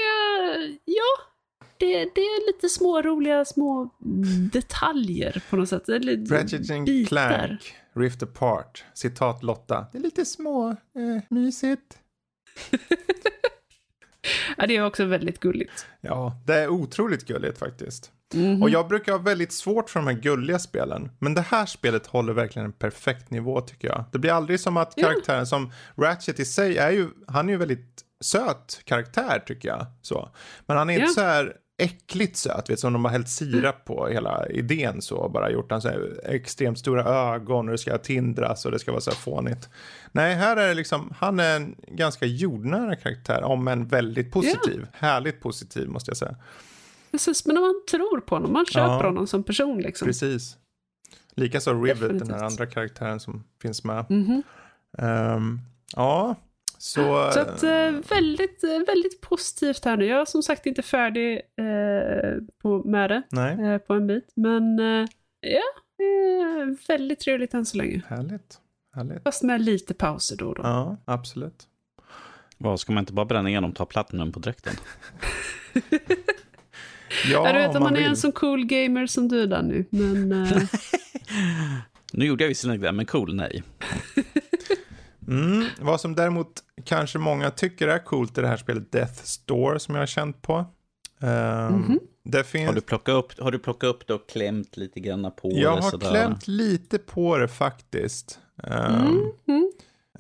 ja, 0.85 1.23
det, 1.79 1.87
det 2.15 2.21
är 2.21 2.47
lite 2.47 2.69
små 2.69 3.03
roliga 3.03 3.45
små 3.45 3.91
detaljer 4.53 5.43
på 5.51 5.57
något 5.57 5.69
sätt. 5.69 5.89
Eller 5.89 6.27
Ratchet 6.27 6.71
and 6.71 6.85
bitar. 6.87 7.09
Clank, 7.09 7.75
Rift 7.95 8.23
Apart, 8.23 8.85
citat 8.95 9.43
Lotta. 9.43 9.87
Det 9.93 9.99
är 9.99 10.03
lite 10.03 10.25
små, 10.25 10.69
eh, 10.71 11.23
mysigt. 11.31 11.99
Ja, 14.57 14.67
det 14.67 14.77
är 14.77 14.85
också 14.85 15.05
väldigt 15.05 15.41
gulligt. 15.41 15.87
Ja, 16.01 16.33
det 16.47 16.55
är 16.55 16.69
otroligt 16.69 17.27
gulligt 17.27 17.59
faktiskt. 17.59 18.13
Mhm. 18.35 18.63
Och 18.63 18.71
jag 18.71 18.89
brukar 18.89 19.13
ha 19.13 19.19
väldigt 19.19 19.53
svårt 19.53 19.91
för 19.91 20.01
de 20.01 20.07
här 20.07 20.15
gulliga 20.23 20.59
spelen. 20.59 21.11
Men 21.19 21.35
det 21.35 21.41
här 21.41 21.67
spelet 21.67 22.07
håller 22.07 22.33
verkligen 22.33 22.67
en 22.67 22.73
perfekt 22.73 23.31
nivå 23.31 23.61
tycker 23.61 23.89
jag. 23.89 24.05
Det 24.13 24.19
blir 24.19 24.33
aldrig 24.33 24.61
som 24.61 24.77
att 24.77 24.95
karaktären 24.95 25.47
som 25.47 25.73
Ratchet 25.97 26.41
i 26.41 26.45
sig 26.45 26.79
är 26.79 26.91
ju, 26.91 27.09
han 27.27 27.49
är 27.49 27.53
ju 27.53 27.59
väldigt 27.59 28.03
söt 28.25 28.81
karaktär 28.85 29.43
tycker 29.47 29.69
jag. 29.69 29.87
Så. 30.03 30.29
Men 30.67 30.77
han 30.77 30.91
är 30.91 30.95
Ja. 30.95 31.01
inte 31.01 31.13
så 31.15 31.21
här 31.21 31.57
äckligt 31.79 32.37
söt, 32.37 32.71
vet, 32.71 32.81
som 32.81 32.93
de 32.93 33.05
har 33.05 33.13
hällt 33.13 33.29
sirap 33.29 33.85
på 33.85 34.07
hela 34.07 34.47
idén 34.49 35.03
så. 35.03 35.17
och 35.17 35.31
Bara 35.31 35.51
gjort 35.51 35.71
han 35.71 35.83
så 35.83 35.89
här 35.89 36.21
extremt 36.25 36.79
stora 36.79 37.05
ögon 37.05 37.67
och 37.69 37.73
det 37.73 37.79
ska 37.79 37.99
tindras 37.99 38.65
och 38.65 38.71
det 38.73 38.79
ska 38.79 38.91
vara 38.93 39.01
så 39.01 39.11
här 39.11 39.17
fånigt. 39.19 39.69
Nej, 40.13 40.35
här 40.35 40.57
är 40.57 40.69
det 40.69 40.75
liksom, 40.75 41.13
han 41.19 41.41
är 41.41 41.57
en 41.57 41.75
ganska 41.89 42.27
jordnära 42.27 42.97
karaktär, 42.97 43.43
om 43.43 43.69
en 43.69 43.87
väldigt 43.89 44.33
positiv. 44.33 44.87
Härligt 44.93 45.41
positiv 45.41 45.89
måste 45.89 46.11
jag 46.11 46.17
säga. 46.17 46.37
Precis, 47.11 47.47
men 47.47 47.57
om 47.57 47.63
man 47.63 47.83
tror 47.91 48.21
på 48.21 48.35
honom, 48.35 48.53
man 48.53 48.67
köper 48.67 48.81
Ja. 48.89 49.03
honom 49.03 49.27
som 49.27 49.43
person 49.43 49.79
liksom. 49.83 50.07
Precis. 50.07 50.57
Likaså 51.35 51.75
Rivet, 51.83 52.01
den 52.01 52.09
Definitivt. 52.09 52.37
här 52.37 52.45
andra 52.47 52.67
karaktären 52.67 53.21
som 53.21 53.45
finns 53.63 53.85
med. 53.85 54.05
Mhm. 54.11 54.43
Ehm, 54.99 55.61
ja, 55.97 56.35
så... 56.79 57.31
Så 57.33 57.41
att, 57.41 57.63
eh, 57.63 57.91
väldigt, 57.91 58.65
eh, 58.65 58.79
väldigt 58.87 59.21
positivt 59.21 59.85
här 59.85 59.97
nu. 59.97 60.07
Jag 60.07 60.21
är 60.21 60.25
som 60.25 60.43
sagt 60.43 60.67
inte 60.67 60.83
färdig 60.83 61.35
eh, 61.35 62.43
på, 62.63 62.83
med 62.85 63.11
det 63.11 63.23
Nej, 63.31 63.73
eh, 63.73 63.79
på 63.79 63.95
en 63.95 64.07
bit. 64.07 64.33
Men 64.37 64.79
eh, 64.79 65.07
ja, 65.41 65.63
eh, 66.05 66.67
väldigt 66.89 67.21
trevligt 67.21 67.55
än 67.55 67.67
så 67.67 67.77
länge. 67.77 68.03
härligt. 68.09 68.59
Härligt. 68.95 69.23
Fast 69.23 69.43
med 69.43 69.61
lite 69.61 69.95
pauser 69.95 70.37
då 70.37 70.49
och 70.49 70.55
då. 70.55 70.63
Ja, 70.63 70.97
absolut. 71.05 71.67
Vad, 72.59 72.81
ska 72.81 72.93
man 72.93 73.03
inte 73.03 73.13
bara 73.13 73.27
bränna 73.27 73.49
igenom 73.49 73.71
och 73.71 73.77
ta 73.77 73.87
platinum 73.87 74.33
på 74.33 74.39
dräkten? 74.41 74.75
Ja, 77.33 77.53
du 77.53 77.59
vet 77.59 77.71
om 77.71 77.77
om 77.77 77.83
man 77.83 77.95
är 77.95 77.99
vill. 77.99 78.09
en 78.09 78.17
sån 78.17 78.33
cool 78.33 78.65
gamer 78.65 79.07
som 79.07 79.29
du 79.29 79.47
Danny. 79.47 79.85
Men 79.91 80.33
eh, 80.33 80.63
Nu 82.13 82.25
gjorde 82.27 82.45
jag 82.45 82.49
visserligen 82.49 82.81
det, 82.81 82.93
men 82.93 83.07
cool, 83.07 83.35
nej. 83.35 83.63
Mm, 85.29 85.65
vad 85.81 86.01
som 86.01 86.15
däremot 86.15 86.63
kanske 86.87 87.19
många 87.19 87.51
tycker 87.51 87.89
är 87.89 87.99
coolt 87.99 88.39
i 88.39 88.41
det 88.41 88.49
här 88.49 88.57
spelet 88.57 88.93
Death 88.93 89.23
Store 89.25 89.79
som 89.79 89.95
jag 89.95 90.03
har 90.03 90.07
känt 90.07 90.43
på. 90.43 90.65
Ehm, 91.21 91.73
Mhm. 91.75 92.01
Det 92.29 92.45
finns... 92.45 92.67
Har 92.67 92.75
du 92.75 92.81
plockat 92.81 93.15
upp, 93.15 93.41
har 93.41 93.51
du 93.51 93.59
plockat 93.59 93.89
upp 93.91 94.07
det 94.07 94.15
och 94.15 94.29
klämt 94.29 94.77
lite 94.77 95.01
grann 95.01 95.33
på 95.37 95.51
Jag 95.55 95.79
det? 95.79 95.83
har 95.83 95.91
sådär? 95.91 96.11
klämt 96.11 96.49
lite 96.49 96.99
på 96.99 97.39
det 97.39 97.49
faktiskt. 97.49 98.39
Ehm, 98.63 98.95
mm, 98.95 99.31
mm. 99.49 99.71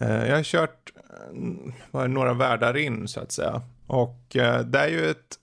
Eh, 0.00 0.28
Jag 0.28 0.36
har 0.36 0.42
kört 0.42 0.92
eh, 0.96 1.34
det, 1.92 2.08
några 2.08 2.34
världar 2.34 2.76
in 2.76 3.08
så 3.08 3.20
att 3.20 3.32
säga. 3.32 3.62
Och 3.86 4.36
eh, 4.36 4.60
det 4.60 4.78
är 4.78 4.88
ju 4.88 5.10
ett... 5.10 5.38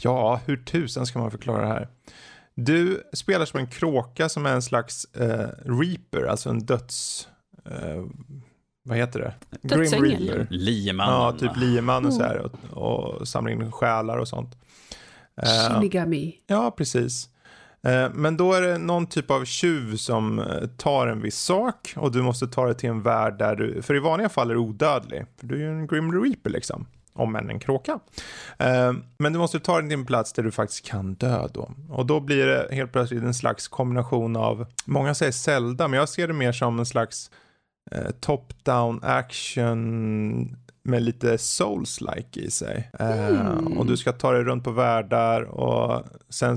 Ja, 0.00 0.40
hur 0.46 0.56
tusen 0.56 1.06
ska 1.06 1.18
man 1.18 1.30
förklara 1.30 1.60
det 1.62 1.66
här? 1.68 1.88
Du 2.54 3.02
spelar 3.12 3.44
som 3.44 3.60
en 3.60 3.66
kråka 3.66 4.28
som 4.28 4.46
är 4.46 4.52
en 4.52 4.62
slags 4.62 5.04
eh, 5.04 5.48
reaper, 5.64 6.26
alltså 6.26 6.50
en 6.50 6.58
döds... 6.66 7.28
Eh, 7.64 8.04
vad 8.86 8.96
heter 8.98 9.20
det? 9.20 9.34
Dödsängel. 9.68 10.28
Reaper. 10.28 10.46
Liemannen. 10.50 11.14
Ja, 11.14 11.32
typ 11.32 11.56
lieman 11.56 12.06
och 12.06 12.12
så 12.14 12.22
här 12.22 12.50
och, 12.72 13.18
och 13.18 13.28
samlar 13.28 13.52
in 13.52 13.72
själar 13.72 14.18
och 14.18 14.28
sånt. 14.28 14.56
Eh, 15.42 15.74
Shinigami. 15.74 16.34
Ja, 16.46 16.70
precis. 16.70 17.28
Eh, 17.82 18.10
Men 18.14 18.36
då 18.36 18.52
är 18.52 18.62
det 18.62 18.78
någon 18.78 19.06
typ 19.06 19.30
av 19.30 19.44
tjuv 19.44 19.96
som 19.96 20.38
eh, 20.38 20.66
tar 20.76 21.06
en 21.06 21.22
viss 21.22 21.38
sak 21.38 21.94
och 21.96 22.12
du 22.12 22.22
måste 22.22 22.46
ta 22.46 22.66
det 22.66 22.74
till 22.74 22.88
en 22.90 23.02
värld 23.02 23.38
där 23.38 23.56
du, 23.56 23.82
för 23.82 23.94
i 23.94 23.98
vanliga 23.98 24.28
fall 24.28 24.50
är 24.50 24.54
du 24.54 24.60
odödlig. 24.60 25.26
För 25.40 25.46
du 25.46 25.54
är 25.54 25.58
ju 25.58 25.70
en 25.70 25.86
Grim 25.86 26.22
Reaper 26.22 26.50
liksom, 26.50 26.86
om 27.12 27.36
än 27.36 27.50
en 27.50 27.58
kråka. 27.60 27.98
Men 29.18 29.32
du 29.32 29.38
måste 29.38 29.60
ta 29.60 29.76
den 29.76 29.88
till 29.88 29.98
en 29.98 30.06
plats 30.06 30.32
där 30.32 30.42
du 30.42 30.50
faktiskt 30.50 30.86
kan 30.86 31.14
dö 31.14 31.48
då. 31.54 31.70
Och 31.90 32.06
då 32.06 32.20
blir 32.20 32.46
det 32.46 32.68
helt 32.74 32.92
plötsligt 32.92 33.22
en 33.22 33.34
slags 33.34 33.68
kombination 33.68 34.36
av, 34.36 34.66
många 34.84 35.14
säger 35.14 35.32
Zelda, 35.32 35.88
men 35.88 35.98
jag 35.98 36.08
ser 36.08 36.28
det 36.28 36.34
mer 36.34 36.52
som 36.52 36.78
en 36.78 36.86
slags 36.86 37.30
eh, 37.92 38.10
top-down 38.20 39.00
action 39.02 40.56
med 40.82 41.02
lite 41.02 41.36
souls-like 41.38 42.38
i 42.40 42.50
sig. 42.50 42.90
Eh, 43.00 43.26
Mm. 43.28 43.78
och 43.78 43.86
du 43.86 43.96
ska 43.96 44.12
ta 44.12 44.32
dig 44.32 44.42
runt 44.44 44.64
på 44.64 44.70
världar 44.70 45.42
och 45.42 46.04
sen 46.28 46.56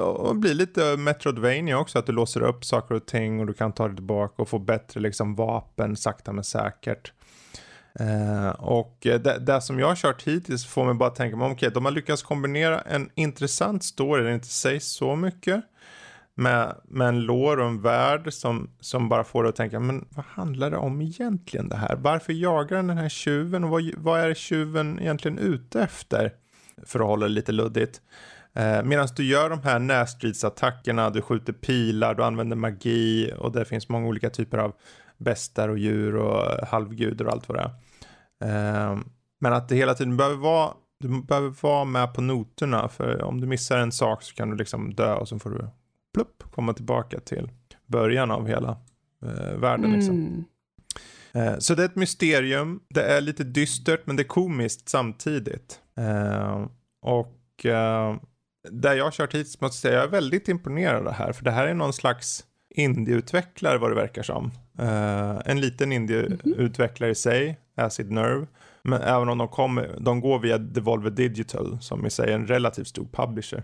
och 0.00 0.36
bli 0.36 0.54
lite 0.54 0.96
Metroidvania 0.96 1.78
också, 1.78 1.98
att 1.98 2.06
du 2.06 2.12
låser 2.12 2.40
upp 2.42 2.64
saker 2.64 2.94
och 2.94 3.06
ting 3.06 3.40
och 3.40 3.46
du 3.46 3.52
kan 3.52 3.72
ta 3.72 3.86
dig 3.86 3.96
tillbaka 3.96 4.42
och 4.42 4.48
få 4.48 4.58
bättre 4.58 5.00
liksom, 5.00 5.34
vapen 5.34 5.96
sakta 5.96 6.32
men 6.32 6.44
säkert. 6.44 7.12
Eh, 8.00 8.48
och 8.48 8.96
det, 9.02 9.38
det 9.46 9.60
som 9.60 9.78
jag 9.78 9.86
har 9.88 9.96
kört 9.96 10.22
hittills 10.22 10.66
får 10.66 10.84
mig 10.84 10.94
bara 10.94 11.10
tänka, 11.10 11.36
okej, 11.36 11.70
de 11.74 11.84
har 11.84 11.92
lyckats 11.92 12.22
kombinera 12.22 12.80
en 12.80 13.10
intressant 13.14 13.84
story 13.84 14.22
där 14.22 14.28
det 14.28 14.34
inte 14.34 14.46
sägs 14.48 14.86
så 14.86 15.16
mycket 15.16 15.64
med, 16.34 16.76
med 16.84 17.08
en 17.08 17.20
lår 17.20 17.56
och 17.60 17.66
en 17.66 17.82
värld 17.82 18.32
som, 18.32 18.70
som 18.80 19.08
bara 19.08 19.24
får 19.24 19.42
dig 19.42 19.48
att 19.48 19.56
tänka, 19.56 19.80
men 19.80 20.08
vad 20.10 20.24
handlar 20.24 20.70
det 20.70 20.76
om 20.76 21.02
egentligen 21.02 21.68
det 21.68 21.76
här? 21.76 21.96
Varför 21.96 22.32
jagar 22.32 22.76
den 22.76 22.86
den 22.86 22.98
här 22.98 23.08
tjuven 23.08 23.64
och 23.64 23.70
vad, 23.70 23.90
vad 23.96 24.20
är 24.20 24.34
tjuven 24.34 25.00
egentligen 25.00 25.38
ute 25.38 25.82
efter? 25.82 26.32
För 26.86 27.00
att 27.00 27.06
hålla 27.06 27.26
det 27.26 27.32
lite 27.32 27.52
luddigt. 27.52 28.00
Eh, 28.52 28.82
Medan 28.82 29.08
du 29.16 29.24
gör 29.24 29.50
de 29.50 29.62
här 29.62 29.78
närstridsattackerna, 29.78 31.10
du 31.10 31.22
skjuter 31.22 31.52
pilar, 31.52 32.14
du 32.14 32.24
använder 32.24 32.56
magi 32.56 33.32
och 33.38 33.52
det 33.52 33.64
finns 33.64 33.88
många 33.88 34.08
olika 34.08 34.30
typer 34.30 34.58
av 34.58 34.72
bestar 35.18 35.68
och 35.68 35.78
djur 35.78 36.16
och 36.16 36.66
halvgudar 36.66 37.24
och 37.24 37.32
allt 37.32 37.48
vad 37.48 37.58
det 37.58 37.70
är. 38.40 38.90
Eh, 38.90 38.98
men 39.40 39.52
att 39.52 39.68
det 39.68 39.76
hela 39.76 39.94
tiden 39.94 40.16
behöver 40.16 40.36
vara, 40.36 40.72
du 41.00 41.22
behöver 41.22 41.54
vara 41.60 41.84
med 41.84 42.14
på 42.14 42.20
noterna 42.20 42.88
för 42.88 43.22
om 43.22 43.40
du 43.40 43.46
missar 43.46 43.78
en 43.78 43.92
sak 43.92 44.22
så 44.22 44.34
kan 44.34 44.50
du 44.50 44.56
liksom 44.56 44.94
dö 44.94 45.14
och 45.14 45.28
så 45.28 45.38
får 45.38 45.50
du 45.50 45.68
plupp, 46.14 46.42
komma 46.50 46.72
tillbaka 46.72 47.20
till 47.20 47.50
början 47.86 48.30
av 48.30 48.46
hela 48.46 48.76
eh, 49.22 49.58
världen. 49.58 49.92
Liksom. 49.92 50.16
Mm. 50.16 50.44
Eh, 51.32 51.58
Så 51.58 51.74
det 51.74 51.82
är 51.82 51.86
ett 51.86 51.96
mysterium. 51.96 52.80
Det 52.88 53.02
är 53.02 53.20
lite 53.20 53.44
dystert 53.44 54.00
men 54.06 54.16
det 54.16 54.22
är 54.22 54.28
komiskt 54.28 54.88
samtidigt. 54.88 55.80
Eh, 55.96 56.66
och 57.02 57.66
eh, 57.66 58.16
där 58.70 58.94
jag 58.94 59.04
har 59.04 59.10
kört 59.10 59.34
hittills 59.34 59.60
måste 59.60 59.76
jag 59.76 59.92
säga 59.92 59.94
jag 59.94 60.04
är 60.04 60.10
väldigt 60.10 60.48
imponerad 60.48 60.96
av 60.96 61.04
det 61.04 61.12
här. 61.12 61.32
För 61.32 61.44
det 61.44 61.50
här 61.50 61.66
är 61.66 61.74
någon 61.74 61.92
slags 61.92 62.44
indieutvecklare 62.74 63.78
vad 63.78 63.90
det 63.90 63.94
verkar 63.94 64.22
som. 64.22 64.50
Eh, 64.78 65.38
en 65.44 65.60
liten 65.60 65.92
indieutvecklare 65.92 67.10
i 67.10 67.14
sig, 67.14 67.58
Acid 67.76 68.10
Nerve. 68.10 68.46
Men 68.82 69.02
även 69.02 69.28
om 69.28 69.38
de, 69.38 69.48
kommer, 69.48 69.96
de 70.00 70.20
går 70.20 70.38
via 70.38 70.58
Devolver 70.58 71.10
Digital 71.10 71.78
som 71.80 72.06
i 72.06 72.10
sig 72.10 72.30
är 72.30 72.34
en 72.34 72.46
relativt 72.46 72.88
stor 72.88 73.06
publisher. 73.12 73.62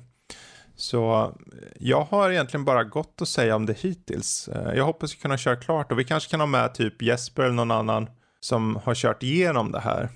Så 0.80 1.24
eh, 1.24 1.68
jag 1.78 2.02
har 2.02 2.30
egentligen 2.30 2.64
bara 2.64 2.84
gott 2.84 3.22
att 3.22 3.28
säga 3.28 3.56
om 3.56 3.66
det 3.66 3.78
hittills. 3.78 4.48
Eh, 4.48 4.74
jag 4.74 4.84
hoppas 4.84 5.14
kunna 5.14 5.36
köra 5.36 5.56
klart 5.56 5.92
och 5.92 5.98
vi 5.98 6.04
kanske 6.04 6.30
kan 6.30 6.40
ha 6.40 6.46
med 6.46 6.74
typ 6.74 7.02
Jesper 7.02 7.42
eller 7.42 7.54
någon 7.54 7.70
annan 7.70 8.10
som 8.40 8.76
har 8.76 8.94
kört 8.94 9.22
igenom 9.22 9.72
det 9.72 9.80
här. 9.80 10.08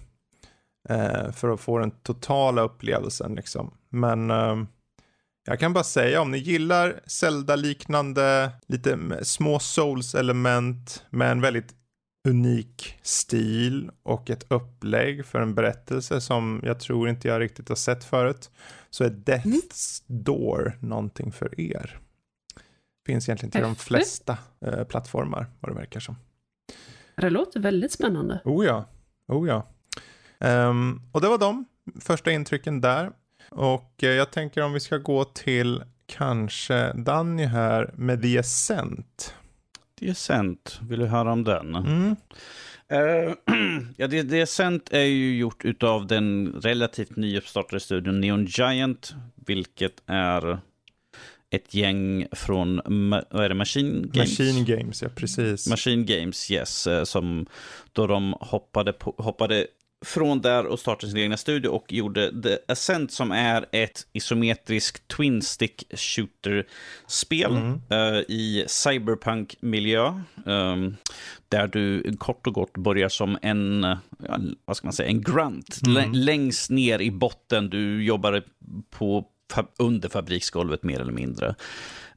Eh, 0.89 1.33
för 1.33 1.49
att 1.49 1.61
få 1.61 1.79
den 1.79 1.91
totala 1.91 2.63
upplevelsen 2.63 3.35
liksom. 3.35 3.75
Men 3.91 4.31
jag 5.47 5.61
kan 5.61 5.73
bara 5.73 5.85
säga 5.85 6.21
om 6.21 6.31
ni 6.31 6.39
gillar 6.39 7.01
Zelda-liknande, 7.07 8.51
lite 8.67 8.99
små 9.23 9.59
Souls-element 9.59 11.05
med 11.11 11.31
en 11.31 11.41
väldigt 11.41 11.75
unik 12.29 12.99
stil 13.03 13.91
och 14.03 14.31
ett 14.31 14.47
upplägg 14.49 15.27
för 15.27 15.41
en 15.41 15.55
berättelse 15.55 16.21
som 16.21 16.61
jag 16.65 16.81
tror 16.81 17.09
inte 17.09 17.29
jag 17.29 17.41
riktigt 17.41 17.69
har 17.69 17.77
sett 17.77 18.05
förut 18.05 18.51
så 18.95 19.05
är 19.05 19.11
Death's 19.11 20.03
Door 20.07 20.79
någonting 20.81 21.33
för 21.33 21.61
er. 21.61 21.99
Finns 23.07 23.29
egentligen 23.29 23.51
till 23.51 23.61
de 23.61 23.77
flesta 23.77 24.39
eh, 24.61 24.85
plattformar, 24.85 25.47
vad 25.61 25.73
det 25.73 25.75
verkar 25.75 26.01
som. 26.01 26.17
Det 27.17 27.31
låter 27.31 27.61
väldigt 27.61 27.93
spännande. 27.93 28.41
Oh 28.45 28.67
ja, 28.67 28.85
oh 29.29 29.49
ja. 29.49 29.69
Um, 30.69 31.03
och 31.13 31.21
det 31.21 31.29
var 31.29 31.39
de 31.39 31.65
första 32.01 32.31
intrycken 32.31 32.81
där. 32.81 33.11
Och 33.51 34.05
eh, 34.05 34.11
jag 34.11 34.31
tänker 34.31 34.63
om 34.63 34.73
vi 34.73 34.81
ska 34.81 34.99
gå 34.99 35.25
till 35.25 35.83
kanske 36.07 36.93
Danny 36.93 37.45
här 37.45 37.91
med 37.95 38.23
The 38.23 38.39
Ascent. 38.39 39.35
The 40.01 40.11
Ascent, 40.11 40.81
vill 40.83 41.01
du 41.01 41.07
höra 41.07 41.33
om 41.33 41.45
den? 41.45 41.75
Mm. 41.75 42.17
Uh, 42.95 43.35
ja, 43.97 44.09
The, 44.09 44.25
The 44.25 44.43
Ascent 44.43 44.93
är 44.93 45.01
ju 45.01 45.37
gjort 45.37 45.65
utav 45.65 46.07
den 46.07 46.53
relativt 46.63 47.17
nyuppstartade 47.17 47.81
studion 47.81 48.21
Neon 48.21 48.47
Giant, 48.47 49.15
vilket 49.47 50.03
är 50.07 50.59
ett 51.51 51.75
gäng 51.75 52.27
från 52.33 52.81
vad 53.31 53.45
är 53.45 53.49
det, 53.49 53.55
Machine 53.55 54.11
Games? 54.13 54.39
Machine 54.39 54.65
Games, 54.65 55.03
ja 55.03 55.09
precis. 55.15 55.69
Machine 55.69 56.07
Games, 56.07 56.51
yes. 56.51 56.87
Eh, 56.87 57.05
som 57.05 57.47
då 57.93 58.07
de 58.07 58.35
hoppade, 58.41 58.93
på, 58.93 59.15
hoppade 59.19 59.67
från 60.05 60.41
där 60.41 60.67
och 60.67 60.79
startade 60.79 61.13
sin 61.13 61.21
egna 61.21 61.37
studio 61.37 61.69
och 61.69 61.93
gjorde 61.93 62.43
The 62.43 62.73
Ascent 62.73 63.13
som 63.13 63.33
är 63.33 63.67
ett 63.73 64.07
isometriskt 64.13 65.09
twin 65.09 65.43
stick 65.43 65.85
shooter-spel 65.91 67.57
mm. 67.57 67.81
uh, 67.93 68.23
i 68.29 68.65
cyberpunk-miljö. 68.69 70.23
Um, 70.45 70.97
där 71.49 71.67
du 71.67 72.17
kort 72.17 72.47
och 72.47 72.55
gott 72.55 72.77
börjar 72.77 73.09
som 73.09 73.39
en, 73.43 73.83
ja, 74.29 74.39
vad 74.65 74.77
ska 74.77 74.87
man 74.87 74.93
säga, 74.93 75.09
en 75.09 75.23
grunt. 75.23 75.81
Mm. 75.87 76.13
Längst 76.13 76.71
ner 76.71 77.01
i 77.01 77.11
botten, 77.11 77.71
du 77.71 78.05
jobbar 78.05 78.43
på 78.91 79.25
under 79.79 80.09
fabriksgolvet 80.09 80.83
mer 80.83 81.01
eller 81.01 81.13
mindre. 81.13 81.55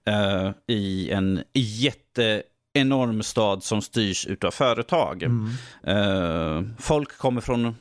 Uh, 0.10 0.52
I 0.68 1.10
en 1.10 1.44
jätte 1.54 2.44
enorm 2.78 3.24
stad 3.24 3.64
som 3.64 3.82
styrs 3.82 4.28
av 4.42 4.52
företag. 4.52 5.24
Mm. 5.24 5.48
Uh, 5.88 6.70
folk 6.80 7.18
kommer 7.18 7.42
från 7.42 7.76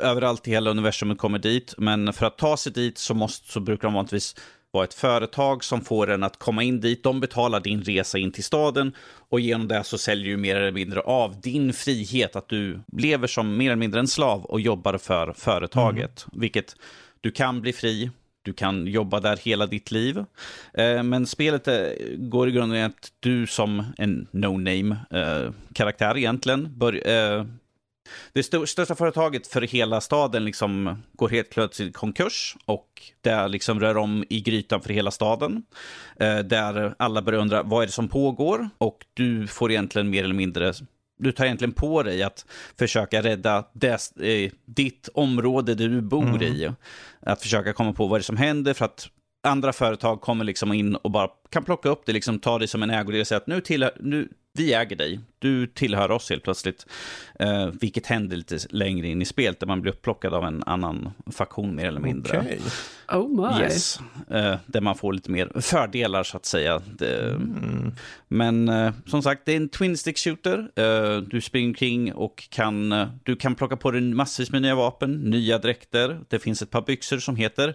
överallt 0.00 0.48
i 0.48 0.50
hela 0.50 0.70
universumet 0.70 1.18
kommer 1.18 1.38
dit, 1.38 1.74
men 1.78 2.12
för 2.12 2.26
att 2.26 2.38
ta 2.38 2.56
sig 2.56 2.72
dit 2.72 2.98
så, 2.98 3.14
måste, 3.14 3.52
så 3.52 3.60
brukar 3.60 3.88
de 3.88 3.94
vanligtvis 3.94 4.36
vara 4.70 4.84
ett 4.84 4.94
företag 4.94 5.64
som 5.64 5.80
får 5.80 6.10
en 6.10 6.22
att 6.22 6.38
komma 6.38 6.62
in 6.62 6.80
dit. 6.80 7.02
De 7.02 7.20
betalar 7.20 7.60
din 7.60 7.82
resa 7.82 8.18
in 8.18 8.32
till 8.32 8.44
staden 8.44 8.92
och 9.28 9.40
genom 9.40 9.68
det 9.68 9.84
så 9.84 9.98
säljer 9.98 10.30
du 10.30 10.36
mer 10.36 10.56
eller 10.56 10.72
mindre 10.72 11.00
av 11.00 11.40
din 11.40 11.72
frihet, 11.72 12.36
att 12.36 12.48
du 12.48 12.80
lever 12.92 13.26
som 13.26 13.56
mer 13.56 13.66
eller 13.66 13.76
mindre 13.76 14.00
en 14.00 14.08
slav 14.08 14.44
och 14.44 14.60
jobbar 14.60 14.98
för 14.98 15.32
företaget, 15.32 16.26
mm. 16.32 16.40
vilket 16.40 16.76
du 17.20 17.30
kan 17.30 17.60
bli 17.60 17.72
fri, 17.72 18.10
du 18.42 18.52
kan 18.52 18.86
jobba 18.86 19.20
där 19.20 19.36
hela 19.36 19.66
ditt 19.66 19.90
liv. 19.90 20.24
Eh, 20.74 21.02
men 21.02 21.26
spelet 21.26 21.68
eh, 21.68 21.88
går 22.16 22.48
i 22.48 22.52
grunden 22.52 22.84
att 22.84 23.12
du 23.20 23.46
som 23.46 23.84
en 23.98 24.28
no-name-karaktär 24.30 26.14
eh, 26.14 26.18
egentligen 26.18 26.78
bör, 26.78 26.92
det 28.32 28.42
största 28.42 28.94
företaget 28.94 29.46
för 29.46 29.62
hela 29.62 30.00
staden 30.00 30.44
liksom 30.44 31.02
går 31.12 31.28
helt 31.28 31.50
plötsligt 31.50 31.88
i 31.88 31.92
konkurs 31.92 32.56
och 32.64 33.02
det 33.20 33.48
liksom 33.48 33.80
rör 33.80 33.96
om 33.96 34.24
i 34.28 34.40
grytan 34.40 34.80
för 34.80 34.92
hela 34.92 35.10
staden. 35.10 35.62
Där 36.44 36.94
alla 36.98 37.22
börjar 37.22 37.40
undra 37.40 37.62
vad 37.62 37.82
är 37.82 37.86
det 37.86 37.92
som 37.92 38.08
pågår 38.08 38.68
och 38.78 39.04
du 39.14 39.46
får 39.46 39.70
egentligen 39.70 40.10
mer 40.10 40.24
eller 40.24 40.34
mindre 40.34 40.72
du 41.20 41.32
tar 41.32 41.44
egentligen 41.44 41.72
på 41.72 42.02
dig 42.02 42.22
att 42.22 42.46
försöka 42.78 43.22
rädda 43.22 43.64
des, 43.72 44.12
eh, 44.12 44.50
ditt 44.64 45.08
område 45.14 45.74
du 45.74 46.00
bor 46.00 46.28
mm. 46.28 46.42
i. 46.42 46.70
Att 47.20 47.42
försöka 47.42 47.72
komma 47.72 47.92
på 47.92 48.06
vad 48.06 48.20
det 48.20 48.22
är 48.22 48.24
som 48.24 48.36
händer 48.36 48.74
för 48.74 48.84
att 48.84 49.08
andra 49.42 49.72
företag 49.72 50.20
kommer 50.20 50.44
liksom 50.44 50.72
in 50.72 50.96
och 50.96 51.10
bara 51.10 51.28
kan 51.50 51.64
plocka 51.64 51.88
upp 51.88 52.02
det, 52.06 52.12
liksom 52.12 52.38
ta 52.38 52.58
det 52.58 52.68
som 52.68 52.82
en 52.82 52.90
ägodel 52.90 53.20
och 53.20 53.26
säga 53.26 53.36
att 53.36 53.46
nu, 53.46 53.60
tillhör, 53.60 53.92
nu 54.00 54.28
vi 54.52 54.74
äger 54.74 54.96
dig, 54.96 55.20
du 55.38 55.66
tillhör 55.66 56.10
oss 56.10 56.30
helt 56.30 56.42
plötsligt. 56.42 56.86
Eh, 57.38 57.66
vilket 57.66 58.06
händer 58.06 58.36
lite 58.36 58.58
längre 58.70 59.08
in 59.08 59.22
i 59.22 59.24
spelet, 59.24 59.60
där 59.60 59.66
man 59.66 59.80
blir 59.80 59.92
upplockad 59.92 60.34
av 60.34 60.44
en 60.44 60.62
annan 60.66 61.10
faktion 61.32 61.74
mer 61.74 61.86
eller 61.86 62.00
mindre. 62.00 62.40
Okay. 62.40 62.58
Oh 63.08 63.28
my. 63.28 63.62
Yes. 63.62 64.00
Eh, 64.30 64.56
där 64.66 64.80
man 64.80 64.94
får 64.94 65.12
lite 65.12 65.30
mer 65.30 65.60
fördelar 65.60 66.22
så 66.22 66.36
att 66.36 66.46
säga. 66.46 66.82
Det, 66.98 67.30
mm. 67.30 67.92
Men 68.28 68.68
eh, 68.68 68.92
som 69.06 69.22
sagt, 69.22 69.42
det 69.44 69.52
är 69.52 69.56
en 69.56 69.68
twin 69.68 69.96
stick 69.96 70.18
shooter. 70.18 70.70
Eh, 70.76 71.16
du 71.16 71.40
springer 71.40 71.68
omkring 71.68 72.14
och 72.14 72.48
kan, 72.50 72.92
eh, 72.92 73.08
du 73.22 73.36
kan 73.36 73.54
plocka 73.54 73.76
på 73.76 73.90
dig 73.90 74.00
massvis 74.00 74.52
med 74.52 74.62
nya 74.62 74.74
vapen, 74.74 75.12
nya 75.12 75.58
dräkter. 75.58 76.20
Det 76.28 76.38
finns 76.38 76.62
ett 76.62 76.70
par 76.70 76.82
byxor 76.82 77.18
som 77.18 77.36
heter 77.36 77.74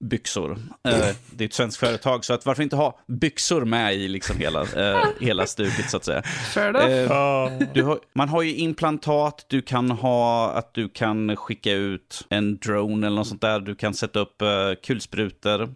byxor. 0.00 0.58
Eh, 0.88 1.16
det 1.30 1.44
är 1.44 1.48
ett 1.48 1.54
svenskt 1.54 1.80
företag, 1.80 2.24
så 2.24 2.34
att 2.34 2.46
varför 2.46 2.62
inte 2.62 2.76
ha 2.76 2.98
byxor 3.06 3.64
med 3.64 3.94
i 3.94 4.08
liksom 4.08 4.38
hela, 4.38 4.62
eh, 4.62 5.04
hela 5.20 5.46
stuket 5.46 5.90
så 5.90 5.96
att 5.96 6.04
säga. 6.04 6.22
Eh, 6.56 7.12
har, 7.12 7.98
man 8.14 8.28
har 8.28 8.42
ju 8.42 8.54
implantat, 8.54 9.46
du 9.48 9.62
kan 9.62 9.90
ha 9.90 10.50
att 10.50 10.74
du 10.74 10.88
kan 10.88 11.36
skicka 11.36 11.72
ut 11.72 12.26
en 12.28 12.56
drone 12.56 13.06
eller 13.06 13.16
något 13.16 13.28
sånt 13.28 13.40
där. 13.40 13.60
Du 13.60 13.74
kan 13.74 13.94
sätta 13.94 14.20
upp 14.20 14.42
kulsprutor 14.86 15.74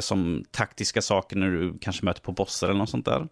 som 0.00 0.44
taktiska 0.50 1.02
saker 1.02 1.36
när 1.36 1.50
du 1.50 1.78
kanske 1.80 2.04
möter 2.04 2.20
på 2.20 2.32
bossar 2.32 2.68
eller 2.68 2.78
något 2.78 2.90
sånt 2.90 3.04
där. 3.04 3.28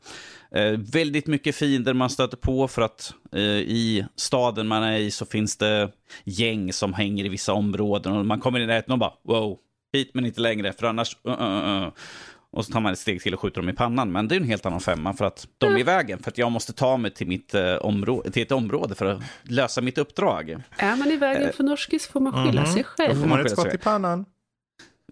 Eh, 0.55 0.79
väldigt 0.93 1.27
mycket 1.27 1.57
fiender 1.57 1.95
man 1.95 2.11
stöter 2.11 2.37
på 2.37 2.69
för 2.69 2.83
att 2.83 3.15
eh, 3.33 3.43
i 3.43 4.07
staden 4.17 4.67
man 4.67 4.83
är 4.83 4.99
i 4.99 5.11
så 5.11 5.27
finns 5.27 5.57
det 5.57 5.93
gäng 6.25 6.73
som 6.73 6.95
hänger 6.95 7.25
i 7.25 7.29
vissa 7.29 7.53
områden 7.53 8.13
och 8.13 8.27
man 8.27 8.41
kommer 8.41 8.59
in 8.59 8.65
i 8.65 8.67
närheten 8.67 8.93
och 8.93 8.99
bara 8.99 9.13
wow, 9.23 9.59
hit 9.93 10.11
men 10.15 10.27
inte 10.27 10.41
längre, 10.41 10.73
för 10.73 10.87
annars... 10.87 11.17
Uh, 11.29 11.43
uh, 11.43 11.83
uh. 11.83 11.89
Och 12.53 12.65
så 12.65 12.73
tar 12.73 12.81
man 12.81 12.93
ett 12.93 12.99
steg 12.99 13.23
till 13.23 13.35
och 13.35 13.41
skjuter 13.41 13.61
dem 13.61 13.69
i 13.69 13.73
pannan. 13.73 14.13
Men 14.13 14.29
det 14.29 14.35
är 14.35 14.41
en 14.41 14.47
helt 14.47 14.67
annan 14.67 14.81
femma 14.81 15.15
för 15.15 15.25
att 15.25 15.47
de 15.59 15.75
är 15.75 15.79
i 15.79 15.83
vägen. 15.83 16.19
För 16.23 16.31
att 16.31 16.39
jag 16.39 16.53
måste 16.53 16.73
ta 16.73 16.97
mig 16.97 17.11
till, 17.11 17.27
mitt, 17.27 17.55
uh, 17.55 17.75
område, 17.75 18.31
till 18.31 18.43
ett 18.43 18.53
område 18.53 18.95
för 18.95 19.07
att 19.07 19.23
lösa 19.43 19.81
mitt 19.81 19.99
uppdrag. 19.99 20.63
Är 20.77 20.97
man 20.97 21.11
i 21.11 21.17
vägen 21.17 21.43
uh, 21.43 21.53
för 21.53 21.65
norskis 21.65 22.07
får 22.07 22.21
man 22.21 22.33
skylla 22.33 22.63
-hmm. 22.63 22.75
sig 22.75 22.85
själv. 22.85 23.15
Då 23.15 23.21
får 23.21 23.29
man 23.29 23.47
ett 23.47 23.53
skott 23.53 23.75
i 23.75 23.79
pannan. 23.79 24.25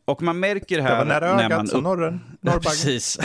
Och 0.05 0.23
man 0.23 0.41
märker 0.41 0.81
här... 0.81 0.91
Det 0.91 0.97
var 0.97 1.05
nära 1.05 1.29
ögat, 1.29 1.49
när 1.49 1.57
man 1.57 1.67
som 1.67 1.83
norren. 1.83 2.21
Norrbaggen. 2.41 2.63
Precis. 2.63 3.19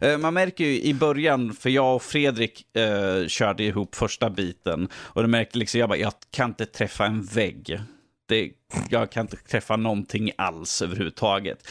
Eh, 0.00 0.18
man 0.18 0.34
märker 0.34 0.64
ju 0.64 0.82
i 0.82 0.94
början, 0.94 1.52
för 1.52 1.70
jag 1.70 1.96
och 1.96 2.02
Fredrik 2.02 2.76
eh, 2.76 3.26
körde 3.26 3.62
ihop 3.62 3.94
första 3.94 4.30
biten. 4.30 4.88
Och 4.94 5.22
då 5.22 5.28
märkte 5.28 5.58
liksom, 5.58 5.80
jag 5.80 5.88
bara, 5.88 5.98
jag 5.98 6.12
kan 6.30 6.48
inte 6.48 6.66
träffa 6.66 7.06
en 7.06 7.22
vägg 7.22 7.80
det, 8.28 8.50
jag 8.90 9.10
kan 9.10 9.20
inte 9.20 9.36
träffa 9.36 9.76
någonting 9.76 10.30
alls 10.36 10.82
överhuvudtaget. 10.82 11.68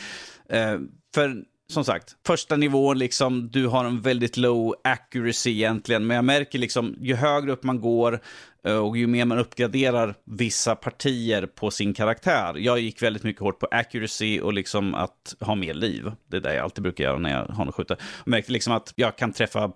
Eh, 0.50 0.78
för 1.16 1.44
som 1.70 1.84
sagt, 1.84 2.16
första 2.28 2.56
nivån, 2.56 2.98
liksom, 2.98 3.50
du 3.50 3.68
har 3.68 3.86
en 3.86 4.02
väldigt 4.02 4.38
low 4.38 4.76
accuracy 4.84 5.52
egentligen, 5.52 6.08
men 6.08 6.16
jag 6.16 6.26
märker 6.26 6.60
liksom, 6.60 6.96
ju 7.00 7.16
högre 7.16 7.52
upp 7.52 7.64
man 7.64 7.82
går 7.82 8.20
eh, 8.64 8.78
och 8.78 8.98
ju 8.98 9.08
mer 9.08 9.26
man 9.26 9.40
uppgraderar 9.40 10.16
vissa 10.26 10.76
partier 10.76 11.46
på 11.46 11.72
sin 11.72 11.94
karaktär. 11.94 12.56
Jag 12.58 12.80
gick 12.80 13.02
väldigt 13.02 13.24
mycket 13.24 13.42
hårt 13.42 13.60
på 13.60 13.68
accuracy 13.72 14.40
och 14.42 14.54
liksom 14.54 14.94
att 14.96 15.36
ha 15.40 15.56
mer 15.56 15.74
liv. 15.74 16.12
Det 16.28 16.38
är 16.38 16.42
det 16.42 16.54
jag 16.54 16.64
alltid 16.64 16.84
brukar 16.84 17.04
göra 17.04 17.18
när 17.18 17.32
jag 17.32 17.46
har 17.46 17.66
något 17.66 17.76
skjuta. 17.76 17.96
Jag 18.26 18.32
märkte 18.32 18.52
liksom 18.52 18.74
att 18.74 18.94
jag 18.96 19.18
kan 19.18 19.34
träffa 19.34 19.72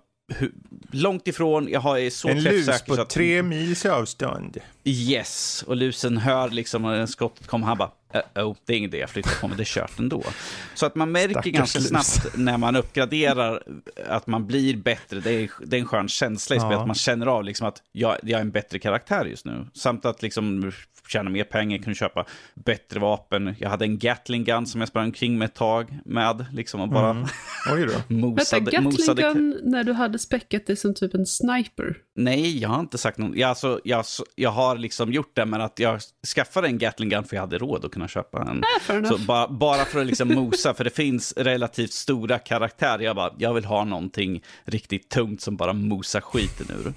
långt 0.90 1.28
ifrån, 1.28 1.68
jag 1.68 1.80
har 1.80 2.10
så 2.10 2.28
En 2.28 2.42
lus 2.42 2.82
på 2.82 2.94
att, 2.94 3.10
tre 3.10 3.42
mils 3.42 3.86
avstånd. 3.86 4.58
Yes, 4.84 5.64
och 5.66 5.76
lusen 5.76 6.16
hör 6.16 6.50
liksom 6.50 6.82
när 6.82 7.06
skottet 7.06 7.46
kommer, 7.46 7.66
han 7.66 7.78
bara, 7.78 7.90
uh 8.14 8.44
oh, 8.44 8.56
det 8.64 8.72
är 8.72 8.76
ingen 8.76 8.90
idé 8.90 8.98
jag 8.98 9.10
flyttar 9.10 9.40
på 9.40 9.48
mig, 9.48 9.56
det 9.56 9.62
är 9.62 9.64
kört 9.64 9.98
ändå. 9.98 10.22
Så 10.74 10.86
att 10.86 10.94
man 10.94 11.12
märker 11.12 11.30
Stackars 11.30 11.52
ganska 11.52 11.78
lus. 11.78 11.88
snabbt 11.88 12.36
när 12.36 12.58
man 12.58 12.76
uppgraderar 12.76 13.62
att 14.08 14.26
man 14.26 14.46
blir 14.46 14.76
bättre, 14.76 15.20
det 15.20 15.32
är, 15.32 15.50
det 15.66 15.76
är 15.76 15.80
en 15.80 15.86
skön 15.86 16.08
känsla 16.08 16.56
i 16.56 16.58
spelet, 16.58 16.78
ja. 16.78 16.86
man 16.86 16.94
känner 16.94 17.26
av 17.26 17.44
liksom 17.44 17.66
att 17.66 17.82
jag, 17.92 18.16
jag 18.22 18.38
är 18.38 18.40
en 18.40 18.50
bättre 18.50 18.78
karaktär 18.78 19.24
just 19.24 19.44
nu. 19.44 19.66
Samt 19.74 20.04
att 20.04 20.22
liksom 20.22 20.72
tjäna 21.08 21.30
mer 21.30 21.44
pengar, 21.44 21.78
kunna 21.78 21.94
köpa 21.94 22.26
bättre 22.54 23.00
vapen. 23.00 23.54
Jag 23.58 23.70
hade 23.70 23.84
en 23.84 23.98
Gatling 23.98 24.44
Gun 24.44 24.66
som 24.66 24.80
jag 24.80 24.88
sprang 24.88 25.04
omkring 25.04 25.38
med 25.38 25.46
ett 25.46 25.54
tag 25.54 25.98
med, 26.04 26.46
liksom 26.52 26.80
och 26.80 26.88
bara 26.88 27.10
mm. 27.10 27.26
Oj 27.72 27.86
då. 27.86 28.14
mosade. 28.14 28.70
Vänta, 28.70 28.80
Gatling 28.80 29.16
Gun 29.16 29.60
när 29.62 29.84
du 29.84 29.92
hade 29.92 30.18
späckat 30.18 30.62
det 30.66 30.76
som 30.76 30.94
typ 30.94 31.14
en 31.14 31.26
sniper? 31.26 31.96
Nej, 32.16 32.58
jag 32.58 32.68
har 32.68 32.80
inte 32.80 32.98
sagt 32.98 33.18
något. 33.18 33.36
Jag, 33.36 33.48
alltså, 33.48 33.80
jag, 33.84 34.04
jag 34.34 34.50
har 34.50 34.76
liksom 34.76 35.12
gjort 35.12 35.36
det, 35.36 35.46
men 35.46 35.60
att 35.60 35.78
jag 35.78 36.00
skaffade 36.34 36.66
en 36.66 36.78
Gatling 36.78 37.08
Gun 37.08 37.24
för 37.24 37.36
jag 37.36 37.42
hade 37.42 37.58
råd 37.58 37.84
att 37.84 37.92
kunna 37.92 38.01
köpa 38.10 38.42
en. 38.42 38.62
Äh, 38.88 39.08
så 39.08 39.18
bara, 39.18 39.48
bara 39.48 39.84
för 39.84 40.00
att 40.00 40.06
liksom 40.06 40.28
mosa, 40.34 40.74
för 40.74 40.84
det 40.84 40.90
finns 40.90 41.32
relativt 41.36 41.92
stora 41.92 42.38
karaktärer. 42.38 43.02
Jag 43.02 43.16
bara, 43.16 43.34
jag 43.38 43.54
vill 43.54 43.64
ha 43.64 43.84
någonting 43.84 44.42
riktigt 44.64 45.08
tungt 45.08 45.40
som 45.40 45.56
bara 45.56 45.72
mosar 45.72 46.20
skiten 46.20 46.66
ur. 46.70 46.92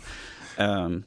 Um, 0.63 1.03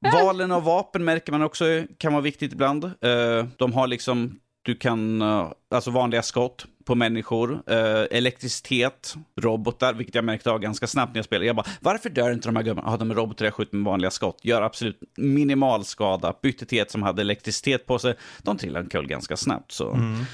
Valen 0.00 0.52
av 0.52 0.64
vapen 0.64 1.04
märker 1.04 1.32
man 1.32 1.42
också 1.42 1.64
kan 1.98 2.12
vara 2.12 2.22
viktigt 2.22 2.52
ibland. 2.52 2.84
Uh, 2.84 3.46
de 3.56 3.72
har 3.72 3.86
liksom, 3.86 4.40
du 4.62 4.74
kan, 4.74 5.22
uh, 5.22 5.52
alltså 5.70 5.90
vanliga 5.90 6.22
skott, 6.22 6.66
på 6.88 6.94
människor, 6.94 7.52
uh, 7.52 8.06
elektricitet, 8.10 9.14
robotar, 9.40 9.94
vilket 9.94 10.14
jag 10.14 10.24
märkte 10.24 10.50
av 10.50 10.58
ganska 10.58 10.86
snabbt 10.86 11.14
när 11.14 11.18
jag 11.18 11.24
spelade. 11.24 11.46
Jag 11.46 11.56
bara, 11.56 11.66
varför 11.80 12.10
dör 12.10 12.32
inte 12.32 12.48
de 12.48 12.56
här 12.56 12.62
gubbarna? 12.62 12.90
Ja, 12.90 12.96
de 12.96 13.10
är 13.10 13.14
robotar, 13.14 13.44
jag 13.44 13.54
skjuter 13.54 13.76
med 13.76 13.84
vanliga 13.84 14.10
skott. 14.10 14.38
Gör 14.42 14.62
absolut 14.62 15.00
minimal 15.16 15.84
skada. 15.84 16.34
Bytte 16.42 16.66
till 16.66 16.78
ett 16.78 16.90
som 16.90 17.02
hade 17.02 17.22
elektricitet 17.22 17.86
på 17.86 17.98
sig. 17.98 18.14
De 18.42 18.56
trillar 18.56 18.80
omkull 18.80 19.06
ganska 19.06 19.36
snabbt. 19.36 19.72
Så. 19.72 19.92
Mm. 19.92 20.24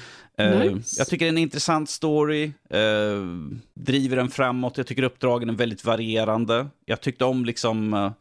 Uh, 0.41 0.73
nice. 0.73 0.95
Jag 0.97 1.07
tycker 1.07 1.25
det 1.25 1.29
är 1.29 1.33
en 1.33 1.37
intressant 1.37 1.89
story, 1.89 2.45
uh, 2.45 3.51
driver 3.73 4.15
den 4.15 4.29
framåt, 4.29 4.77
jag 4.77 4.87
tycker 4.87 5.03
uppdragen 5.03 5.49
är 5.49 5.53
väldigt 5.53 5.85
varierande. 5.85 6.67
Jag 6.85 7.01
tyckte 7.01 7.25
om 7.25 7.45
liksom 7.45 7.93
uh, 7.93 8.11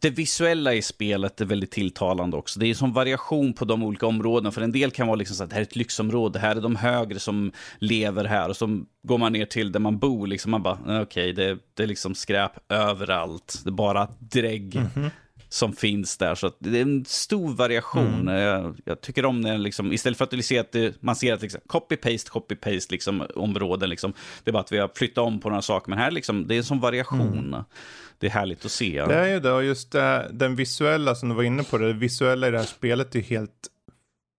det 0.00 0.10
visuella 0.10 0.74
i 0.74 0.82
spelet 0.82 1.40
är 1.40 1.44
väldigt 1.44 1.70
tilltalande 1.70 2.36
också. 2.36 2.60
Det 2.60 2.66
är 2.66 2.74
som 2.74 2.92
variation 2.92 3.52
på 3.52 3.64
de 3.64 3.82
olika 3.82 4.06
områdena. 4.06 4.52
För 4.52 4.60
en 4.60 4.72
del 4.72 4.90
kan 4.90 5.06
vara 5.06 5.16
liksom 5.16 5.36
så 5.36 5.44
att 5.44 5.50
det 5.50 5.54
här 5.54 5.60
är 5.60 5.66
ett 5.66 5.76
lyxområde, 5.76 6.38
här 6.38 6.56
är 6.56 6.60
de 6.60 6.76
högre 6.76 7.18
som 7.18 7.52
lever 7.78 8.24
här. 8.24 8.48
Och 8.48 8.56
så 8.56 8.80
går 9.02 9.18
man 9.18 9.32
ner 9.32 9.46
till 9.46 9.72
där 9.72 9.80
man 9.80 9.98
bor, 9.98 10.26
liksom 10.26 10.50
man 10.50 10.62
bara, 10.62 10.78
okej, 10.84 11.00
okay, 11.02 11.32
det, 11.32 11.58
det 11.74 11.82
är 11.82 11.86
liksom 11.86 12.14
skräp 12.14 12.72
överallt. 12.72 13.60
Det 13.64 13.70
är 13.70 13.72
bara 13.72 14.08
drägg. 14.18 14.76
Mm 14.76 14.88
-hmm 14.88 15.10
som 15.48 15.72
finns 15.72 16.16
där. 16.16 16.34
Så 16.34 16.52
det 16.58 16.78
är 16.78 16.82
en 16.82 17.04
stor 17.04 17.54
variation. 17.54 18.28
Mm. 18.28 18.34
Jag, 18.34 18.76
jag, 18.84 19.00
tycker 19.00 19.24
om 19.24 19.40
när 19.40 19.58
liksom, 19.58 19.92
istället 19.92 20.18
för 20.18 20.24
att 20.24 20.44
se 20.44 20.58
att 20.58 20.72
det, 20.72 21.02
man 21.02 21.16
ser 21.16 21.34
att 21.34 21.42
liksom, 21.42 21.60
copy-paste, 21.66 22.30
copy-paste 22.30 22.92
liksom, 22.92 23.26
områden, 23.34 23.90
liksom, 23.90 24.12
det 24.44 24.50
är 24.50 24.52
bara 24.52 24.62
att 24.62 24.72
vi 24.72 24.78
har 24.78 24.90
flyttat 24.94 25.24
om 25.24 25.40
på 25.40 25.48
några 25.48 25.62
saker. 25.62 25.90
Men 25.90 25.98
här 25.98 26.10
liksom, 26.10 26.46
det 26.46 26.54
är 26.54 26.58
en 26.58 26.64
sån 26.64 26.80
variation. 26.80 27.38
Mm. 27.38 27.64
Det 28.18 28.26
är 28.26 28.30
härligt 28.30 28.64
att 28.64 28.70
se. 28.70 29.04
Det 29.08 29.14
är 29.14 29.28
ju 29.28 29.40
det, 29.40 29.52
och 29.52 29.64
just 29.64 29.92
det, 29.92 30.30
den 30.32 30.56
visuella 30.56 31.14
som 31.14 31.28
du 31.28 31.34
var 31.34 31.42
inne 31.42 31.62
på, 31.62 31.78
det 31.78 31.92
visuella 31.92 32.48
i 32.48 32.50
det 32.50 32.58
här 32.58 32.64
spelet 32.64 33.14
är 33.14 33.20
helt 33.20 33.68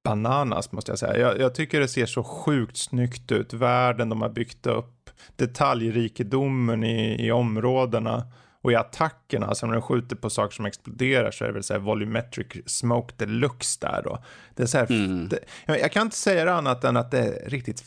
bananas 0.04 0.72
måste 0.72 0.92
jag 0.92 1.00
säga. 1.00 1.18
Jag, 1.18 1.40
jag, 1.40 1.56
tycker 1.56 1.80
det 1.80 1.88
ser 1.88 2.06
så 2.06 2.24
sjukt 2.24 2.78
snyggt 2.78 3.32
ut. 3.32 3.54
Världen 3.54 4.10
de 4.10 4.22
har 4.22 4.30
byggt 4.30 4.66
upp, 4.68 5.10
detaljrikedomen 5.36 6.84
i, 6.84 7.28
i 7.28 7.32
områdena. 7.32 8.24
Och 8.62 8.72
i 8.72 8.76
attackerna, 8.76 9.48
alltså 9.48 9.66
när 9.66 9.74
de 9.74 9.82
skjuter 9.82 10.16
på 10.16 10.30
saker 10.30 10.56
som 10.56 10.66
exploderar 10.66 11.32
så 11.32 11.44
är 11.44 11.48
det 11.48 11.54
väl 11.54 11.64
så 11.64 11.74
här 11.74 11.80
volumetric 11.80 12.48
smoke 12.66 13.14
deluxe 13.18 13.78
där 13.82 14.02
då. 14.04 14.24
Det 14.56 14.64
är 14.64 14.68
så 14.68 14.78
här, 14.78 14.92
mm. 14.92 15.30
det, 15.30 15.40
jag 15.66 15.92
kan 15.92 16.02
inte 16.02 16.18
säga 16.18 16.46
det 16.46 16.54
annat 16.54 16.84
än 16.84 16.98
att 16.98 17.12
det 17.12 17.20
är 17.20 17.50
riktigt 17.50 17.84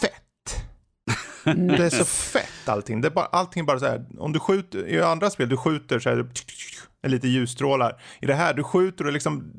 fett. 0.00 0.64
det 1.44 1.84
är 1.84 1.90
så 1.90 2.04
fett 2.04 2.68
allting. 2.68 3.00
Det 3.00 3.08
är 3.08 3.12
bara, 3.12 3.26
allting 3.26 3.66
bara 3.66 3.78
så 3.78 3.86
här, 3.86 4.04
om 4.18 4.32
du 4.32 4.38
skjuter, 4.38 4.88
i 4.88 5.00
andra 5.00 5.30
spel, 5.30 5.48
du 5.48 5.56
skjuter 5.56 5.98
så 5.98 6.08
här, 6.08 6.26
är 7.02 7.08
lite 7.08 7.28
ljusstrålar. 7.28 8.02
I 8.20 8.26
det 8.26 8.34
här, 8.34 8.54
du 8.54 8.62
skjuter 8.62 9.06
och 9.06 9.12
liksom 9.12 9.52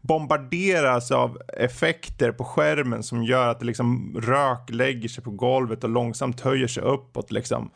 bombarderas 0.00 1.10
av 1.10 1.38
effekter 1.58 2.32
på 2.32 2.44
skärmen 2.44 3.02
som 3.02 3.24
gör 3.24 3.48
att 3.48 3.60
det 3.60 3.66
liksom 3.66 4.16
rök 4.20 4.70
lägger 4.70 5.08
sig 5.08 5.24
på 5.24 5.30
golvet 5.30 5.84
och 5.84 5.90
långsamt 5.90 6.40
höjer 6.40 6.68
sig 6.68 6.82
uppåt 6.82 7.32
liksom 7.32 7.70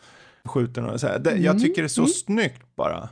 skjuter 0.49 0.83
några 0.83 0.99
så 0.99 1.07
här. 1.07 1.19
Det, 1.19 1.31
mm. 1.31 1.43
Jag 1.43 1.61
tycker 1.61 1.83
det 1.83 1.87
är 1.87 1.89
så 1.89 2.01
mm. 2.01 2.13
snyggt 2.13 2.77
bara. 2.77 3.09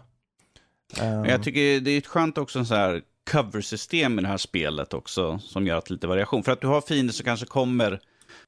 Um. 1.00 1.24
Jag 1.24 1.42
tycker 1.42 1.80
det 1.80 1.90
är 1.90 1.98
ett 1.98 2.06
skönt 2.06 2.38
också 2.38 2.64
så 2.64 2.74
här 2.74 3.02
cover-system 3.30 4.18
i 4.18 4.22
det 4.22 4.28
här 4.28 4.36
spelet 4.36 4.94
också 4.94 5.38
som 5.38 5.66
gör 5.66 5.76
att 5.76 5.90
lite 5.90 6.06
variation. 6.06 6.42
För 6.42 6.52
att 6.52 6.60
du 6.60 6.66
har 6.66 6.80
fiender 6.80 7.14
som 7.14 7.24
kanske 7.24 7.46
kommer 7.46 8.00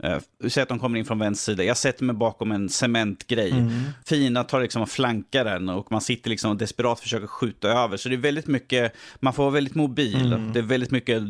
Uh, 0.04 0.48
säg 0.48 0.62
att 0.62 0.68
de 0.68 0.78
kommer 0.78 0.98
in 0.98 1.04
från 1.04 1.18
vänster 1.18 1.52
sida. 1.52 1.64
Jag 1.64 1.76
sätter 1.76 2.04
mig 2.04 2.16
bakom 2.16 2.52
en 2.52 2.68
cementgrej. 2.68 3.50
Mm. 3.50 3.82
Fina 4.06 4.44
tar 4.44 4.60
liksom 4.60 4.82
och 4.82 4.88
flankar 4.88 5.44
den 5.44 5.68
och 5.68 5.92
man 5.92 6.00
sitter 6.00 6.30
liksom 6.30 6.50
och 6.50 6.56
desperat 6.56 7.00
försöker 7.00 7.26
skjuta 7.26 7.68
över. 7.68 7.96
Så 7.96 8.08
det 8.08 8.14
är 8.14 8.18
väldigt 8.18 8.46
mycket, 8.46 8.92
man 9.20 9.32
får 9.32 9.42
vara 9.42 9.52
väldigt 9.52 9.74
mobil. 9.74 10.32
Mm. 10.32 10.52
Det 10.52 10.58
är 10.58 10.62
väldigt 10.62 10.90
mycket 10.90 11.22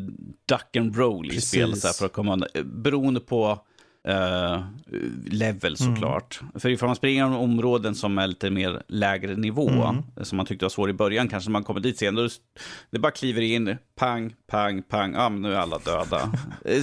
duck 0.48 0.76
and 0.76 0.96
roll 0.96 1.32
i 1.32 1.40
spelet. 1.40 1.78
Så 1.78 1.86
här, 1.86 1.94
för 1.94 2.06
att 2.06 2.12
komma, 2.12 2.46
beroende 2.64 3.20
på 3.20 3.58
uh, 4.08 4.64
level 5.26 5.76
mm. 5.80 5.94
såklart. 5.94 6.38
Mm. 6.40 6.60
För 6.60 6.68
ifall 6.68 6.88
man 6.88 6.96
springer 6.96 7.32
i 7.32 7.36
områden 7.36 7.94
som 7.94 8.18
är 8.18 8.26
lite 8.26 8.50
mer 8.50 8.82
lägre 8.88 9.36
nivå, 9.36 9.70
mm. 9.70 10.02
som 10.22 10.36
man 10.36 10.46
tyckte 10.46 10.64
var 10.64 10.70
svår 10.70 10.90
i 10.90 10.92
början, 10.92 11.28
kanske 11.28 11.50
man 11.50 11.64
kommer 11.64 11.80
dit 11.80 11.98
sen, 11.98 12.14
då 12.14 12.28
det 12.90 12.98
bara 12.98 13.12
kliver 13.12 13.42
in, 13.42 13.76
pang, 13.94 14.34
pang, 14.46 14.82
pang, 14.82 15.14
ja 15.14 15.28
men 15.28 15.42
nu 15.42 15.54
är 15.54 15.58
alla 15.58 15.78
döda. 15.78 16.32
Eh, 16.64 16.82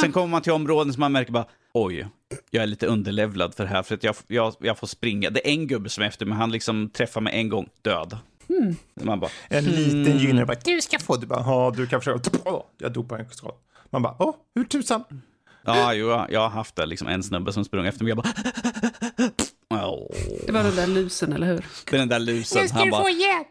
sen 0.00 0.12
kommer 0.12 0.26
man 0.26 0.42
till 0.42 0.52
områden 0.52 0.92
som 0.92 1.00
man 1.00 1.12
märker 1.12 1.32
bara, 1.32 1.46
oj, 1.74 2.06
jag 2.50 2.62
är 2.62 2.66
lite 2.66 2.86
underlevlad 2.86 3.54
för 3.54 3.64
det 3.64 3.70
här, 3.70 3.82
för 3.82 3.94
att 3.94 4.04
jag, 4.04 4.16
jag, 4.26 4.54
jag 4.60 4.78
får 4.78 4.86
springa. 4.86 5.30
Det 5.30 5.48
är 5.48 5.52
en 5.52 5.66
gubbe 5.66 5.88
som 5.88 6.02
är 6.04 6.08
efter 6.08 6.26
mig, 6.26 6.38
han 6.38 6.52
liksom 6.52 6.90
träffar 6.90 7.20
mig 7.20 7.34
en 7.34 7.48
gång, 7.48 7.68
död. 7.82 8.18
Mm. 8.48 8.76
Man 8.94 9.20
bara, 9.20 9.30
en 9.48 9.64
liten 9.64 10.06
mm. 10.06 10.18
gynnare 10.18 10.46
bara, 10.46 10.56
du 10.64 10.80
ska 10.80 10.98
få, 10.98 11.16
du 11.16 11.26
bara, 11.26 11.40
ja 11.40 11.72
du 11.76 11.86
kan 11.86 12.00
försöka, 12.00 12.30
jag 12.78 12.92
dopar 12.92 13.18
en 13.18 13.30
skott. 13.30 13.60
Man 13.90 14.02
bara, 14.02 14.16
åh, 14.18 14.34
hur 14.54 14.64
tusan? 14.64 15.04
Ja, 15.64 15.94
jo, 15.94 16.24
jag 16.28 16.40
har 16.40 16.48
haft 16.48 16.76
det. 16.76 16.86
Liksom 16.86 17.08
en 17.08 17.22
snubbe 17.22 17.52
som 17.52 17.64
sprang 17.64 17.86
efter 17.86 18.04
mig. 18.04 18.08
Jag 18.10 18.16
bara... 18.16 18.32
Oh. 19.86 20.08
Det 20.46 20.52
var 20.52 20.62
den 20.62 20.76
där 20.76 20.86
lusen, 20.86 21.32
eller 21.32 21.46
hur? 21.46 21.66
Det 21.90 21.96
är 21.96 22.00
den 22.00 22.08
där 22.08 22.18
lusen. 22.18 22.62
Nu 22.62 22.68
ska 22.68 22.76
Han 22.76 22.84
du 22.84 22.90
bara... 22.90 23.02
få 23.02 23.08
hjälp. 23.08 23.48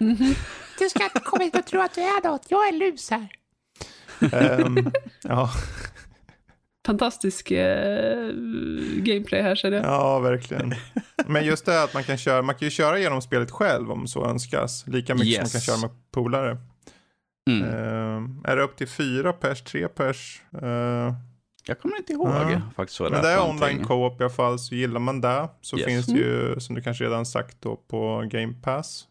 Mm 0.00 0.16
-hmm. 0.16 0.36
Du 0.78 0.88
ska 0.88 1.04
inte 1.04 1.20
komma 1.20 1.44
hit 1.44 1.56
och 1.56 1.66
tro 1.66 1.80
att 1.80 1.94
du 1.94 2.00
är 2.00 2.28
något. 2.28 2.46
Jag 2.48 2.68
är 2.68 2.72
lus 2.72 3.10
här. 3.10 3.28
um, 4.66 4.92
ja. 5.22 5.50
Fantastisk 6.86 7.50
eh, 7.50 8.28
gameplay 8.96 9.42
här 9.42 9.54
känner 9.54 9.76
jag. 9.76 9.86
Ja, 9.86 10.18
verkligen. 10.18 10.74
Men 11.26 11.44
just 11.44 11.66
det 11.66 11.82
att 11.82 11.94
man 11.94 12.04
kan 12.04 12.18
köra, 12.18 12.42
man 12.42 12.54
kan 12.54 12.66
ju 12.66 12.70
köra 12.70 12.98
genom 12.98 13.22
spelet 13.22 13.50
själv 13.50 13.90
om 13.90 14.06
så 14.06 14.26
önskas. 14.26 14.86
Lika 14.86 15.14
mycket 15.14 15.28
yes. 15.28 15.36
som 15.36 15.42
man 15.42 15.50
kan 15.50 15.60
köra 15.60 15.88
med 15.88 16.10
polare. 16.12 16.58
Mm. 17.50 17.62
Uh, 17.62 18.50
är 18.50 18.56
det 18.56 18.62
upp 18.62 18.76
till 18.76 18.88
fyra 18.88 19.32
pers, 19.32 19.62
tre 19.62 19.88
pers? 19.88 20.42
Uh, 20.62 21.12
jag 21.64 21.80
kommer 21.80 21.96
inte 21.96 22.12
ihåg 22.12 22.28
ja. 22.28 22.60
faktiskt 22.76 23.00
vad 23.00 23.12
det 23.12 23.16
Men 23.16 23.24
det 23.24 23.30
är 23.30 23.48
online 23.50 23.84
co-op 23.84 24.20
i 24.20 24.24
alla 24.24 24.32
fall, 24.32 24.58
så 24.58 24.74
gillar 24.74 25.00
man 25.00 25.20
det 25.20 25.48
så 25.60 25.78
yes. 25.78 25.86
finns 25.86 26.06
det 26.06 26.18
ju, 26.18 26.46
mm. 26.46 26.60
som 26.60 26.74
du 26.74 26.82
kanske 26.82 27.04
redan 27.04 27.26
sagt 27.26 27.56
då, 27.60 27.76
på 27.76 28.24
Game 28.30 28.54
Pass. 28.62 29.06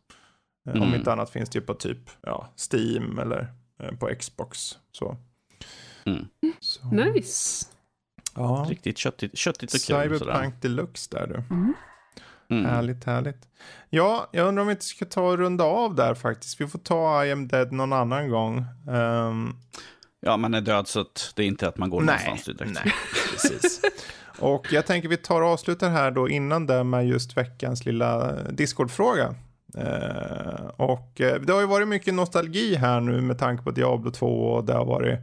Eh, 0.68 0.76
mm. 0.76 0.88
Om 0.88 0.96
inte 0.96 1.12
annat 1.12 1.30
finns 1.30 1.50
det 1.50 1.60
ju 1.60 1.66
på 1.66 1.74
typ 1.74 2.10
ja, 2.22 2.50
Steam 2.72 3.20
eller 3.20 3.54
eh, 3.84 3.96
på 3.96 4.10
Xbox. 4.20 4.78
Så. 4.92 5.18
Mm. 6.06 6.28
så. 6.60 6.88
Nice. 6.88 7.68
Ja. 8.36 8.66
Riktigt 8.70 8.98
köttigt, 8.98 9.38
köttigt 9.38 9.74
och 9.74 9.80
kul. 9.82 10.20
Cyberpunk 10.20 10.62
Deluxe 10.62 11.10
där 11.12 11.28
du. 11.28 11.56
Mm. 11.56 11.74
Mm. 12.50 12.66
Härligt, 12.66 13.04
härligt. 13.04 13.48
Ja, 13.90 14.30
jag 14.32 14.48
undrar 14.48 14.62
om 14.62 14.68
vi 14.68 14.72
inte 14.72 14.86
ska 14.86 15.06
ta 15.06 15.22
och 15.22 15.38
runda 15.38 15.64
av 15.64 15.96
där 15.96 16.16
faktiskt. 16.16 16.62
Vi 16.62 16.68
får 16.68 16.80
ta 16.80 17.26
I 17.26 17.32
am 17.32 17.48
dead 17.48 17.72
någon 17.72 17.94
annan 17.94 18.30
gång. 18.30 18.66
Um, 18.88 19.58
Ja, 20.22 20.38
man 20.38 20.54
är 20.54 20.62
död 20.62 20.88
så 20.88 21.00
att 21.00 21.34
det 21.36 21.44
är 21.44 21.48
inte 21.48 21.68
att 21.68 21.78
man 21.78 21.90
går 21.90 22.02
nej, 22.02 22.26
någonstans 22.26 22.58
direkt. 22.58 22.80
Nej, 22.86 22.94
precis. 23.32 23.82
Och 24.40 24.68
jag 24.72 24.86
tänker 24.86 25.10
vi 25.10 25.18
tar 25.18 25.42
och 25.42 25.48
avslutar 25.48 25.90
här 25.90 26.12
då 26.12 26.30
innan 26.30 26.66
det 26.66 26.84
med 26.84 27.08
just 27.08 27.38
veckans 27.38 27.86
lilla 27.86 28.44
Discord-fråga. 28.44 29.36
Eh, 29.78 30.66
och 30.76 31.22
eh, 31.22 31.42
det 31.42 31.54
har 31.54 31.62
ju 31.62 31.68
varit 31.68 31.88
mycket 31.88 32.14
nostalgi 32.14 32.76
här 32.76 33.00
nu 33.00 33.22
med 33.22 33.40
tanke 33.40 33.64
på 33.64 33.72
Diablo 33.72 34.12
2 34.12 34.28
och 34.28 34.66
det 34.66 34.74
har 34.74 34.86
varit 34.86 35.20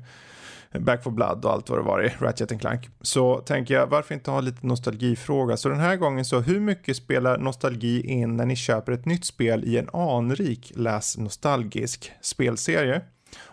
Back 0.78 1.02
for 1.02 1.10
Blood 1.10 1.44
och 1.44 1.52
allt 1.52 1.70
vad 1.70 1.78
det 1.78 1.82
varit, 1.82 2.12
Ratchet 2.20 2.60
Clank. 2.60 2.88
Så 3.00 3.38
tänker 3.38 3.74
jag, 3.74 3.86
varför 3.86 4.14
inte 4.14 4.30
ha 4.30 4.40
lite 4.40 4.66
nostalgifråga? 4.66 5.56
Så 5.56 5.68
den 5.68 5.80
här 5.80 5.96
gången 5.96 6.24
så, 6.24 6.40
hur 6.40 6.60
mycket 6.60 6.96
spelar 6.96 7.38
nostalgi 7.38 8.06
in 8.06 8.36
när 8.36 8.46
ni 8.46 8.56
köper 8.56 8.92
ett 8.92 9.04
nytt 9.04 9.24
spel 9.24 9.64
i 9.64 9.78
en 9.78 9.88
anrik, 9.92 10.72
läs 10.74 11.18
nostalgisk 11.18 12.12
spelserie? 12.20 13.02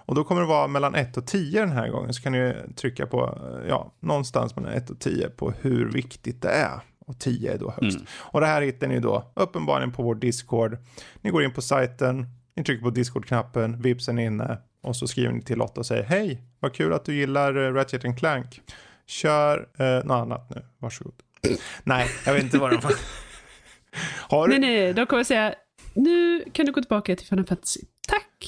Och 0.06 0.16
då 0.16 0.24
kommer 0.24 0.42
det 0.42 0.48
vara 0.48 0.68
mellan 0.68 0.96
1 0.96 1.18
och 1.18 1.28
10 1.28 1.60
den 1.60 1.72
här 1.72 1.90
gången. 1.90 2.14
Så 2.14 2.22
kan 2.22 2.32
ni 2.32 2.54
trycka 2.76 3.06
på, 3.06 3.40
ja, 3.68 3.94
någonstans 4.00 4.56
mellan 4.56 4.74
1 4.74 4.90
och 4.90 5.00
10 5.00 5.30
på 5.30 5.52
hur 5.62 5.92
viktigt 5.92 6.42
det 6.42 6.50
är. 6.50 6.80
Och 7.06 7.20
10 7.20 7.54
är 7.54 7.58
då 7.58 7.72
högst. 7.72 7.98
Mm. 7.98 8.08
Och 8.18 8.42
det 8.42 8.48
här 8.48 8.62
hittar 8.62 8.88
ni 8.88 9.00
då 9.00 9.32
uppenbarligen 9.36 9.92
på 9.92 10.04
vår 10.04 10.16
Discord. 10.16 10.78
Ni 11.22 11.30
går 11.30 11.44
in 11.44 11.54
på 11.54 11.62
sajten, 11.62 12.26
ni 12.56 12.64
trycker 12.64 12.84
på 12.84 12.90
Discord-knappen, 12.90 13.82
vipsen 13.82 14.20
är 14.20 14.26
inne 14.26 14.58
och 14.82 14.96
så 14.96 15.08
skriver 15.08 15.34
ni 15.34 15.42
till 15.42 15.58
Lotta 15.58 15.80
och 15.80 15.86
säger 15.86 16.04
hej, 16.04 16.42
vad 16.60 16.74
kul 16.74 16.94
att 16.94 17.06
du 17.06 17.16
gillar 17.16 17.58
uh, 17.58 17.74
Ratchet 17.74 18.20
Clank. 18.20 18.62
Kör 19.08 19.60
uh, 19.60 20.06
något 20.06 20.22
annat 20.22 20.50
nu, 20.56 20.62
varsågod. 20.78 21.14
nej, 21.84 22.08
jag 22.26 22.34
vet 22.34 22.44
inte 22.44 22.58
vad 22.58 22.72
de 22.72 22.82
får. 22.82 22.92
Har... 24.30 24.48
Nej, 24.48 24.60
nej, 24.60 24.94
de 24.94 25.06
kommer 25.06 25.24
säga 25.24 25.56
nu 25.96 26.44
kan 26.54 26.66
du 26.66 26.72
gå 26.72 26.82
tillbaka 26.82 27.16
till 27.16 27.28
Final 27.28 27.46
Fantasy. 27.46 27.80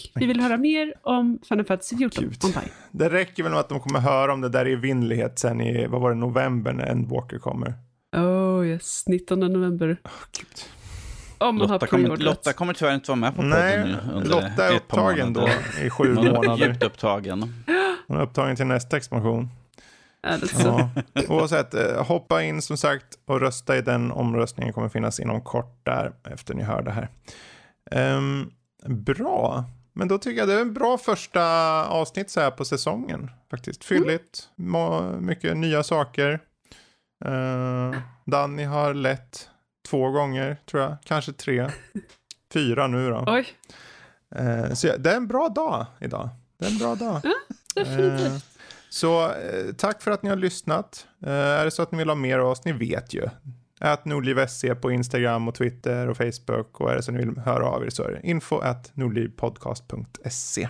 Tack! 0.04 0.12
Vi 0.16 0.26
vill 0.26 0.40
höra 0.40 0.58
mer 0.58 0.94
om 1.02 1.40
Final 1.50 1.66
Fantasy 1.66 1.98
14 1.98 2.24
Gud. 2.24 2.44
online. 2.44 2.70
Det 2.92 3.10
räcker 3.10 3.44
väl 3.44 3.52
med 3.52 3.60
att 3.60 3.70
de 3.70 3.80
kommer 3.80 4.00
höra 4.00 4.34
om 4.34 4.42
det 4.42 4.50
där 4.50 4.68
i 4.68 4.74
evinnerlighet 4.74 5.40
sen 5.40 5.62
i, 5.62 5.88
vad 5.88 6.02
var 6.02 6.10
det, 6.10 6.16
november 6.16 6.74
när 6.74 6.86
Endwalker 6.86 7.38
kommer. 7.38 7.74
Oh 8.16 8.68
yes, 8.68 9.04
19 9.08 9.40
november. 9.40 9.98
Oh, 10.04 10.12
Gud. 10.40 10.48
Om 11.38 11.56
man 11.56 11.68
Lotta, 11.68 11.74
har 11.74 11.88
kommer, 11.88 12.18
Lotta 12.18 12.54
kommer 12.54 12.74
tyvärr 12.74 12.96
inte 12.96 13.12
vara 13.12 13.20
med 13.20 13.36
på 13.36 13.42
podden 13.42 13.50
Nej, 13.50 13.96
under 14.14 14.30
Lotta 14.30 14.68
är 14.70 14.76
upptagen 14.76 15.34
då 15.34 15.50
i 15.86 15.90
sju 15.90 16.14
månader. 16.14 16.68
Djupt 16.68 16.84
upptagen. 16.84 17.64
Hon 18.08 18.18
är 18.18 18.22
upptagen 18.22 18.56
till 18.56 18.66
nästa 18.66 18.98
expansion. 18.98 19.50
Ja, 20.64 20.90
oavsett, 21.28 21.74
eh, 21.74 22.06
hoppa 22.06 22.44
in 22.44 22.62
som 22.62 22.78
sagt 22.78 23.06
och 23.26 23.40
rösta 23.40 23.78
i 23.78 23.82
den 23.82 24.12
omröstningen 24.12 24.74
kommer 24.74 24.90
finnas 24.90 25.20
inom 25.20 25.42
kort 25.42 25.86
där 25.86 26.14
efter 26.30 26.54
ni 26.54 26.64
hör 26.64 26.82
det 26.82 26.92
här. 26.92 27.10
Um, 28.18 28.52
bra. 28.86 29.66
Men 29.98 30.08
då 30.08 30.18
tycker 30.18 30.40
jag 30.40 30.48
det 30.48 30.54
är 30.54 30.62
en 30.62 30.74
bra 30.74 30.98
första 30.98 31.44
avsnitt 31.88 32.30
så 32.30 32.40
här 32.40 32.52
på 32.52 32.66
säsongen. 32.66 33.32
Faktiskt 33.50 33.84
fylligt, 33.84 34.50
mm. 34.60 35.26
mycket 35.26 35.58
nya 35.58 35.84
saker. 35.84 36.40
Uh, 37.26 37.98
Danny 38.26 38.64
har 38.64 38.94
lett 38.94 39.50
två 39.90 40.10
gånger 40.10 40.58
tror 40.66 40.84
jag, 40.84 40.98
kanske 41.04 41.34
tre. 41.34 41.70
Fyra 42.54 42.88
nu 42.88 43.10
då. 43.10 43.24
Oj. 43.28 43.48
Uh, 44.40 44.74
så 44.74 44.98
det 44.98 45.12
är 45.12 45.16
en 45.16 45.28
bra 45.28 45.50
dag 45.50 45.86
idag. 46.02 46.30
Det 46.60 46.66
är 46.66 46.70
en 46.70 46.78
bra 46.78 46.96
dag. 46.96 47.22
Ja, 47.24 47.34
definitivt. 47.76 48.32
Uh, 48.32 48.38
så 48.90 49.34
tack 49.78 50.02
för 50.02 50.12
att 50.12 50.24
ni 50.24 50.30
har 50.30 50.38
lyssnat. 50.38 51.08
är 51.26 51.66
det 51.66 51.72
så 51.72 51.82
att 51.82 51.92
ni 51.92 51.98
vill 51.98 52.10
ha 52.10 52.16
mer 52.16 52.40
av 52.40 52.48
oss, 52.48 52.66
ni 52.66 52.72
vet 52.72 53.14
ju. 53.14 53.30
Att 53.80 54.06
nordliv.se 54.06 54.76
på 54.76 54.92
Instagram 54.92 55.48
och 55.48 55.56
Twitter 55.56 56.10
och 56.10 56.18
Facebook. 56.18 56.82
Och 56.82 56.92
är 56.92 56.96
det 56.96 57.04
så 57.04 57.12
ni 57.12 57.18
vill 57.18 57.38
höra 57.38 57.66
av 57.66 57.86
er 57.86 57.90
så 57.90 58.04
är 58.04 58.12
det 58.12 58.28
info 58.28 58.60
at 58.60 58.92
nordlivpodcast.se. 58.94 60.70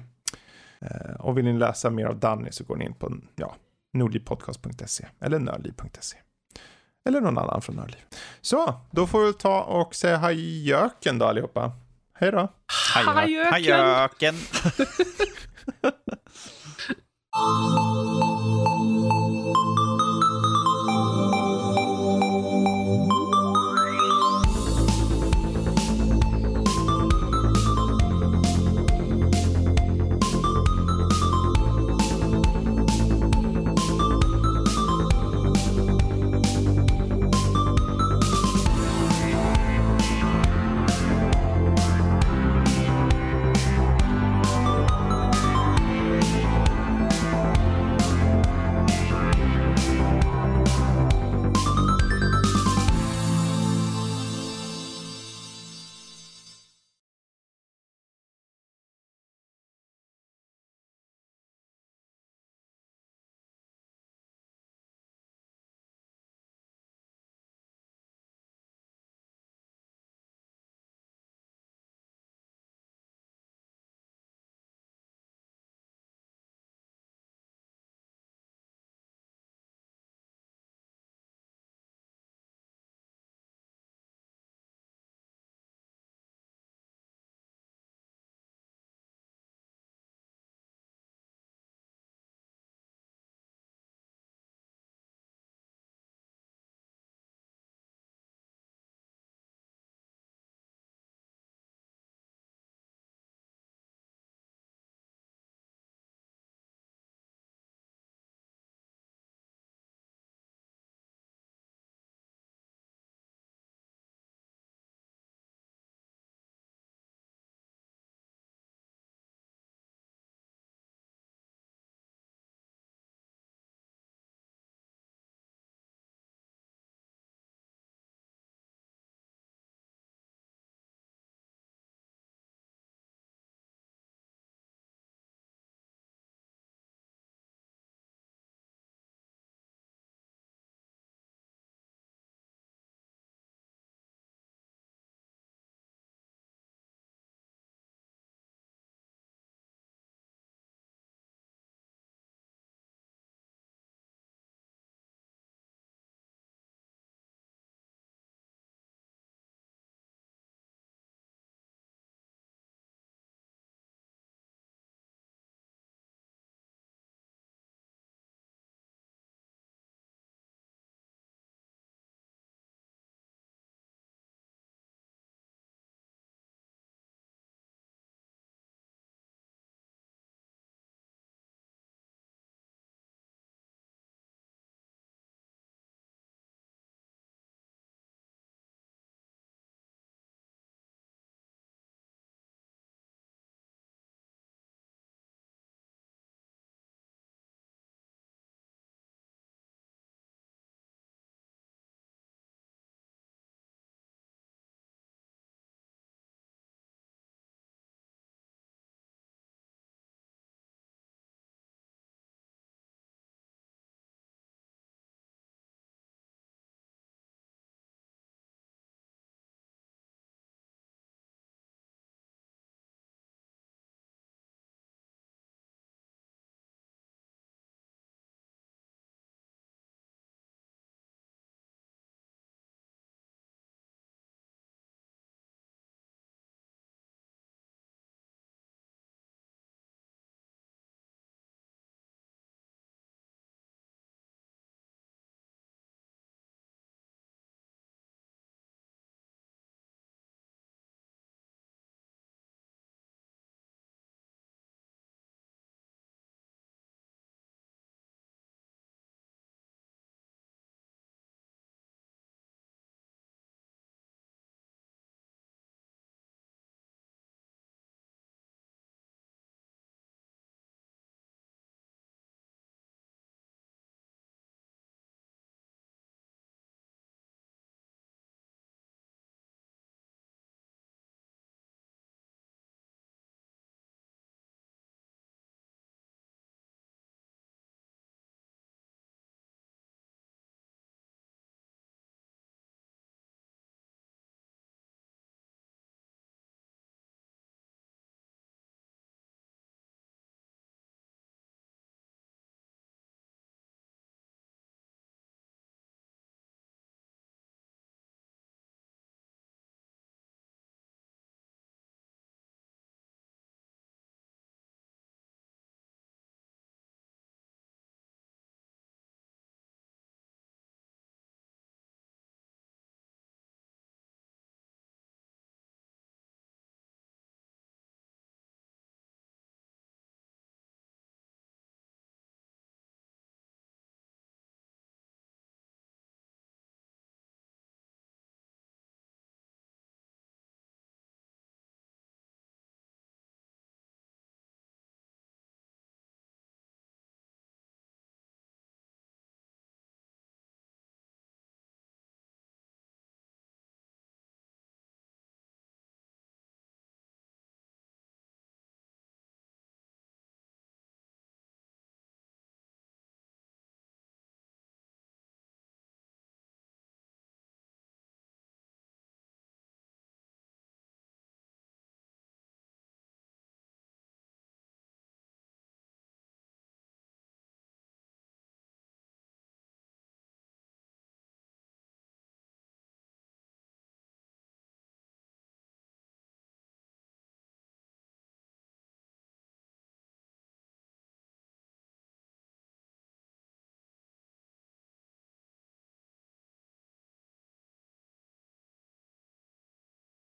Eh, 0.82 1.16
och 1.20 1.38
vill 1.38 1.46
ni 1.46 1.54
läsa 1.54 1.90
mer 1.90 2.06
av 2.06 2.20
Danny 2.20 2.52
så 2.52 2.64
går 2.64 2.76
ni 2.76 2.86
in 2.86 2.94
på 2.94 3.18
ja, 3.36 3.56
nordlivpodcast.se 3.94 5.06
eller 5.20 5.40
nörliv.se. 5.40 6.18
Eller 7.08 7.22
någon 7.22 7.38
annan 7.38 7.62
från 7.62 7.76
Nörliv. 7.76 8.06
Så, 8.42 8.82
då 8.92 9.08
får 9.08 9.26
vi 9.26 9.34
ta 9.34 9.62
och 9.62 9.96
säga 9.96 10.18
hajjöken 10.18 11.20
då 11.20 11.26
allihopa. 11.26 11.72
Hej 12.14 12.32
då. 12.32 12.54
Hajjöken. 12.96 13.52
hajjöken. 13.52 14.36